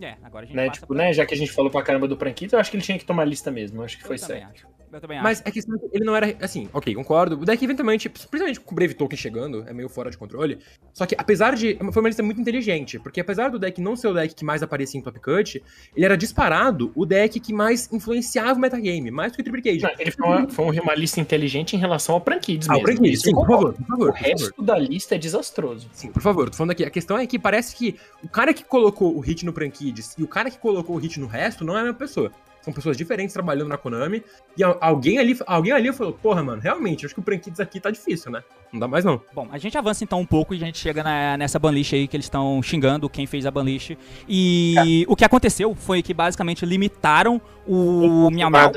É, 0.00 0.16
agora 0.22 0.44
a 0.44 0.46
gente 0.46 0.56
né, 0.56 0.66
passa 0.66 0.80
tipo, 0.80 0.94
pra- 0.94 1.04
né, 1.04 1.12
já 1.12 1.26
que 1.26 1.34
a 1.34 1.36
gente 1.36 1.52
falou 1.52 1.70
pra 1.70 1.82
caramba 1.82 2.06
do 2.06 2.16
Prankito, 2.16 2.54
eu 2.54 2.60
acho 2.60 2.70
que 2.70 2.76
ele 2.76 2.84
tinha 2.84 2.98
que 2.98 3.04
tomar 3.04 3.22
a 3.22 3.26
lista 3.26 3.50
mesmo, 3.50 3.82
acho 3.82 3.96
que 3.98 4.04
Eu 4.04 4.08
foi 4.08 4.18
certo. 4.18 4.50
acho. 4.50 4.66
Eu 4.92 5.00
também 5.00 5.22
Mas 5.22 5.38
acho. 5.40 5.48
é 5.48 5.52
que 5.52 5.60
ele 5.92 6.04
não 6.04 6.16
era. 6.16 6.36
Assim, 6.40 6.68
ok, 6.72 6.94
concordo. 6.94 7.40
O 7.40 7.44
deck, 7.44 7.64
eventualmente, 7.64 8.08
principalmente 8.08 8.58
com 8.60 8.72
o 8.72 8.74
Brave 8.74 8.94
Token 8.94 9.16
chegando, 9.16 9.64
é 9.68 9.72
meio 9.72 9.88
fora 9.88 10.10
de 10.10 10.18
controle. 10.18 10.58
Só 10.92 11.06
que, 11.06 11.14
apesar 11.16 11.54
de. 11.54 11.76
Foi 11.92 12.02
uma 12.02 12.08
lista 12.08 12.22
muito 12.22 12.40
inteligente. 12.40 12.98
Porque, 12.98 13.20
apesar 13.20 13.50
do 13.50 13.58
deck 13.58 13.80
não 13.80 13.94
ser 13.94 14.08
o 14.08 14.14
deck 14.14 14.34
que 14.34 14.44
mais 14.44 14.62
aparecia 14.62 14.98
em 14.98 15.02
Top 15.02 15.18
Cut, 15.20 15.62
ele 15.94 16.04
era 16.04 16.16
disparado 16.16 16.90
o 16.94 17.06
deck 17.06 17.38
que 17.38 17.52
mais 17.52 17.92
influenciava 17.92 18.54
o 18.54 18.58
metagame. 18.60 19.10
Mais 19.10 19.32
do 19.32 19.36
que 19.36 19.42
o 19.42 19.44
Triple 19.44 19.62
Cage. 19.62 19.82
Não, 19.82 19.90
ele 19.98 20.10
foi 20.10 20.26
uma, 20.26 20.48
foi 20.48 20.80
uma 20.80 20.94
lista 20.94 21.20
inteligente 21.20 21.76
em 21.76 21.78
relação 21.78 22.14
ao 22.16 22.20
Prankids 22.20 22.68
Ah, 22.68 22.72
o 22.72 22.82
mesmo. 22.82 22.96
Prankids, 22.96 23.22
sim, 23.22 23.32
por 23.32 23.46
favor, 23.46 23.72
por 23.74 23.86
favor, 23.86 24.08
O 24.08 24.12
por 24.12 24.18
favor. 24.18 24.28
resto 24.28 24.62
da 24.62 24.76
lista 24.78 25.14
é 25.14 25.18
desastroso. 25.18 25.88
Sim, 25.92 26.10
por 26.10 26.22
favor, 26.22 26.50
tô 26.50 26.56
falando 26.56 26.72
aqui. 26.72 26.84
A 26.84 26.90
questão 26.90 27.16
é 27.16 27.26
que 27.26 27.38
parece 27.38 27.76
que 27.76 27.96
o 28.24 28.28
cara 28.28 28.52
que 28.52 28.64
colocou 28.64 29.16
o 29.16 29.20
hit 29.20 29.44
no 29.46 29.52
Prankids 29.52 30.14
e 30.18 30.22
o 30.24 30.28
cara 30.28 30.50
que 30.50 30.58
colocou 30.58 30.96
o 30.96 30.98
hit 30.98 31.20
no 31.20 31.26
resto 31.26 31.64
não 31.64 31.76
é 31.76 31.80
a 31.80 31.84
mesma 31.84 31.98
pessoa. 31.98 32.32
São 32.62 32.72
pessoas 32.72 32.96
diferentes 32.96 33.32
trabalhando 33.32 33.68
na 33.68 33.76
Konami, 33.76 34.22
e 34.56 34.62
al- 34.62 34.76
alguém 34.80 35.18
ali, 35.18 35.38
alguém 35.46 35.72
ali 35.72 35.92
falou, 35.92 36.12
porra, 36.12 36.42
mano, 36.42 36.60
realmente, 36.60 37.06
acho 37.06 37.14
que 37.14 37.20
o 37.20 37.22
Prankids 37.22 37.58
aqui 37.60 37.80
tá 37.80 37.90
difícil, 37.90 38.30
né? 38.30 38.42
Não 38.72 38.78
dá 38.80 38.86
mais 38.86 39.04
não. 39.04 39.20
Bom, 39.34 39.48
a 39.50 39.58
gente 39.58 39.76
avança 39.78 40.04
então 40.04 40.20
um 40.20 40.26
pouco 40.26 40.54
e 40.54 40.56
a 40.58 40.60
gente 40.60 40.78
chega 40.78 41.02
na- 41.02 41.36
nessa 41.36 41.58
banlist 41.58 41.92
aí 41.94 42.06
que 42.06 42.16
eles 42.16 42.26
estão 42.26 42.62
xingando 42.62 43.08
quem 43.08 43.26
fez 43.26 43.46
a 43.46 43.50
banlist. 43.50 43.96
E 44.28 45.04
o 45.08 45.16
que 45.16 45.24
aconteceu 45.24 45.74
foi 45.74 46.02
que 46.02 46.12
basicamente 46.14 46.64
limitaram 46.66 47.40
o 47.66 48.30
Miau 48.30 48.50
Miau. 48.50 48.72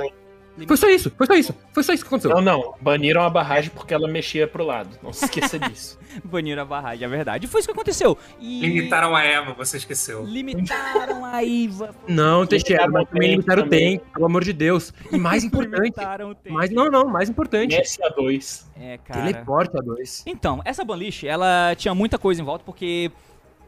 Foi 0.68 0.78
só 0.78 0.88
isso, 0.88 1.12
foi 1.18 1.26
só 1.26 1.34
isso, 1.34 1.56
foi 1.72 1.84
só 1.84 1.94
isso 1.94 2.04
que 2.04 2.08
aconteceu. 2.08 2.30
Não, 2.36 2.42
não. 2.42 2.76
Baniram 2.80 3.24
a 3.24 3.30
barragem 3.30 3.72
porque 3.74 3.92
ela 3.94 4.08
mexia 4.08 4.48
pro 4.48 4.64
lado. 4.64 4.90
Não 5.02 5.12
se 5.12 5.26
esqueça 5.26 5.58
disso. 5.60 5.98
Baniram 6.24 6.62
a 6.62 6.66
barragem, 6.66 7.06
é 7.06 7.10
verdade. 7.10 7.46
E 7.46 7.50
foi 7.50 7.60
isso 7.60 7.68
que 7.68 7.74
aconteceu. 7.74 8.16
E 8.40 8.62
Limitaram 8.62 9.16
a 9.16 9.24
Eva, 9.24 9.54
você 9.54 9.78
esqueceu. 9.78 10.24
Limitaram 10.24 11.26
a 11.26 11.44
Iva. 11.44 11.96
Não, 12.08 12.46
Teixeira, 12.46 12.88
mas 12.88 13.10
também 13.10 13.32
limitaram 13.32 13.62
o 13.62 13.66
também. 13.66 13.98
tempo, 13.98 14.12
pelo 14.14 14.26
amor 14.28 14.44
de 14.44 14.54
Deus. 14.54 14.94
E 15.12 15.18
mais 15.18 15.44
importante, 15.46 15.96
Limitaram 15.96 16.30
o 16.30 16.36
tempo. 16.36 16.56
mais, 16.56 16.70
não, 16.70 16.90
não, 16.90 17.06
mais 17.08 17.30
importante, 17.30 17.76
SA2. 17.76 18.66
É, 18.80 19.00
cara. 19.00 19.22
teleporte 19.22 19.76
a 19.78 19.82
dois. 19.82 20.24
Então, 20.28 20.62
essa 20.66 20.84
banlist, 20.84 21.24
ela 21.24 21.74
tinha 21.76 21.96
muita 21.96 22.20
coisa 22.20 22.42
em 22.42 22.46
volta, 22.46 22.64
porque 22.64 23.12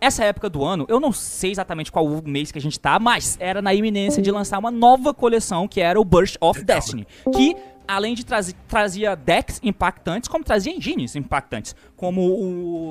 essa 0.02 0.24
época 0.24 0.50
do 0.50 0.64
ano, 0.64 0.86
eu 0.90 1.00
não 1.00 1.12
sei 1.12 1.52
exatamente 1.52 1.92
qual 1.92 2.06
o 2.06 2.22
mês 2.28 2.52
que 2.52 2.58
a 2.58 2.62
gente 2.62 2.80
tá, 2.80 3.00
mas 3.00 3.38
era 3.40 3.62
na 3.62 3.74
iminência 3.74 4.22
de 4.22 4.30
lançar 4.32 4.60
uma 4.60 4.70
nova 4.72 5.14
coleção, 5.14 5.68
que 5.68 5.82
era 5.82 6.00
o 6.00 6.04
Burst 6.06 6.36
of 6.42 6.64
Destiny, 6.64 7.08
que 7.34 7.56
além 7.88 8.14
de 8.16 8.26
trazer 8.26 8.54
trazia 8.68 9.16
decks 9.16 9.60
impactantes, 9.64 10.28
como 10.28 10.44
trazia 10.44 10.74
engines 10.74 11.16
impactantes, 11.16 11.76
como 11.96 12.22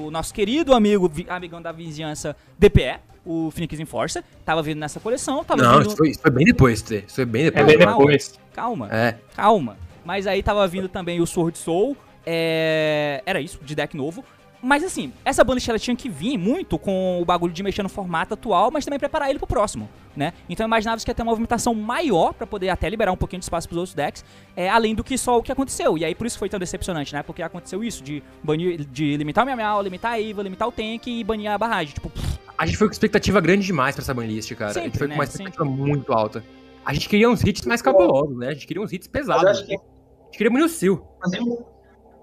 o 0.06 0.10
nosso 0.10 0.32
querido 0.32 0.72
amigo, 0.74 1.08
vi- 1.08 1.26
amigão 1.28 1.60
da 1.60 1.72
vizinhança 1.72 2.36
DPE, 2.58 2.96
o 3.26 3.50
Phoenix 3.50 3.80
Enforcer, 3.80 4.22
tava 4.44 4.62
vindo 4.62 4.78
nessa 4.78 5.00
coleção, 5.00 5.42
tava 5.44 5.62
Não, 5.62 5.78
vindo... 5.78 5.86
isso 5.88 5.96
foi, 5.96 6.10
isso 6.10 6.20
foi 6.20 6.30
bem 6.30 6.44
depois, 6.44 6.82
Tê. 6.82 7.04
Isso 7.06 7.14
foi 7.16 7.24
bem 7.24 7.46
É 7.46 7.50
depois. 7.50 7.66
bem 7.66 7.78
Calma. 7.78 7.98
depois. 7.98 8.40
Calma. 8.52 8.88
É. 8.92 9.14
Calma. 9.34 9.76
Mas 10.04 10.26
aí 10.26 10.42
tava 10.42 10.66
vindo 10.68 10.88
também 10.88 11.20
o 11.20 11.26
Sword 11.26 11.56
Soul. 11.56 11.96
é, 12.26 13.22
Era 13.24 13.40
isso, 13.40 13.58
de 13.62 13.74
deck 13.74 13.96
novo. 13.96 14.22
Mas 14.64 14.82
assim, 14.82 15.12
essa 15.24 15.44
banlist 15.44 15.68
ela 15.68 15.78
tinha 15.78 15.94
que 15.94 16.08
vir 16.08 16.38
muito 16.38 16.78
com 16.78 17.20
o 17.20 17.24
bagulho 17.24 17.52
de 17.52 17.62
mexer 17.62 17.82
no 17.82 17.88
formato 17.88 18.32
atual, 18.32 18.70
mas 18.70 18.84
também 18.84 18.98
preparar 18.98 19.28
ele 19.28 19.38
pro 19.38 19.46
próximo, 19.46 19.88
né? 20.16 20.32
Então 20.48 20.64
eu 20.64 20.68
imaginava 20.68 20.98
que 21.02 21.10
ia 21.10 21.14
ter 21.14 21.22
uma 21.22 21.30
movimentação 21.32 21.74
maior 21.74 22.32
pra 22.32 22.46
poder 22.46 22.70
até 22.70 22.88
liberar 22.88 23.12
um 23.12 23.16
pouquinho 23.16 23.40
de 23.40 23.44
espaço 23.44 23.68
pros 23.68 23.76
outros 23.78 23.94
decks, 23.94 24.24
é, 24.56 24.68
além 24.70 24.94
do 24.94 25.04
que 25.04 25.18
só 25.18 25.36
o 25.38 25.42
que 25.42 25.52
aconteceu. 25.52 25.98
E 25.98 26.04
aí 26.04 26.14
por 26.14 26.26
isso 26.26 26.38
foi 26.38 26.48
tão 26.48 26.58
decepcionante, 26.58 27.12
né? 27.12 27.22
Porque 27.22 27.42
aconteceu 27.42 27.84
isso, 27.84 28.02
de 28.02 28.22
banir, 28.42 28.84
de 28.86 29.16
limitar 29.18 29.44
o 29.44 29.46
Miau 29.46 29.56
Miau, 29.58 29.82
limitar 29.82 30.12
a 30.12 30.20
Eva, 30.20 30.42
limitar 30.42 30.66
o 30.66 30.72
Tank 30.72 31.06
e 31.08 31.22
banir 31.22 31.50
a 31.50 31.58
barragem. 31.58 31.92
Tipo, 31.92 32.08
pff, 32.08 32.38
A 32.56 32.64
gente 32.64 32.78
foi 32.78 32.86
com 32.88 32.92
expectativa 32.92 33.40
grande 33.42 33.66
demais 33.66 33.94
pra 33.94 34.02
essa 34.02 34.14
banlist, 34.14 34.54
cara. 34.54 34.70
a 34.70 34.74
gente 34.74 34.84
Sempre, 34.84 34.98
foi 34.98 35.08
com 35.08 35.14
uma 35.14 35.24
né? 35.24 35.28
expectativa 35.28 35.64
muito 35.66 36.12
alta. 36.12 36.42
A 36.86 36.94
gente 36.94 37.08
queria 37.08 37.28
uns 37.28 37.42
hits 37.44 37.66
mais 37.66 37.82
cabulosos, 37.82 38.36
né? 38.38 38.48
A 38.48 38.52
gente 38.54 38.66
queria 38.66 38.82
uns 38.82 38.92
hits 38.92 39.08
Mas 39.12 39.20
pesados. 39.20 39.44
acho 39.46 39.66
que 39.66 39.74
A 39.74 40.24
gente 40.26 40.38
queria 40.38 40.50
Munil 40.50 40.68
Seal. 40.70 41.18
fazia 41.22 41.42
um, 41.42 41.64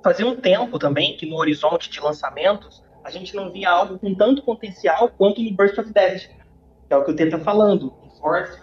fazia 0.03 0.25
um 0.25 0.35
tempo 0.35 0.77
também 0.79 1.15
que 1.15 1.25
no 1.25 1.37
horizonte 1.37 1.89
de 1.89 1.99
lançamentos 1.99 2.83
a 3.03 3.09
gente 3.09 3.35
não 3.35 3.51
via 3.51 3.69
algo 3.69 3.97
com 3.97 4.13
tanto 4.13 4.43
potencial 4.43 5.09
quanto 5.17 5.41
no 5.41 5.51
Burst 5.51 5.77
of 5.77 5.91
Destiny. 5.91 6.39
Que 6.87 6.93
é 6.93 6.97
o 6.97 7.03
que 7.03 7.11
o 7.11 7.15
T 7.15 7.27
tá 7.27 7.39
falando. 7.39 7.93
O 8.03 8.09
Force, 8.19 8.59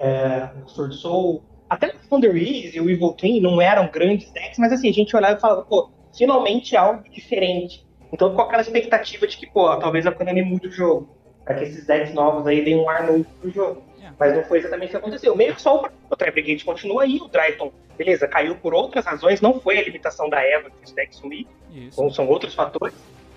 é, 0.00 0.50
o 0.64 0.68
Sword 0.68 0.96
Soul, 0.96 1.42
até 1.68 1.88
o 1.88 2.08
Thunder 2.08 2.36
e 2.36 2.80
o 2.80 2.90
Evil 2.90 3.12
Twin 3.12 3.40
não 3.40 3.60
eram 3.60 3.88
grandes 3.88 4.30
decks, 4.32 4.58
mas 4.58 4.72
assim, 4.72 4.88
a 4.88 4.92
gente 4.92 5.14
olhava 5.16 5.36
e 5.36 5.40
falava, 5.40 5.62
pô, 5.62 5.90
finalmente 6.16 6.76
algo 6.76 7.08
diferente. 7.10 7.86
Então 8.12 8.34
com 8.34 8.40
aquela 8.40 8.62
expectativa 8.62 9.26
de 9.26 9.36
que, 9.36 9.46
pô, 9.46 9.76
talvez 9.76 10.06
a 10.06 10.12
Konami 10.12 10.42
mude 10.42 10.68
o 10.68 10.72
jogo. 10.72 11.08
Pra 11.44 11.54
que 11.54 11.64
esses 11.64 11.86
decks 11.86 12.12
novos 12.12 12.46
aí 12.46 12.64
deem 12.64 12.76
um 12.76 12.88
ar 12.88 13.06
novo 13.06 13.24
pro 13.40 13.50
jogo. 13.50 13.82
Mas 14.18 14.34
não 14.34 14.44
foi 14.44 14.58
exatamente 14.58 14.88
o 14.88 14.90
que 14.92 14.96
aconteceu. 14.96 15.36
Meio 15.36 15.54
que 15.54 15.60
só 15.60 15.82
o, 15.82 15.88
o 16.10 16.16
Tri 16.16 16.30
Brigade 16.30 16.64
continua 16.64 17.02
aí, 17.02 17.18
o 17.18 17.28
Dryton, 17.28 17.72
beleza, 17.96 18.26
caiu 18.26 18.56
por 18.56 18.74
outras 18.74 19.04
razões, 19.04 19.40
não 19.40 19.60
foi 19.60 19.78
a 19.78 19.82
limitação 19.82 20.28
da 20.28 20.40
Eva 20.40 20.70
que 20.70 20.78
fez 20.78 20.90
o 20.90 20.94
deck 20.94 21.16
sumir, 21.16 21.46
isso. 21.72 22.10
são, 22.10 22.26
outros 22.26 22.54
fatores, 22.54 22.96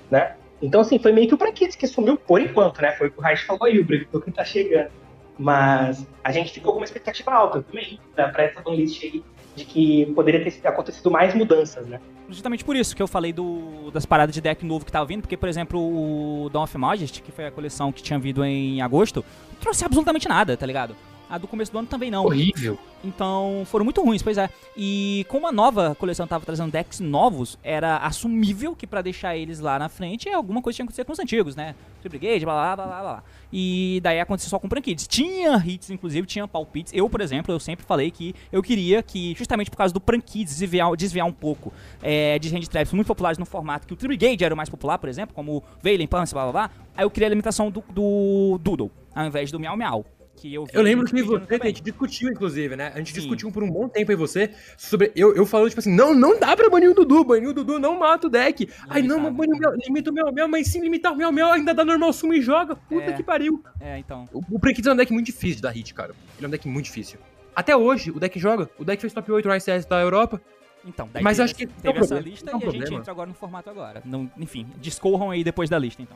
né? 0.09 0.35
Então, 0.61 0.81
assim, 0.81 0.99
foi 0.99 1.11
meio 1.11 1.27
que 1.27 1.33
o 1.33 1.37
Prankits 1.37 1.75
que 1.75 1.87
sumiu 1.87 2.17
por 2.17 2.41
enquanto, 2.41 2.81
né? 2.81 2.91
Foi 2.93 3.07
o 3.07 3.11
que 3.11 3.19
o 3.19 3.21
Raiz 3.21 3.41
falou 3.41 3.65
aí, 3.65 3.79
o 3.79 3.85
Brick 3.85 4.07
que 4.19 4.31
tá 4.31 4.43
chegando. 4.43 4.91
Mas 5.37 6.05
a 6.21 6.33
gente 6.33 6.51
ficou 6.51 6.73
com 6.73 6.79
uma 6.79 6.85
expectativa 6.85 7.31
alta 7.31 7.61
também, 7.61 7.97
né, 8.17 8.27
pra 8.27 8.43
essa 8.43 8.59
banlist 8.59 9.01
aí, 9.05 9.23
de 9.55 9.65
que 9.65 10.05
poderia 10.13 10.43
ter 10.51 10.67
acontecido 10.67 11.09
mais 11.11 11.33
mudanças, 11.33 11.85
né? 11.87 11.99
Justamente 12.29 12.63
por 12.63 12.75
isso 12.75 12.95
que 12.95 13.01
eu 13.01 13.07
falei 13.07 13.33
do, 13.33 13.89
das 13.91 14.05
paradas 14.05 14.33
de 14.33 14.41
deck 14.41 14.63
novo 14.65 14.85
que 14.85 14.91
tava 14.91 15.05
vindo, 15.05 15.21
porque, 15.21 15.35
por 15.35 15.49
exemplo, 15.49 15.79
o 15.79 16.49
Dawn 16.49 16.63
of 16.63 16.77
Majesty, 16.77 17.21
que 17.21 17.31
foi 17.31 17.47
a 17.47 17.51
coleção 17.51 17.91
que 17.91 18.03
tinha 18.03 18.19
vindo 18.19 18.45
em 18.45 18.81
agosto, 18.81 19.25
não 19.51 19.59
trouxe 19.59 19.83
absolutamente 19.83 20.27
nada, 20.27 20.55
tá 20.55 20.65
ligado? 20.65 20.95
A 21.29 21.37
do 21.37 21.47
começo 21.47 21.71
do 21.71 21.77
ano 21.77 21.87
também 21.87 22.09
não. 22.09 22.25
Horrível. 22.25 22.77
Então, 23.03 23.63
foram 23.65 23.85
muito 23.85 24.01
ruins, 24.01 24.23
pois 24.23 24.37
é. 24.37 24.49
E 24.75 25.25
como 25.29 25.47
a 25.47 25.51
nova 25.51 25.95
coleção 25.95 26.25
tava 26.25 26.43
trazendo 26.43 26.71
decks 26.71 26.99
novos, 26.99 27.57
era 27.63 27.97
assumível 27.97 28.75
que 28.75 28.87
pra 28.87 29.01
deixar 29.01 29.37
eles 29.37 29.59
lá 29.59 29.77
na 29.77 29.89
frente, 29.89 30.27
alguma 30.29 30.61
coisa 30.61 30.77
tinha 30.77 30.85
que 30.85 30.89
acontecer 30.89 31.05
com 31.05 31.13
os 31.13 31.19
antigos, 31.19 31.55
né? 31.55 31.75
Tree 31.99 32.09
Brigade, 32.09 32.45
blá 32.45 32.75
blá 32.75 32.85
blá 32.85 33.01
blá. 33.01 33.23
E 33.51 33.99
daí 34.03 34.19
aconteceu 34.19 34.49
só 34.49 34.59
com 34.59 34.69
Prankids. 34.69 35.07
Tinha 35.07 35.57
hits, 35.65 35.89
inclusive, 35.89 36.25
tinha 36.27 36.47
palpites. 36.47 36.93
Eu, 36.93 37.09
por 37.09 37.21
exemplo, 37.21 37.53
eu 37.53 37.59
sempre 37.59 37.85
falei 37.85 38.11
que 38.11 38.35
eu 38.51 38.61
queria 38.61 39.01
que, 39.01 39.33
justamente 39.35 39.69
por 39.69 39.77
causa 39.77 39.93
do 39.93 39.99
Prankids, 39.99 40.57
desviar, 40.57 40.95
desviar 40.95 41.25
um 41.25 41.33
pouco 41.33 41.73
é, 42.01 42.37
de 42.39 42.55
hand 42.55 42.61
traps 42.67 42.93
muito 42.93 43.07
populares 43.07 43.37
no 43.37 43.45
formato 43.45 43.87
que 43.87 43.93
o 43.93 43.95
Tree 43.95 44.07
Brigade 44.07 44.43
era 44.43 44.53
o 44.53 44.57
mais 44.57 44.69
popular, 44.69 44.97
por 44.97 45.09
exemplo, 45.09 45.33
como 45.33 45.63
Veilen, 45.81 46.07
Pance, 46.07 46.33
blá 46.33 46.43
blá 46.43 46.51
blá. 46.51 46.71
Aí 46.95 47.03
eu 47.03 47.09
queria 47.09 47.27
a 47.27 47.29
limitação 47.29 47.71
do, 47.71 47.83
do 47.89 48.59
Doodle, 48.61 48.91
ao 49.15 49.25
invés 49.25 49.51
do 49.51 49.59
Miau 49.59 49.75
Miau. 49.75 50.05
Que 50.39 50.53
eu, 50.53 50.63
vi 50.63 50.71
Eu 50.73 50.81
lembro 50.81 51.05
que 51.05 51.21
você, 51.21 51.59
a 51.61 51.65
gente 51.67 51.81
discutiu, 51.83 52.29
inclusive, 52.29 52.73
né? 52.75 52.91
A 52.95 52.97
gente 52.99 53.09
Sim. 53.13 53.19
discutiu 53.19 53.51
por 53.51 53.61
um 53.61 53.69
bom 53.69 53.89
tempo 53.89 54.09
aí 54.09 54.15
você 54.15 54.51
sobre. 54.77 55.11
Eu, 55.13 55.35
eu 55.35 55.45
falando, 55.45 55.67
tipo 55.67 55.79
assim, 55.81 55.93
não, 55.93 56.15
não 56.15 56.39
dá 56.39 56.55
pra 56.55 56.69
banir 56.69 56.89
o 56.89 56.93
Dudu, 56.93 57.25
banir 57.25 57.49
o 57.49 57.53
Dudu 57.53 57.77
não 57.77 57.99
mata 57.99 58.27
o 58.27 58.29
deck. 58.29 58.69
Aí 58.87 59.03
não, 59.03 59.17
sabe. 59.17 59.27
mas 59.27 59.35
banir 59.35 59.55
o 59.55 59.59
meu, 59.59 59.71
limita 59.85 60.09
o 60.09 60.13
meu, 60.13 60.31
meu, 60.31 60.47
mas 60.47 60.67
sim 60.67 60.79
limitar 60.79 61.11
o 61.11 61.15
meu, 61.17 61.29
meu, 61.29 61.51
ainda 61.51 61.73
dá 61.73 61.83
normal 61.83 62.13
suma 62.13 62.35
e 62.37 62.41
joga. 62.41 62.75
Puta 62.75 63.11
É. 63.11 63.13
que 63.13 63.21
pariu. 63.21 63.61
É, 63.81 63.97
então. 63.99 64.29
O, 64.31 64.41
o 64.49 64.59
Prankids 64.59 64.87
é 64.87 64.93
um 64.93 64.95
deck 64.95 65.11
muito 65.11 65.25
difícil 65.25 65.57
de 65.57 65.61
dar 65.63 65.71
hit, 65.71 65.93
cara. 65.93 66.15
Ele 66.37 66.45
é 66.45 66.47
um 66.47 66.51
deck 66.51 66.65
muito 66.69 66.85
difícil. 66.85 67.19
Até 67.53 67.75
hoje, 67.75 68.09
o 68.09 68.19
deck 68.19 68.39
joga. 68.39 68.69
O 68.79 68.85
deck 68.85 69.01
fez 69.01 69.11
top 69.11 69.29
8 69.29 69.45
no 69.45 69.53
ICS 69.55 69.85
da 69.85 69.99
Europa. 69.99 70.41
Então, 70.85 71.09
daí 71.11 71.21
Mas 71.21 71.35
teve, 71.35 71.43
acho 71.45 71.55
que 71.55 71.67
teve 71.67 71.81
tem 71.81 71.91
um 71.91 71.95
essa 71.97 72.07
problema, 72.07 72.29
lista 72.29 72.45
tem 72.45 72.55
um 72.55 72.59
e 72.59 72.63
a 72.63 72.65
gente 72.65 72.79
problema. 72.79 73.01
entra 73.01 73.11
agora 73.11 73.27
no 73.27 73.33
formato 73.35 73.69
agora. 73.69 74.01
Não, 74.05 74.31
enfim, 74.37 74.65
discorram 74.79 75.29
aí 75.31 75.43
depois 75.43 75.69
da 75.69 75.77
lista, 75.77 76.01
então. 76.01 76.15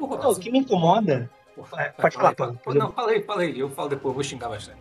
Não, 0.00 0.30
o 0.30 0.40
que 0.40 0.50
me 0.50 0.60
incomoda. 0.60 1.30
Pode 1.96 2.16
falar, 2.16 2.34
Paulo. 2.34 2.58
Não, 2.66 2.92
falei, 2.92 3.22
falei. 3.22 3.54
Eu 3.56 3.70
falo 3.70 3.88
depois, 3.88 4.10
eu 4.10 4.14
vou 4.14 4.22
xingar 4.22 4.48
bastante. 4.48 4.78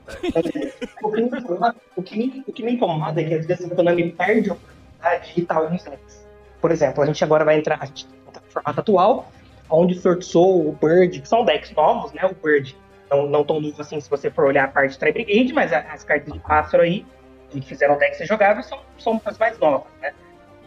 O 1.02 1.12
que, 1.12 1.22
me 1.22 1.28
incomoda, 1.28 1.76
o, 1.96 2.04
que 2.04 2.18
me, 2.18 2.44
o 2.46 2.54
que 2.54 2.64
me 2.64 2.72
incomoda 2.74 3.22
é 3.22 3.24
que 3.24 3.34
às 3.34 3.46
vezes 3.46 3.72
a 3.72 3.76
Konami 3.76 4.12
perde 4.12 4.50
a 4.50 4.54
oportunidade 4.54 5.26
de 5.26 5.32
irritar 5.32 5.58
alguns 5.58 5.84
decks. 5.84 6.28
Por 6.60 6.72
exemplo, 6.72 7.04
a 7.04 7.06
gente 7.06 7.24
agora 7.24 7.46
vai 7.46 7.58
entrar, 7.58 7.78
a 7.82 7.86
gente 7.86 8.08
tá 8.34 8.42
no 8.44 8.52
formato 8.52 8.80
atual, 8.82 9.32
onde 9.70 9.98
o 9.98 10.02
Sword 10.02 10.26
Soul, 10.26 10.70
o 10.70 10.72
Bird, 10.74 11.22
que 11.22 11.28
são 11.28 11.46
decks 11.46 11.72
novos, 11.72 12.12
né? 12.12 12.26
O 12.26 12.34
Bird 12.34 12.76
não, 13.10 13.28
não 13.28 13.44
tão 13.44 13.62
novo 13.62 13.82
assim 13.82 14.00
se 14.00 14.10
você 14.10 14.30
for 14.30 14.46
olhar 14.46 14.66
a 14.66 14.68
parte 14.68 14.92
de 14.92 15.00
Tri 15.00 15.12
Brigade, 15.12 15.54
mas 15.54 15.72
as 15.72 16.04
cartas 16.04 16.34
de 16.34 16.40
pássaro 16.40 16.84
aí, 16.84 17.06
que 17.50 17.62
fizeram 17.62 17.98
decks 17.98 18.18
ser 18.18 18.26
jogáveis, 18.26 18.66
são, 18.66 18.82
são 18.98 19.22
as 19.24 19.38
mais 19.38 19.58
novas, 19.60 19.88
né? 20.02 20.14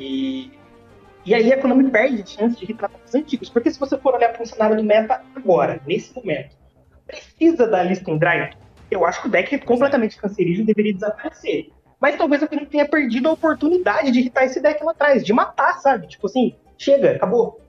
E, 0.01 0.53
e 1.29 1.35
aí 1.35 1.53
a 1.53 1.61
Konami 1.61 1.91
perde 1.91 2.23
a 2.23 2.27
chance 2.27 2.57
de 2.57 2.65
irritar 2.65 2.91
os 3.05 3.15
antigos, 3.15 3.51
porque 3.51 3.71
se 3.71 3.79
você 3.79 3.99
for 3.99 4.15
olhar 4.15 4.33
para 4.33 4.43
um 4.43 4.47
cenário 4.47 4.77
do 4.77 4.83
meta 4.83 5.23
agora, 5.37 5.79
nesse 5.87 6.17
momento, 6.17 6.57
precisa 7.07 7.67
da 7.67 7.83
lista 7.83 8.11
em 8.11 8.17
Dryton? 8.17 8.57
Eu 8.91 9.05
acho 9.05 9.21
que 9.21 9.29
o 9.29 9.31
deck 9.31 9.55
é 9.55 9.59
completamente 9.59 10.17
cancerígeno 10.17 10.65
deveria 10.65 10.95
desaparecer. 10.95 11.71
Mas 12.01 12.17
talvez 12.17 12.43
Konami 12.47 12.67
tenha 12.67 12.89
perdido 12.89 13.29
a 13.29 13.33
oportunidade 13.33 14.11
de 14.11 14.21
irritar 14.21 14.47
esse 14.47 14.59
deck 14.59 14.83
lá 14.83 14.93
atrás, 14.93 15.23
de 15.23 15.31
matar, 15.35 15.79
sabe? 15.81 16.09
Tipo 16.09 16.29
assim, 16.29 16.57
chega, 16.79 17.11
acabou. 17.11 17.61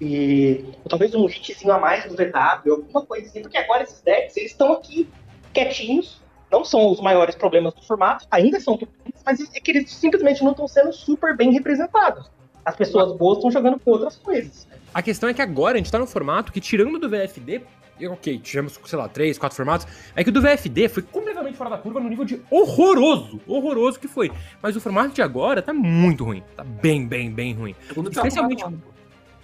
E 0.00 0.64
talvez 0.88 1.12
um 1.12 1.26
hitzinho 1.26 1.72
a 1.72 1.80
mais 1.80 2.04
do 2.04 2.14
VW, 2.14 2.70
alguma 2.70 3.04
coisa 3.04 3.26
assim, 3.26 3.42
porque 3.42 3.58
agora 3.58 3.82
esses 3.82 4.00
decks, 4.02 4.36
eles 4.36 4.52
estão 4.52 4.72
aqui 4.72 5.08
quietinhos, 5.52 6.22
não 6.48 6.64
são 6.64 6.92
os 6.92 7.00
maiores 7.00 7.34
problemas 7.34 7.74
do 7.74 7.82
formato, 7.82 8.24
ainda 8.30 8.60
são 8.60 8.76
problemas, 8.76 9.20
mas 9.26 9.40
é 9.52 9.58
que 9.58 9.72
eles 9.72 9.90
simplesmente 9.90 10.44
não 10.44 10.52
estão 10.52 10.68
sendo 10.68 10.92
super 10.92 11.36
bem 11.36 11.50
representados. 11.50 12.30
As 12.70 12.76
pessoas 12.76 13.16
boas 13.16 13.38
estão 13.38 13.50
jogando 13.50 13.78
com 13.78 13.90
outras 13.90 14.16
coisas. 14.16 14.66
A 14.94 15.02
questão 15.02 15.28
é 15.28 15.34
que 15.34 15.42
agora 15.42 15.74
a 15.74 15.78
gente 15.78 15.90
tá 15.90 15.98
num 15.98 16.06
formato 16.06 16.52
que, 16.52 16.60
tirando 16.60 16.98
do 16.98 17.08
VFD, 17.08 17.62
ok, 18.10 18.38
tivemos, 18.38 18.78
sei 18.84 18.98
lá, 18.98 19.08
três, 19.08 19.38
quatro 19.38 19.56
formatos, 19.56 19.86
é 20.16 20.22
que 20.24 20.30
o 20.30 20.32
do 20.32 20.40
VFD 20.40 20.88
foi 20.88 21.02
completamente 21.02 21.56
fora 21.56 21.70
da 21.70 21.78
curva 21.78 22.00
no 22.00 22.08
nível 22.08 22.24
de 22.24 22.40
horroroso, 22.50 23.40
horroroso 23.46 23.98
que 24.00 24.08
foi. 24.08 24.30
Mas 24.62 24.74
o 24.76 24.80
formato 24.80 25.14
de 25.14 25.22
agora 25.22 25.60
tá 25.62 25.72
muito 25.72 26.24
ruim, 26.24 26.42
tá 26.56 26.64
bem, 26.64 27.06
bem, 27.06 27.30
bem 27.30 27.52
ruim. 27.54 27.74
Segundo 27.88 28.10
pior 28.10 28.22
Especialmente- 28.26 28.62
formato 28.62 28.82
ano. 28.84 28.94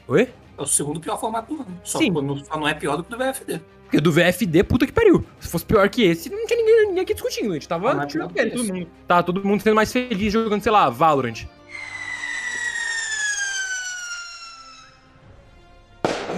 Oi? 0.09 0.29
É 0.59 0.63
o 0.63 0.67
segundo 0.67 1.01
pior 1.01 1.21
formato 1.21 1.55
do 1.55 1.61
ano. 1.63 1.81
Só, 1.85 1.99
Sim. 1.99 2.11
não- 2.11 2.37
só 2.45 2.57
não 2.59 2.67
é 2.67 2.75
pior 2.75 2.97
do 2.97 3.05
que 3.05 3.13
o 3.13 3.17
do 3.17 3.19
VFD. 3.25 3.61
Porque 3.85 4.01
do 4.01 4.11
VFD, 4.11 4.65
puta 4.65 4.85
que 4.87 4.93
pariu. 4.93 5.25
Se 5.39 5.49
fosse 5.49 5.65
pior 5.65 5.89
que 5.89 6.03
esse, 6.03 6.29
não 6.29 6.45
tinha 6.47 6.59
ninguém, 6.59 6.87
ninguém 6.89 7.03
aqui 7.03 7.13
discutindo. 7.15 7.51
A 7.51 7.55
gente 7.55 7.69
tava 7.69 8.01
Ah, 8.01 8.03
é 8.03 8.07
tirando 8.07 8.33
pior 8.33 8.49
todo 8.51 8.63
esse. 8.63 8.73
mundo. 8.73 8.89
Tá, 9.07 9.23
todo 9.23 9.45
mundo 9.45 9.61
sendo 9.63 9.77
mais 9.77 9.93
feliz 9.93 10.33
jogando, 10.33 10.61
sei 10.61 10.73
lá, 10.73 10.89
Valorant. 10.91 11.45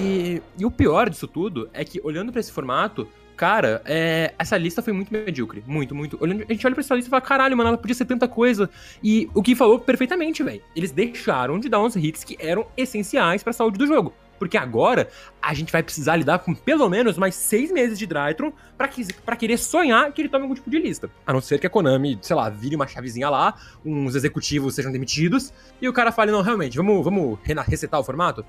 E, 0.01 0.42
e 0.59 0.64
o 0.64 0.70
pior 0.70 1.09
disso 1.11 1.26
tudo 1.26 1.68
é 1.72 1.84
que, 1.84 2.01
olhando 2.05 2.30
pra 2.32 2.40
esse 2.40 2.53
formato, 2.53 3.09
cara, 3.36 3.82
é, 3.84 4.32
essa 4.38 4.57
lista 4.57 4.82
foi 4.82 4.92
muito 4.92 5.12
medíocre. 5.12 5.62
Muito, 5.66 5.94
muito. 5.94 6.18
A 6.22 6.28
gente 6.53 6.66
olha 6.66 6.74
pra 6.74 6.82
essa 6.82 6.94
lista 6.94 7.09
e 7.09 7.11
fala, 7.11 7.20
caralho, 7.20 7.57
mano, 7.57 7.68
ela 7.68 7.78
podia 7.78 7.94
ser 7.94 8.05
tanta 8.05 8.28
coisa. 8.28 8.68
E 9.03 9.28
o 9.34 9.42
que 9.42 9.55
falou 9.55 9.78
perfeitamente, 9.78 10.42
velho. 10.42 10.62
Eles 10.74 10.90
deixaram 10.90 11.59
de 11.59 11.68
dar 11.68 11.80
uns 11.80 11.96
hits 11.96 12.24
que 12.24 12.36
eram 12.40 12.66
essenciais 12.76 13.42
pra 13.42 13.53
saúde 13.53 13.78
do 13.78 13.86
jogo. 13.86 14.12
Porque 14.38 14.57
agora 14.57 15.09
a 15.42 15.53
gente 15.53 15.72
vai 15.72 15.82
precisar 15.82 16.14
lidar 16.14 16.38
com 16.38 16.55
pelo 16.55 16.88
menos 16.88 17.18
mais 17.18 17.34
seis 17.34 17.72
meses 17.72 17.99
de 17.99 18.07
Drytron 18.07 18.53
pra, 18.76 18.86
que- 18.86 19.12
pra 19.12 19.34
querer 19.34 19.57
sonhar 19.59 20.12
que 20.12 20.22
ele 20.22 20.28
tome 20.28 20.42
algum 20.44 20.55
tipo 20.55 20.70
de 20.70 20.78
lista. 20.78 21.11
A 21.26 21.32
não 21.32 21.40
ser 21.40 21.59
que 21.59 21.66
a 21.66 21.70
Konami, 21.70 22.16
sei 22.22 22.36
lá, 22.36 22.49
vire 22.49 22.76
uma 22.76 22.86
chavezinha 22.86 23.28
lá, 23.28 23.57
uns 23.84 24.14
executivos 24.14 24.76
sejam 24.76 24.92
demitidos 24.92 25.53
e 25.82 25.88
o 25.88 25.92
cara 25.92 26.12
fale, 26.12 26.30
não, 26.30 26.40
realmente, 26.40 26.76
vamos, 26.76 27.03
vamos 27.03 27.36
resetar 27.66 27.99
o 27.99 28.05
formato. 28.05 28.46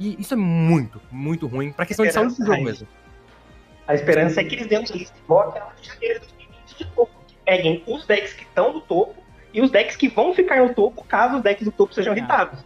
E 0.00 0.16
isso 0.20 0.34
é 0.34 0.36
muito, 0.36 1.00
muito 1.10 1.46
ruim 1.46 1.72
pra 1.72 1.84
questão 1.86 2.06
de 2.06 2.12
saúde 2.12 2.36
do 2.36 2.46
jogo 2.46 2.62
mesmo. 2.62 2.86
A 3.86 3.94
esperança 3.94 4.40
é 4.40 4.44
que 4.44 4.54
eles 4.54 4.66
dêem 4.66 4.80
uma 4.82 4.94
lista 4.96 5.16
igual 5.24 5.48
aquela 5.48 5.72
de 5.80 5.88
janeiro 5.88 6.20
de 6.20 6.26
2020 6.26 6.76
de 6.78 6.84
topo. 6.94 7.12
Que 7.26 7.34
peguem 7.44 7.82
os 7.86 8.06
decks 8.06 8.32
que 8.34 8.42
estão 8.44 8.72
no 8.74 8.80
topo 8.82 9.14
e 9.52 9.60
os 9.62 9.70
decks 9.70 9.96
que 9.96 10.08
vão 10.08 10.34
ficar 10.34 10.62
no 10.62 10.74
topo 10.74 11.02
caso 11.04 11.36
os 11.38 11.42
decks 11.42 11.64
do 11.64 11.72
topo 11.72 11.94
sejam 11.94 12.12
Ah. 12.12 12.16
irritados. 12.18 12.64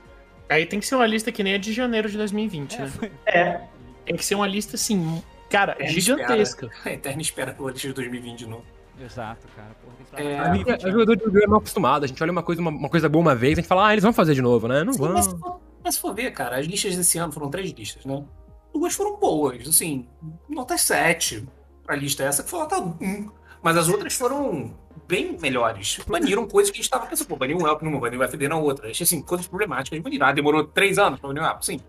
Aí 0.49 0.67
tem 0.67 0.79
que 0.81 0.87
ser 0.87 0.97
uma 0.97 1.07
lista 1.07 1.31
que 1.33 1.43
nem 1.43 1.55
a 1.55 1.59
de 1.59 1.73
janeiro 1.73 2.11
de 2.11 2.17
2020, 2.19 2.79
né? 2.79 2.91
É, 3.25 3.61
Tem 4.05 4.17
que 4.17 4.25
ser 4.25 4.35
uma 4.35 4.47
lista, 4.49 4.75
assim, 4.75 5.23
cara, 5.49 5.77
É, 5.79 5.87
gigantesca. 5.87 6.69
A 6.85 6.91
eterna 6.93 7.23
espera 7.23 7.53
pela 7.55 7.71
lista 7.71 7.87
de 7.89 7.95
2020 7.95 8.39
de 8.41 8.47
novo. 8.49 8.65
Exato, 9.01 9.47
cara. 9.57 9.69
Porra, 9.83 9.95
É, 10.21 10.35
pra 10.37 10.45
A 10.45 10.49
2020, 10.49 10.69
gente- 10.73 10.87
O 10.89 10.91
jogador 10.93 11.13
de 11.17 11.19
videogame 11.21 11.45
é 11.45 11.49
mal 11.49 11.59
acostumado, 11.61 12.05
a 12.05 12.07
gente 12.09 12.21
olha 12.23 12.33
uma 12.33 12.43
coisa, 12.43 12.61
uma, 12.61 12.71
uma 12.71 12.89
coisa 12.89 13.09
boa 13.09 13.23
uma 13.23 13.35
vez, 13.35 13.53
a 13.57 13.61
gente 13.63 13.69
fala, 13.69 13.87
ah, 13.87 13.93
eles 13.93 14.03
vão 14.03 14.13
fazer 14.13 14.35
de 14.35 14.43
novo, 14.43 14.67
né? 14.69 14.83
Não 14.85 14.93
Sim, 14.93 14.99
vão. 14.99 15.61
Mas, 15.83 15.95
se 15.95 16.01
for, 16.01 16.15
ver, 16.15 16.31
cara, 16.33 16.59
as 16.59 16.67
listas 16.67 16.97
desse 16.97 17.19
ano 17.19 17.33
foram 17.33 17.51
três 17.51 17.71
listas, 17.73 18.05
né? 18.05 18.25
Duas 18.73 18.95
foram 18.95 19.19
boas, 19.19 19.69
assim, 19.69 20.09
nota 20.49 20.79
7 20.79 21.47
pra 21.85 21.97
lista 21.97 22.23
essa, 22.23 22.43
que 22.43 22.51
foi 22.51 22.61
nota 22.61 22.81
1. 22.81 23.31
Mas 23.63 23.77
as 23.77 23.89
outras 23.89 24.15
foram 24.15 24.75
bem 25.07 25.39
melhores. 25.39 26.01
Baniram 26.07 26.49
coisas 26.49 26.71
que 26.71 26.79
a 26.79 26.83
gente 26.83 26.91
tava 26.91 27.07
pensando, 27.07 27.29
pô, 27.29 27.37
baniu 27.37 27.59
um 27.59 27.67
Elp 27.67 27.83
numa, 27.83 28.01
baniu 28.01 28.21
o 28.21 28.25
FD 28.25 28.49
na 28.49 28.57
outra. 28.57 28.91
Achei, 28.91 29.05
assim, 29.05 29.23
coisas 29.23 29.47
problemáticas 29.47 29.99
de 29.99 30.03
banir. 30.03 30.23
Ah, 30.23 30.33
demorou 30.33 30.65
três 30.65 30.99
anos 30.99 31.21
pra 31.21 31.29
banir 31.29 31.43
o 31.43 31.47
Elp, 31.47 31.63
sim. 31.63 31.81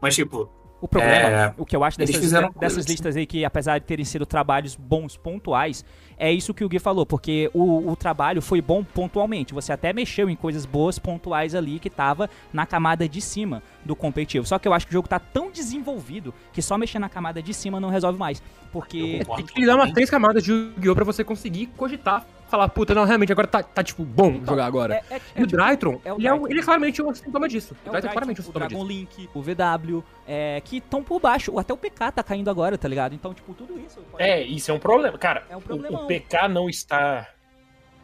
Mas, 0.00 0.14
tipo, 0.14 0.50
O 0.82 0.88
problema, 0.88 1.28
É, 1.28 1.54
o 1.56 1.64
que 1.64 1.76
eu 1.76 1.84
acho 1.84 1.96
dessas, 1.96 2.16
fizeram 2.16 2.48
dessas 2.58 2.74
coisas. 2.74 2.86
listas 2.86 3.16
aí, 3.16 3.24
que 3.24 3.44
apesar 3.44 3.78
de 3.78 3.86
terem 3.86 4.04
sido 4.04 4.26
trabalhos 4.26 4.74
bons 4.74 5.16
pontuais, 5.16 5.84
é 6.18 6.32
isso 6.32 6.52
que 6.52 6.64
o 6.64 6.68
Gui 6.68 6.80
falou, 6.80 7.06
porque 7.06 7.48
o, 7.54 7.88
o 7.88 7.94
trabalho 7.94 8.42
foi 8.42 8.60
bom 8.60 8.82
pontualmente. 8.82 9.54
Você 9.54 9.72
até 9.72 9.92
mexeu 9.92 10.28
em 10.28 10.34
coisas 10.34 10.66
boas 10.66 10.98
pontuais 10.98 11.54
ali 11.54 11.78
que 11.78 11.88
tava 11.88 12.28
na 12.52 12.66
camada 12.66 13.08
de 13.08 13.20
cima 13.20 13.62
do 13.84 13.94
competitivo. 13.94 14.44
Só 14.44 14.58
que 14.58 14.66
eu 14.66 14.74
acho 14.74 14.84
que 14.86 14.92
o 14.92 14.94
jogo 14.94 15.06
tá 15.06 15.20
tão 15.20 15.52
desenvolvido 15.52 16.34
que 16.52 16.60
só 16.60 16.76
mexer 16.76 16.98
na 16.98 17.08
camada 17.08 17.40
de 17.40 17.54
cima 17.54 17.78
não 17.78 17.88
resolve 17.88 18.18
mais. 18.18 18.42
Porque. 18.72 19.22
Tem 19.36 19.46
que 19.46 19.60
lhe 19.60 19.66
dar 19.66 19.76
umas 19.76 19.92
três 19.92 20.10
camadas 20.10 20.42
de 20.42 20.50
Yu-Gi-Oh! 20.50 20.96
pra 20.96 21.04
você 21.04 21.22
conseguir 21.22 21.66
cogitar. 21.76 22.26
Falar, 22.52 22.68
puta, 22.68 22.94
não, 22.94 23.04
realmente, 23.06 23.32
agora 23.32 23.48
tá, 23.48 23.62
tá 23.62 23.82
tipo, 23.82 24.04
bom 24.04 24.28
Então, 24.32 24.44
jogar 24.52 24.66
agora. 24.66 25.02
É, 25.10 25.14
é- 25.14 25.20
e 25.36 25.40
é 25.40 25.42
o 25.42 25.46
tipo- 25.46 25.56
Drytron, 25.56 26.00
é 26.04 26.12
o 26.12 26.16
ele, 26.18 26.28
é, 26.28 26.36
ele 26.50 26.60
é 26.60 26.62
claramente 26.62 27.02
um 27.02 27.14
sintoma 27.14 27.48
disso. 27.48 27.74
É 27.82 27.88
o 27.88 27.88
o, 27.88 27.92
Drytron 27.92 28.10
é 28.10 28.12
claramente 28.12 28.40
um 28.42 28.44
Dragon, 28.44 28.66
o 28.66 28.68
sintoma 28.68 28.68
Dragon 28.68 28.86
disso. 28.86 28.98
Link, 29.24 29.30
o 29.34 29.40
VW, 29.42 30.04
é, 30.28 30.60
que 30.62 30.76
estão 30.76 31.02
por 31.02 31.18
baixo. 31.18 31.58
Até 31.58 31.72
o 31.72 31.78
PK 31.78 32.12
tá 32.12 32.22
caindo 32.22 32.50
agora, 32.50 32.76
tá 32.76 32.86
ligado? 32.86 33.14
Então, 33.14 33.32
tipo, 33.32 33.54
tudo 33.54 33.80
isso. 33.80 34.02
pode- 34.10 34.22
É, 34.22 34.42
isso 34.42 34.70
é 34.70 34.74
um 34.74 34.78
problema. 34.78 35.16
Cara, 35.16 35.46
É 35.48 35.56
um 35.56 35.60
o- 35.60 36.04
o, 36.04 36.06
PK 36.06 36.46
não 36.48 36.68
está 36.68 37.26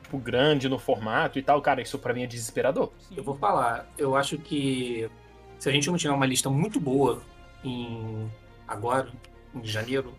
tipo, 0.03 0.17
grande 0.17 0.67
no 0.67 0.79
formato 0.79 1.39
e 1.39 1.43
tal, 1.43 1.61
cara, 1.61 1.83
isso 1.83 1.99
pra 1.99 2.15
mim 2.15 2.23
é 2.23 2.27
desesperador. 2.27 2.91
Sim. 3.01 3.17
eu 3.19 3.23
vou 3.23 3.35
falar, 3.37 3.87
eu 3.99 4.17
acho 4.17 4.39
que 4.39 5.11
se 5.59 5.69
a 5.69 5.73
gente 5.73 5.91
não 5.91 5.99
tiver 5.99 6.15
uma 6.15 6.25
lista 6.25 6.49
muito 6.49 6.81
boa 6.81 7.21
em 7.63 8.31
agora, 8.67 9.09
em 9.55 9.63
janeiro, 9.63 10.15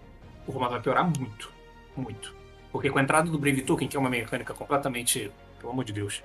o 0.46 0.52
formato 0.52 0.74
vai 0.74 0.82
piorar 0.84 1.04
muito. 1.04 1.52
Muito. 1.98 2.38
Porque 2.72 2.90
com 2.90 3.00
a 3.00 3.02
entrada 3.02 3.30
do 3.30 3.38
Brave 3.38 3.62
Token, 3.62 3.88
que 3.88 3.98
é 3.98 4.00
uma 4.00 4.10
mecânica 4.10 4.54
completamente. 4.54 5.32
Pelo 5.60 5.72
amor 5.72 5.84
de 5.84 5.94
Deus. 5.94 6.24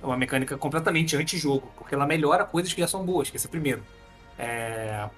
É 0.00 0.06
uma 0.06 0.16
mecânica 0.16 0.56
completamente 0.56 1.16
anti-jogo. 1.16 1.72
Porque 1.76 1.94
ela 1.94 2.06
melhora 2.06 2.44
coisas 2.44 2.72
que 2.72 2.80
já 2.80 2.86
são 2.86 3.04
boas, 3.04 3.30
que 3.30 3.36
esse 3.36 3.46
é 3.46 3.50
primeiro. 3.50 3.82
É, 4.38 5.08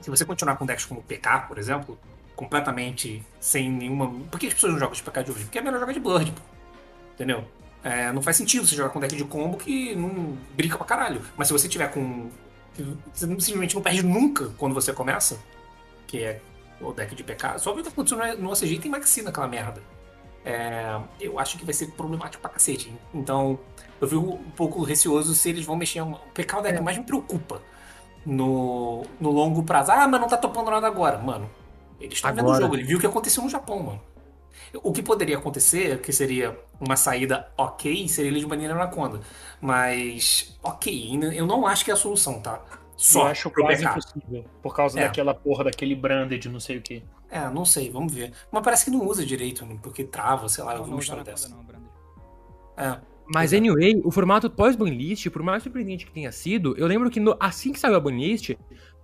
Se 0.00 0.10
você 0.10 0.24
continuar 0.24 0.56
com 0.56 0.66
decks 0.66 0.84
como 0.84 1.02
PK, 1.02 1.46
por 1.46 1.58
exemplo, 1.58 1.98
completamente 2.34 3.22
sem 3.38 3.70
nenhuma. 3.70 4.10
Por 4.30 4.40
que 4.40 4.46
as 4.48 4.54
pessoas 4.54 4.72
não 4.72 4.80
jogam 4.80 4.94
de 4.94 5.02
PK 5.02 5.22
de 5.22 5.30
hoje? 5.30 5.44
Porque 5.44 5.58
é 5.58 5.62
melhor 5.62 5.80
jogar 5.80 5.92
de 5.92 6.00
Blood, 6.00 6.32
pô. 6.32 6.42
Entendeu? 7.14 7.44
É, 7.84 8.12
não 8.12 8.22
faz 8.22 8.36
sentido 8.36 8.66
você 8.66 8.76
jogar 8.76 8.90
com 8.90 9.00
deck 9.00 9.14
de 9.14 9.24
combo 9.24 9.56
que 9.56 9.94
não 9.94 10.36
brinca 10.54 10.76
pra 10.76 10.86
caralho. 10.86 11.20
Mas 11.36 11.48
se 11.48 11.52
você 11.52 11.68
tiver 11.68 11.88
com. 11.88 12.30
Você 13.12 13.26
simplesmente 13.26 13.74
não 13.74 13.82
perde 13.82 14.02
nunca 14.02 14.48
quando 14.56 14.74
você 14.74 14.92
começa, 14.92 15.38
que 16.06 16.22
é 16.22 16.40
o 16.82 16.92
deck 16.92 17.14
de 17.14 17.22
PK. 17.24 17.58
Só 17.58 17.72
ver 17.72 17.80
o 17.80 17.82
que 17.84 17.88
aconteceu 17.90 18.18
no- 18.38 18.50
OCG 18.50 18.74
e 18.74 18.78
tem 18.78 18.90
Maxi 18.90 19.22
naquela 19.22 19.46
merda. 19.48 19.82
É, 20.44 20.98
eu 21.20 21.38
acho 21.38 21.56
que 21.56 21.64
vai 21.64 21.72
ser 21.74 21.92
problemático 21.92 22.40
pra 22.42 22.50
cacete. 22.50 22.92
Então, 23.14 23.58
eu 24.00 24.08
fico 24.08 24.20
um 24.20 24.50
pouco 24.50 24.82
receoso 24.82 25.34
se 25.34 25.48
eles 25.50 25.64
vão 25.64 25.76
mexer. 25.76 26.00
O 26.00 26.14
PK 26.34 26.56
é 26.56 26.58
o 26.58 26.62
deck 26.62 26.76
que 26.78 26.82
mais 26.82 26.98
me 26.98 27.04
preocupa 27.04 27.62
no, 28.26 29.04
no 29.20 29.30
longo 29.30 29.62
prazo. 29.62 29.92
Ah, 29.92 30.06
mas 30.08 30.20
não 30.20 30.28
tá 30.28 30.36
topando 30.36 30.70
nada 30.70 30.86
agora. 30.86 31.18
Mano, 31.18 31.48
eles 32.00 32.14
estão 32.14 32.30
vendo 32.34 32.44
o 32.44 32.48
jogo. 32.62 32.74
Ele 32.74 32.84
viu 32.84 32.98
o 32.98 33.00
que 33.00 33.06
aconteceu 33.06 33.42
no 33.42 33.48
Japão, 33.48 33.80
mano. 33.82 34.00
O 34.82 34.90
que 34.92 35.02
poderia 35.02 35.36
acontecer, 35.36 36.00
que 36.00 36.12
seria 36.12 36.58
uma 36.80 36.96
saída 36.96 37.50
ok, 37.58 38.08
seria 38.08 38.30
eles 38.30 38.42
banirem 38.44 38.72
a 38.72 38.76
Anaconda. 38.80 39.20
Mas, 39.60 40.56
ok, 40.62 41.18
eu 41.34 41.46
não 41.46 41.66
acho 41.66 41.84
que 41.84 41.90
é 41.90 41.94
a 41.94 41.96
solução, 41.96 42.40
tá? 42.40 42.60
Só 42.96 43.22
eu 43.22 43.26
acho 43.28 43.50
quase 43.50 43.82
PK. 43.84 43.90
impossível. 43.90 44.44
Por 44.62 44.74
causa 44.76 45.00
É. 45.00 45.04
daquela 45.04 45.34
porra, 45.34 45.64
daquele 45.64 45.94
branded, 45.94 46.46
não 46.48 46.60
sei 46.60 46.76
o 46.78 46.82
que. 46.82 47.02
É, 47.30 47.48
não 47.48 47.64
sei, 47.64 47.90
vamos 47.90 48.12
ver. 48.12 48.32
Mas 48.50 48.62
parece 48.62 48.84
que 48.84 48.90
não 48.90 49.06
usa 49.06 49.24
direito, 49.24 49.66
porque 49.82 50.04
trava, 50.04 50.48
sei 50.48 50.62
lá, 50.62 50.72
eu 50.74 50.78
Não, 50.78 50.84
vi 50.84 50.90
não 50.90 50.96
uma 50.98 51.02
história 51.02 51.24
dessa. 51.24 51.48
não. 51.48 51.62
É, 52.76 52.98
Mas 53.34 53.52
Exato. 53.52 53.70
anyway, 53.70 54.00
o 54.04 54.10
formato 54.10 54.50
pós-banlist, 54.50 55.30
por 55.30 55.42
mais 55.42 55.62
surpreendente 55.62 56.04
que 56.04 56.12
tenha 56.12 56.30
sido, 56.32 56.76
eu 56.76 56.86
lembro 56.86 57.08
que 57.10 57.20
no- 57.20 57.36
assim 57.40 57.72
que 57.72 57.78
saiu 57.80 57.94
a 57.94 58.00
banlist, 58.00 58.56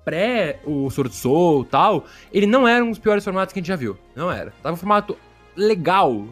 pré 0.05 0.61
o 0.67 0.91
Sword 0.91 1.15
Soul 1.15 1.63
e 1.63 1.67
tal, 1.67 2.05
ele 2.33 2.47
não 2.47 2.67
era 2.67 2.85
um 2.85 2.91
dos 2.91 2.99
piores 2.99 3.23
formatos 3.25 3.53
que 3.53 3.59
a 3.59 3.63
gente 3.63 3.69
já 3.69 3.77
viu. 3.77 3.97
Não 4.17 4.31
era. 4.31 4.51
Tava 4.63 4.75
um 4.75 4.77
formato 4.77 5.17
legal, 5.57 6.27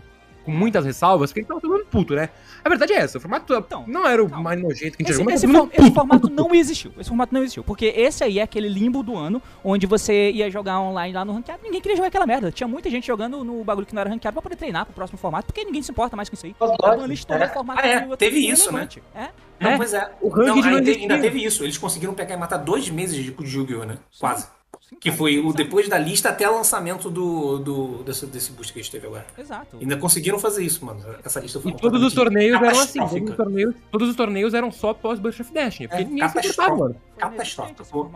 com 0.47 0.51
muitas 0.53 0.85
ressalvas, 0.85 1.31
porque 1.31 1.41
ele 1.41 1.47
tava 1.47 1.61
todo 1.61 1.71
mundo 1.73 1.85
puto, 1.91 2.15
né? 2.15 2.31
A 2.65 2.69
verdade 2.69 2.93
é 2.95 2.97
essa, 2.97 3.19
o 3.19 3.21
formato 3.21 3.53
Então, 3.55 3.85
não 3.87 4.07
era 4.07 4.23
o 4.25 4.29
calma. 4.29 4.45
mais 4.45 4.63
nojento 4.63 4.97
que 4.97 5.03
a 5.03 5.07
gente 5.07 5.11
Esse, 5.11 5.19
jogou, 5.19 5.33
mas 5.33 5.43
esse 5.45 5.53
for- 5.53 5.71
esse 5.73 5.91
formato 5.95 6.21
puto, 6.23 6.35
não 6.35 6.55
existiu. 6.55 6.93
Esse 6.99 7.09
formato 7.09 7.35
não 7.35 7.41
existiu. 7.43 7.63
Porque 7.65 7.87
esse 7.87 8.25
aí 8.25 8.39
é 8.39 8.43
aquele 8.43 8.69
limbo 8.69 9.03
do 9.03 9.17
ano 9.17 9.43
onde 9.63 9.87
você 9.87 10.31
ia 10.31 10.51
jogar 10.51 10.81
online 10.81 11.13
lá 11.15 11.25
no 11.25 11.33
ranqueado. 11.35 11.61
Ninguém 11.63 11.81
queria 11.81 11.97
jogar 11.97 12.09
aquela 12.09 12.27
merda. 12.27 12.51
Tinha 12.51 12.67
muita 12.67 12.89
gente 12.89 13.07
jogando 13.07 13.45
no 13.45 13.63
bagulho 13.63 13.87
que 13.87 13.95
não 13.95 14.01
era 14.01 14.09
ranqueado 14.11 14.33
pra 14.35 14.43
poder 14.43 14.57
treinar 14.57 14.85
pro 14.87 14.95
próximo 14.95 15.19
formato, 15.19 15.47
porque 15.47 15.65
ninguém 15.65 15.83
se 15.83 15.91
importa 15.91 16.17
mais 16.17 16.29
com 16.29 16.35
isso 16.35 16.47
aí. 16.47 16.55
Os 16.59 16.71
A 16.71 16.73
lotes, 16.73 17.01
banlist 17.03 17.25
todo 17.27 17.39
né? 17.39 17.45
é 17.45 17.49
formato 17.49 17.81
Ah, 17.83 17.87
é, 17.89 18.17
teve 18.17 18.41
meio 18.41 18.53
isso, 18.55 18.73
né? 18.73 18.89
É. 19.15 19.29
Não, 19.59 19.71
É, 19.71 19.77
pois 19.77 19.95
é. 19.95 20.11
o 20.21 20.29
ranked 20.29 20.49
Não, 20.63 20.71
não 20.71 20.77
ainda, 20.79 20.91
ainda 20.91 21.19
teve 21.19 21.43
isso. 21.45 21.65
Eles 21.65 21.79
conseguiram 21.79 22.13
pegar 22.15 22.35
e 22.35 22.39
matar 22.39 22.59
dois 22.59 22.89
meses 22.91 23.17
de, 23.17 23.31
de 23.31 23.57
Yu-Gi-Oh, 23.59 23.85
né? 23.85 23.97
Quase. 24.19 24.47
Sim, 24.89 24.97
Que 24.97 25.09
cara, 25.11 25.19
foi 25.19 25.39
o 25.39 25.53
depois 25.53 25.89
da 25.89 25.99
lista 25.99 26.29
até 26.29 26.49
o 26.49 26.55
lançamento 26.55 27.11
do, 27.11 27.59
do, 27.59 27.87
desse, 28.05 28.25
desse 28.27 28.53
boost 28.53 28.73
que 28.73 28.79
a 28.79 28.83
gente 28.83 28.93
teve 28.93 29.07
agora. 29.07 29.27
Exato. 29.37 29.77
Ainda 29.81 29.97
conseguiram 29.97 30.39
fazer 30.39 30.63
isso, 30.65 30.85
mano. 30.85 31.03
Essa 31.25 31.41
lista 31.41 31.61
foi 31.61 31.73
E 31.73 31.77
todos 31.77 32.03
os 32.03 32.15
torneios 32.15 32.57
eram 32.63 32.81
assim, 32.81 33.01
todos 33.01 33.31
os 33.31 33.37
torneios, 33.37 33.75
todos 33.91 34.09
os 34.11 34.17
torneios 34.17 34.55
eram 34.55 34.71
só 34.71 34.95
pós-Burst 34.95 35.41
of 35.41 35.53
Destiny, 35.53 35.89
porque 35.89 36.03
É, 36.03 36.07
ninguém 36.07 36.29
se 36.29 36.35
catastrófico. 36.35 36.79
mano. 36.79 36.97
Foi 37.15 37.21
catastrófico. 37.31 38.11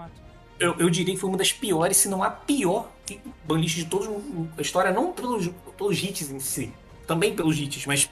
Eu, 0.60 0.74
eu 0.78 0.90
diria 0.90 1.14
que 1.14 1.20
foi 1.20 1.28
uma 1.28 1.38
das 1.38 1.52
piores, 1.52 1.96
se 1.96 2.08
não 2.08 2.22
a 2.22 2.30
pior 2.30 2.88
banlist 3.44 3.76
de 3.76 3.86
toda 3.86 4.08
a 4.58 4.60
história, 4.60 4.92
não 4.92 5.10
pelos, 5.10 5.48
pelos 5.76 6.02
hits 6.02 6.30
em 6.30 6.38
si, 6.38 6.70
também 7.06 7.34
pelos 7.34 7.58
hits, 7.58 7.86
mas 7.86 8.08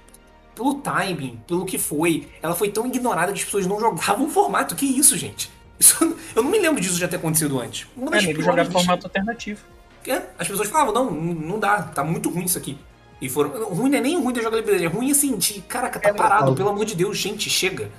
pelo 0.55 0.77
timing, 0.77 1.39
pelo 1.47 1.65
que 1.65 1.78
foi. 1.78 2.27
Ela 2.43 2.55
foi 2.55 2.70
tão 2.70 2.87
ignorada 2.87 3.33
que 3.33 3.39
as 3.39 3.45
pessoas 3.45 3.66
não 3.66 3.78
jogavam 3.78 4.27
o 4.27 4.28
formato. 4.31 4.74
Que 4.74 4.87
isso, 4.87 5.16
gente? 5.16 5.49
Isso- 5.79 6.03
eu 6.35 6.43
não 6.43 6.51
me 6.51 6.59
lembro 6.59 6.81
disso 6.81 6.99
já 6.99 7.07
ter 7.09 7.17
acontecido 7.17 7.61
antes. 7.61 7.87
Uma 7.97 8.09
É, 8.09 8.11
das 8.13 8.25
piores 8.25 8.45
jogar 8.45 8.63
listas. 8.63 8.83
formato 8.83 9.07
alternativo. 9.07 9.61
É, 10.07 10.23
as 10.39 10.49
pessoas 10.49 10.69
falavam, 10.69 10.95
não, 10.95 11.11
não 11.11 11.59
dá, 11.59 11.83
tá 11.83 12.03
muito 12.03 12.31
ruim 12.31 12.45
isso 12.45 12.57
aqui. 12.57 12.79
E 13.21 13.29
foram. 13.29 13.51
Ruim 13.65 13.91
não 13.91 13.99
é 13.99 14.01
nem 14.01 14.19
ruim 14.21 14.33
da 14.33 14.41
jogabilidade, 14.41 14.85
é 14.85 14.89
ruim 14.89 15.11
assim, 15.11 15.37
de 15.37 15.61
caraca, 15.63 15.99
tá 15.99 16.09
É, 16.11 16.13
parado, 16.13 16.55
pelo 16.55 16.69
amor 16.71 16.85
de 16.85 16.95
Deus, 16.95 17.19
gente, 17.19 17.51
chega. 17.51 17.91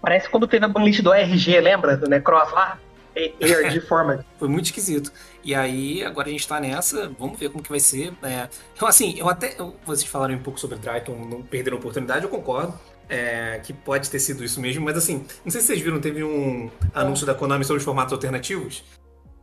Parece 0.00 0.28
quando 0.28 0.46
teve 0.46 0.64
a 0.64 0.68
banlist 0.68 1.02
do 1.02 1.12
ARG, 1.12 1.60
lembra? 1.60 1.96
Do 1.96 2.08
Necross 2.08 2.50
lá? 2.52 2.78
ARG 3.16 3.80
Format. 3.86 4.24
Foi 4.38 4.48
muito 4.48 4.66
esquisito. 4.66 5.12
E 5.42 5.54
aí, 5.54 6.02
agora 6.04 6.28
a 6.28 6.30
gente 6.32 6.46
tá 6.48 6.58
nessa, 6.58 7.12
vamos 7.18 7.38
ver 7.38 7.48
como 7.50 7.62
que 7.62 7.70
vai 7.70 7.80
ser. 7.80 8.12
É, 8.22 8.48
então, 8.74 8.88
assim, 8.88 9.14
eu 9.18 9.28
até. 9.28 9.54
eu- 9.58 9.76
vocês 9.86 10.08
falaram 10.10 10.34
um 10.34 10.38
pouco 10.42 10.58
sobre 10.58 10.76
Dryton, 10.78 11.14
não 11.30 11.42
perderam 11.42 11.76
a 11.76 11.80
oportunidade, 11.80 12.24
eu 12.24 12.30
concordo. 12.30 12.74
É, 13.08 13.60
que 13.62 13.72
pode 13.72 14.08
ter 14.10 14.18
sido 14.18 14.44
isso 14.44 14.60
mesmo, 14.60 14.84
mas 14.84 14.96
assim, 14.96 15.24
não 15.44 15.50
sei 15.50 15.60
se 15.60 15.66
vocês 15.68 15.80
viram, 15.80 16.00
teve 16.00 16.22
um 16.24 16.70
anúncio 16.94 17.26
da 17.26 17.34
Konami 17.34 17.64
sobre 17.64 17.78
os 17.78 17.84
formatos 17.84 18.12
alternativos. 18.12 18.84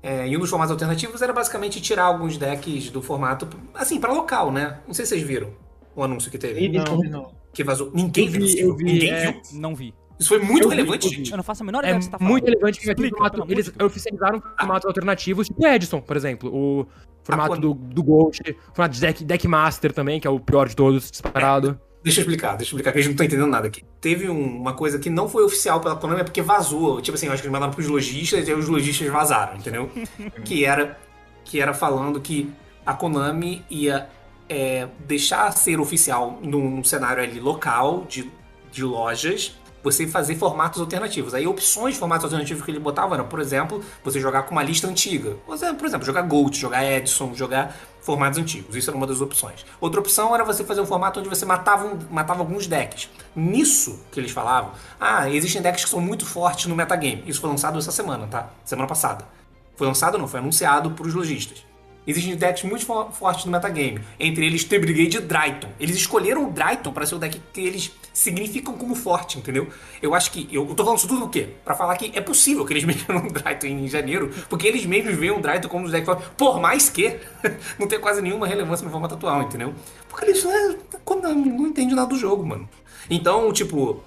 É, 0.03 0.27
e 0.27 0.35
um 0.35 0.39
dos 0.39 0.49
formatos 0.49 0.71
alternativos 0.71 1.21
era 1.21 1.31
basicamente 1.31 1.79
tirar 1.79 2.05
alguns 2.05 2.35
decks 2.37 2.89
do 2.89 3.01
formato, 3.03 3.47
assim, 3.75 3.99
pra 3.99 4.11
local, 4.11 4.51
né? 4.51 4.79
Não 4.87 4.93
sei 4.93 5.05
se 5.05 5.09
vocês 5.09 5.21
viram 5.21 5.49
o 5.95 6.03
anúncio 6.03 6.31
que 6.31 6.37
teve. 6.39 6.67
Não, 6.69 6.97
não. 7.03 7.31
Que 7.53 7.63
vazou. 7.63 7.91
Ninguém 7.93 8.25
Eu 8.25 8.31
viu 8.31 8.41
vi, 8.41 8.59
eu 8.59 8.75
vi, 8.75 8.83
Ninguém 8.85 9.11
é. 9.11 9.31
viu. 9.31 9.41
Não 9.53 9.75
vi. 9.75 9.93
Isso 10.19 10.29
foi 10.29 10.39
muito 10.39 10.63
Eu 10.65 10.69
vi, 10.69 10.75
relevante, 10.75 11.05
eu 11.05 11.09
vi. 11.11 11.17
gente. 11.17 11.31
Eu 11.31 11.37
não 11.37 11.43
faço 11.43 11.61
a 11.61 11.65
menor 11.65 11.83
É 11.83 11.87
ideia 11.89 11.95
do 11.95 11.99
que 11.99 12.05
você 12.05 12.11
tá 12.11 12.17
falando. 12.17 12.31
muito 12.31 12.45
relevante 12.45 12.79
que 12.79 12.87
Explica, 12.89 13.17
formato, 13.17 13.45
eles 13.51 13.71
oficializaram 13.81 14.41
formatos 14.59 14.85
alternativos, 14.87 15.47
tipo 15.47 15.63
o 15.63 15.67
Edison, 15.67 16.01
por 16.01 16.15
exemplo. 16.17 16.49
O, 16.51 16.87
Formato 17.23 17.53
Ah, 17.53 17.57
do, 17.57 17.73
do 17.75 18.01
Gold, 18.01 18.39
formato 18.73 18.95
de 18.95 19.01
deck, 19.01 19.23
deck 19.23 19.47
Master 19.47 19.93
também, 19.93 20.19
que 20.19 20.25
é 20.25 20.29
o 20.31 20.39
pior 20.39 20.67
de 20.67 20.75
todos, 20.75 21.11
disparado. 21.11 21.79
Deixa 22.03 22.19
eu 22.19 22.23
explicar, 22.23 22.55
deixa 22.57 22.63
eu 22.73 22.77
explicar, 22.77 22.91
que 22.91 22.97
a 22.97 23.01
gente 23.01 23.11
não 23.11 23.17
tá 23.17 23.25
entendendo 23.25 23.47
nada 23.49 23.67
aqui. 23.67 23.83
Teve 23.99 24.27
um- 24.27 24.57
uma 24.57 24.73
coisa 24.73 24.97
que 24.97 25.09
não 25.09 25.29
foi 25.29 25.43
oficial 25.43 25.79
pela 25.79 25.95
Konami, 25.95 26.21
é 26.21 26.23
porque 26.23 26.41
vazou. 26.41 26.99
Tipo 27.01 27.15
assim, 27.15 27.27
eu 27.27 27.31
acho 27.33 27.41
que 27.41 27.47
eles 27.47 27.53
mandaram 27.53 27.71
pros 27.73 27.87
lojistas 27.87 28.47
e 28.47 28.51
aí 28.51 28.57
os 28.57 28.67
lojistas 28.67 29.07
vazaram, 29.09 29.55
entendeu? 29.57 29.89
que 30.43 30.65
era 30.65 30.99
que 31.45 31.59
era 31.59 31.73
falando 31.73 32.19
que 32.21 32.49
a 32.85 32.93
Konami 32.93 33.63
ia 33.69 34.07
é, 34.49 34.87
deixar 35.07 35.51
ser 35.51 35.79
oficial 35.79 36.39
num, 36.41 36.69
num 36.77 36.83
cenário 36.83 37.21
ali 37.21 37.39
local 37.39 38.05
de, 38.07 38.31
de 38.71 38.83
lojas, 38.83 39.55
você 39.83 40.07
fazer 40.07 40.35
formatos 40.35 40.79
alternativos. 40.79 41.33
Aí 41.33 41.47
opções 41.47 41.93
de 41.95 41.99
formatos 41.99 42.25
alternativos 42.25 42.63
que 42.63 42.71
ele 42.71 42.79
botava 42.79 43.15
eram, 43.15 43.27
por 43.27 43.39
exemplo, 43.39 43.83
você 44.03 44.19
jogar 44.19 44.43
com 44.43 44.51
uma 44.51 44.63
lista 44.63 44.87
antiga. 44.87 45.35
Por 45.45 45.55
exemplo, 45.55 46.05
jogar 46.05 46.21
Gold, 46.23 46.57
jogar 46.57 46.85
Edson, 46.85 47.33
jogar 47.33 47.75
formatos 48.01 48.39
antigos. 48.39 48.75
Isso 48.75 48.89
era 48.89 48.97
uma 48.97 49.05
das 49.07 49.21
opções. 49.21 49.65
Outra 49.79 49.99
opção 49.99 50.33
era 50.33 50.43
você 50.43 50.63
fazer 50.63 50.81
um 50.81 50.85
formato 50.85 51.19
onde 51.19 51.29
você 51.29 51.45
matava, 51.45 51.85
um- 51.85 51.99
matava 52.09 52.39
alguns 52.41 52.67
decks. 52.67 53.09
Nisso 53.35 54.03
que 54.11 54.19
eles 54.19 54.31
falavam, 54.31 54.71
ah, 54.99 55.29
existem 55.29 55.61
decks 55.61 55.83
que 55.83 55.89
são 55.89 56.01
muito 56.01 56.25
fortes 56.25 56.65
no 56.65 56.75
metagame. 56.75 57.23
Isso 57.27 57.39
foi 57.41 57.49
lançado 57.49 57.77
essa 57.79 57.91
semana, 57.91 58.27
tá? 58.27 58.49
Semana 58.65 58.87
passada. 58.87 59.25
Foi 59.75 59.87
lançado 59.87 60.17
não, 60.17 60.27
foi 60.27 60.39
anunciado 60.39 60.91
para 60.91 61.07
os 61.07 61.13
lojistas. 61.13 61.63
Existem 62.05 62.35
decks 62.35 62.63
muito 62.63 62.83
fo- 62.85 63.11
fortes 63.11 63.45
no 63.45 63.51
metagame, 63.51 63.99
entre 64.19 64.45
eles 64.45 64.63
T-Brigade 64.63 65.17
e 65.17 65.21
Dryton. 65.21 65.69
Eles 65.79 65.95
escolheram 65.95 66.47
o 66.47 66.51
Dryton 66.51 66.91
para 66.91 67.05
ser 67.05 67.15
o 67.15 67.19
deck 67.19 67.39
que 67.53 67.61
eles 67.61 67.91
significam 68.11 68.73
como 68.73 68.95
forte, 68.95 69.37
entendeu? 69.37 69.67
Eu 70.01 70.15
acho 70.15 70.31
que. 70.31 70.47
Eu, 70.51 70.65
tô 70.67 70.83
falando 70.83 70.97
isso 70.97 71.07
tudo 71.07 71.25
o 71.25 71.29
quê? 71.29 71.49
Pra 71.63 71.75
falar 71.75 71.95
que 71.97 72.11
é 72.17 72.21
possível 72.21 72.65
que 72.65 72.73
eles 72.73 72.83
metam 72.85 73.17
o 73.17 73.31
Dryton 73.31 73.67
em 73.67 73.87
janeiro, 73.87 74.31
porque 74.49 74.67
eles 74.67 74.85
mesmos 74.85 75.15
veem 75.15 75.31
o 75.31 75.39
Dryton 75.39 75.69
como 75.69 75.85
um 75.87 75.89
deck 75.91 76.05
forte, 76.05 76.23
por 76.35 76.59
mais 76.59 76.89
que 76.89 77.17
não 77.77 77.87
tenha 77.87 78.01
quase 78.01 78.21
nenhuma 78.21 78.47
relevância 78.47 78.83
no 78.83 78.91
formato 78.91 79.13
atual, 79.15 79.43
entendeu? 79.43 79.73
Porque 80.09 80.25
eles 80.25 80.43
é, 80.43 80.75
Konami, 81.05 81.49
não 81.49 81.67
entende 81.67 81.93
nada 81.93 82.07
do 82.09 82.17
jogo, 82.17 82.45
mano. 82.45 82.67
Então, 83.09 83.51
tipo, 83.53 84.03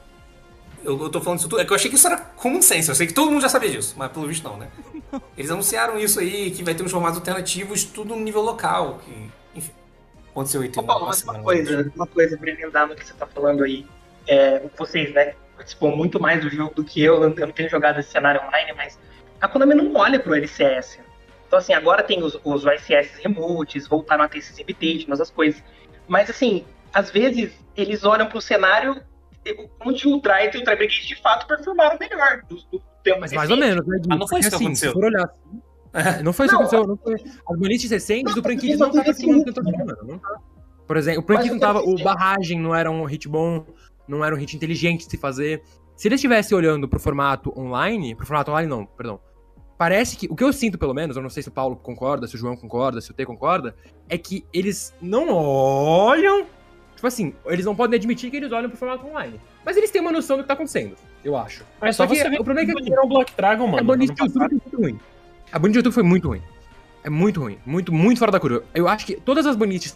eu, 0.85 1.02
eu 1.02 1.11
tô 1.11 1.20
falando 1.20 1.39
isso 1.40 1.48
tudo. 1.48 1.61
É 1.61 1.65
que 1.65 1.73
eu 1.73 1.77
achei 1.77 1.90
que 1.90 1.97
isso 1.97 2.06
era 2.06 2.16
common 2.16 2.62
sense. 2.62 2.89
Eu 2.89 2.94
sei 2.94 3.06
que 3.06 3.12
todo 3.12 3.31
mundo 3.31 3.43
já 3.43 3.48
sabia 3.48 3.70
disso, 3.70 3.94
mas 3.97 4.11
pelo 4.12 4.27
visto 4.27 4.44
não, 4.44 4.56
né? 4.56 4.69
Eles 5.36 5.51
anunciaram 5.51 5.98
isso 5.98 6.20
aí, 6.20 6.51
que 6.51 6.62
vai 6.62 6.74
ter 6.74 6.82
uns 6.82 6.93
formatos 6.93 7.19
alternativos, 7.19 7.85
tudo 7.85 8.15
no 8.15 8.23
nível 8.23 8.43
local. 8.43 8.98
Que, 9.05 9.31
enfim. 9.59 9.73
Aconteceu 10.31 10.62
aí 10.62 10.69
tem 10.69 10.82
Ô, 10.82 10.86
Paulo, 10.86 11.02
uma 11.02 11.09
mas 11.09 11.23
uma 11.23 11.32
semana. 11.32 11.44
coisa, 11.44 11.93
uma 11.94 12.06
coisa 12.06 12.36
pra 12.36 12.51
emendar 12.51 12.89
no 12.89 12.94
que 12.94 13.06
você 13.06 13.15
tá 13.15 13.27
falando 13.27 13.62
aí. 13.65 13.86
É, 14.27 14.62
vocês, 14.77 15.12
né, 15.15 15.35
participam 15.56 15.90
muito 15.90 16.20
mais 16.20 16.43
do 16.43 16.51
jogo 16.51 16.74
do 16.74 16.85
que 16.85 17.02
eu, 17.02 17.23
eu 17.23 17.47
não 17.47 17.52
tenho 17.52 17.69
jogado 17.70 18.01
esse 18.01 18.11
cenário 18.11 18.40
online, 18.43 18.73
mas 18.77 18.98
a 19.40 19.47
Konami 19.47 19.74
não 19.74 19.94
olha 19.94 20.19
pro 20.19 20.35
LCS. 20.35 20.98
Então, 21.47 21.59
assim, 21.59 21.73
agora 21.73 22.02
tem 22.02 22.23
os, 22.23 22.39
os 22.43 22.65
YCS 22.65 23.19
remotes, 23.23 23.86
voltaram 23.86 24.24
a 24.24 24.28
ter 24.28 24.39
esses 24.39 24.59
invitations, 24.59 25.20
as 25.20 25.31
coisas. 25.31 25.62
Mas, 26.09 26.28
assim, 26.28 26.65
às 26.93 27.11
vezes 27.11 27.52
eles 27.77 28.05
olham 28.05 28.27
pro 28.27 28.40
cenário 28.40 29.01
onde 29.84 30.08
o 30.08 30.20
Dryt 30.20 30.54
e 30.54 30.58
o 30.58 30.64
Tri-Brigade 30.64 31.06
de 31.06 31.16
fato 31.16 31.46
performaram 31.46 31.98
melhor 31.98 32.42
do, 32.48 32.56
do 32.56 32.82
tempo 33.02 33.20
Mas 33.20 33.32
mais 33.32 33.50
ou 33.50 33.56
menos, 33.56 33.86
né? 33.86 33.98
Ah, 34.08 34.16
não 34.16 34.26
foi 34.26 34.40
isso 34.40 34.48
que 34.48 34.54
assim, 34.54 34.64
aconteceu. 34.64 34.90
Se 34.90 34.94
for 34.94 35.04
olhar 35.04 35.24
assim, 35.24 36.22
não 36.22 36.32
foi 36.32 36.46
isso 36.46 36.56
que 36.56 36.62
Não, 36.62 36.68
aconteceu. 36.68 36.86
Não 36.86 36.96
foi. 36.96 37.14
As 37.14 37.58
bonites 37.58 37.90
recentes, 37.90 38.34
Não, 38.34 38.42
o 38.42 38.44
mas 38.44 38.62
não 38.78 38.86
assim, 38.86 38.92
participando 38.92 39.44
tanto 39.44 39.60
assim, 39.60 40.18
tá. 40.18 40.40
Por 40.86 40.96
exemplo, 40.96 41.24
o 41.26 41.34
Mas 41.34 41.46
não 41.46 41.58
tava. 41.58 41.80
O 41.80 42.02
barragem 42.02 42.60
não 42.60 42.74
era 42.74 42.90
um 42.90 43.04
hit 43.04 43.28
bom, 43.28 43.64
não 44.06 44.24
era 44.24 44.34
um 44.34 44.38
hit 44.38 44.54
inteligente 44.56 45.04
de 45.04 45.10
se 45.10 45.16
fazer. 45.16 45.62
Se 45.96 46.08
eles 46.08 46.18
estivessem 46.18 46.56
olhando 46.56 46.88
pro 46.88 46.98
formato 46.98 47.52
online, 47.58 48.14
pro 48.14 48.26
formato 48.26 48.50
online 48.50 48.68
não, 48.68 48.84
perdão. 48.84 49.20
Parece 49.78 50.16
que, 50.16 50.26
o 50.30 50.36
que 50.36 50.44
eu 50.44 50.52
sinto 50.52 50.78
pelo 50.78 50.94
menos, 50.94 51.16
eu 51.16 51.22
não 51.22 51.30
sei 51.30 51.42
se 51.42 51.48
o 51.48 51.52
Paulo 51.52 51.76
concorda, 51.76 52.26
se 52.26 52.36
o 52.36 52.38
João 52.38 52.56
concorda, 52.56 53.00
se 53.00 53.10
o 53.10 53.14
T 53.14 53.26
concorda, 53.26 53.74
é 54.08 54.16
que 54.16 54.44
eles 54.52 54.94
não 55.00 55.28
olham. 55.32 56.46
Tipo 57.05 57.09
assim, 57.09 57.35
eles 57.44 57.66
não 57.66 57.76
podem 57.76 57.98
admitir 57.98 58.31
que 58.31 58.36
eles 58.39 58.51
olham 58.51 58.70
pro 58.70 58.78
formato 58.78 59.06
online. 59.06 59.39
Mas 59.62 59.76
eles 59.76 59.90
têm 59.90 60.01
uma 60.01 60.10
noção 60.10 60.39
do 60.39 60.43
que 60.43 60.48
tá 60.48 60.55
acontecendo, 60.55 60.97
eu 61.22 61.36
acho. 61.36 61.62
Mas 61.78 61.97
Só 61.97 62.05
só 62.05 62.10
que 62.10 62.18
você 62.18 62.28
o 62.28 62.43
problema 62.43 62.62
é 62.62 62.74
que 62.74 62.82
que 62.82 62.98
o 62.98 63.06
Block 63.06 63.31
Dragon, 63.36 63.66
mano. 63.66 63.93
a 63.93 63.94
ano 63.94 64.06
de 64.06 64.09
YouTube 64.09 64.32
foi 64.32 64.48
muito 64.48 64.76
ruim. 64.78 65.01
A 65.52 65.59
bonita 65.59 65.72
de 65.72 65.78
YouTube 65.81 65.93
foi 65.93 66.02
muito 66.02 66.28
ruim. 66.28 66.43
É 67.02 67.10
muito 67.10 67.40
ruim. 67.43 67.59
Muito, 67.66 67.93
muito 67.93 68.18
fora 68.18 68.32
da 68.32 68.40
curva. 68.40 68.64
Eu 68.74 68.89
acho 68.89 69.05
que 69.05 69.16
todas 69.16 69.44
as 69.44 69.55
bonites 69.55 69.94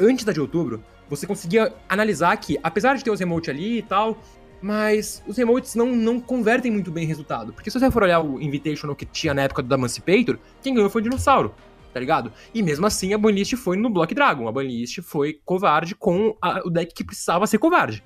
antes 0.00 0.24
da 0.24 0.32
de 0.32 0.40
outubro, 0.40 0.82
você 1.06 1.26
conseguia 1.26 1.70
analisar 1.86 2.34
que, 2.38 2.58
apesar 2.62 2.96
de 2.96 3.04
ter 3.04 3.10
os 3.10 3.20
remotes 3.20 3.50
ali 3.50 3.80
e 3.80 3.82
tal, 3.82 4.16
mas 4.62 5.22
os 5.26 5.36
remotes 5.36 5.74
não, 5.74 5.94
não 5.94 6.18
convertem 6.18 6.72
muito 6.72 6.90
bem 6.90 7.04
em 7.04 7.06
resultado. 7.06 7.52
Porque 7.52 7.70
se 7.70 7.78
você 7.78 7.90
for 7.90 8.04
olhar 8.04 8.20
o 8.20 8.40
Invitational 8.40 8.96
que 8.96 9.04
tinha 9.04 9.34
na 9.34 9.42
época 9.42 9.62
do 9.62 9.74
Emancipator, 9.74 10.38
quem 10.62 10.72
ganhou 10.72 10.88
foi 10.88 11.02
o 11.02 11.04
Dinossauro, 11.04 11.54
tá 11.92 12.00
ligado? 12.00 12.32
E 12.54 12.62
mesmo 12.62 12.86
assim 12.86 13.12
a 13.14 13.18
banlist 13.18 13.54
foi 13.56 13.76
no 13.76 13.88
Block 13.90 14.14
Dragon. 14.14 14.48
A 14.48 14.52
banlist 14.52 15.00
foi 15.02 15.40
covarde 15.44 15.94
com 15.94 16.36
a- 16.40 16.60
o 16.64 16.70
deck 16.70 16.94
que 16.94 17.04
precisava 17.04 17.46
ser 17.46 17.58
covarde. 17.58 18.02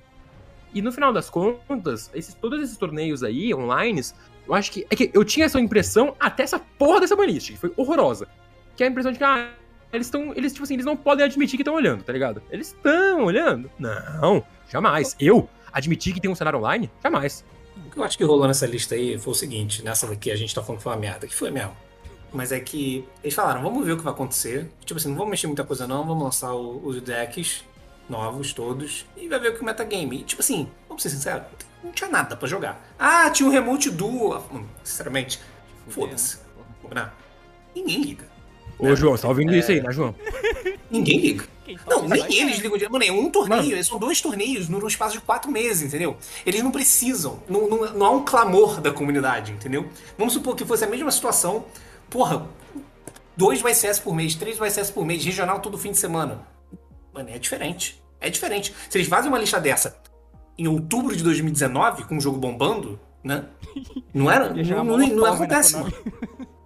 E 0.73 0.81
no 0.81 0.91
final 0.91 1.13
das 1.13 1.29
contas, 1.29 2.09
esses, 2.13 2.33
todos 2.33 2.61
esses 2.61 2.77
torneios 2.77 3.21
aí, 3.23 3.53
online, 3.53 4.01
eu 4.47 4.53
acho 4.55 4.71
que. 4.71 4.87
É 4.89 4.95
que 4.95 5.11
eu 5.13 5.23
tinha 5.23 5.45
essa 5.45 5.59
impressão 5.59 6.15
até 6.19 6.43
essa 6.43 6.57
porra 6.59 6.99
dessa 6.99 7.15
banlist, 7.15 7.51
que 7.51 7.57
foi 7.57 7.71
horrorosa. 7.77 8.27
Que 8.75 8.83
é 8.83 8.87
a 8.87 8.89
impressão 8.89 9.11
de 9.11 9.19
que, 9.19 9.23
ah, 9.23 9.51
eles 9.91 10.07
estão. 10.07 10.33
Eles, 10.35 10.51
tipo 10.51 10.63
assim, 10.63 10.73
eles 10.73 10.85
não 10.85 10.97
podem 10.97 11.23
admitir 11.23 11.57
que 11.57 11.61
estão 11.61 11.75
olhando, 11.75 12.03
tá 12.03 12.11
ligado? 12.11 12.41
Eles 12.49 12.67
estão 12.69 13.23
olhando. 13.25 13.69
Não, 13.77 14.43
jamais. 14.71 15.15
Eu 15.19 15.47
admitir 15.71 16.11
que 16.13 16.19
tem 16.19 16.31
um 16.31 16.35
cenário 16.35 16.57
online? 16.57 16.89
Jamais. 17.03 17.45
O 17.85 17.91
que 17.91 17.97
eu 17.99 18.03
acho 18.03 18.17
que 18.17 18.23
rolou 18.23 18.47
nessa 18.47 18.65
lista 18.65 18.95
aí 18.95 19.19
foi 19.19 19.31
o 19.31 19.35
seguinte, 19.35 19.83
nessa 19.83 20.07
daqui 20.07 20.31
a 20.31 20.35
gente 20.35 20.53
tá 20.55 20.63
falando 20.63 20.77
que 20.79 20.83
foi 20.83 20.93
uma 20.93 20.99
merda, 20.99 21.27
que 21.27 21.35
foi 21.35 21.51
mesmo. 21.51 21.75
Mas 22.33 22.51
é 22.51 22.59
que 22.59 23.05
eles 23.23 23.35
falaram, 23.35 23.61
vamos 23.61 23.85
ver 23.85 23.91
o 23.93 23.97
que 23.97 24.03
vai 24.03 24.11
acontecer. 24.13 24.69
Tipo 24.85 24.99
assim, 24.99 25.09
não 25.09 25.15
vamos 25.15 25.29
mexer 25.31 25.47
muita 25.47 25.63
coisa 25.63 25.85
não, 25.87 26.03
vamos 26.05 26.23
lançar 26.23 26.53
o- 26.53 26.81
os 26.85 26.99
decks 27.01 27.63
novos 28.09 28.51
todos 28.53 29.05
e 29.15 29.27
vai 29.27 29.39
ver 29.39 29.49
o 29.51 29.55
que 29.55 29.61
o 29.61 29.65
metagame. 29.65 30.19
E 30.19 30.23
tipo 30.23 30.41
assim, 30.41 30.67
vamos 30.87 31.03
ser 31.03 31.09
sinceros, 31.09 31.43
não 31.83 31.91
tinha 31.91 32.09
nada 32.09 32.35
pra 32.35 32.47
jogar. 32.47 32.83
Ah, 32.97 33.29
tinha 33.29 33.47
um 33.47 33.51
remote 33.51 33.89
duo. 33.91 34.35
Hum, 34.51 34.65
Sinceramente, 34.83 35.39
foda-se. 35.89 36.39
Não, 36.93 37.09
Ninguém 37.75 38.01
liga. 38.01 38.33
Ô, 38.79 38.95
João, 38.95 39.15
você 39.15 39.21
tá 39.23 39.29
ouvindo 39.29 39.55
isso 39.55 39.71
aí, 39.71 39.81
né, 39.81 39.91
João? 39.91 40.13
Ninguém 40.91 41.19
liga. 41.19 41.45
Não, 41.87 42.07
nem 42.07 42.21
aí, 42.21 42.39
eles 42.39 42.57
ligam 42.59 42.77
de. 42.77 42.89
Mano, 42.89 43.03
é 43.05 43.11
um 43.11 43.29
torneio, 43.29 43.81
são 43.83 43.97
dois 43.97 44.19
torneios 44.21 44.67
num 44.67 44.85
espaço 44.85 45.13
de 45.13 45.21
quatro 45.21 45.49
meses, 45.49 45.81
entendeu? 45.83 46.17
Eles 46.45 46.61
não 46.61 46.71
precisam, 46.71 47.41
não, 47.47 47.67
não, 47.69 47.93
não 47.93 48.05
há 48.05 48.11
um 48.11 48.25
clamor 48.25 48.81
da 48.81 48.91
comunidade, 48.91 49.51
entendeu? 49.53 49.87
Vamos 50.17 50.33
supor 50.33 50.55
que 50.55 50.65
fosse 50.65 50.83
a 50.83 50.87
mesma 50.87 51.09
situação, 51.11 51.65
porra, 52.13 52.47
dois 53.35 53.59
YCS 53.61 53.99
por 53.99 54.13
mês, 54.13 54.35
três 54.35 54.59
YCS 54.59 54.91
por 54.91 55.03
mês, 55.03 55.25
regional 55.25 55.59
todo 55.59 55.79
fim 55.79 55.91
de 55.91 55.97
semana. 55.97 56.41
Mano, 57.11 57.29
é 57.29 57.39
diferente. 57.39 57.99
É 58.21 58.29
diferente. 58.29 58.73
Se 58.87 58.97
eles 58.99 59.07
fazem 59.07 59.29
uma 59.29 59.39
lista 59.39 59.59
dessa 59.59 59.97
em 60.55 60.67
outubro 60.67 61.15
de 61.15 61.23
2019, 61.23 62.03
com 62.03 62.17
o 62.17 62.21
jogo 62.21 62.37
bombando, 62.37 62.99
né? 63.23 63.45
Não 64.13 64.29
era. 64.29 64.53
Não, 64.53 64.83
não, 64.83 64.97
não 64.97 65.07
fome 65.07 65.15
na 65.15 65.31
acontece, 65.33 65.75
mano. 65.75 65.93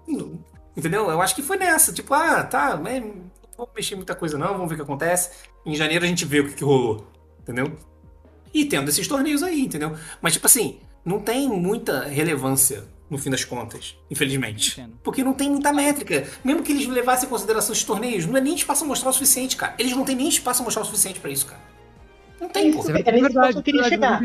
Não- 0.05 0.45
Entendeu? 0.75 1.09
Eu 1.09 1.21
acho 1.21 1.33
que 1.33 1.41
foi 1.41 1.57
nessa. 1.57 1.91
Tipo, 1.93 2.13
ah, 2.13 2.43
tá, 2.43 2.77
mas 2.77 3.01
não 3.01 3.13
vamos 3.57 3.71
mexer 3.75 3.93
em 3.95 3.97
muita 3.97 4.13
coisa 4.13 4.37
não, 4.37 4.49
vamos 4.49 4.67
ver 4.67 4.75
o 4.75 4.77
que 4.77 4.83
acontece. 4.83 5.31
Em 5.65 5.73
janeiro 5.73 6.05
a 6.05 6.07
gente 6.07 6.25
vê 6.25 6.41
o 6.41 6.47
que, 6.47 6.53
que 6.53 6.63
rolou. 6.63 7.07
Entendeu? 7.39 7.75
E 8.53 8.65
tendo 8.65 8.89
esses 8.89 9.07
torneios 9.07 9.41
aí, 9.41 9.61
entendeu? 9.61 9.95
Mas, 10.21 10.33
tipo 10.33 10.45
assim, 10.45 10.79
não 11.03 11.19
tem 11.19 11.47
muita 11.47 12.03
relevância 12.03 12.83
no 13.09 13.17
fim 13.17 13.29
das 13.29 13.45
contas, 13.45 13.95
infelizmente. 14.11 14.71
Entendo. 14.79 14.97
Porque 15.03 15.23
não 15.23 15.33
tem 15.33 15.49
muita 15.49 15.71
métrica. 15.71 16.27
Mesmo 16.43 16.61
que 16.63 16.71
eles 16.71 16.87
levassem 16.87 17.25
em 17.27 17.29
consideração 17.29 17.73
esses 17.73 17.85
torneios, 17.85 18.25
não 18.25 18.37
é 18.37 18.41
nem 18.41 18.55
espaço 18.55 18.83
a 18.83 18.87
mostrar 18.87 19.09
o 19.09 19.13
suficiente, 19.13 19.55
cara. 19.55 19.73
Eles 19.79 19.93
não 19.95 20.03
têm 20.03 20.15
nem 20.15 20.27
espaço 20.27 20.61
a 20.61 20.65
mostrar 20.65 20.81
o 20.81 20.85
suficiente 20.85 21.19
pra 21.19 21.29
isso, 21.31 21.45
cara. 21.45 21.61
Não 22.39 22.49
tem, 22.49 22.71
pô. 22.71 22.81
É 22.87 23.01
ponto 23.03 23.03
que 23.51 23.57
eu 23.57 23.63
queria 23.63 23.83
chegar. 23.85 24.21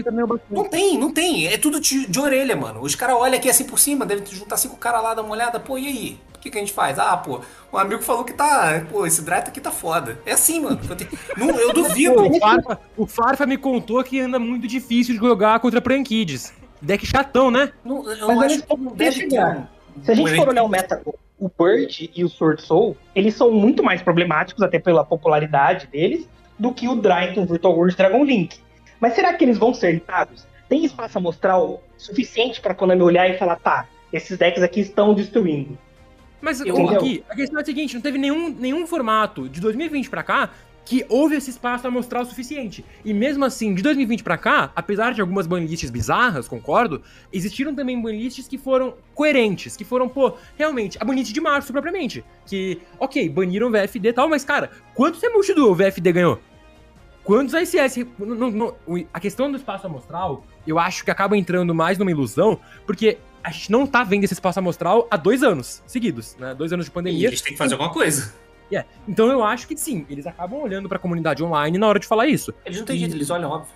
Não 0.51 0.65
tem, 0.69 0.99
não 0.99 1.11
tem. 1.11 1.47
É 1.47 1.57
tudo 1.57 1.81
de, 1.81 2.07
de 2.07 2.21
orelha, 2.21 2.55
mano. 2.55 2.83
Os 2.83 2.95
caras 2.95 3.17
olham 3.17 3.37
aqui 3.39 3.49
assim 3.49 3.65
por 3.65 3.79
cima, 3.79 4.05
devem 4.05 4.25
juntar 4.27 4.59
cinco 4.59 4.77
caras 4.77 5.03
lá, 5.03 5.15
dar 5.15 5.23
uma 5.23 5.33
olhada. 5.33 5.59
Pô, 5.59 5.79
e 5.79 5.87
aí? 5.87 6.21
O 6.37 6.39
que, 6.43 6.51
que 6.51 6.59
a 6.59 6.61
gente 6.61 6.73
faz? 6.75 6.99
Ah, 6.99 7.17
pô, 7.17 7.41
um 7.73 7.79
amigo 7.79 8.03
falou 8.03 8.25
que 8.25 8.35
tá. 8.35 8.85
Pô, 8.91 9.07
esse 9.07 9.23
Dryta 9.23 9.49
aqui 9.49 9.61
tá 9.61 9.71
foda. 9.71 10.21
É 10.27 10.33
assim, 10.33 10.61
mano. 10.61 10.79
Eu, 10.91 10.97
tenho- 10.97 11.11
não, 11.39 11.51
eu 11.59 11.73
duvido. 11.73 12.15
Pô, 12.17 12.29
o, 12.37 12.39
Farfa, 12.41 12.81
o 12.99 13.07
Farfa 13.07 13.47
me 13.47 13.57
contou 13.57 14.03
que 14.05 14.21
anda 14.21 14.39
muito 14.39 14.67
difícil 14.67 15.15
de 15.15 15.21
jogar 15.21 15.59
contra 15.61 15.81
Prankids. 15.81 16.53
Deck 16.83 17.07
chatão, 17.07 17.51
né? 17.51 17.73
Não, 17.85 18.07
eu 18.11 18.27
Mas 18.27 18.53
acho 18.53 18.63
que 18.67 18.77
não 18.77 18.93
deve 18.93 19.21
ter. 19.21 19.31
chegar. 19.31 19.73
Se 20.03 20.11
a 20.11 20.15
gente 20.15 20.35
for 20.35 20.49
olhar 20.49 20.65
o 20.65 20.69
meta, 20.69 21.01
o 21.39 21.49
Bird 21.49 22.11
e 22.15 22.25
o 22.25 22.29
Sword 22.29 22.63
Soul, 22.63 22.97
eles 23.15 23.35
são 23.35 23.51
muito 23.51 23.83
mais 23.83 24.03
problemáticos, 24.03 24.63
até 24.63 24.79
pela 24.79 25.05
popularidade 25.05 25.87
deles, 25.87 26.29
do 26.59 26.73
que 26.73 26.89
o 26.89 26.97
Dryton 26.97 27.47
Virtual 27.47 27.75
World 27.75 27.97
Dragon 27.97 28.25
Link. 28.25 28.59
Mas 29.01 29.15
será 29.15 29.33
que 29.35 29.45
eles 29.45 29.59
vão 29.59 29.73
ser 29.75 29.91
irritados? 29.91 30.47
Tem 30.69 30.85
espaço 30.85 31.19
amostral 31.19 31.83
suficiente 31.97 32.61
pra 32.61 32.75
Konami 32.75 33.03
olhar 33.03 33.29
e 33.29 33.37
falar, 33.39 33.57
tá, 33.57 33.87
esses 34.13 34.37
decks 34.39 34.63
aqui 34.63 34.81
estão 34.81 35.15
destruindo. 35.15 35.77
Mas 36.41 36.61
aqui, 36.61 37.25
a 37.29 37.37
questão 37.37 37.59
é 37.59 37.63
a 37.63 37.65
seguinte, 37.65 37.95
não 37.95 38.01
teve 38.01 38.19
nenhum, 38.19 38.49
nenhum 38.49 38.87
formato 38.87 39.49
de 39.49 39.61
2020 39.61 40.11
pra 40.11 40.23
cá 40.25 40.51
que 40.85 41.07
houve 41.09 41.37
esse 41.37 41.49
espaço 41.51 41.87
amostral 41.87 42.25
suficiente. 42.25 42.85
E 43.05 43.15
mesmo 43.15 43.45
assim, 43.45 43.73
de 43.75 43.83
2020 43.83 44.23
pra 44.25 44.37
cá, 44.37 44.73
apesar 44.75 45.15
de 45.15 45.21
algumas 45.21 45.47
banlists 45.47 45.91
bizarras, 45.91 46.49
concordo, 46.49 47.01
existiram 47.33 47.73
também 47.75 48.01
banlists 48.03 48.49
que 48.49 48.59
foram 48.59 48.95
coerentes, 49.15 49.77
que 49.77 49.85
foram, 49.85 50.09
pô, 50.09 50.35
realmente, 50.57 50.99
a 51.01 51.05
banlist 51.05 51.33
de 51.33 51.41
março 51.41 51.73
propriamente, 51.73 52.25
que, 52.45 52.81
ok, 52.99 53.29
baniram 53.29 53.69
o 53.69 53.71
VFD 53.71 54.09
e 54.09 54.13
tal, 54.13 54.29
mas 54.29 54.45
cara, 54.45 54.71
quantos 54.95 55.23
emotes 55.23 55.55
do 55.55 55.73
VFD 55.75 56.13
ganhou? 56.13 56.41
Quantos 57.25 57.55
ICS? 57.55 58.05
no- 58.19 58.35
no- 58.35 58.51
no- 58.51 58.75
o- 58.85 59.07
a 59.15 59.21
questão 59.21 59.49
do 59.51 59.57
espaço 59.57 59.87
amostral, 59.87 60.45
eu 60.67 60.77
acho 60.81 61.05
que 61.05 61.11
acaba 61.13 61.37
entrando 61.37 61.73
mais 61.73 61.97
numa 61.97 62.11
ilusão, 62.11 62.59
porque 62.85 63.19
a 63.45 63.51
gente 63.53 63.71
não 63.71 63.87
tá 63.87 64.03
vendo 64.03 64.25
esse 64.25 64.35
espaço 64.35 64.59
amostral 64.59 65.07
há 65.09 65.17
dois 65.17 65.45
anos 65.45 65.81
seguidos, 65.87 66.37
né? 66.41 66.53
Dois 66.55 66.73
anos 66.73 66.87
de 66.87 66.91
E 66.91 66.95
pandemia. 66.95 67.29
eles 67.29 67.41
têm 67.41 67.53
que 67.53 67.59
fazer 67.59 67.75
alguma 67.75 67.93
coisa. 67.93 68.35
É, 68.73 68.85
Então 69.07 69.31
eu 69.31 69.45
acho 69.45 69.67
que 69.69 69.77
sim, 69.77 70.07
eles 70.09 70.27
acabam 70.27 70.61
olhando 70.63 70.89
pra 70.89 70.99
comunidade 70.99 71.43
online 71.45 71.77
na 71.79 71.87
hora 71.87 71.99
de 72.01 72.07
falar 72.07 72.27
isso. 72.27 72.53
Eles 72.65 72.79
não 72.79 72.87
têm 72.87 72.99
jeito, 72.99 73.15
eles 73.15 73.29
olham, 73.31 73.51
óbvio. 73.51 73.73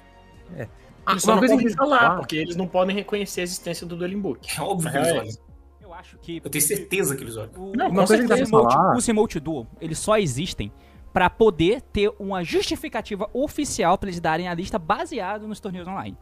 Ah, 1.05 1.13
Eles 1.13 1.23
só 1.23 1.35
não 1.35 1.41
que 1.41 1.47
podem 1.49 1.65
eles 1.67 1.75
falar, 1.77 1.99
falar- 1.99 2.17
porque 2.17 2.37
eles 2.37 2.57
não 2.57 2.67
podem 2.67 2.95
reconhecer 2.97 3.43
a 3.43 3.45
existência 3.45 3.87
do 3.87 3.95
Dueling 3.97 4.21
Book. 4.21 4.49
É 4.59 4.61
óbvio 4.61 4.91
que 4.91 4.97
É. 4.97 5.01
eles 5.01 5.13
olham. 5.13 5.47
Eu 5.81 5.95
acho 5.95 6.19
que. 6.19 6.41
Eu 6.45 6.51
tenho 6.51 6.63
certeza 6.65 7.15
que 7.17 7.23
eles 7.23 7.37
olham. 7.37 7.51
O, 7.57 7.73
Não, 7.77 7.89
o- 7.89 7.95
com 7.95 8.03
os 8.03 8.09
certeza. 8.09 8.41
emote- 8.43 8.75
falar- 8.75 8.97
os 8.97 9.09
emote 9.09 9.39
duo, 9.41 9.67
eles 9.81 9.99
só 9.99 10.19
existem 10.19 10.73
pra 11.13 11.31
poder 11.31 11.81
ter 11.81 12.13
uma 12.19 12.43
justificativa 12.43 13.29
oficial 13.33 13.97
pra 13.97 14.09
eles 14.09 14.21
darem 14.21 14.49
a 14.49 14.55
lista 14.55 14.79
baseado 14.79 15.47
nos 15.47 15.61
torneios 15.61 15.87
online. 15.87 16.17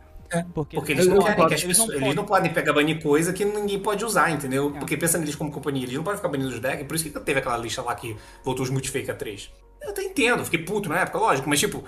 Porque, 0.54 0.76
Porque 0.76 0.92
eles 0.92 1.06
não 1.06 1.22
querem 1.22 1.46
que 1.46 1.54
as 1.54 1.62
Eles 1.62 1.78
não 1.78 1.86
pessoas. 1.86 2.02
Eles 2.02 2.14
não 2.14 2.24
podem 2.24 2.52
pegar 2.52 2.72
banir 2.72 3.02
coisa 3.02 3.32
que 3.32 3.44
ninguém 3.44 3.78
pode 3.78 4.04
usar, 4.04 4.30
entendeu? 4.30 4.72
É. 4.74 4.78
Porque 4.78 4.96
pensa 4.96 5.18
neles 5.18 5.34
como 5.34 5.50
companhia, 5.50 5.84
eles 5.84 5.96
não 5.96 6.02
podem 6.02 6.16
ficar 6.16 6.28
banindo 6.28 6.48
os 6.48 6.60
decks, 6.60 6.86
por 6.86 6.96
isso 6.96 7.04
que 7.04 7.20
teve 7.20 7.38
aquela 7.38 7.56
lista 7.56 7.82
lá 7.82 7.94
que 7.94 8.16
voltou 8.42 8.64
os 8.64 8.70
multifake 8.70 9.10
a 9.10 9.14
3. 9.14 9.50
Eu 9.82 9.90
até 9.90 10.02
entendo, 10.02 10.44
fiquei 10.44 10.60
puto 10.60 10.88
na 10.88 11.00
época, 11.00 11.18
lógico, 11.18 11.48
mas 11.48 11.60
tipo, 11.60 11.84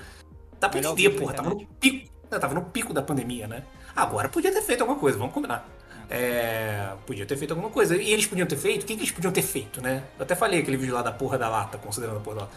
dá 0.60 0.68
pra 0.68 0.78
Melhor 0.78 0.92
entender, 0.92 1.18
porra, 1.18 1.34
tava 1.34 1.50
no 1.50 1.66
pico. 1.66 2.10
eu 2.30 2.40
tava 2.40 2.54
no 2.54 2.62
pico 2.62 2.92
da 2.92 3.02
pandemia, 3.02 3.46
né? 3.46 3.62
Agora 3.94 4.28
podia 4.28 4.52
ter 4.52 4.62
feito 4.62 4.82
alguma 4.82 4.98
coisa, 4.98 5.16
vamos 5.16 5.32
combinar. 5.32 5.66
É, 6.08 6.92
podia 7.04 7.26
ter 7.26 7.36
feito 7.36 7.50
alguma 7.50 7.70
coisa. 7.70 7.96
E 7.96 8.12
eles 8.12 8.26
podiam 8.26 8.46
ter 8.46 8.56
feito? 8.56 8.84
O 8.84 8.86
que, 8.86 8.94
que 8.94 9.00
eles 9.00 9.10
podiam 9.10 9.32
ter 9.32 9.42
feito, 9.42 9.80
né? 9.80 10.04
Eu 10.18 10.22
até 10.22 10.34
falei 10.34 10.60
aquele 10.60 10.76
vídeo 10.76 10.94
lá 10.94 11.02
da 11.02 11.10
porra 11.10 11.36
da 11.36 11.48
lata, 11.48 11.78
considerando 11.78 12.18
a 12.18 12.20
porra 12.20 12.36
da 12.36 12.42
lata. 12.42 12.56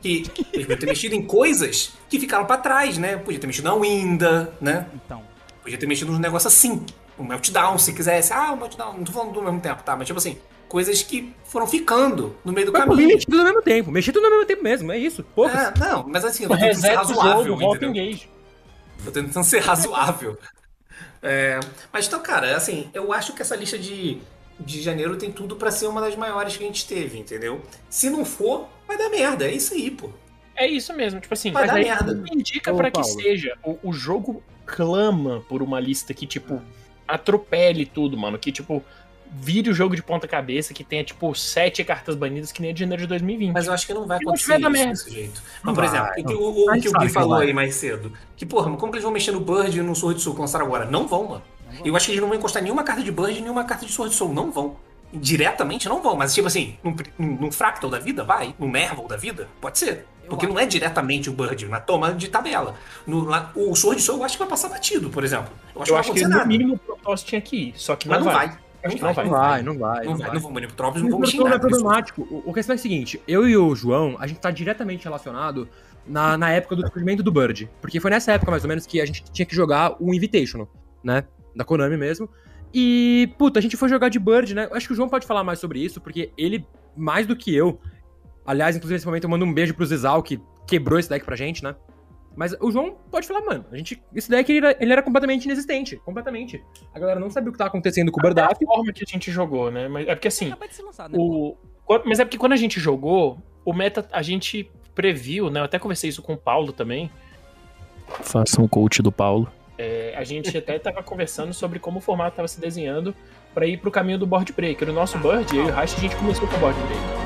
Que 0.00 0.24
eles 0.52 0.66
podiam 0.66 0.78
ter 0.78 0.86
mexido 0.86 1.14
em 1.14 1.22
coisas 1.22 1.92
que 2.08 2.18
ficaram 2.18 2.46
pra 2.46 2.56
trás, 2.56 2.96
né? 2.96 3.16
Podia 3.16 3.38
ter 3.38 3.46
mexido 3.46 3.68
na 3.68 3.74
Winda, 3.74 4.52
né? 4.60 4.86
Então. 4.94 5.22
Podia 5.62 5.78
ter 5.78 5.86
mexido 5.86 6.10
nos 6.10 6.20
negócios 6.20 6.52
assim. 6.52 6.84
Um 7.18 7.24
meltdown, 7.24 7.78
se 7.78 7.92
quisesse. 7.92 8.32
Ah, 8.32 8.52
um 8.52 8.56
meltdown. 8.56 8.94
Não 8.94 9.04
tô 9.04 9.12
falando 9.12 9.32
do 9.32 9.42
mesmo 9.42 9.60
tempo, 9.60 9.82
tá? 9.82 9.94
Mas 9.94 10.06
tipo 10.06 10.18
assim, 10.18 10.38
coisas 10.70 11.02
que 11.02 11.34
foram 11.44 11.66
ficando 11.66 12.34
no 12.44 12.52
meio 12.52 12.66
do 12.66 12.72
Mas 12.72 12.84
caminho. 12.84 13.08
mexer 13.08 13.26
tudo 13.26 13.38
ao 13.40 13.44
mesmo 13.44 13.62
tempo. 13.62 13.90
Mexer 13.90 14.12
tudo 14.12 14.24
ao 14.24 14.30
mesmo 14.30 14.46
tempo 14.46 14.62
mesmo, 14.62 14.92
é 14.92 14.96
isso. 14.96 15.22
Poucas. 15.34 15.60
É, 15.60 15.72
não, 15.78 16.08
mas 16.08 16.24
assim, 16.24 16.44
eu 16.44 16.48
tô 16.48 16.56
tentando 16.56 16.80
ser 16.80 16.94
razoável, 16.94 17.44
jogo, 17.58 17.76
entendeu? 17.76 18.18
Tô 19.04 19.10
tentando 19.10 19.44
ser 19.44 19.58
razoável. 19.62 20.38
É, 21.22 21.60
mas 21.92 22.06
então, 22.06 22.20
cara, 22.20 22.56
assim, 22.56 22.88
eu 22.94 23.12
acho 23.12 23.34
que 23.34 23.42
essa 23.42 23.56
lista 23.56 23.78
de, 23.78 24.18
de 24.58 24.80
janeiro 24.80 25.16
tem 25.16 25.30
tudo 25.30 25.56
pra 25.56 25.70
ser 25.70 25.86
uma 25.86 26.00
das 26.00 26.16
maiores 26.16 26.56
que 26.56 26.62
a 26.62 26.66
gente 26.66 26.86
teve, 26.86 27.18
entendeu? 27.18 27.60
Se 27.90 28.08
não 28.08 28.24
for, 28.24 28.68
vai 28.96 28.98
dar 28.98 29.08
merda. 29.10 29.44
É 29.46 29.52
isso 29.54 29.74
aí, 29.74 29.90
pô. 29.90 30.10
É 30.56 30.66
isso 30.66 30.92
mesmo, 30.92 31.20
tipo 31.20 31.32
assim, 31.32 31.50
Vai 31.52 31.62
mas 31.62 31.70
dar 31.72 31.78
aí 31.78 31.84
merda. 31.84 32.24
indica 32.32 32.72
Ô, 32.72 32.76
pra 32.76 32.90
que 32.90 33.02
seja. 33.04 33.56
O, 33.64 33.78
o 33.82 33.92
jogo 33.92 34.42
clama 34.66 35.42
por 35.48 35.62
uma 35.62 35.80
lista 35.80 36.12
que, 36.12 36.26
tipo, 36.26 36.60
atropele 37.08 37.86
tudo, 37.86 38.16
mano. 38.18 38.38
Que, 38.38 38.52
tipo, 38.52 38.84
vire 39.32 39.70
o 39.70 39.72
jogo 39.74 39.96
de 39.96 40.02
ponta 40.02 40.28
cabeça, 40.28 40.74
que 40.74 40.84
tenha, 40.84 41.02
tipo, 41.02 41.34
sete 41.34 41.82
cartas 41.84 42.14
banidas 42.14 42.52
que 42.52 42.60
nem 42.60 42.72
a 42.72 42.74
de 42.74 42.80
janeiro 42.80 43.02
de 43.02 43.08
2020. 43.08 43.52
Mas 43.54 43.66
eu 43.68 43.72
acho 43.72 43.86
que 43.86 43.94
não 43.94 44.06
vai 44.06 44.18
não 44.20 44.30
acontecer 44.32 44.48
dá 44.58 44.58
isso 44.58 44.70
merda. 44.70 44.90
desse 44.92 45.10
jeito. 45.10 45.42
Não 45.64 45.72
Mas, 45.72 45.74
por 45.74 45.84
vai, 45.86 45.86
exemplo, 45.86 46.10
o 46.10 46.14
que 46.14 46.22
não. 46.34 46.40
o, 46.42 46.64
o, 46.76 46.80
que 46.80 46.88
o 46.88 46.92
Gui 46.92 47.08
falou 47.08 47.38
vai. 47.38 47.46
aí 47.46 47.52
mais 47.54 47.74
cedo. 47.76 48.12
Que, 48.36 48.44
porra, 48.44 48.64
como 48.76 48.92
que 48.92 48.96
eles 48.96 49.04
vão 49.04 49.12
mexer 49.12 49.32
no 49.32 49.40
Bird 49.40 49.78
e 49.78 49.82
no 49.82 49.94
Sword 49.94 50.20
Soul 50.20 50.34
que 50.34 50.42
lançaram 50.42 50.66
agora? 50.66 50.84
Não 50.84 51.06
vão, 51.06 51.26
mano. 51.28 51.42
Eu 51.84 51.94
acho 51.96 52.06
que 52.06 52.12
eles 52.12 52.20
não 52.20 52.28
vão 52.28 52.36
encostar 52.36 52.62
nenhuma 52.62 52.82
carta 52.82 53.02
de 53.02 53.10
Bird 53.12 53.38
e 53.38 53.40
nenhuma 53.40 53.64
carta 53.64 53.86
de 53.86 53.92
Sword 53.92 54.14
Soul. 54.14 54.34
Não 54.34 54.50
vão. 54.50 54.76
Diretamente 55.12 55.88
não 55.88 56.02
vão, 56.02 56.16
mas 56.16 56.32
tipo 56.34 56.46
assim, 56.46 56.76
num, 56.84 56.94
num, 57.18 57.36
num 57.36 57.52
Fractal 57.52 57.90
da 57.90 57.98
vida, 57.98 58.22
vai. 58.24 58.54
Num 58.58 58.68
Merval 58.68 59.06
da 59.08 59.16
vida, 59.16 59.48
pode 59.60 59.78
ser. 59.78 60.06
Porque 60.28 60.46
não 60.46 60.58
é 60.58 60.64
diretamente 60.64 61.28
o 61.28 61.32
Bird, 61.32 61.66
na 61.66 61.80
toma 61.80 62.14
de 62.14 62.28
tabela. 62.28 62.76
No, 63.04 63.24
lá- 63.24 63.50
o 63.56 63.74
Sword 63.74 64.00
Soul 64.00 64.18
eu 64.18 64.24
acho 64.24 64.34
que 64.36 64.38
vai 64.38 64.48
passar 64.48 64.68
batido, 64.68 65.10
por 65.10 65.24
exemplo. 65.24 65.50
Eu 65.74 65.82
acho 65.82 65.90
eu 65.90 65.94
que 65.94 66.00
acho 66.00 66.28
não 66.28 66.38
que 66.38 66.44
no 66.44 66.46
mínimo 66.46 66.74
o 66.74 66.78
Protoss 66.78 67.24
tinha 67.24 67.40
que 67.40 67.56
ir, 67.56 67.72
só 67.74 67.96
que 67.96 68.08
Mas 68.08 68.18
não, 68.20 68.26
não 68.26 68.32
vai. 68.32 68.48
vai. 68.48 68.58
Acho 68.84 68.96
que 68.96 69.02
Não 69.02 69.08
não 69.08 69.14
vai. 69.14 69.24
Não 69.24 69.30
vai, 69.32 69.62
não 69.62 69.76
vai. 69.76 70.04
Não 70.04 70.16
vai, 70.16 70.62
não 70.62 70.68
pro 70.68 70.76
Trópicos, 70.76 71.02
não 71.02 71.10
Não 71.10 71.18
vão 71.18 71.20
mexer 71.20 71.54
é 71.54 71.58
problemático. 71.58 72.22
O, 72.30 72.50
o 72.50 72.54
questão 72.54 72.74
é 72.74 72.78
o 72.78 72.80
seguinte: 72.80 73.20
eu 73.26 73.46
e 73.48 73.56
o 73.56 73.74
João, 73.74 74.16
a 74.18 74.26
gente 74.26 74.40
tá 74.40 74.50
diretamente 74.50 75.04
relacionado 75.04 75.68
na, 76.06 76.38
na 76.38 76.50
época 76.50 76.76
do 76.76 76.82
descobrimento 76.82 77.22
do 77.22 77.30
Bird. 77.32 77.68
Porque 77.80 78.00
foi 78.00 78.10
nessa 78.10 78.32
época, 78.32 78.50
mais 78.50 78.64
ou 78.64 78.68
menos, 78.68 78.86
que 78.86 79.00
a 79.00 79.04
gente 79.06 79.22
tinha 79.32 79.44
que 79.44 79.54
jogar 79.54 79.96
o 80.00 80.14
Invitational, 80.14 80.68
né? 81.04 81.24
Da 81.54 81.64
Konami 81.64 81.96
mesmo. 81.96 82.28
E, 82.72 83.32
puta, 83.36 83.58
a 83.58 83.62
gente 83.62 83.76
foi 83.76 83.88
jogar 83.88 84.08
de 84.08 84.18
Bird, 84.18 84.54
né? 84.54 84.68
Eu 84.70 84.76
acho 84.76 84.86
que 84.86 84.92
o 84.92 84.96
João 84.96 85.08
pode 85.08 85.26
falar 85.26 85.42
mais 85.42 85.58
sobre 85.58 85.80
isso, 85.80 86.00
porque 86.00 86.30
ele, 86.36 86.64
mais 86.96 87.26
do 87.26 87.34
que 87.36 87.54
eu. 87.54 87.80
Aliás, 88.46 88.76
inclusive, 88.76 88.96
nesse 88.96 89.06
momento 89.06 89.24
eu 89.24 89.30
mando 89.30 89.44
um 89.44 89.52
beijo 89.52 89.74
pro 89.74 89.84
Zizal, 89.84 90.22
que 90.22 90.40
quebrou 90.66 90.98
esse 90.98 91.08
deck 91.08 91.24
pra 91.24 91.36
gente, 91.36 91.64
né? 91.64 91.74
Mas 92.36 92.54
o 92.60 92.70
João 92.70 92.96
pode 93.10 93.26
falar, 93.26 93.40
mano, 93.42 93.66
a 93.72 93.76
gente, 93.76 94.00
esse 94.14 94.30
deck 94.30 94.50
ele 94.50 94.66
era, 94.66 94.76
ele 94.80 94.92
era 94.92 95.02
completamente 95.02 95.44
inexistente. 95.44 95.96
Completamente. 95.96 96.62
A 96.94 96.98
galera 96.98 97.18
não 97.18 97.28
sabia 97.28 97.50
o 97.50 97.52
que 97.52 97.58
tava 97.58 97.68
acontecendo 97.68 98.12
com 98.12 98.20
o 98.20 98.26
É 98.26 98.40
a 98.40 98.54
forma 98.54 98.92
que 98.92 99.02
a 99.02 99.06
gente 99.06 99.30
jogou, 99.32 99.70
né? 99.70 99.88
Mas 99.88 100.06
é 100.06 100.14
porque 100.14 100.28
assim, 100.28 100.46
Acaba 100.46 100.68
de 100.68 100.74
ser 100.74 100.82
lançado, 100.82 101.12
né? 101.12 101.18
o... 101.18 101.56
mas 102.04 102.20
é 102.20 102.24
porque 102.24 102.38
quando 102.38 102.52
a 102.52 102.56
gente 102.56 102.78
jogou, 102.78 103.38
o 103.64 103.72
meta 103.72 104.08
a 104.12 104.22
gente 104.22 104.70
previu, 104.94 105.50
né? 105.50 105.60
Eu 105.60 105.64
até 105.64 105.78
conversei 105.78 106.08
isso 106.08 106.22
com 106.22 106.34
o 106.34 106.36
Paulo 106.36 106.72
também. 106.72 107.10
Façam 108.22 108.64
o 108.64 108.68
coach 108.68 109.02
do 109.02 109.10
Paulo. 109.10 109.50
É, 109.82 110.12
a 110.14 110.24
gente 110.24 110.54
até 110.58 110.78
tava 110.78 111.02
conversando 111.02 111.54
sobre 111.54 111.78
como 111.78 112.00
o 112.00 112.00
formato 112.02 112.36
tava 112.36 112.46
se 112.46 112.60
desenhando 112.60 113.14
pra 113.54 113.66
ir 113.66 113.78
pro 113.78 113.90
caminho 113.90 114.18
do 114.18 114.26
board 114.26 114.52
breaker. 114.52 114.90
O 114.90 114.92
nosso 114.92 115.16
board, 115.16 115.56
eu 115.56 115.68
e 115.68 115.70
o 115.70 115.72
Rash, 115.72 115.94
a 115.96 116.00
gente 116.00 116.14
começou 116.16 116.46
com 116.46 116.56
o 116.56 116.58
board 116.58 116.78
breaker. 116.82 117.19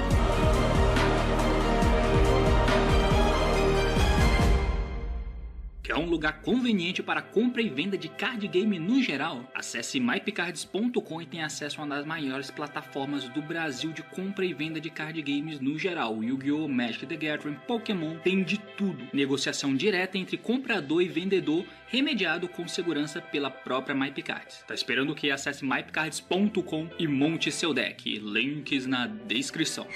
Quer 5.95 6.01
um 6.01 6.07
lugar 6.07 6.41
conveniente 6.43 7.05
para 7.05 7.23
compra 7.23 7.63
e 7.63 7.69
venda 7.69 7.97
de 7.97 8.09
card 8.09 8.49
game 8.49 8.81
no 8.81 9.01
geral? 9.01 9.49
Acesse 9.55 10.01
mypicards.com 10.01 11.23
e 11.23 11.25
tenha 11.25 11.47
acesso 11.47 11.81
a 11.81 11.85
uma 11.85 11.95
das 11.95 12.05
maiores 12.05 12.51
plataformas 12.51 13.29
do 13.29 13.41
Brasil 13.41 13.93
de 13.93 14.03
compra 14.03 14.45
e 14.45 14.53
venda 14.53 14.81
de 14.81 14.91
card 14.91 15.23
games 15.23 15.61
no 15.61 15.79
geral. 15.79 16.21
Yu-Gi-Oh!, 16.21 16.67
Magic 16.67 17.07
the 17.07 17.15
Gathering, 17.15 17.57
Pokémon, 17.69 18.19
tem 18.25 18.43
de 18.43 18.59
tudo. 18.77 19.07
Negociação 19.13 19.73
direta 19.73 20.19
entre 20.19 20.37
comprador 20.37 21.01
e 21.01 21.07
vendedor, 21.07 21.65
remediado 21.87 22.49
com 22.49 22.67
segurança 22.67 23.21
pela 23.21 23.49
própria 23.49 23.95
MyPicards. 23.95 24.65
Tá 24.67 24.75
esperando 24.75 25.15
que? 25.15 25.31
Acesse 25.31 25.65
mypicards.com 25.65 26.89
e 26.99 27.07
monte 27.07 27.53
seu 27.53 27.73
deck. 27.73 28.19
Links 28.19 28.85
na 28.85 29.07
descrição. 29.07 29.87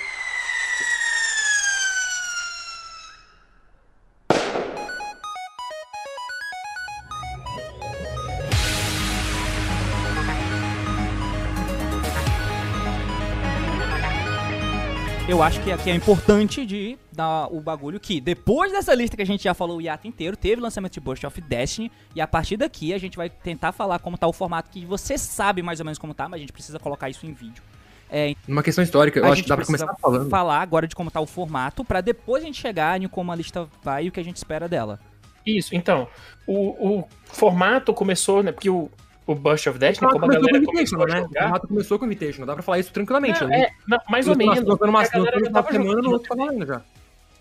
Eu 15.28 15.42
acho 15.42 15.60
que 15.60 15.70
aqui 15.70 15.90
é 15.90 15.94
importante 15.94 16.64
de 16.64 16.96
dar 17.12 17.48
o 17.52 17.60
bagulho 17.60 18.00
que, 18.00 18.18
depois 18.18 18.72
dessa 18.72 18.94
lista 18.94 19.14
que 19.14 19.22
a 19.22 19.26
gente 19.26 19.44
já 19.44 19.52
falou 19.52 19.76
o 19.76 19.80
hiato 19.82 20.08
inteiro, 20.08 20.34
teve 20.34 20.58
lançamento 20.58 20.94
de 20.94 21.00
Burst 21.00 21.22
of 21.22 21.38
Destiny, 21.42 21.92
e 22.14 22.20
a 22.22 22.26
partir 22.26 22.56
daqui 22.56 22.94
a 22.94 22.98
gente 22.98 23.14
vai 23.14 23.28
tentar 23.28 23.72
falar 23.72 23.98
como 23.98 24.16
tá 24.16 24.26
o 24.26 24.32
formato, 24.32 24.70
que 24.70 24.86
você 24.86 25.18
sabe 25.18 25.60
mais 25.60 25.80
ou 25.80 25.84
menos 25.84 25.98
como 25.98 26.14
tá, 26.14 26.30
mas 26.30 26.38
a 26.38 26.40
gente 26.40 26.52
precisa 26.52 26.78
colocar 26.78 27.10
isso 27.10 27.26
em 27.26 27.34
vídeo. 27.34 27.62
É, 28.10 28.34
Numa 28.48 28.62
questão 28.62 28.82
histórica, 28.82 29.18
eu 29.18 29.24
a 29.24 29.26
acho 29.26 29.36
gente 29.36 29.44
que 29.44 29.48
dá 29.50 29.56
pra 29.56 29.66
começar 29.66 29.94
falando. 30.00 30.30
falar 30.30 30.62
agora 30.62 30.88
de 30.88 30.96
como 30.96 31.10
tá 31.10 31.20
o 31.20 31.26
formato, 31.26 31.84
pra 31.84 32.00
depois 32.00 32.42
a 32.42 32.46
gente 32.46 32.58
chegar 32.58 32.98
em 32.98 33.06
como 33.06 33.30
a 33.30 33.36
lista 33.36 33.68
vai 33.84 34.06
e 34.06 34.08
o 34.08 34.12
que 34.12 34.20
a 34.20 34.24
gente 34.24 34.38
espera 34.38 34.66
dela. 34.66 34.98
Isso, 35.44 35.74
então, 35.74 36.08
o, 36.46 37.00
o 37.00 37.08
formato 37.26 37.92
começou, 37.92 38.42
né? 38.42 38.50
Porque 38.50 38.70
o, 38.70 38.90
o 39.28 39.34
Burst 39.34 39.66
of 39.66 39.78
Destiny, 39.78 40.10
como 40.10 40.24
a 40.24 40.28
começou 40.28 40.40
com 40.40 40.46
galera 40.46 40.62
o 40.64 40.66
começou 40.66 41.06
né? 41.06 41.20
O 41.20 41.32
formato 41.42 41.68
começou 41.68 41.98
com 41.98 42.04
o 42.04 42.08
Invitational, 42.08 42.46
dá 42.46 42.54
pra 42.54 42.62
falar 42.62 42.78
isso 42.78 42.92
tranquilamente. 42.92 43.40
Não, 43.42 43.48
né? 43.48 43.60
é, 43.62 43.70
não, 43.86 43.98
mais 44.08 44.26
ou 44.26 44.36
menos. 44.36 44.56
Lançando 44.56 44.88
uma, 44.88 45.02
a 45.02 45.06
galera 45.08 45.40
já 45.40 45.50
tava 45.50 45.70
semana, 45.70 45.90
jogando, 45.90 46.12
outro 46.12 46.28
tá 46.28 46.34
valendo 46.34 46.66
já. 46.66 46.82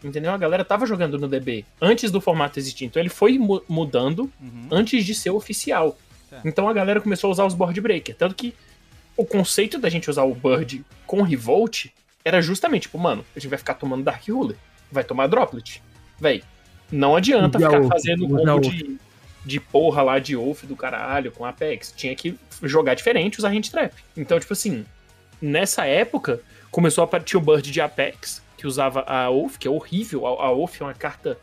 entendeu? 0.03 0.31
A 0.31 0.38
galera 0.38 0.65
tava 0.65 0.85
jogando 0.85 1.18
no 1.18 1.27
DB 1.27 1.65
antes 1.81 2.11
do 2.11 2.19
formato 2.22 2.59
existir. 2.59 2.85
Então 2.85 3.01
ele 3.01 3.09
foi 3.09 3.38
mu- 3.39 3.64
mudando 3.69 4.30
Uhum. 4.41 4.68
antes 4.69 5.05
de 5.05 5.15
ser 5.15 5.30
oficial. 5.31 5.97
É. 6.31 6.39
Então 6.45 6.68
a 6.68 6.73
galera 6.73 6.99
começou 7.01 7.30
a 7.30 7.31
usar 7.31 7.45
os 7.45 7.53
board 7.53 7.80
breaker. 7.80 8.15
Tanto 8.15 8.35
que 8.35 8.53
o 9.15 9.26
conceito 9.26 9.80
da 9.80 9.89
gente 9.89 10.09
usar 10.09 10.23
o 10.23 10.35
Bird 10.35 10.84
com 11.05 11.22
Revolt 11.22 11.85
era 12.23 12.41
justamente, 12.41 12.84
tipo, 12.84 12.97
mano, 12.99 13.23
a 13.35 13.39
gente 13.39 13.49
vai 13.49 13.57
ficar 13.57 13.73
tomando 13.76 14.03
Dark 14.03 14.22
Ruler. 14.30 14.57
Vai 14.91 15.03
tomar 15.05 15.27
Droplet. 15.27 15.81
Véi, 16.19 16.43
não 16.91 17.15
adianta 17.15 17.57
ficar 17.57 17.81
fazendo 17.85 18.27
combo 18.27 18.59
de, 18.59 18.99
de 19.48 19.61
porra 19.61 20.03
lá 20.03 20.19
de 20.19 20.36
Wolf 20.36 20.65
do 20.65 20.76
caralho 20.76 21.32
com 21.32 21.45
Apex. 21.45 21.94
Tinha 21.95 22.14
que 22.14 22.38
jogar 22.61 22.94
diferente, 22.94 23.40
usar 23.40 23.49
Hand 23.49 23.69
Trap. 23.72 23.94
Então, 24.15 24.38
tipo 24.40 24.52
assim, 24.52 24.86
nessa 25.41 25.86
época, 25.86 26.41
começou 26.69 27.03
a 27.03 27.07
partir 27.07 27.38
o 27.38 27.41
Bird 27.41 27.72
de 27.72 27.80
Apex 27.80 28.44
que 28.57 28.68
usava 28.68 29.03
a 29.07 29.30
Wolf, 29.30 29.57
que 29.57 29.68
é 29.68 29.72
horrível. 29.72 30.28
A, 30.28 30.48
a 30.48 30.52
Wolf 30.52 30.82
é 30.82 30.84
uma 30.84 30.94
carta. 30.94 31.38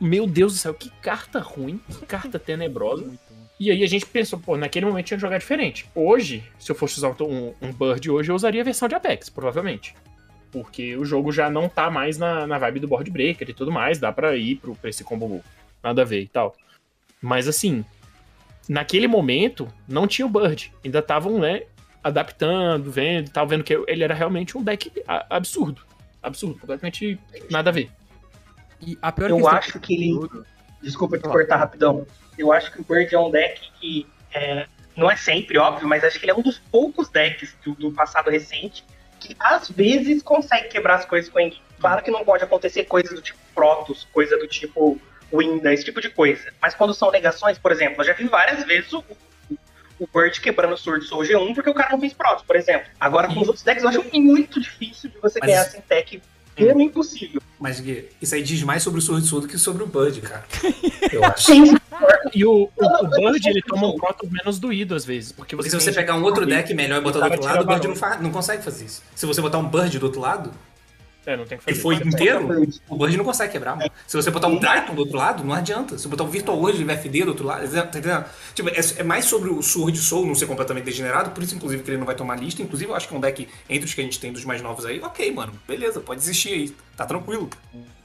Meu 0.00 0.26
Deus 0.26 0.52
do 0.52 0.58
céu, 0.58 0.74
que 0.74 0.90
carta 1.02 1.40
ruim, 1.40 1.80
que 1.88 2.06
carta 2.06 2.38
tenebrosa. 2.38 3.10
E 3.58 3.70
aí 3.70 3.82
a 3.82 3.86
gente 3.86 4.06
pensou, 4.06 4.38
pô, 4.38 4.56
naquele 4.56 4.86
momento 4.86 5.06
tinha 5.06 5.16
que 5.16 5.22
jogar 5.22 5.38
diferente. 5.38 5.86
Hoje, 5.94 6.44
se 6.58 6.70
eu 6.70 6.76
fosse 6.76 6.98
usar 6.98 7.16
um, 7.20 7.54
um 7.60 7.72
Bird 7.72 8.10
hoje, 8.10 8.30
eu 8.30 8.36
usaria 8.36 8.60
a 8.60 8.64
versão 8.64 8.86
de 8.86 8.94
Apex, 8.94 9.28
provavelmente. 9.30 9.94
Porque 10.52 10.96
o 10.96 11.04
jogo 11.04 11.32
já 11.32 11.50
não 11.50 11.68
tá 11.68 11.90
mais 11.90 12.18
na, 12.18 12.46
na 12.46 12.58
vibe 12.58 12.80
do 12.80 12.88
board 12.88 13.10
breaker 13.10 13.48
e 13.48 13.54
tudo 13.54 13.72
mais, 13.72 13.98
dá 13.98 14.12
pra 14.12 14.36
ir 14.36 14.56
pro, 14.56 14.76
pra 14.76 14.90
esse 14.90 15.02
combo 15.02 15.42
nada 15.82 16.02
a 16.02 16.04
ver 16.04 16.20
e 16.20 16.28
tal. 16.28 16.54
Mas 17.26 17.48
assim, 17.48 17.84
naquele 18.68 19.08
momento, 19.08 19.66
não 19.88 20.06
tinha 20.06 20.24
o 20.24 20.28
Bird. 20.28 20.72
Ainda 20.84 21.00
estavam, 21.00 21.40
né, 21.40 21.64
adaptando, 22.02 22.88
vendo, 22.88 23.30
tava 23.30 23.48
vendo 23.48 23.64
que 23.64 23.74
ele 23.88 24.04
era 24.04 24.14
realmente 24.14 24.56
um 24.56 24.62
deck 24.62 24.92
absurdo. 25.28 25.82
Absurdo, 26.22 26.60
completamente 26.60 27.18
nada 27.50 27.70
a 27.70 27.72
ver. 27.72 27.90
E 28.80 28.96
a 29.02 29.10
pior 29.10 29.30
Eu 29.30 29.48
acho 29.48 29.80
que 29.80 29.94
ele. 29.94 30.28
Desculpa 30.80 31.18
te 31.18 31.24
cortar 31.24 31.56
rapidão. 31.56 32.06
Eu 32.38 32.52
acho 32.52 32.70
que 32.70 32.80
o 32.80 32.84
Bird 32.84 33.12
é 33.12 33.18
um 33.18 33.30
deck 33.30 33.60
que 33.80 34.06
é, 34.32 34.68
não 34.96 35.10
é 35.10 35.16
sempre, 35.16 35.58
óbvio, 35.58 35.88
mas 35.88 36.04
acho 36.04 36.20
que 36.20 36.26
ele 36.26 36.32
é 36.32 36.34
um 36.34 36.42
dos 36.42 36.58
poucos 36.58 37.08
decks 37.08 37.56
do, 37.64 37.74
do 37.74 37.90
passado 37.90 38.30
recente 38.30 38.84
que 39.18 39.34
às 39.40 39.68
vezes 39.68 40.22
consegue 40.22 40.68
quebrar 40.68 40.96
as 40.96 41.04
coisas 41.04 41.28
com 41.28 41.40
Enguin. 41.40 41.60
Claro 41.80 42.04
que 42.04 42.10
não 42.10 42.24
pode 42.24 42.44
acontecer 42.44 42.84
coisas 42.84 43.12
do 43.12 43.20
tipo 43.20 43.38
Protoss, 43.52 44.06
coisa 44.12 44.38
do 44.38 44.46
tipo 44.46 45.00
Winda, 45.36 45.72
esse 45.72 45.84
tipo 45.84 46.00
de 46.00 46.10
coisa. 46.10 46.52
Mas 46.60 46.74
quando 46.74 46.94
são 46.94 47.10
negações, 47.10 47.58
por 47.58 47.72
exemplo, 47.72 48.00
eu 48.00 48.06
já 48.06 48.12
vi 48.12 48.26
várias 48.26 48.64
vezes 48.64 48.92
o, 48.92 49.04
o, 49.98 50.08
Bird 50.12 50.40
quebrando 50.40 50.74
o 50.74 50.76
Sword 50.76 51.04
Soul 51.06 51.22
G1 51.22 51.54
porque 51.54 51.70
o 51.70 51.74
cara 51.74 51.92
não 51.92 52.00
fez 52.00 52.12
Protoss, 52.12 52.42
por 52.42 52.56
exemplo. 52.56 52.86
Agora, 53.00 53.28
com 53.28 53.40
os 53.40 53.48
outros 53.48 53.64
decks, 53.64 53.82
eu 53.82 53.88
acho 53.88 54.04
muito 54.14 54.60
difícil 54.60 55.10
de 55.10 55.18
você 55.18 55.38
Mas 55.40 55.50
ganhar 55.50 55.64
sem 55.64 55.80
tech. 55.80 56.20
É 56.56 56.72
impossível. 56.72 57.42
Mas, 57.60 57.80
Gui, 57.80 58.08
isso 58.20 58.34
aí 58.34 58.42
diz 58.42 58.62
mais 58.62 58.82
sobre 58.82 58.98
o 58.98 59.02
Sword 59.02 59.26
Soul 59.26 59.42
do 59.42 59.48
que 59.48 59.58
sobre 59.58 59.82
o 59.82 59.86
Bud, 59.86 60.20
cara. 60.22 60.44
Eu 61.12 61.22
acho. 61.24 61.44
Sim, 61.44 61.76
E 62.34 62.44
o, 62.46 62.70
o, 62.74 63.04
o 63.04 63.08
Bird, 63.08 63.48
ele 63.48 63.60
toma 63.62 63.88
um 63.88 63.96
proto 63.96 64.26
menos 64.30 64.58
doído 64.58 64.94
às 64.94 65.04
vezes. 65.04 65.32
Porque 65.32 65.54
Porque 65.54 65.68
se 65.68 65.78
você 65.78 65.92
pegar 65.92 66.16
um 66.16 66.22
outro 66.22 66.46
deck 66.46 66.72
melhor 66.72 67.00
e 67.00 67.04
botar 67.04 67.20
do 67.20 67.24
outro 67.24 67.44
lado, 67.44 67.62
o 67.62 67.66
Bird 67.66 67.88
não, 67.88 68.22
não 68.22 68.30
consegue 68.30 68.62
fazer 68.62 68.86
isso. 68.86 69.02
Se 69.14 69.26
você 69.26 69.42
botar 69.42 69.58
um 69.58 69.68
Bird 69.68 69.98
do 69.98 70.06
outro 70.06 70.20
lado, 70.20 70.50
É, 71.26 71.36
não 71.36 71.44
tem 71.44 71.58
que 71.58 71.64
que 71.64 71.70
fazer. 71.72 71.82
foi 71.82 71.96
Mas- 71.96 72.14
inteiro, 72.14 72.68
o 72.88 72.96
Bird 72.96 73.16
não 73.16 73.24
consegue 73.24 73.52
quebrar, 73.52 73.74
mano. 73.76 73.90
Se 74.06 74.16
você 74.16 74.30
botar 74.30 74.46
um 74.46 74.58
Triton 74.60 74.94
do 74.94 75.00
outro 75.00 75.16
lado, 75.18 75.42
não 75.44 75.52
adianta. 75.52 75.98
Se 75.98 76.04
você 76.04 76.08
botar 76.08 76.22
um 76.24 76.28
Virtual 76.28 76.56
World 76.56 76.82
VFD 76.84 77.24
do 77.24 77.28
outro 77.30 77.44
lado, 77.44 77.68
tá 77.68 77.98
entendendo? 77.98 78.24
Tipo, 78.54 78.68
é, 78.68 78.74
é 78.98 79.02
mais 79.02 79.24
sobre 79.24 79.50
o 79.50 79.60
Sword 79.60 79.98
Soul 79.98 80.24
não 80.26 80.34
ser 80.36 80.46
completamente 80.46 80.84
degenerado, 80.84 81.30
por 81.32 81.42
isso, 81.42 81.54
inclusive, 81.56 81.82
que 81.82 81.90
ele 81.90 81.98
não 81.98 82.06
vai 82.06 82.14
tomar 82.14 82.38
lista. 82.38 82.62
Inclusive, 82.62 82.90
eu 82.90 82.94
acho 82.94 83.08
que 83.08 83.14
é 83.14 83.16
um 83.18 83.20
deck 83.20 83.48
entre 83.68 83.84
os 83.86 83.92
que 83.92 84.00
a 84.00 84.04
gente 84.04 84.20
tem 84.20 84.32
dos 84.32 84.44
mais 84.44 84.62
novos 84.62 84.86
aí. 84.86 85.00
Ok, 85.00 85.32
mano, 85.32 85.52
beleza, 85.66 85.98
pode 86.00 86.20
existir 86.20 86.52
aí. 86.52 86.76
Tá 86.96 87.04
tranquilo. 87.04 87.50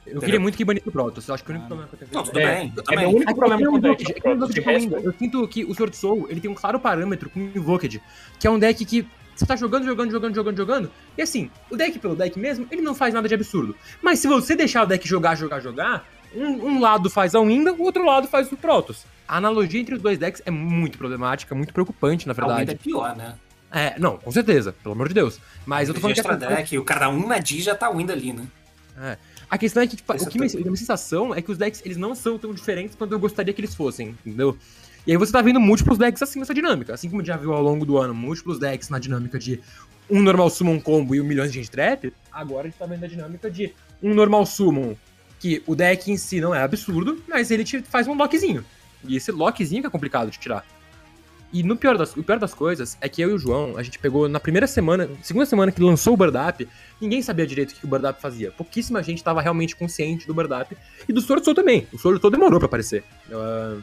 Eu 0.04 0.20
queria 0.20 0.40
muito 0.40 0.56
que 0.58 0.64
banisse 0.64 0.88
o 0.88 0.90
Protoss. 0.92 1.28
Eu 1.28 1.34
acho 1.34 1.44
que 1.44 1.52
o 1.52 1.54
único 1.54 1.68
problema 1.68 1.88
que 1.88 1.94
eu 1.94 1.98
tenho 2.00 2.10
Não, 2.12 2.24
tudo 2.24 2.38
É, 2.40 2.54
bem. 2.56 2.72
Eu 2.76 2.82
é 2.82 2.84
também. 2.84 2.98
meu 3.06 3.08
único 3.16 3.30
Aqui 3.30 3.38
problema 3.38 3.58
tem 3.62 3.66
com 3.68 3.72
um 3.72 3.78
o 3.78 3.80
deck. 3.80 4.02
Invoked, 4.02 4.10
é 4.10 4.20
que 4.20 4.28
o 4.60 4.64
resto, 4.64 4.94
ainda. 4.96 5.00
Eu 5.08 5.14
sinto 5.16 5.48
que 5.48 5.64
o 5.64 5.74
Sword 5.74 5.96
Soul 5.96 6.26
ele 6.28 6.40
tem 6.40 6.50
um 6.50 6.54
claro 6.54 6.80
parâmetro 6.80 7.30
com 7.30 7.38
o 7.38 7.42
Invoked, 7.56 8.02
que 8.40 8.46
é 8.48 8.50
um 8.50 8.58
deck 8.58 8.84
que 8.84 9.06
você 9.34 9.46
tá 9.46 9.56
jogando, 9.56 9.84
jogando, 9.84 10.10
jogando, 10.10 10.34
jogando, 10.34 10.56
jogando, 10.56 10.90
e 11.16 11.22
assim, 11.22 11.50
o 11.70 11.76
deck 11.76 11.98
pelo 11.98 12.14
deck 12.14 12.38
mesmo, 12.38 12.66
ele 12.70 12.82
não 12.82 12.94
faz 12.94 13.14
nada 13.14 13.28
de 13.28 13.34
absurdo. 13.34 13.74
Mas 14.00 14.18
se 14.18 14.28
você 14.28 14.54
deixar 14.54 14.82
o 14.82 14.86
deck 14.86 15.06
jogar, 15.06 15.34
jogar, 15.34 15.60
jogar, 15.60 16.06
um, 16.34 16.46
um 16.46 16.80
lado 16.80 17.10
faz 17.10 17.34
a 17.34 17.40
Winda, 17.40 17.72
o 17.72 17.82
outro 17.82 18.04
lado 18.04 18.28
faz 18.28 18.50
o 18.50 18.56
Protoss. 18.56 19.04
A 19.26 19.36
analogia 19.36 19.80
entre 19.80 19.94
os 19.94 20.02
dois 20.02 20.18
decks 20.18 20.42
é 20.44 20.50
muito 20.50 20.98
problemática, 20.98 21.54
muito 21.54 21.72
preocupante, 21.72 22.26
na 22.26 22.32
A 22.32 22.34
Winda 22.34 22.54
verdade. 22.56 22.72
é 22.72 22.82
pior, 22.82 23.16
né? 23.16 23.34
É, 23.70 23.98
não, 23.98 24.18
com 24.18 24.30
certeza, 24.30 24.74
pelo 24.82 24.94
amor 24.94 25.08
de 25.08 25.14
Deus. 25.14 25.40
Mas 25.64 25.88
eu 25.88 25.94
tô 25.94 26.00
falando 26.00 26.14
que 26.14 26.20
extra 26.20 26.34
a, 26.34 26.36
deck, 26.36 26.76
o 26.78 26.84
cara 26.84 27.08
um 27.08 27.26
na 27.26 27.38
D 27.38 27.60
já 27.60 27.74
tá 27.74 27.90
Winda 27.90 28.12
ali, 28.12 28.32
né? 28.32 28.46
a 29.50 29.58
questão 29.58 29.82
é 29.82 29.86
que, 29.86 29.96
tipo, 29.96 30.12
o 30.12 30.26
que 30.26 30.38
me, 30.38 30.46
é 30.46 30.50
a 30.50 30.60
minha 30.60 30.76
sensação 30.76 31.34
é 31.34 31.40
que 31.40 31.50
os 31.50 31.58
decks, 31.58 31.82
eles 31.84 31.96
não 31.96 32.14
são 32.14 32.38
tão 32.38 32.52
diferentes 32.52 32.94
quanto 32.94 33.12
eu 33.12 33.18
gostaria 33.18 33.52
que 33.52 33.60
eles 33.60 33.74
fossem, 33.74 34.16
entendeu? 34.24 34.56
E 35.06 35.10
aí 35.12 35.16
você 35.16 35.32
tá 35.32 35.42
vendo 35.42 35.58
múltiplos 35.58 35.98
decks 35.98 36.22
assim 36.22 36.38
nessa 36.38 36.54
dinâmica. 36.54 36.94
Assim 36.94 37.08
como 37.08 37.20
a 37.20 37.24
gente 37.24 37.34
já 37.34 37.36
viu 37.36 37.52
ao 37.52 37.62
longo 37.62 37.84
do 37.84 37.98
ano 37.98 38.14
múltiplos 38.14 38.58
decks 38.58 38.88
na 38.88 38.98
dinâmica 38.98 39.38
de 39.38 39.60
um 40.08 40.22
normal 40.22 40.50
summon 40.50 40.78
combo 40.80 41.14
e 41.14 41.20
um 41.20 41.24
milhão 41.24 41.46
de 41.46 41.52
gente 41.52 41.70
trap, 41.70 42.12
agora 42.30 42.62
a 42.62 42.70
gente 42.70 42.78
tá 42.78 42.86
vendo 42.86 43.04
a 43.04 43.08
dinâmica 43.08 43.50
de 43.50 43.74
um 44.02 44.14
normal 44.14 44.44
summon, 44.44 44.94
que 45.40 45.62
o 45.66 45.74
deck 45.74 46.10
em 46.10 46.16
si 46.16 46.40
não 46.40 46.54
é 46.54 46.62
absurdo, 46.62 47.22
mas 47.28 47.50
ele 47.50 47.64
te 47.64 47.80
faz 47.82 48.06
um 48.06 48.14
lockzinho. 48.14 48.64
E 49.04 49.16
esse 49.16 49.32
lockzinho 49.32 49.82
que 49.82 49.86
é 49.86 49.90
complicado 49.90 50.30
de 50.30 50.38
tirar. 50.38 50.64
E 51.52 51.62
no 51.62 51.76
pior 51.76 51.98
das, 51.98 52.16
o 52.16 52.22
pior 52.22 52.38
das 52.38 52.54
coisas 52.54 52.96
é 53.00 53.08
que 53.08 53.20
eu 53.20 53.30
e 53.30 53.32
o 53.34 53.38
João, 53.38 53.76
a 53.76 53.82
gente 53.82 53.98
pegou 53.98 54.26
na 54.26 54.40
primeira 54.40 54.66
semana, 54.66 55.08
segunda 55.22 55.44
semana 55.44 55.70
que 55.70 55.82
lançou 55.82 56.14
o 56.14 56.16
Bird 56.16 56.66
ninguém 56.98 57.20
sabia 57.20 57.46
direito 57.46 57.72
o 57.72 57.74
que 57.74 57.84
o 57.84 57.88
Bird 57.88 58.16
fazia. 58.18 58.50
Pouquíssima 58.52 59.02
gente 59.02 59.18
estava 59.18 59.42
realmente 59.42 59.76
consciente 59.76 60.26
do 60.26 60.32
Bird 60.32 60.76
e 61.06 61.12
do 61.12 61.20
Sword 61.20 61.44
Soul 61.44 61.54
também. 61.54 61.86
O 61.92 61.98
Sword 61.98 62.20
Soul 62.20 62.30
demorou 62.30 62.58
pra 62.58 62.66
aparecer. 62.66 63.04
Ah, 63.30 63.78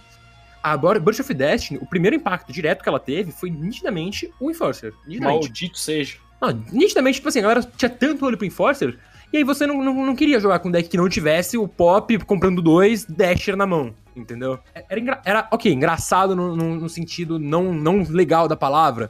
a 0.63 0.75
Bur- 0.77 0.99
Burst 0.99 1.19
of 1.21 1.33
Destiny, 1.33 1.79
o 1.81 1.85
primeiro 1.85 2.15
impacto 2.15 2.51
direto 2.51 2.83
que 2.83 2.89
ela 2.89 2.99
teve 2.99 3.31
foi 3.31 3.49
nitidamente 3.49 4.31
o 4.39 4.49
Enforcer. 4.51 4.93
Nitidamente. 5.07 5.43
Maldito 5.47 5.77
seja. 5.77 6.17
Não, 6.41 6.51
nitidamente, 6.71 7.15
tipo 7.17 7.27
assim, 7.29 7.39
a 7.39 7.43
galera 7.43 7.61
tinha 7.77 7.89
tanto 7.89 8.25
olho 8.25 8.37
pro 8.37 8.45
Enforcer, 8.47 8.97
e 9.31 9.37
aí 9.37 9.43
você 9.43 9.67
não, 9.67 9.83
não, 9.83 9.93
não 10.05 10.15
queria 10.15 10.39
jogar 10.39 10.59
com 10.59 10.69
um 10.69 10.71
deck 10.71 10.89
que 10.89 10.97
não 10.97 11.07
tivesse 11.09 11.57
o 11.57 11.67
Pop 11.67 12.17
comprando 12.25 12.61
dois, 12.61 13.05
Dasher 13.05 13.55
na 13.55 13.65
mão, 13.67 13.93
entendeu? 14.15 14.57
Era, 14.89 14.99
engra- 14.99 15.21
era 15.25 15.47
ok, 15.51 15.71
engraçado 15.71 16.35
no, 16.35 16.55
no- 16.55 16.75
no 16.75 16.89
sentido 16.89 17.37
não, 17.37 17.73
não 17.73 18.03
legal 18.09 18.47
da 18.47 18.55
palavra, 18.55 19.09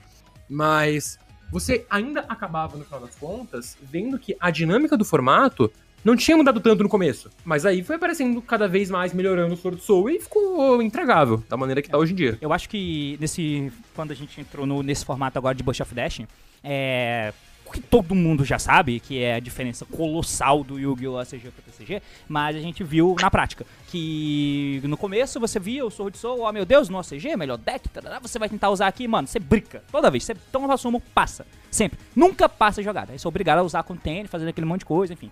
mas 0.50 1.18
você 1.52 1.86
ainda 1.90 2.22
acabava, 2.28 2.78
no 2.78 2.84
final 2.84 3.00
das 3.02 3.16
contas, 3.16 3.78
vendo 3.82 4.20
que 4.20 4.36
a 4.40 4.52
dinâmica 4.52 4.98
do 4.98 5.06
formato 5.06 5.72
não 6.04 6.16
tinha 6.16 6.36
mudado 6.38 6.60
tanto 6.60 6.84
no 6.84 6.90
começo, 6.90 7.30
mas 7.44 7.66
aí 7.66 7.84
foi 7.84 7.96
aparecendo 7.98 8.42
cada 8.42 8.68
vez 8.68 8.90
mais 8.90 9.14
melhorando 9.14 9.54
o 9.54 9.58
Sword 9.58 9.82
Soul 9.82 10.10
e 10.10 10.20
ficou 10.20 10.82
intragável, 10.82 11.44
da 11.50 11.58
maneira 11.58 11.82
que 11.82 11.90
tá 11.90 11.98
hoje 11.98 12.14
em 12.14 12.16
dia. 12.16 12.38
Eu 12.42 12.54
acho 12.54 12.70
que 12.70 13.18
nesse. 13.20 13.72
Quando 13.96 14.12
a 14.12 14.16
gente 14.16 14.40
entrou 14.40 14.66
no- 14.66 14.82
nesse 14.84 15.04
formato 15.06 15.38
agora 15.38 15.54
de 15.56 15.64
Bush 15.64 15.82
of 15.82 15.94
Dash, 15.94 16.22
é. 16.64 17.34
O 17.66 17.72
que 17.72 17.82
todo 17.82 18.16
mundo 18.16 18.44
já 18.44 18.58
sabe, 18.58 19.00
que 19.00 19.22
é 19.22 19.36
a 19.36 19.40
diferença 19.40 19.86
colossal 19.86 20.64
do 20.64 20.80
Yu-Gi-Oh! 20.80 21.20
ACG 21.20 21.52
pro 21.52 21.62
TCG, 21.72 22.02
mas 22.28 22.56
a 22.56 22.60
gente 22.60 22.84
viu 22.84 23.16
na 23.22 23.30
prática. 23.30 23.64
Que 23.92 24.82
no 24.86 24.98
começo 24.98 25.40
você 25.40 25.60
via 25.60 25.86
o 25.86 25.92
Sword 25.92 26.18
Soul, 26.18 26.40
oh 26.42 26.52
meu 26.52 26.66
Deus, 26.66 26.90
no 26.90 26.98
ACG, 26.98 27.38
melhor 27.38 27.58
deck, 27.60 27.88
tarará, 27.90 28.18
você 28.20 28.40
vai 28.40 28.50
tentar 28.50 28.72
usar 28.72 28.88
aqui, 28.88 29.08
mano, 29.08 29.28
você 29.28 29.38
brinca. 29.38 29.84
Toda 29.92 30.10
vez, 30.10 30.24
você 30.24 30.34
toma 30.52 30.76
sumo, 30.78 31.00
passa. 31.14 31.46
Sempre. 31.70 32.00
Nunca 32.16 32.50
passa 32.50 32.82
a 32.82 32.84
jogada. 32.84 33.12
Aí 33.12 33.20
você 33.20 33.28
é 33.28 33.30
obrigado 33.30 33.60
a 33.60 33.62
usar 33.62 33.84
com 33.84 33.96
TN, 33.96 34.26
fazendo 34.28 34.48
aquele 34.50 34.66
monte 34.66 34.80
de 34.80 34.86
coisa, 34.86 35.14
enfim. 35.14 35.30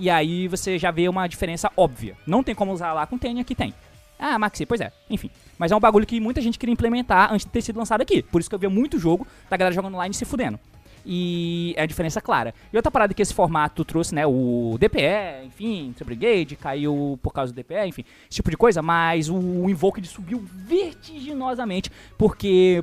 E 0.00 0.08
aí 0.08 0.48
você 0.48 0.78
já 0.78 0.90
vê 0.90 1.06
uma 1.10 1.26
diferença 1.26 1.70
óbvia. 1.76 2.16
Não 2.26 2.42
tem 2.42 2.54
como 2.54 2.72
usar 2.72 2.94
lá 2.94 3.06
com 3.06 3.18
TN, 3.18 3.38
aqui 3.38 3.54
tem. 3.54 3.74
Ah, 4.18 4.38
Maxi, 4.38 4.64
pois 4.64 4.80
é. 4.80 4.90
Enfim. 5.10 5.30
Mas 5.58 5.70
é 5.70 5.76
um 5.76 5.80
bagulho 5.80 6.06
que 6.06 6.18
muita 6.18 6.40
gente 6.40 6.58
queria 6.58 6.72
implementar 6.72 7.30
antes 7.30 7.44
de 7.44 7.52
ter 7.52 7.60
sido 7.60 7.76
lançado 7.76 8.00
aqui. 8.00 8.22
Por 8.22 8.40
isso 8.40 8.48
que 8.48 8.54
eu 8.54 8.58
via 8.58 8.70
muito 8.70 8.98
jogo 8.98 9.26
da 9.50 9.58
galera 9.58 9.74
jogando 9.74 9.94
online 9.94 10.14
se 10.14 10.24
fudendo. 10.24 10.58
E 11.04 11.74
é 11.76 11.82
a 11.82 11.86
diferença 11.86 12.18
clara. 12.18 12.54
E 12.72 12.76
outra 12.76 12.90
parada 12.90 13.12
que 13.12 13.20
esse 13.20 13.34
formato 13.34 13.84
trouxe, 13.84 14.14
né? 14.14 14.26
O 14.26 14.78
DPE, 14.80 15.44
enfim, 15.44 15.92
Triple 15.94 16.16
Brigade, 16.16 16.56
caiu 16.56 17.18
por 17.22 17.34
causa 17.34 17.52
do 17.52 17.56
DPE, 17.56 17.86
enfim, 17.86 18.04
esse 18.22 18.36
tipo 18.36 18.50
de 18.50 18.56
coisa. 18.56 18.80
Mas 18.80 19.28
o 19.28 19.68
Invoked 19.68 20.08
subiu 20.08 20.42
vertiginosamente 20.50 21.90
porque 22.16 22.82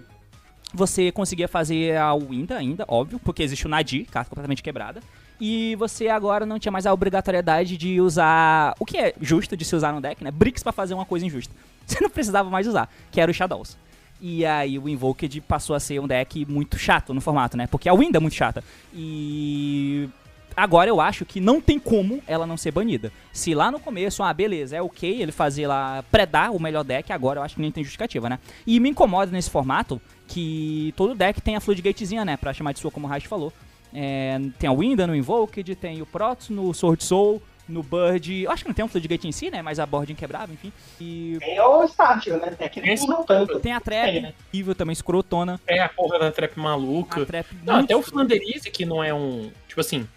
você 0.71 1.11
conseguia 1.11 1.47
fazer 1.47 1.97
a 1.97 2.13
Winda 2.13 2.57
ainda, 2.57 2.85
óbvio, 2.87 3.19
porque 3.19 3.41
existe 3.41 3.65
o 3.65 3.69
Nadir, 3.69 4.05
carta 4.05 4.29
completamente 4.29 4.61
quebrada. 4.61 5.01
E 5.39 5.75
você 5.75 6.07
agora 6.07 6.45
não 6.45 6.57
tinha 6.57 6.71
mais 6.71 6.85
a 6.85 6.93
obrigatoriedade 6.93 7.77
de 7.77 8.01
usar 8.01 8.73
o 8.79 8.85
que 8.85 8.97
é 8.97 9.13
justo 9.21 9.55
de 9.55 9.63
se 9.63 9.75
usar 9.75 9.93
no 9.93 10.01
deck, 10.01 10.23
né? 10.23 10.31
Bricks 10.31 10.63
pra 10.63 10.71
fazer 10.71 10.93
uma 10.93 11.05
coisa 11.05 11.25
injusta. 11.25 11.53
Você 11.85 12.01
não 12.01 12.09
precisava 12.09 12.49
mais 12.49 12.67
usar, 12.67 12.89
que 13.11 13.21
era 13.21 13.31
o 13.31 13.33
Shadows. 13.33 13.77
E 14.19 14.45
aí 14.45 14.79
o 14.79 14.89
Invoked 14.89 15.39
passou 15.41 15.75
a 15.75 15.79
ser 15.79 15.99
um 15.99 16.07
deck 16.07 16.45
muito 16.45 16.77
chato 16.77 17.13
no 17.13 17.21
formato, 17.21 17.55
né? 17.55 17.67
Porque 17.67 17.87
a 17.87 17.93
Winda 17.93 18.17
é 18.17 18.19
muito 18.19 18.33
chata. 18.33 18.63
E 18.93 20.09
agora 20.55 20.89
eu 20.89 20.99
acho 20.99 21.23
que 21.23 21.39
não 21.39 21.61
tem 21.61 21.77
como 21.77 22.21
ela 22.25 22.47
não 22.47 22.57
ser 22.57 22.71
banida. 22.71 23.11
Se 23.31 23.53
lá 23.53 23.71
no 23.71 23.79
começo, 23.79 24.23
ah, 24.23 24.33
beleza, 24.33 24.75
é 24.75 24.81
ok 24.81 25.21
ele 25.21 25.31
fazer 25.31 25.67
lá, 25.67 26.03
predar 26.11 26.51
o 26.51 26.59
melhor 26.59 26.83
deck, 26.83 27.13
agora 27.13 27.39
eu 27.39 27.43
acho 27.43 27.55
que 27.55 27.61
nem 27.61 27.71
tem 27.71 27.83
justificativa, 27.83 28.27
né? 28.27 28.39
E 28.65 28.79
me 28.79 28.89
incomoda 28.89 29.31
nesse 29.31 29.51
formato 29.51 30.01
que 30.27 30.93
todo 30.97 31.13
deck 31.13 31.39
tem 31.39 31.55
a 31.55 31.61
Floodgatezinha, 31.61 32.25
né? 32.25 32.37
Pra 32.37 32.53
chamar 32.53 32.73
de 32.73 32.79
sua, 32.79 32.89
como 32.89 33.05
o 33.05 33.09
Raiz 33.09 33.23
falou. 33.23 33.53
É, 33.93 34.39
tem 34.59 34.69
a 34.69 34.73
Winda 34.73 35.07
no 35.07 35.15
Invoked, 35.15 35.75
tem 35.75 36.01
o 36.01 36.05
Protoss 36.05 36.49
no 36.49 36.73
Sword 36.73 37.03
Soul, 37.03 37.41
no 37.67 37.83
Bird. 37.83 38.43
Eu 38.43 38.51
acho 38.51 38.63
que 38.63 38.69
não 38.69 38.73
tem 38.75 38.85
um 38.85 38.87
Floodgate 38.87 39.27
em 39.27 39.31
si, 39.31 39.49
né? 39.49 39.61
Mas 39.61 39.79
a 39.79 39.85
board 39.85 40.11
inquebrável, 40.11 40.53
enfim. 40.53 40.71
E 41.01 41.37
Tem 41.39 41.59
o 41.59 41.83
estátil, 41.83 42.37
né? 42.37 42.51
Técnico 42.51 43.07
não 43.07 43.23
tanto. 43.23 43.59
tem 43.59 43.73
a 43.73 43.79
Trap, 43.79 44.05
Tem, 44.11 44.21
né? 44.21 44.33
horrível 44.53 44.75
também, 44.75 44.93
escrotona. 44.93 45.59
É 45.67 45.81
a 45.81 45.89
porra 45.89 46.19
da 46.19 46.31
trap 46.31 46.57
maluca. 46.57 47.21
A 47.21 47.25
Trap 47.25 47.47
Não, 47.63 47.75
até 47.75 47.95
o. 47.95 48.01
Flanderize, 48.01 48.69
que 48.71 48.85
não 48.85 49.03
é 49.03 49.13
um. 49.13 49.51
Tipo 49.67 49.81
assim. 49.81 50.07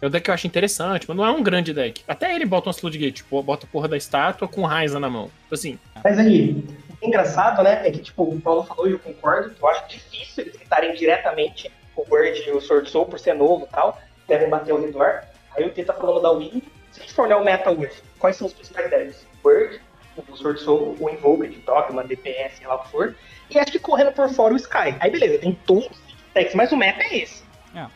É 0.00 0.06
um 0.06 0.10
deck 0.10 0.24
que 0.24 0.30
eu 0.30 0.34
acho 0.34 0.46
interessante, 0.46 1.06
mas 1.08 1.16
não 1.16 1.24
é 1.24 1.30
um 1.30 1.42
grande 1.42 1.72
deck. 1.72 2.02
Até 2.06 2.34
ele 2.34 2.44
bota 2.44 2.68
um 2.68 2.72
Floodgate, 2.72 3.12
tipo, 3.12 3.42
bota 3.42 3.64
a 3.64 3.68
porra 3.68 3.88
da 3.88 3.96
estátua 3.96 4.46
com 4.46 4.62
Raiza 4.66 5.00
na 5.00 5.08
mão. 5.08 5.30
Tipo 5.44 5.54
assim, 5.54 5.78
Mas 6.04 6.18
aí, 6.18 6.52
o 7.00 7.06
engraçado, 7.06 7.62
né, 7.62 7.80
é 7.88 7.90
que, 7.90 8.00
tipo, 8.00 8.22
o 8.24 8.38
Paulo 8.38 8.62
falou 8.64 8.86
e 8.86 8.92
eu 8.92 8.98
concordo, 8.98 9.54
eu 9.58 9.68
acho 9.68 9.88
difícil 9.88 10.44
eles 10.44 10.54
gritarem 10.56 10.94
diretamente 10.94 11.72
o 11.96 12.04
Bird 12.04 12.42
e 12.46 12.50
o 12.52 12.60
Sword 12.60 12.88
Soul 12.90 13.06
por 13.06 13.18
ser 13.18 13.34
novo 13.34 13.64
e 13.64 13.72
tal, 13.74 13.98
devem 14.28 14.48
bater 14.48 14.72
ao 14.72 14.80
redor. 14.80 15.22
Aí 15.56 15.64
o 15.64 15.70
T 15.70 15.84
tá 15.84 15.92
falando 15.94 16.20
da 16.20 16.32
Win. 16.32 16.62
Se 16.92 17.00
a 17.00 17.02
gente 17.02 17.14
for 17.14 17.26
olhar 17.26 17.38
o 17.38 17.44
meta 17.44 17.70
hoje, 17.70 18.02
quais 18.18 18.36
são 18.36 18.46
os 18.46 18.52
principais 18.52 18.90
decks? 18.90 19.26
Word, 19.44 19.80
o 20.16 20.36
Sword 20.36 20.60
Soul, 20.60 20.96
o 20.98 21.10
Invoked, 21.10 21.56
Dogma, 21.66 22.04
DPS, 22.04 22.58
sei 22.58 22.66
lá 22.66 22.76
o 22.76 22.78
que 22.80 22.90
for. 22.90 23.14
E 23.50 23.58
acho 23.58 23.72
que 23.72 23.78
correndo 23.78 24.12
por 24.12 24.28
fora 24.30 24.54
o 24.54 24.56
Sky. 24.56 24.96
Aí 25.00 25.10
beleza, 25.10 25.38
tem 25.38 25.52
todos 25.66 25.86
os 25.86 25.98
decks, 26.34 26.54
mas 26.54 26.72
o 26.72 26.76
meta 26.76 27.02
é 27.02 27.18
esse. 27.18 27.44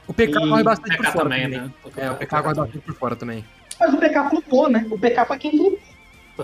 O 0.06 0.12
PK 0.12 0.30
E 0.30 0.48
corre 0.48 0.62
bastante 0.62 0.96
por 0.96 1.06
PK 1.06 1.12
fora 1.12 1.24
também, 1.24 1.42
também. 1.42 1.60
né? 1.60 1.72
É, 1.96 2.10
o 2.10 2.16
PK 2.16 2.42
corre 2.42 2.54
bastante 2.54 2.78
por 2.84 2.94
fora 2.94 3.16
também. 3.16 3.44
Mas 3.78 3.94
o 3.94 3.96
PK 3.96 4.28
flopou, 4.28 4.68
né? 4.68 4.86
O 4.90 4.98
PK 4.98 5.24
foi 5.24 5.38
quem 5.38 5.50
flopou. 5.52 5.78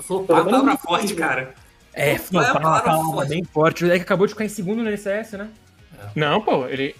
Flopar 0.02 0.38
é 0.38 0.40
uma 0.42 0.50
palavra 0.50 0.76
forte, 0.78 1.14
cara. 1.14 1.54
É, 1.92 2.18
Flopar 2.18 2.48
é 2.48 2.52
foi 2.52 2.60
uma 2.60 2.80
palavra 2.80 3.24
bem 3.26 3.44
forte. 3.44 3.84
O 3.84 3.88
deck 3.88 4.02
acabou 4.02 4.26
de 4.26 4.32
ficar 4.32 4.44
em 4.44 4.48
segundo 4.48 4.82
no 4.82 4.88
LCS, 4.88 5.32
né? 5.32 5.48
Não, 6.14 6.40
pô, 6.40 6.66
ele. 6.66 6.94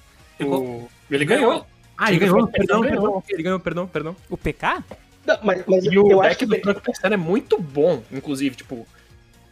Ele 1.10 1.24
ganhou. 1.24 1.66
Ah, 1.98 2.10
ele 2.10 2.18
ganhou, 2.20 2.40
foi- 2.40 2.50
perdão, 2.50 2.80
perdão. 2.82 3.22
Ele 3.28 3.42
ganhou, 3.42 3.60
perdão, 3.60 3.86
perdão. 3.86 4.16
O 4.28 4.36
PK? 4.36 4.84
Não, 5.26 5.38
mas, 5.42 5.64
mas 5.66 5.84
E 5.84 5.98
o 5.98 6.10
eu 6.10 6.20
acho 6.20 6.38
deck 6.46 6.62
que 6.62 6.70
o 6.70 6.74
do 6.74 6.80
Persano 6.80 7.14
é 7.14 7.16
muito 7.16 7.58
bom, 7.60 8.02
inclusive, 8.12 8.54
tipo. 8.54 8.86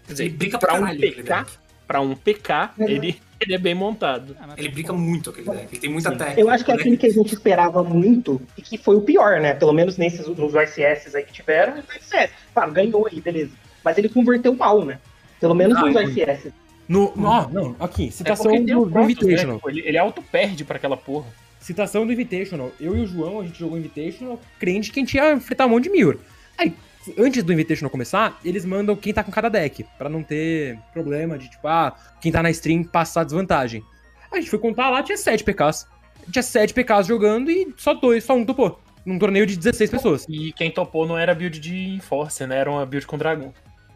Quer 0.06 0.12
dizer, 0.12 0.24
Ele 0.27 0.35
brinca 0.35 0.59
pra 0.59 0.74
pra 0.74 0.81
um 0.82 0.97
PK, 0.98 1.47
pra 1.86 2.01
um 2.01 2.15
PK, 2.15 2.70
Uhum. 2.78 2.89
ele, 2.89 3.20
ele 3.40 3.55
é 3.55 3.59
bem 3.59 3.74
montado. 3.74 4.36
Ah, 4.39 4.55
Ele 4.59 4.69
tá 4.69 4.74
brinca 4.74 4.93
muito 4.93 5.31
aquele 5.31 5.48
deck. 5.48 5.69
Ele 5.73 5.81
tem 5.81 5.90
muita 5.90 6.11
Sim. 6.11 6.19
técnica. 6.19 6.40
Eu 6.40 6.51
acho 6.51 6.65
que 6.65 6.70
é 6.70 6.74
né? 6.74 6.81
aquele 6.81 6.97
que 6.98 7.06
a 7.06 7.11
gente 7.12 7.32
esperava 7.35 7.82
muito 7.82 8.40
e 8.59 8.62
que 8.62 8.77
foi 8.77 8.94
o 8.97 9.01
pior, 9.01 9.40
né? 9.40 9.55
Pelo 9.55 9.73
menos 9.73 9.97
nesses 9.97 10.27
nos 10.27 10.55
OSS 10.55 11.16
aí 11.16 11.24
que 11.24 11.32
tiveram, 11.32 11.78
os 11.78 11.85
OSS. 11.89 12.31
Claro, 12.52 12.73
ganhou 12.73 13.09
aí, 13.11 13.20
beleza. 13.20 13.52
Mas 13.82 13.97
ele 13.98 14.09
converteu 14.11 14.55
mal, 14.55 14.85
né? 14.85 14.98
Pelo 15.40 15.55
menos 15.55 15.77
Ah, 15.78 15.81
nos 15.81 15.90
entendi. 15.97 16.52
No, 16.89 17.12
no, 17.16 17.27
ó, 17.27 17.48
não, 17.48 17.77
aqui, 17.81 18.09
É 18.09 18.11
citação 18.11 18.51
tem 18.51 18.65
do, 18.65 18.85
do 18.85 18.98
né? 18.98 19.05
Invitational. 19.05 19.56
Tipo, 19.56 19.70
Ele, 19.70 19.81
ele 19.81 19.98
auto-perde 19.98 20.65
pra 20.65 20.77
aquela 20.77 20.97
porra. 20.97 21.27
Citação 21.61 22.06
do 22.06 22.12
Invitational. 22.12 22.70
Eu 22.78 22.97
e 22.97 23.01
o 23.01 23.06
João, 23.06 23.40
a 23.40 23.44
gente 23.44 23.59
jogou 23.59 23.78
Invitational, 23.78 24.39
crente 24.59 24.93
que 24.93 25.01
a 25.01 25.02
gente 25.02 25.15
ia 25.16 25.32
enfrentar 25.32 25.66
um 25.66 25.70
monte 25.70 25.85
de 25.85 25.90
Miur. 25.90 26.19
Aí, 26.59 26.74
antes 27.19 27.43
do 27.43 27.52
Invitational 27.52 27.90
começar, 27.90 28.39
eles 28.44 28.65
mandam 28.65 28.94
quem 28.94 29.15
tá 29.15 29.24
com 29.24 29.32
cada 29.32 29.48
deck, 29.48 29.85
pra 29.97 30.09
não 30.09 30.23
ter 30.23 30.78
problema 30.93 31.39
de, 31.39 31.51
tipo, 31.51 31.66
ah, 31.66 31.97
quem 32.20 32.31
tá 32.31 32.43
na 32.43 32.51
stream 32.51 32.85
passar 32.85 33.24
desvantagem. 33.24 33.82
A 34.31 34.36
gente 34.36 34.51
foi 34.51 34.59
contar 34.59 34.90
lá, 34.90 35.02
tinha 35.02 35.16
7 35.16 35.43
PKs. 35.43 35.86
Tinha 36.31 36.43
7 36.43 36.74
PKs 36.74 37.06
jogando 37.06 37.51
e 37.51 37.73
só 37.77 37.94
dois, 37.94 38.24
só 38.24 38.35
um 38.35 38.44
topou. 38.44 38.81
Num 39.05 39.19
torneio 39.19 39.47
de 39.47 39.56
16 39.56 39.90
pessoas. 39.90 40.27
E 40.28 40.52
quem 40.52 40.70
topou 40.70 41.06
não 41.06 41.16
era 41.16 41.35
build 41.35 41.61
de 41.61 41.94
Enforcer, 41.94 42.48
né? 42.48 42.59
Era 42.59 42.70
uma 42.70 42.85
build 42.86 43.06
com 43.06 43.19
dragão. 43.19 43.52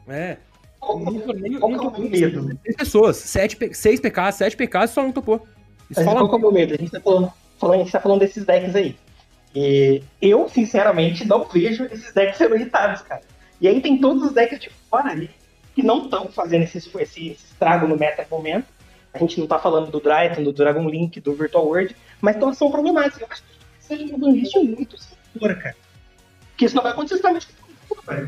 É. 0.06 0.36
Qual 0.78 0.98
Num 0.98 1.20
torneio, 1.20 1.60
qual 1.60 1.92
que 1.92 2.02
é 2.02 2.06
o 2.06 2.10
medo? 2.10 2.42
16 2.42 2.76
pessoas. 2.76 3.16
7, 3.16 3.74
6 3.74 4.00
PKs, 4.00 4.34
7 4.36 4.56
PKs 4.56 4.90
só 4.90 5.02
um 5.02 5.12
topou. 5.12 5.46
Isso 5.90 6.00
Mas 6.00 6.04
fala 6.04 6.20
qual 6.20 6.32
é 6.32 6.36
o 6.36 6.40
meu 6.40 6.52
medo? 6.52 6.74
A 6.74 6.76
gente 6.76 6.90
tá 6.90 7.00
falando, 7.00 7.32
falando, 7.58 7.78
gente 7.80 7.92
tá 7.92 8.00
falando 8.00 8.20
desses 8.20 8.44
decks 8.44 8.74
aí. 8.74 8.96
E 9.54 10.02
eu, 10.20 10.48
sinceramente, 10.48 11.26
não 11.26 11.44
vejo 11.44 11.84
esses 11.84 12.12
decks 12.12 12.36
sendo 12.36 12.54
irritados, 12.54 13.02
cara. 13.02 13.22
E 13.60 13.66
aí 13.66 13.80
tem 13.80 13.98
todos 13.98 14.22
os 14.22 14.32
decks 14.32 14.60
de 14.60 14.70
fora 14.88 15.10
ali 15.10 15.30
que 15.74 15.82
não 15.82 16.04
estão 16.04 16.28
fazendo 16.28 16.64
esse, 16.64 16.78
esse, 16.78 16.98
esse 17.00 17.30
estrago 17.30 17.86
no 17.86 17.96
meta 17.96 18.26
no 18.28 18.36
momento. 18.36 18.66
A 19.14 19.18
gente 19.18 19.38
não 19.38 19.46
tá 19.46 19.58
falando 19.58 19.90
do 19.90 20.00
Dryton, 20.00 20.42
do 20.42 20.52
Dragon 20.52 20.88
Link, 20.88 21.20
do 21.20 21.34
Virtual 21.34 21.64
World, 21.64 21.96
mas 22.20 22.36
são 22.56 22.70
problemáticos. 22.70 23.20
Eu 23.20 23.28
acho 23.30 23.42
que 23.42 23.96
de 23.96 24.12
uma 24.12 24.18
banlist 24.18 24.54
muito 24.56 24.96
segura, 24.98 25.54
cara. 25.54 25.76
Porque 26.50 26.66
isso 26.66 26.74
não 26.74 26.82
vai 26.82 26.92
acontecer 26.92 27.14
exatamente 27.14 27.46
com. 27.46 27.57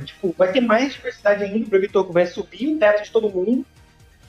Tipo, 0.05 0.35
vai 0.37 0.53
ter 0.53 0.61
mais 0.61 0.93
diversidade 0.93 1.45
ainda, 1.45 1.67
o 1.67 1.71
Brevitoco 1.71 2.13
vai 2.13 2.27
subir 2.27 2.75
o 2.75 2.79
teto 2.79 3.03
de 3.03 3.11
todo 3.11 3.31
mundo. 3.31 3.65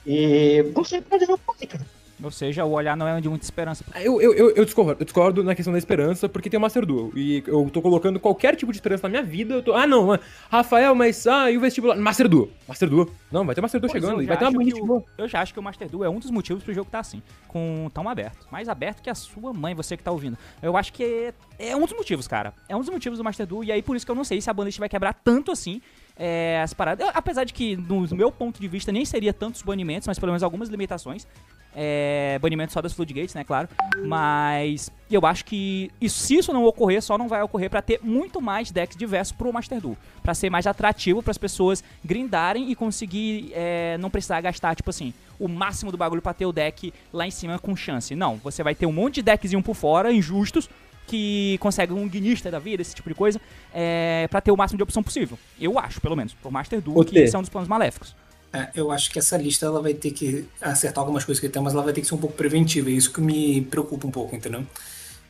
E 0.06 0.62
não 0.74 0.84
sei 0.84 1.00
pra 1.00 1.16
onde 1.16 1.26
vai 1.26 1.38
cara. 1.66 1.86
Ou 2.22 2.30
seja, 2.30 2.64
o 2.64 2.70
olhar 2.72 2.96
não 2.96 3.06
é 3.08 3.20
de 3.20 3.28
muita 3.28 3.44
esperança. 3.44 3.84
Eu, 3.96 4.20
eu, 4.20 4.32
eu, 4.34 4.50
eu 4.54 4.64
discordo, 4.64 4.96
eu 5.00 5.04
discordo 5.04 5.42
na 5.42 5.54
questão 5.54 5.72
da 5.72 5.78
esperança, 5.78 6.28
porque 6.28 6.48
tem 6.48 6.58
o 6.58 6.60
Master 6.60 6.86
Duel. 6.86 7.10
E 7.16 7.42
eu 7.46 7.68
tô 7.70 7.82
colocando 7.82 8.20
qualquer 8.20 8.54
tipo 8.56 8.70
de 8.72 8.78
esperança 8.78 9.02
na 9.04 9.08
minha 9.08 9.22
vida. 9.22 9.54
Eu 9.54 9.62
tô, 9.62 9.72
ah, 9.74 9.86
não, 9.86 10.18
Rafael, 10.50 10.94
mas. 10.94 11.26
Ah, 11.26 11.50
e 11.50 11.56
o 11.56 11.60
vestibular? 11.60 11.96
Master 11.96 12.28
Duel. 12.28 12.48
Master 12.68 12.88
Duel. 12.88 13.08
Não, 13.30 13.44
vai 13.44 13.54
ter 13.54 13.60
Master 13.60 13.80
Duel 13.80 13.90
Pois 13.90 14.02
chegando. 14.04 14.26
vai 14.26 14.36
ter 14.36 14.44
uma 14.44 14.50
bonita 14.52 14.80
o- 14.82 15.04
Eu 15.18 15.28
já 15.28 15.40
acho 15.40 15.52
que 15.52 15.58
o 15.60 15.62
Master 15.62 15.88
Duel 15.88 16.04
é 16.04 16.14
um 16.14 16.18
dos 16.18 16.30
motivos 16.30 16.62
pro 16.62 16.72
jogo 16.72 16.88
tá 16.90 17.00
assim, 17.00 17.22
com 17.48 17.90
tão 17.92 18.08
aberto. 18.08 18.46
Mais 18.50 18.68
aberto 18.68 19.02
que 19.02 19.10
a 19.10 19.14
sua 19.14 19.52
mãe, 19.52 19.74
você 19.74 19.96
que 19.96 20.02
tá 20.02 20.10
ouvindo. 20.10 20.36
Eu 20.62 20.76
acho 20.76 20.92
que 20.92 21.02
é, 21.02 21.34
é 21.70 21.76
um 21.76 21.80
dos 21.84 21.92
motivos, 21.92 22.26
cara. 22.28 22.52
É 22.68 22.76
um 22.76 22.80
dos 22.80 22.88
motivos 22.88 23.18
do 23.18 23.24
Master 23.24 23.46
Duel, 23.46 23.64
e 23.64 23.72
aí 23.72 23.82
por 23.82 23.96
isso 23.96 24.04
que 24.06 24.10
eu 24.12 24.16
não 24.16 24.24
sei 24.24 24.40
se 24.40 24.48
a 24.48 24.52
Banlist 24.52 24.78
vai 24.78 24.88
quebrar 24.88 25.12
tanto 25.14 25.50
assim 25.50 25.80
é, 26.16 26.60
as 26.62 26.72
paradas. 26.74 27.08
Apesar 27.14 27.44
de 27.44 27.52
que, 27.52 27.76
no 27.76 28.06
meu 28.16 28.30
ponto 28.30 28.60
de 28.60 28.68
vista, 28.68 28.92
nem 28.92 29.04
seria 29.04 29.32
tantos 29.32 29.62
banimentos, 29.62 30.06
mas 30.06 30.18
pelo 30.18 30.32
menos 30.32 30.42
algumas 30.42 30.68
limitações. 30.68 31.26
É, 31.74 32.38
banimento 32.38 32.70
só 32.70 32.82
das 32.82 32.92
Floodgates, 32.92 33.34
né, 33.34 33.44
claro. 33.44 33.68
Mas 34.04 34.90
eu 35.10 35.24
acho 35.24 35.44
que 35.44 35.90
isso, 36.00 36.18
se 36.20 36.36
isso 36.36 36.52
não 36.52 36.64
ocorrer, 36.64 37.02
só 37.02 37.16
não 37.16 37.28
vai 37.28 37.42
ocorrer 37.42 37.70
pra 37.70 37.80
ter 37.80 37.98
muito 38.02 38.40
mais 38.42 38.70
decks 38.70 38.96
diversos 38.96 39.34
pro 39.34 39.52
Master 39.52 39.80
Duel. 39.80 39.96
Pra 40.22 40.34
ser 40.34 40.50
mais 40.50 40.66
atrativo 40.66 41.22
pras 41.22 41.38
pessoas 41.38 41.82
grindarem 42.04 42.70
e 42.70 42.74
conseguir 42.74 43.52
é, 43.54 43.96
não 43.98 44.10
precisar 44.10 44.40
gastar, 44.42 44.74
tipo 44.74 44.90
assim, 44.90 45.14
o 45.40 45.48
máximo 45.48 45.90
do 45.90 45.96
bagulho 45.96 46.20
pra 46.20 46.34
ter 46.34 46.44
o 46.44 46.52
deck 46.52 46.92
lá 47.12 47.26
em 47.26 47.30
cima 47.30 47.58
com 47.58 47.74
chance. 47.74 48.14
Não, 48.14 48.36
você 48.36 48.62
vai 48.62 48.74
ter 48.74 48.84
um 48.84 48.92
monte 48.92 49.16
de 49.16 49.22
deckzinho 49.22 49.62
por 49.62 49.74
fora, 49.74 50.12
injustos, 50.12 50.68
que 51.12 51.58
conseguem 51.58 51.94
um 51.96 52.08
guinista 52.08 52.50
da 52.50 52.58
vida, 52.58 52.80
esse 52.80 52.94
tipo 52.94 53.08
de 53.08 53.14
coisa, 53.14 53.38
é, 53.74 54.26
pra 54.30 54.40
ter 54.40 54.50
o 54.50 54.56
máximo 54.56 54.78
de 54.78 54.82
opção 54.82 55.02
possível. 55.02 55.38
Eu 55.60 55.78
acho, 55.78 56.00
pelo 56.00 56.16
menos, 56.16 56.32
pro 56.32 56.50
Master 56.50 56.80
Duel, 56.80 56.98
Ô, 57.00 57.04
que 57.04 57.18
esse 57.18 57.36
é 57.36 57.38
um 57.38 57.42
dos 57.42 57.50
planos 57.50 57.68
maléficos. 57.68 58.16
É, 58.52 58.68
eu 58.74 58.90
acho 58.90 59.10
que 59.10 59.18
essa 59.18 59.36
lista 59.36 59.66
ela 59.66 59.80
vai 59.80 59.94
ter 59.94 60.10
que 60.10 60.46
acertar 60.60 61.00
algumas 61.02 61.24
coisas 61.24 61.40
que 61.40 61.48
tem, 61.48 61.62
mas 61.62 61.74
ela 61.74 61.82
vai 61.82 61.92
ter 61.92 62.00
que 62.00 62.06
ser 62.06 62.14
um 62.14 62.18
pouco 62.18 62.34
preventiva. 62.36 62.88
É 62.90 62.92
isso 62.92 63.12
que 63.12 63.20
me 63.20 63.60
preocupa 63.62 64.06
um 64.06 64.10
pouco, 64.10 64.34
entendeu? 64.34 64.64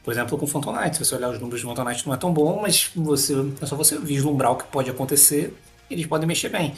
Por 0.05 0.13
exemplo, 0.13 0.37
com 0.39 0.47
Phantom 0.47 0.73
Knight, 0.73 0.97
se 0.97 1.05
você 1.05 1.15
olhar 1.15 1.31
os 1.31 1.39
números 1.39 1.61
de 1.61 1.67
Phantom 1.67 1.85
Knight 1.85 2.07
não 2.07 2.15
é 2.15 2.17
tão 2.17 2.33
bom, 2.33 2.61
mas 2.63 2.91
você, 2.97 3.35
é 3.61 3.67
só 3.67 3.77
você 3.77 3.99
vislumbrar 3.99 4.51
o 4.53 4.57
que 4.57 4.65
pode 4.65 4.91
acontecer, 4.91 5.55
eles 5.91 6.07
podem 6.07 6.27
mexer 6.27 6.49
bem. 6.49 6.75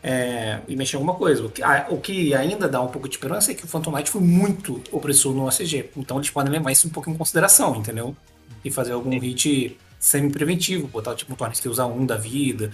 É, 0.00 0.60
e 0.68 0.76
mexer 0.76 0.94
em 0.94 1.00
alguma 1.00 1.14
coisa. 1.18 1.44
O 1.44 1.50
que, 1.50 1.60
a- 1.60 1.86
o 1.90 1.98
que 2.00 2.32
ainda 2.32 2.68
dá 2.68 2.80
um 2.80 2.86
pouco 2.86 3.08
de 3.08 3.16
esperança 3.16 3.50
é 3.50 3.54
que 3.54 3.64
o 3.64 3.66
Phantom 3.66 3.90
Knight 3.90 4.08
foi 4.08 4.20
muito 4.20 4.80
opressor 4.92 5.34
no 5.34 5.48
ACG. 5.48 5.90
Então 5.96 6.18
eles 6.18 6.30
podem 6.30 6.52
levar 6.52 6.70
isso 6.70 6.86
um 6.86 6.90
pouco 6.90 7.10
em 7.10 7.14
consideração, 7.16 7.74
entendeu? 7.74 8.14
E 8.64 8.70
fazer 8.70 8.92
algum 8.92 9.18
hit 9.18 9.78
semi-preventivo, 9.98 10.86
botar 10.88 11.14
tipo 11.14 11.32
um 11.32 11.36
Torrent 11.36 11.60
que 11.60 11.68
usa 11.68 11.86
um 11.86 12.04
da 12.04 12.16
vida, 12.16 12.70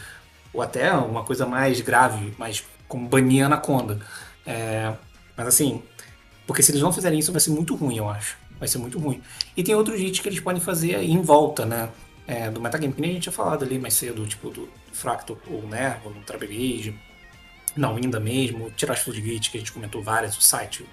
ou 0.53 0.63
até 0.63 0.93
uma 0.93 1.25
coisa 1.25 1.47
mais 1.47 1.81
grave, 1.81 2.35
mais 2.39 2.65
como 2.89 3.09
banir 3.09 3.43
a 3.43 3.47
Anaconda. 3.47 4.01
É, 4.47 4.93
mas 5.37 5.47
assim, 5.47 5.83
porque 6.47 6.63
se 6.63 6.71
eles 6.71 6.83
não 6.83 6.93
fizerem 6.93 7.19
isso 7.19 7.33
vai 7.33 7.41
ser 7.41 7.51
muito 7.51 7.75
ruim, 7.75 7.97
eu 7.97 8.09
acho. 8.09 8.37
Vai 8.59 8.69
ser 8.69 8.79
muito 8.79 8.99
ruim. 8.99 9.21
E 9.57 9.63
tem 9.63 9.75
outros 9.75 10.01
hits 10.01 10.21
que 10.21 10.29
eles 10.29 10.41
podem 10.41 10.61
fazer 10.61 10.95
aí 10.97 11.11
em 11.11 11.21
volta, 11.21 11.67
né? 11.67 11.91
É, 12.27 12.51
do 12.51 12.61
metagame, 12.61 12.93
que 12.93 13.01
nem 13.01 13.11
a 13.11 13.15
gente 13.15 13.25
tinha 13.25 13.33
falado 13.33 13.65
ali 13.65 13.79
mais 13.79 13.93
cedo, 13.95 14.27
tipo 14.27 14.49
do 14.49 14.69
Fractal 14.93 15.37
ou 15.47 15.69
Nervo, 15.69 16.09
no 16.09 16.23
Trapegage, 16.23 16.99
não, 17.77 17.97
ainda 17.97 18.21
mesmo, 18.21 18.71
tirar 18.71 18.95
as 18.95 19.01
Floodgate, 19.01 19.51
que 19.51 19.57
a 19.57 19.61
gente 19.61 19.73
comentou 19.73 20.03
várias, 20.03 20.37
o 20.37 20.41
site, 20.41 20.87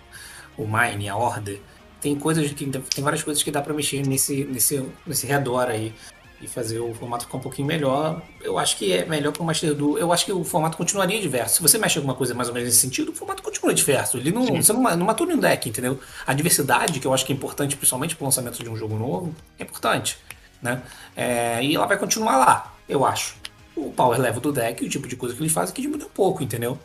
o 0.57 0.65
Mine, 0.65 1.09
a 1.09 1.15
Order. 1.15 1.59
Tem 2.01 2.15
coisas 2.15 2.51
que 2.51 2.65
tem 2.65 3.03
várias 3.03 3.23
coisas 3.23 3.43
que 3.43 3.51
dá 3.51 3.61
pra 3.61 3.73
mexer 3.73 4.05
nesse, 4.05 4.43
nesse, 4.45 4.83
nesse 5.05 5.27
redor 5.27 5.69
aí 5.69 5.93
e 6.41 6.47
fazer 6.47 6.79
o 6.79 6.91
formato 6.95 7.25
ficar 7.25 7.37
um 7.37 7.41
pouquinho 7.41 7.67
melhor. 7.67 8.19
Eu 8.41 8.57
acho 8.57 8.75
que 8.75 8.91
é 8.91 9.05
melhor 9.05 9.31
para 9.31 9.43
o 9.43 9.45
Master 9.45 9.75
Duel. 9.75 9.99
Eu 9.99 10.11
acho 10.11 10.25
que 10.25 10.31
o 10.31 10.43
formato 10.43 10.75
continuaria 10.75 11.21
diverso. 11.21 11.57
Se 11.57 11.61
você 11.61 11.77
mexe 11.77 11.99
alguma 11.99 12.15
coisa 12.15 12.33
mais 12.33 12.47
ou 12.49 12.53
menos 12.55 12.67
nesse 12.69 12.79
sentido, 12.81 13.09
o 13.11 13.13
formato 13.15 13.43
continua 13.43 13.71
diverso. 13.73 14.17
Ele 14.17 14.31
não, 14.31 14.47
você 14.47 14.73
não, 14.73 14.81
não 14.81 15.05
matou 15.05 15.27
nenhum 15.27 15.39
deck, 15.39 15.69
entendeu? 15.69 15.99
A 16.25 16.33
diversidade, 16.33 16.99
que 16.99 17.05
eu 17.05 17.13
acho 17.13 17.23
que 17.23 17.31
é 17.31 17.35
importante, 17.35 17.75
principalmente 17.77 18.15
para 18.15 18.23
o 18.23 18.25
lançamento 18.25 18.63
de 18.63 18.67
um 18.67 18.75
jogo 18.75 18.97
novo, 18.97 19.35
é 19.59 19.63
importante. 19.63 20.17
Né? 20.59 20.81
É, 21.15 21.63
e 21.63 21.75
ela 21.75 21.85
vai 21.85 21.97
continuar 21.99 22.37
lá, 22.37 22.75
eu 22.89 23.05
acho. 23.05 23.35
O 23.75 23.91
power 23.91 24.19
level 24.19 24.41
do 24.41 24.51
deck 24.51 24.83
e 24.83 24.87
o 24.87 24.89
tipo 24.89 25.07
de 25.07 25.15
coisa 25.15 25.35
que 25.35 25.41
eles 25.41 25.53
fazem 25.53 25.73
que 25.75 25.81
diminui 25.81 26.05
um 26.05 26.09
pouco, 26.09 26.41
entendeu? 26.43 26.77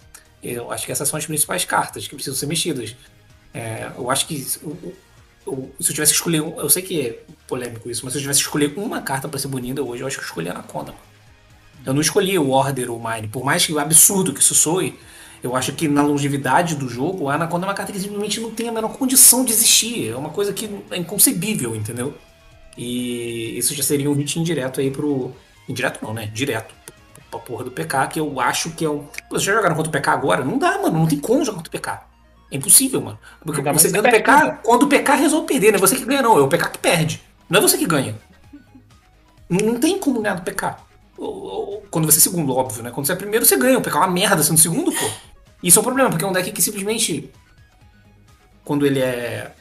Eu 0.42 0.70
acho 0.70 0.84
que 0.84 0.92
essas 0.92 1.08
são 1.08 1.16
as 1.18 1.24
principais 1.24 1.64
cartas 1.64 2.06
que 2.06 2.14
precisam 2.14 2.38
ser 2.38 2.46
mexidas. 2.46 2.94
É, 3.54 3.90
eu 3.96 4.10
acho 4.10 4.26
que 4.26 4.46
o- 4.62 4.92
se 5.80 5.90
eu 5.90 5.94
tivesse 5.94 6.12
que 6.12 6.16
escolher, 6.18 6.40
um- 6.42 6.58
eu 6.58 6.68
sei 6.68 6.82
que 6.82 7.00
é 7.00 7.20
polêmico 7.46 7.88
isso, 7.88 8.04
mas 8.04 8.12
se 8.12 8.18
eu 8.18 8.22
tivesse 8.22 8.40
que 8.40 8.46
escolher 8.46 8.72
uma 8.76 9.00
carta 9.00 9.28
pra 9.28 9.38
ser 9.38 9.48
bonita 9.48 9.82
hoje, 9.82 10.02
eu 10.02 10.06
acho 10.06 10.16
que 10.16 10.22
eu 10.22 10.26
escolhi 10.26 10.48
a 10.48 10.52
Anaconda. 10.52 10.94
Eu 11.84 11.94
não 11.94 12.00
escolhi 12.00 12.36
o 12.38 12.50
Order 12.50 12.90
ou 12.90 12.98
o 12.98 13.08
Mine, 13.08 13.28
por 13.28 13.44
mais 13.44 13.64
que 13.64 13.78
absurdo 13.78 14.32
que 14.32 14.40
isso 14.40 14.54
soe, 14.54 14.98
eu 15.42 15.54
acho 15.54 15.72
que 15.72 15.86
na 15.86 16.02
longevidade 16.02 16.74
do 16.74 16.88
jogo, 16.88 17.28
a 17.28 17.34
Anaconda 17.34 17.66
é 17.66 17.68
uma 17.68 17.74
carta 17.74 17.92
que 17.92 18.00
simplesmente 18.00 18.40
não 18.40 18.50
tem 18.50 18.68
a 18.68 18.72
menor 18.72 18.96
condição 18.96 19.44
de 19.44 19.52
existir. 19.52 20.08
É 20.10 20.16
uma 20.16 20.30
coisa 20.30 20.52
que 20.52 20.68
é 20.90 20.96
inconcebível, 20.96 21.76
entendeu? 21.76 22.14
E 22.76 23.56
isso 23.56 23.74
já 23.74 23.82
seria 23.82 24.10
um 24.10 24.14
hit 24.14 24.38
indireto 24.38 24.80
aí 24.80 24.90
pro. 24.90 25.32
Indireto 25.68 26.00
não, 26.02 26.12
né? 26.12 26.26
Direto. 26.26 26.74
Pra 27.30 27.40
porra 27.40 27.64
do 27.64 27.70
PK, 27.70 28.06
que 28.08 28.20
eu 28.20 28.40
acho 28.40 28.70
que 28.70 28.84
é 28.84 28.90
um. 28.90 29.06
Vocês 29.28 29.44
já 29.44 29.54
jogaram 29.54 29.74
contra 29.76 29.88
o 29.88 29.92
PK 29.92 30.10
agora? 30.10 30.44
Não 30.44 30.58
dá, 30.58 30.78
mano. 30.78 30.98
Não 30.98 31.06
tem 31.06 31.18
como 31.18 31.44
jogar 31.44 31.56
contra 31.58 31.68
o 31.68 31.72
PK. 31.72 32.00
É 32.50 32.56
impossível, 32.56 33.00
mano. 33.00 33.18
Porque 33.44 33.60
Ainda 33.60 33.72
você 33.72 33.90
ganha 33.90 34.02
perde, 34.02 34.18
PK 34.22 34.58
quando 34.62 34.84
o 34.84 34.88
PK 34.88 35.14
resolve 35.14 35.46
perder, 35.46 35.72
não 35.72 35.78
é 35.78 35.80
você 35.80 35.96
que 35.96 36.04
ganha, 36.04 36.22
não. 36.22 36.38
É 36.38 36.42
o 36.42 36.48
PK 36.48 36.70
que 36.70 36.78
perde. 36.78 37.22
Não 37.48 37.58
é 37.58 37.62
você 37.62 37.76
que 37.76 37.86
ganha. 37.86 38.16
Não, 39.48 39.78
tem 39.78 39.98
como 39.98 40.20
ganhar 40.20 40.36
do 40.36 40.42
PK. 40.42 40.76
Quando 41.90 42.04
você 42.04 42.18
é 42.18 42.20
segundo, 42.20 42.54
óbvio, 42.54 42.82
né? 42.82 42.90
Quando 42.90 43.06
você 43.06 43.12
é 43.12 43.16
primeiro, 43.16 43.44
você 43.44 43.56
ganha. 43.56 43.78
O 43.78 43.82
PK 43.82 43.96
é 43.96 44.00
uma 44.00 44.06
merda 44.08 44.42
sendo 44.42 44.58
segundo, 44.58 44.92
pô. 44.92 45.10
Isso 45.62 45.78
é 45.78 45.80
um 45.80 45.84
problema, 45.84 46.10
porque 46.10 46.24
é 46.24 46.28
um 46.28 46.32
deck 46.32 46.52
que 46.52 46.62
simplesmente. 46.62 47.30
Quando 48.64 48.86
ele 48.86 49.00
é. 49.00 49.52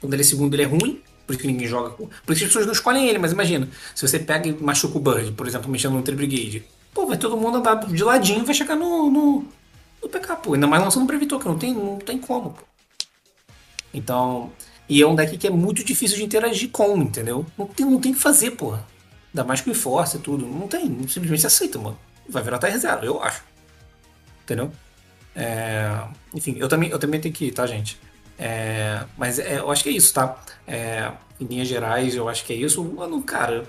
Quando 0.00 0.12
ele 0.14 0.22
é 0.22 0.24
segundo, 0.24 0.54
ele 0.54 0.62
é 0.62 0.66
ruim. 0.66 1.02
Por 1.26 1.34
isso 1.34 1.40
que 1.42 1.46
ninguém 1.46 1.68
joga. 1.68 1.90
Por 1.90 2.08
isso 2.10 2.24
que 2.26 2.32
as 2.32 2.42
pessoas 2.42 2.66
não 2.66 2.72
escolhem 2.72 3.08
ele, 3.08 3.18
mas 3.18 3.32
imagina, 3.32 3.68
se 3.94 4.06
você 4.06 4.18
pega 4.18 4.48
e 4.48 4.52
machuca 4.52 4.98
o 4.98 5.00
Bird, 5.00 5.30
por 5.32 5.46
exemplo, 5.46 5.70
mexendo 5.70 5.92
no 5.92 6.02
Tri-Brigade, 6.02 6.64
pô, 6.92 7.06
vai 7.06 7.16
todo 7.16 7.36
mundo 7.36 7.58
andar 7.58 7.76
de 7.86 8.02
ladinho 8.02 8.42
e 8.42 8.44
vai 8.44 8.54
chegar 8.54 8.74
no, 8.74 9.08
no, 9.08 9.44
no 10.02 10.08
PK, 10.08 10.36
pô. 10.36 10.54
Ainda 10.54 10.66
mais 10.66 10.82
lançando 10.82 11.06
Previtor, 11.06 11.38
que 11.40 11.46
não 11.48 11.58
tem, 11.58 11.74
não 11.74 11.98
tem 11.98 12.18
como, 12.18 12.50
pô. 12.50 12.62
Então. 13.92 14.50
E 14.88 15.00
é 15.02 15.06
um 15.06 15.14
deck 15.14 15.38
que 15.38 15.46
é 15.46 15.50
muito 15.50 15.84
difícil 15.84 16.16
de 16.16 16.24
interagir 16.24 16.68
com, 16.70 16.96
entendeu? 16.98 17.46
Não 17.56 17.66
tem, 17.66 17.86
não 17.86 18.00
tem 18.00 18.10
o 18.10 18.14
que 18.14 18.20
fazer, 18.20 18.50
porra. 18.52 18.84
Ainda 19.32 19.44
mais 19.44 19.60
com 19.60 19.70
o 19.70 19.74
Force 19.74 20.16
e 20.16 20.20
tudo. 20.20 20.44
Não 20.46 20.66
tem, 20.66 20.86
simplesmente 21.06 21.46
aceita, 21.46 21.78
mano. 21.78 21.96
Vai 22.28 22.42
virar 22.42 22.58
TR0, 22.58 23.04
eu 23.04 23.22
acho. 23.22 23.42
Entendeu? 24.42 24.72
É, 25.36 26.02
Enfim, 26.34 26.56
eu 26.58 26.68
também, 26.68 26.90
eu 26.90 26.98
também 26.98 27.20
tenho 27.20 27.32
que 27.32 27.46
ir, 27.46 27.52
tá, 27.52 27.66
gente? 27.68 28.00
É, 28.36 29.04
Mas 29.16 29.38
é, 29.38 29.58
eu 29.60 29.70
acho 29.70 29.82
que 29.84 29.90
é 29.90 29.92
isso, 29.92 30.12
tá? 30.12 30.42
É, 30.66 31.12
Em 31.40 31.44
linhas 31.44 31.68
gerais, 31.68 32.14
eu 32.16 32.28
acho 32.28 32.44
que 32.44 32.52
é 32.52 32.56
isso. 32.56 32.82
Mano, 32.82 33.22
cara, 33.22 33.64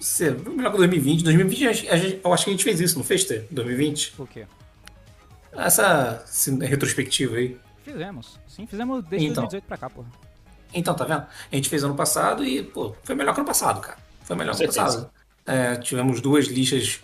você, 0.00 0.30
melhor 0.30 0.70
que 0.70 0.78
2020. 0.78 1.24
2020, 1.24 1.66
a 1.66 1.72
gente- 1.72 1.88
a 1.88 1.96
gente- 1.96 2.20
eu 2.22 2.32
acho 2.32 2.44
que 2.44 2.50
a 2.50 2.52
gente 2.52 2.64
fez 2.64 2.78
isso, 2.80 2.96
não 2.96 3.04
fez, 3.04 3.24
Tê? 3.24 3.42
2020? 3.50 4.12
Por 4.12 4.28
quê? 4.28 4.46
Essa 5.52 6.24
retrospectiva 6.60 7.36
aí. 7.36 7.56
Fizemos. 7.84 8.38
Sim, 8.46 8.66
fizemos 8.66 9.04
desde 9.04 9.26
Então. 9.26 9.44
2018 9.44 9.64
pra 9.64 9.76
cá, 9.76 9.90
porra. 9.90 10.08
Então, 10.72 10.94
tá 10.94 11.04
vendo? 11.04 11.26
A 11.50 11.56
gente 11.56 11.68
fez 11.68 11.82
ano 11.82 11.94
passado 11.94 12.44
e, 12.44 12.62
pô, 12.62 12.94
foi 13.02 13.14
melhor 13.14 13.34
que 13.34 13.40
ano 13.40 13.46
passado, 13.46 13.80
cara. 13.80 13.98
Foi 14.22 14.36
melhor 14.36 14.56
que 14.56 14.62
ano 14.64 14.72
passado. 14.72 15.10
É, 15.46 15.76
tivemos 15.76 16.20
duas 16.20 16.46
listas, 16.46 17.00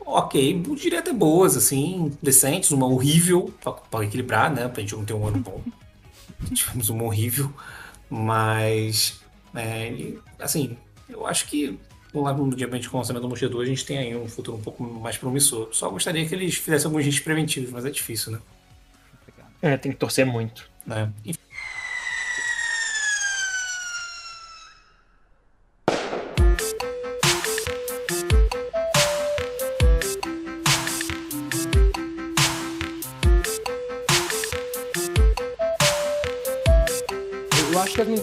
ok, 0.00 0.62
diria 0.76 0.98
até 0.98 1.12
boas, 1.12 1.56
assim, 1.56 2.12
decentes, 2.20 2.70
uma 2.72 2.86
horrível, 2.86 3.54
pra, 3.62 3.72
pra 3.72 4.04
equilibrar, 4.04 4.52
né? 4.52 4.68
Pra 4.68 4.82
gente 4.82 4.94
não 4.94 5.04
ter 5.04 5.14
um 5.14 5.26
ano 5.26 5.38
bom. 5.38 5.62
tivemos 6.54 6.90
uma 6.90 7.04
horrível, 7.04 7.50
mas, 8.10 9.20
é, 9.54 10.12
assim, 10.38 10.76
eu 11.08 11.26
acho 11.26 11.46
que 11.46 11.78
lá 12.22 12.32
no 12.32 12.54
Diamante 12.54 12.88
com 12.88 12.96
o 12.96 13.00
lançamento 13.00 13.22
do 13.22 13.28
Monster 13.28 13.48
2 13.48 13.68
a 13.68 13.70
gente 13.70 13.84
tem 13.84 13.98
aí 13.98 14.16
um 14.16 14.28
futuro 14.28 14.56
um 14.56 14.62
pouco 14.62 14.82
mais 14.82 15.16
promissor. 15.16 15.68
Só 15.72 15.88
gostaria 15.90 16.26
que 16.26 16.34
eles 16.34 16.56
fizessem 16.56 16.86
alguns 16.86 17.04
riscos 17.04 17.24
preventivos, 17.24 17.70
mas 17.70 17.84
é 17.84 17.90
difícil, 17.90 18.32
né? 18.32 18.38
É, 19.62 19.76
tem 19.76 19.92
que 19.92 19.98
torcer 19.98 20.26
muito. 20.26 20.68
né? 20.86 21.10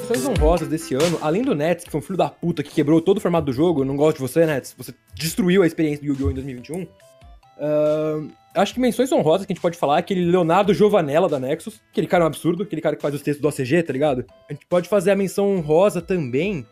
Menções 0.04 0.26
honrosas 0.26 0.68
desse 0.68 0.94
ano, 0.96 1.18
além 1.22 1.42
do 1.42 1.56
Nets, 1.56 1.86
que 1.86 1.92
foi 1.92 2.00
um 2.00 2.04
filho 2.04 2.18
da 2.18 2.30
puta 2.30 2.62
que 2.62 2.72
quebrou 2.72 3.00
todo 3.00 3.18
o 3.18 3.22
formato 3.22 3.46
do 3.46 3.54
jogo, 3.54 3.82
eu 3.82 3.86
não 3.86 3.96
gosto 3.96 4.18
de 4.18 4.22
você, 4.22 4.46
Nets, 4.46 4.76
você 4.78 4.94
destruiu 5.16 5.64
a 5.64 5.68
experiência 5.68 6.02
do 6.02 6.08
Yu-Gi-Oh! 6.08 6.32
em 6.32 6.34
2021. 6.34 6.88
ahn, 7.58 8.28
acho 8.54 8.74
que 8.74 8.82
menções 8.82 9.12
honrosas 9.14 9.46
que 9.46 9.54
a 9.54 9.56
gente 9.56 9.62
pode 9.62 9.78
falar 9.78 9.98
é 9.98 10.00
aquele 10.00 10.26
Leonardo 10.26 10.74
Giovanella 10.74 11.30
da 11.30 11.40
Nexus, 11.40 11.80
aquele 11.90 12.08
cara 12.08 12.24
é 12.24 12.26
um 12.26 12.28
absurdo, 12.28 12.64
aquele 12.64 12.82
cara 12.82 12.98
que 12.98 13.02
faz 13.02 13.16
os 13.16 13.22
textos 13.22 13.42
do 13.42 13.48
OCG, 13.48 13.82
tá 13.82 13.94
ligado? 13.94 14.26
A 14.50 14.54
gente 14.54 14.66
pode 14.66 14.90
fazer 14.90 15.12
a 15.12 15.16
menção 15.16 15.56
honrosa 15.56 16.02
também 16.02 16.66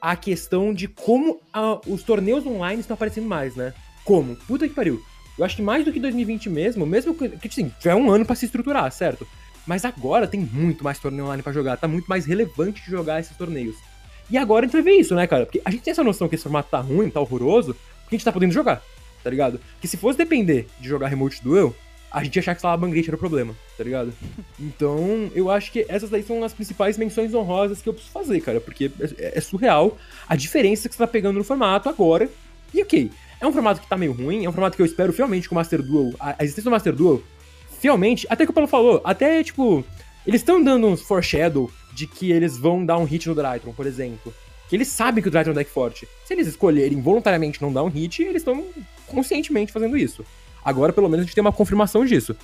a 0.00 0.14
questão 0.14 0.72
de 0.72 0.86
como 0.86 1.40
ah, 1.52 1.80
os 1.88 2.04
torneios 2.04 2.46
online 2.46 2.80
estão 2.80 2.94
aparecendo 2.94 3.26
mais, 3.26 3.56
né? 3.56 3.74
Como? 4.04 4.36
Puta 4.36 4.68
que 4.68 4.74
pariu. 4.74 5.02
Eu 5.36 5.44
acho 5.44 5.56
que 5.56 5.62
mais 5.62 5.84
do 5.84 5.92
que 5.92 5.98
2020 5.98 6.48
mesmo, 6.48 6.86
mesmo 6.86 7.14
que, 7.14 7.28
que 7.30 7.48
assim, 7.48 7.72
tiver 7.80 7.96
um 7.96 8.10
ano 8.10 8.24
pra 8.24 8.36
se 8.36 8.46
estruturar, 8.46 8.90
certo? 8.92 9.26
Mas 9.66 9.84
agora 9.84 10.26
tem 10.28 10.40
muito 10.40 10.84
mais 10.84 10.98
torneio 10.98 11.24
online 11.24 11.42
pra 11.42 11.52
jogar, 11.52 11.76
tá 11.76 11.88
muito 11.88 12.06
mais 12.06 12.24
relevante 12.24 12.82
de 12.84 12.90
jogar 12.90 13.20
esses 13.20 13.36
torneios. 13.36 13.76
E 14.30 14.36
agora 14.36 14.64
a 14.64 14.66
gente 14.66 14.72
vai 14.72 14.82
ver 14.82 14.98
isso, 14.98 15.14
né, 15.14 15.26
cara? 15.26 15.46
Porque 15.46 15.60
a 15.64 15.70
gente 15.70 15.82
tem 15.82 15.92
essa 15.92 16.04
noção 16.04 16.28
que 16.28 16.34
esse 16.34 16.44
formato 16.44 16.70
tá 16.70 16.80
ruim, 16.80 17.10
tá 17.10 17.20
horroroso, 17.20 17.74
porque 18.02 18.14
a 18.14 18.18
gente 18.18 18.24
tá 18.24 18.32
podendo 18.32 18.52
jogar, 18.52 18.82
tá 19.22 19.30
ligado? 19.30 19.60
Que 19.80 19.88
se 19.88 19.96
fosse 19.96 20.18
depender 20.18 20.66
de 20.80 20.88
jogar 20.88 21.08
Remote 21.08 21.42
Duel, 21.42 21.74
a 22.10 22.22
gente 22.24 22.36
ia 22.36 22.40
achar 22.40 22.54
que 22.54 22.60
Slava 22.60 22.78
Bangrate 22.78 23.08
era 23.08 23.16
o 23.16 23.18
problema, 23.18 23.54
tá 23.76 23.84
ligado? 23.84 24.12
Então, 24.58 25.30
eu 25.34 25.50
acho 25.50 25.70
que 25.70 25.84
essas 25.88 26.08
daí 26.08 26.22
são 26.22 26.42
as 26.42 26.54
principais 26.54 26.96
menções 26.96 27.34
honrosas 27.34 27.82
que 27.82 27.88
eu 27.88 27.92
preciso 27.92 28.12
fazer, 28.12 28.40
cara, 28.40 28.60
porque 28.60 28.90
é, 29.18 29.38
é 29.38 29.40
surreal 29.40 29.98
a 30.26 30.34
diferença 30.34 30.88
que 30.88 30.94
você 30.94 30.98
tá 30.98 31.06
pegando 31.06 31.36
no 31.36 31.44
formato 31.44 31.88
agora. 31.88 32.28
E 32.72 32.82
ok, 32.82 33.10
é 33.40 33.46
um 33.46 33.52
formato 33.52 33.80
que 33.80 33.88
tá 33.88 33.96
meio 33.96 34.12
ruim, 34.12 34.44
é 34.44 34.48
um 34.48 34.52
formato 34.52 34.76
que 34.76 34.82
eu 34.82 34.86
espero 34.86 35.12
fielmente 35.12 35.46
que 35.46 35.52
o 35.52 35.54
Master 35.54 35.82
Duel, 35.82 36.14
a 36.18 36.42
existência 36.42 36.64
do 36.64 36.70
Master 36.70 36.94
Duel, 36.94 37.22
fielmente, 37.78 38.26
até 38.28 38.44
que 38.44 38.50
o 38.50 38.54
Paulo 38.54 38.68
falou, 38.68 39.00
até 39.04 39.42
tipo, 39.42 39.84
eles 40.26 40.40
estão 40.40 40.62
dando 40.62 40.86
uns 40.86 41.02
foreshadow 41.02 41.70
de 41.94 42.06
que 42.06 42.30
eles 42.32 42.56
vão 42.56 42.84
dar 42.84 42.98
um 42.98 43.04
hit 43.04 43.28
no 43.28 43.34
Drytron, 43.34 43.72
por 43.72 43.86
exemplo. 43.86 44.34
Que 44.68 44.74
eles 44.74 44.88
sabem 44.88 45.22
que 45.22 45.28
o 45.28 45.30
Drytron 45.30 45.52
é 45.52 45.54
um 45.54 45.56
deck 45.56 45.70
forte. 45.70 46.08
Se 46.24 46.34
eles 46.34 46.46
escolherem 46.48 47.00
voluntariamente 47.00 47.62
não 47.62 47.72
dar 47.72 47.84
um 47.84 47.88
hit, 47.88 48.22
eles 48.22 48.42
estão 48.42 48.66
conscientemente 49.06 49.72
fazendo 49.72 49.96
isso. 49.96 50.24
Agora, 50.64 50.92
pelo 50.92 51.08
menos, 51.08 51.22
a 51.22 51.26
gente 51.26 51.34
tem 51.34 51.42
uma 51.42 51.52
confirmação 51.52 52.04
disso. 52.04 52.36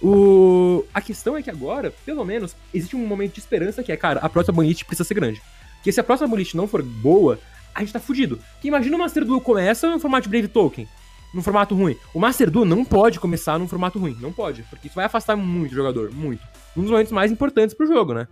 O... 0.00 0.84
A 0.94 1.00
questão 1.00 1.36
é 1.36 1.42
que 1.42 1.50
agora, 1.50 1.92
pelo 2.04 2.24
menos, 2.24 2.54
existe 2.72 2.94
um 2.94 3.04
momento 3.04 3.34
de 3.34 3.40
esperança 3.40 3.82
que 3.82 3.90
é, 3.90 3.96
cara, 3.96 4.20
a 4.20 4.28
próxima 4.28 4.54
bonite 4.54 4.84
precisa 4.84 5.06
ser 5.06 5.14
grande. 5.14 5.42
Porque 5.76 5.90
se 5.90 6.00
a 6.00 6.04
próxima 6.04 6.28
bonite 6.28 6.56
não 6.56 6.68
for 6.68 6.82
boa, 6.82 7.40
a 7.74 7.80
gente 7.80 7.92
tá 7.92 8.00
fudido. 8.00 8.40
Porque 8.54 8.68
imagina 8.68 8.96
o 8.96 8.98
Master 8.98 9.24
Duel 9.24 9.40
começa 9.40 9.90
no 9.90 9.98
formato 9.98 10.24
de 10.24 10.28
Brave 10.28 10.48
Token, 10.48 10.88
num 11.36 11.42
formato 11.42 11.74
ruim. 11.74 11.96
O 12.14 12.18
Master 12.18 12.50
Duel 12.50 12.64
não 12.64 12.82
pode 12.82 13.20
começar 13.20 13.58
num 13.58 13.68
formato 13.68 13.98
ruim, 13.98 14.16
não 14.20 14.32
pode, 14.32 14.62
porque 14.64 14.86
isso 14.86 14.96
vai 14.96 15.04
afastar 15.04 15.36
muito 15.36 15.72
o 15.72 15.74
jogador, 15.74 16.10
muito. 16.10 16.42
Um 16.74 16.80
dos 16.80 16.90
momentos 16.90 17.12
mais 17.12 17.30
importantes 17.30 17.76
pro 17.76 17.86
jogo, 17.86 18.14
né? 18.14 18.26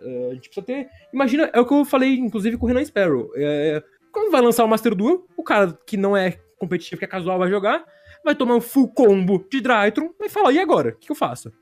É, 0.00 0.28
a 0.30 0.34
gente 0.34 0.48
precisa 0.48 0.64
ter. 0.64 0.88
Imagina, 1.12 1.50
é 1.52 1.60
o 1.60 1.66
que 1.66 1.74
eu 1.74 1.84
falei, 1.84 2.14
inclusive, 2.14 2.56
com 2.56 2.64
o 2.64 2.68
Renan 2.68 2.84
Sparrow. 2.84 3.32
É, 3.34 3.82
quando 4.12 4.30
vai 4.30 4.40
lançar 4.40 4.64
o 4.64 4.68
Master 4.68 4.94
Duel, 4.94 5.26
o 5.36 5.42
cara 5.42 5.76
que 5.84 5.96
não 5.96 6.16
é 6.16 6.38
competitivo, 6.56 7.00
que 7.00 7.04
é 7.04 7.08
casual, 7.08 7.40
vai 7.40 7.50
jogar, 7.50 7.84
vai 8.24 8.36
tomar 8.36 8.54
um 8.54 8.60
full 8.60 8.88
combo 8.88 9.44
de 9.50 9.60
Drytron, 9.60 10.10
vai 10.16 10.28
falar, 10.28 10.52
e 10.52 10.60
agora? 10.60 10.90
O 10.90 10.92
que, 10.92 11.06
que 11.06 11.12
eu 11.12 11.16
faço? 11.16 11.52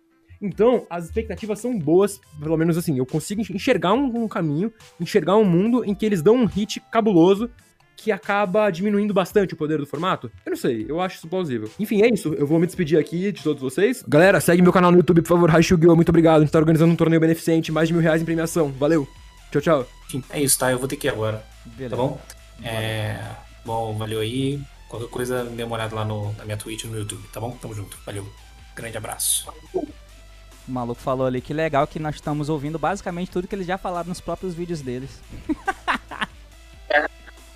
Então, 0.42 0.86
as 0.90 1.06
expectativas 1.06 1.58
são 1.58 1.78
boas, 1.78 2.20
pelo 2.38 2.58
menos 2.58 2.76
assim, 2.76 2.98
eu 2.98 3.06
consigo 3.06 3.40
enxergar 3.40 3.94
um, 3.94 4.24
um 4.24 4.28
caminho, 4.28 4.70
enxergar 5.00 5.36
um 5.36 5.44
mundo 5.44 5.82
em 5.82 5.94
que 5.94 6.04
eles 6.04 6.20
dão 6.20 6.36
um 6.36 6.44
hit 6.44 6.80
cabuloso 6.92 7.50
que 7.96 8.12
acaba 8.12 8.70
diminuindo 8.70 9.14
bastante 9.14 9.54
o 9.54 9.56
poder 9.56 9.78
do 9.78 9.86
formato? 9.86 10.30
Eu 10.44 10.50
não 10.50 10.56
sei, 10.56 10.86
eu 10.88 11.00
acho 11.00 11.16
isso 11.16 11.28
plausível. 11.28 11.70
Enfim, 11.78 12.02
é 12.02 12.08
isso. 12.12 12.34
Eu 12.34 12.46
vou 12.46 12.58
me 12.58 12.66
despedir 12.66 12.98
aqui 12.98 13.32
de 13.32 13.42
todos 13.42 13.62
vocês. 13.62 14.04
Galera, 14.06 14.40
segue 14.40 14.62
meu 14.62 14.72
canal 14.72 14.90
no 14.90 14.98
YouTube, 14.98 15.22
por 15.22 15.28
favor, 15.28 15.50
Raishugyo. 15.50 15.96
Muito 15.96 16.10
obrigado. 16.10 16.38
A 16.38 16.40
gente 16.40 16.52
tá 16.52 16.58
organizando 16.58 16.92
um 16.92 16.96
torneio 16.96 17.20
beneficente, 17.20 17.72
mais 17.72 17.88
de 17.88 17.94
mil 17.94 18.02
reais 18.02 18.20
em 18.20 18.24
premiação. 18.24 18.70
Valeu. 18.72 19.08
Tchau, 19.50 19.62
tchau. 19.62 19.86
Enfim, 20.06 20.22
é 20.30 20.40
isso, 20.42 20.58
tá? 20.58 20.70
Eu 20.70 20.78
vou 20.78 20.86
ter 20.86 20.96
que 20.96 21.06
ir 21.06 21.10
agora, 21.10 21.44
Beleza. 21.64 21.90
tá 21.90 21.96
bom? 21.96 22.20
É, 22.62 23.18
bom, 23.64 23.96
valeu 23.96 24.20
aí. 24.20 24.60
Qualquer 24.88 25.08
coisa, 25.08 25.44
dê 25.44 25.64
uma 25.64 25.74
olhada 25.74 25.94
lá 25.96 26.04
no, 26.04 26.32
na 26.34 26.44
minha 26.44 26.56
Twitch 26.56 26.84
e 26.84 26.86
no 26.86 26.98
YouTube, 26.98 27.22
tá 27.32 27.40
bom? 27.40 27.50
Tamo 27.60 27.74
junto. 27.74 27.98
Valeu. 28.04 28.26
Grande 28.74 28.96
abraço. 28.96 29.48
O 29.74 30.72
maluco 30.72 31.00
falou 31.00 31.26
ali 31.26 31.40
que 31.40 31.54
legal 31.54 31.86
que 31.86 31.98
nós 31.98 32.16
estamos 32.16 32.48
ouvindo 32.48 32.78
basicamente 32.78 33.30
tudo 33.30 33.48
que 33.48 33.54
eles 33.54 33.66
já 33.66 33.78
falaram 33.78 34.08
nos 34.08 34.20
próprios 34.20 34.52
vídeos 34.54 34.80
deles. 34.80 35.20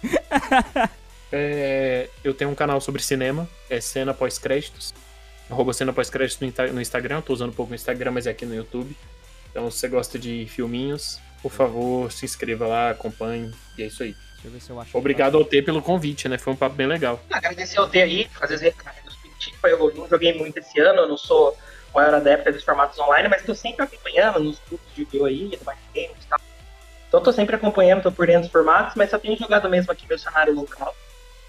É, 1.32 2.08
eu 2.24 2.34
tenho 2.34 2.50
um 2.50 2.56
canal 2.56 2.80
sobre 2.80 3.00
cinema, 3.00 3.48
é 3.68 3.80
Cena 3.80 4.12
Pós-Créditos. 4.12 4.92
Arroba 5.48 5.72
Cena 5.72 5.92
Pós-Créditos 5.92 6.40
no, 6.40 6.48
Insta- 6.48 6.66
no 6.72 6.80
Instagram. 6.80 7.18
Eu 7.18 7.22
tô 7.22 7.32
usando 7.32 7.50
um 7.50 7.54
pouco 7.54 7.70
no 7.70 7.76
Instagram, 7.76 8.10
mas 8.10 8.26
é 8.26 8.30
aqui 8.30 8.44
no 8.44 8.52
YouTube. 8.54 8.96
Então, 9.48 9.70
se 9.70 9.78
você 9.78 9.86
gosta 9.88 10.18
de 10.18 10.46
filminhos, 10.46 11.20
por 11.40 11.52
favor, 11.52 12.10
se 12.10 12.24
inscreva 12.24 12.66
lá, 12.66 12.90
acompanhe. 12.90 13.52
E 13.78 13.82
é 13.82 13.86
isso 13.86 14.02
aí. 14.02 14.12
Deixa 14.34 14.48
eu 14.48 14.50
ver 14.50 14.60
se 14.60 14.70
eu 14.70 14.80
acho. 14.80 14.98
Obrigado 14.98 15.36
ao 15.36 15.44
T 15.44 15.62
pelo 15.62 15.80
convite, 15.80 16.28
né? 16.28 16.36
Foi 16.36 16.52
um 16.52 16.56
papo 16.56 16.74
bem 16.74 16.88
legal. 16.88 17.22
Agradecer 17.30 17.78
ao 17.78 17.88
T 17.88 18.02
aí, 18.02 18.28
fazer 18.36 18.54
as 18.56 18.60
retrospectivas. 18.60 19.70
Eu 19.70 19.94
não 19.94 20.08
joguei 20.08 20.32
muito 20.36 20.58
esse 20.58 20.80
ano, 20.80 21.02
eu 21.02 21.08
não 21.08 21.16
sou 21.16 21.56
o 21.92 21.96
maior 21.96 22.14
adepto 22.14 22.50
dos 22.52 22.64
formatos 22.64 22.98
online, 22.98 23.28
mas 23.28 23.44
tô 23.44 23.54
sempre 23.54 23.84
acompanhando 23.84 24.40
nos 24.40 24.58
grupos 24.68 24.94
de 24.96 25.02
Yu-Gi-Oh! 25.02 25.24
aí, 25.26 25.48
do 25.50 25.64
Games 25.64 26.24
e 26.24 26.26
tal. 26.28 26.40
Então 27.10 27.20
tô 27.20 27.32
sempre 27.32 27.56
acompanhando, 27.56 28.04
tô 28.04 28.12
por 28.12 28.24
dentro 28.24 28.42
dos 28.42 28.52
formatos, 28.52 28.94
mas 28.94 29.10
só 29.10 29.18
tenho 29.18 29.36
jogado 29.36 29.68
mesmo 29.68 29.90
aqui 29.90 30.06
meu 30.06 30.16
cenário 30.16 30.54
local. 30.54 30.94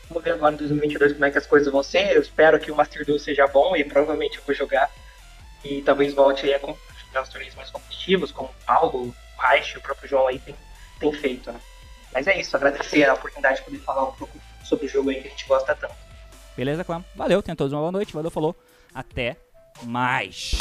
Vamos 0.09 0.23
ver 0.23 0.31
agora 0.31 0.55
em 0.55 0.57
2022 0.57 1.13
como 1.13 1.25
é 1.25 1.29
que 1.29 1.37
as 1.37 1.45
coisas 1.45 1.71
vão 1.71 1.83
ser. 1.83 2.15
Eu 2.15 2.21
espero 2.21 2.59
que 2.59 2.71
o 2.71 2.75
Master 2.75 3.05
Duel 3.05 3.19
seja 3.19 3.45
bom 3.45 3.75
e 3.75 3.83
provavelmente 3.83 4.39
eu 4.39 4.43
vou 4.43 4.55
jogar. 4.55 4.89
E 5.63 5.83
talvez 5.83 6.15
volte 6.15 6.47
aí 6.47 6.55
a 6.55 6.59
jogar 6.59 7.21
os 7.21 7.29
torneios 7.29 7.53
mais 7.53 7.69
competitivos, 7.69 8.31
como 8.31 8.49
o 8.49 8.65
Paulo, 8.65 9.03
o 9.03 9.15
Reich, 9.39 9.77
o 9.77 9.81
próprio 9.81 10.09
João 10.09 10.27
aí 10.27 10.39
tem, 10.39 10.55
tem 10.99 11.13
feito, 11.13 11.51
né? 11.51 11.59
Mas 12.11 12.25
é 12.25 12.39
isso, 12.39 12.57
agradecer 12.57 13.07
a 13.07 13.13
oportunidade 13.13 13.57
de 13.57 13.65
poder 13.65 13.77
falar 13.81 14.05
um 14.05 14.13
pouco 14.13 14.35
sobre 14.65 14.87
o 14.87 14.89
jogo 14.89 15.11
aí 15.11 15.21
que 15.21 15.27
a 15.27 15.29
gente 15.29 15.45
gosta 15.45 15.75
tanto. 15.75 15.93
Beleza, 16.57 16.83
clã? 16.83 17.05
Valeu, 17.15 17.43
tenham 17.43 17.55
todos 17.55 17.71
uma 17.71 17.81
boa 17.81 17.91
noite. 17.91 18.13
Valeu, 18.13 18.31
falou. 18.31 18.55
Até 18.95 19.37
mais. 19.83 20.57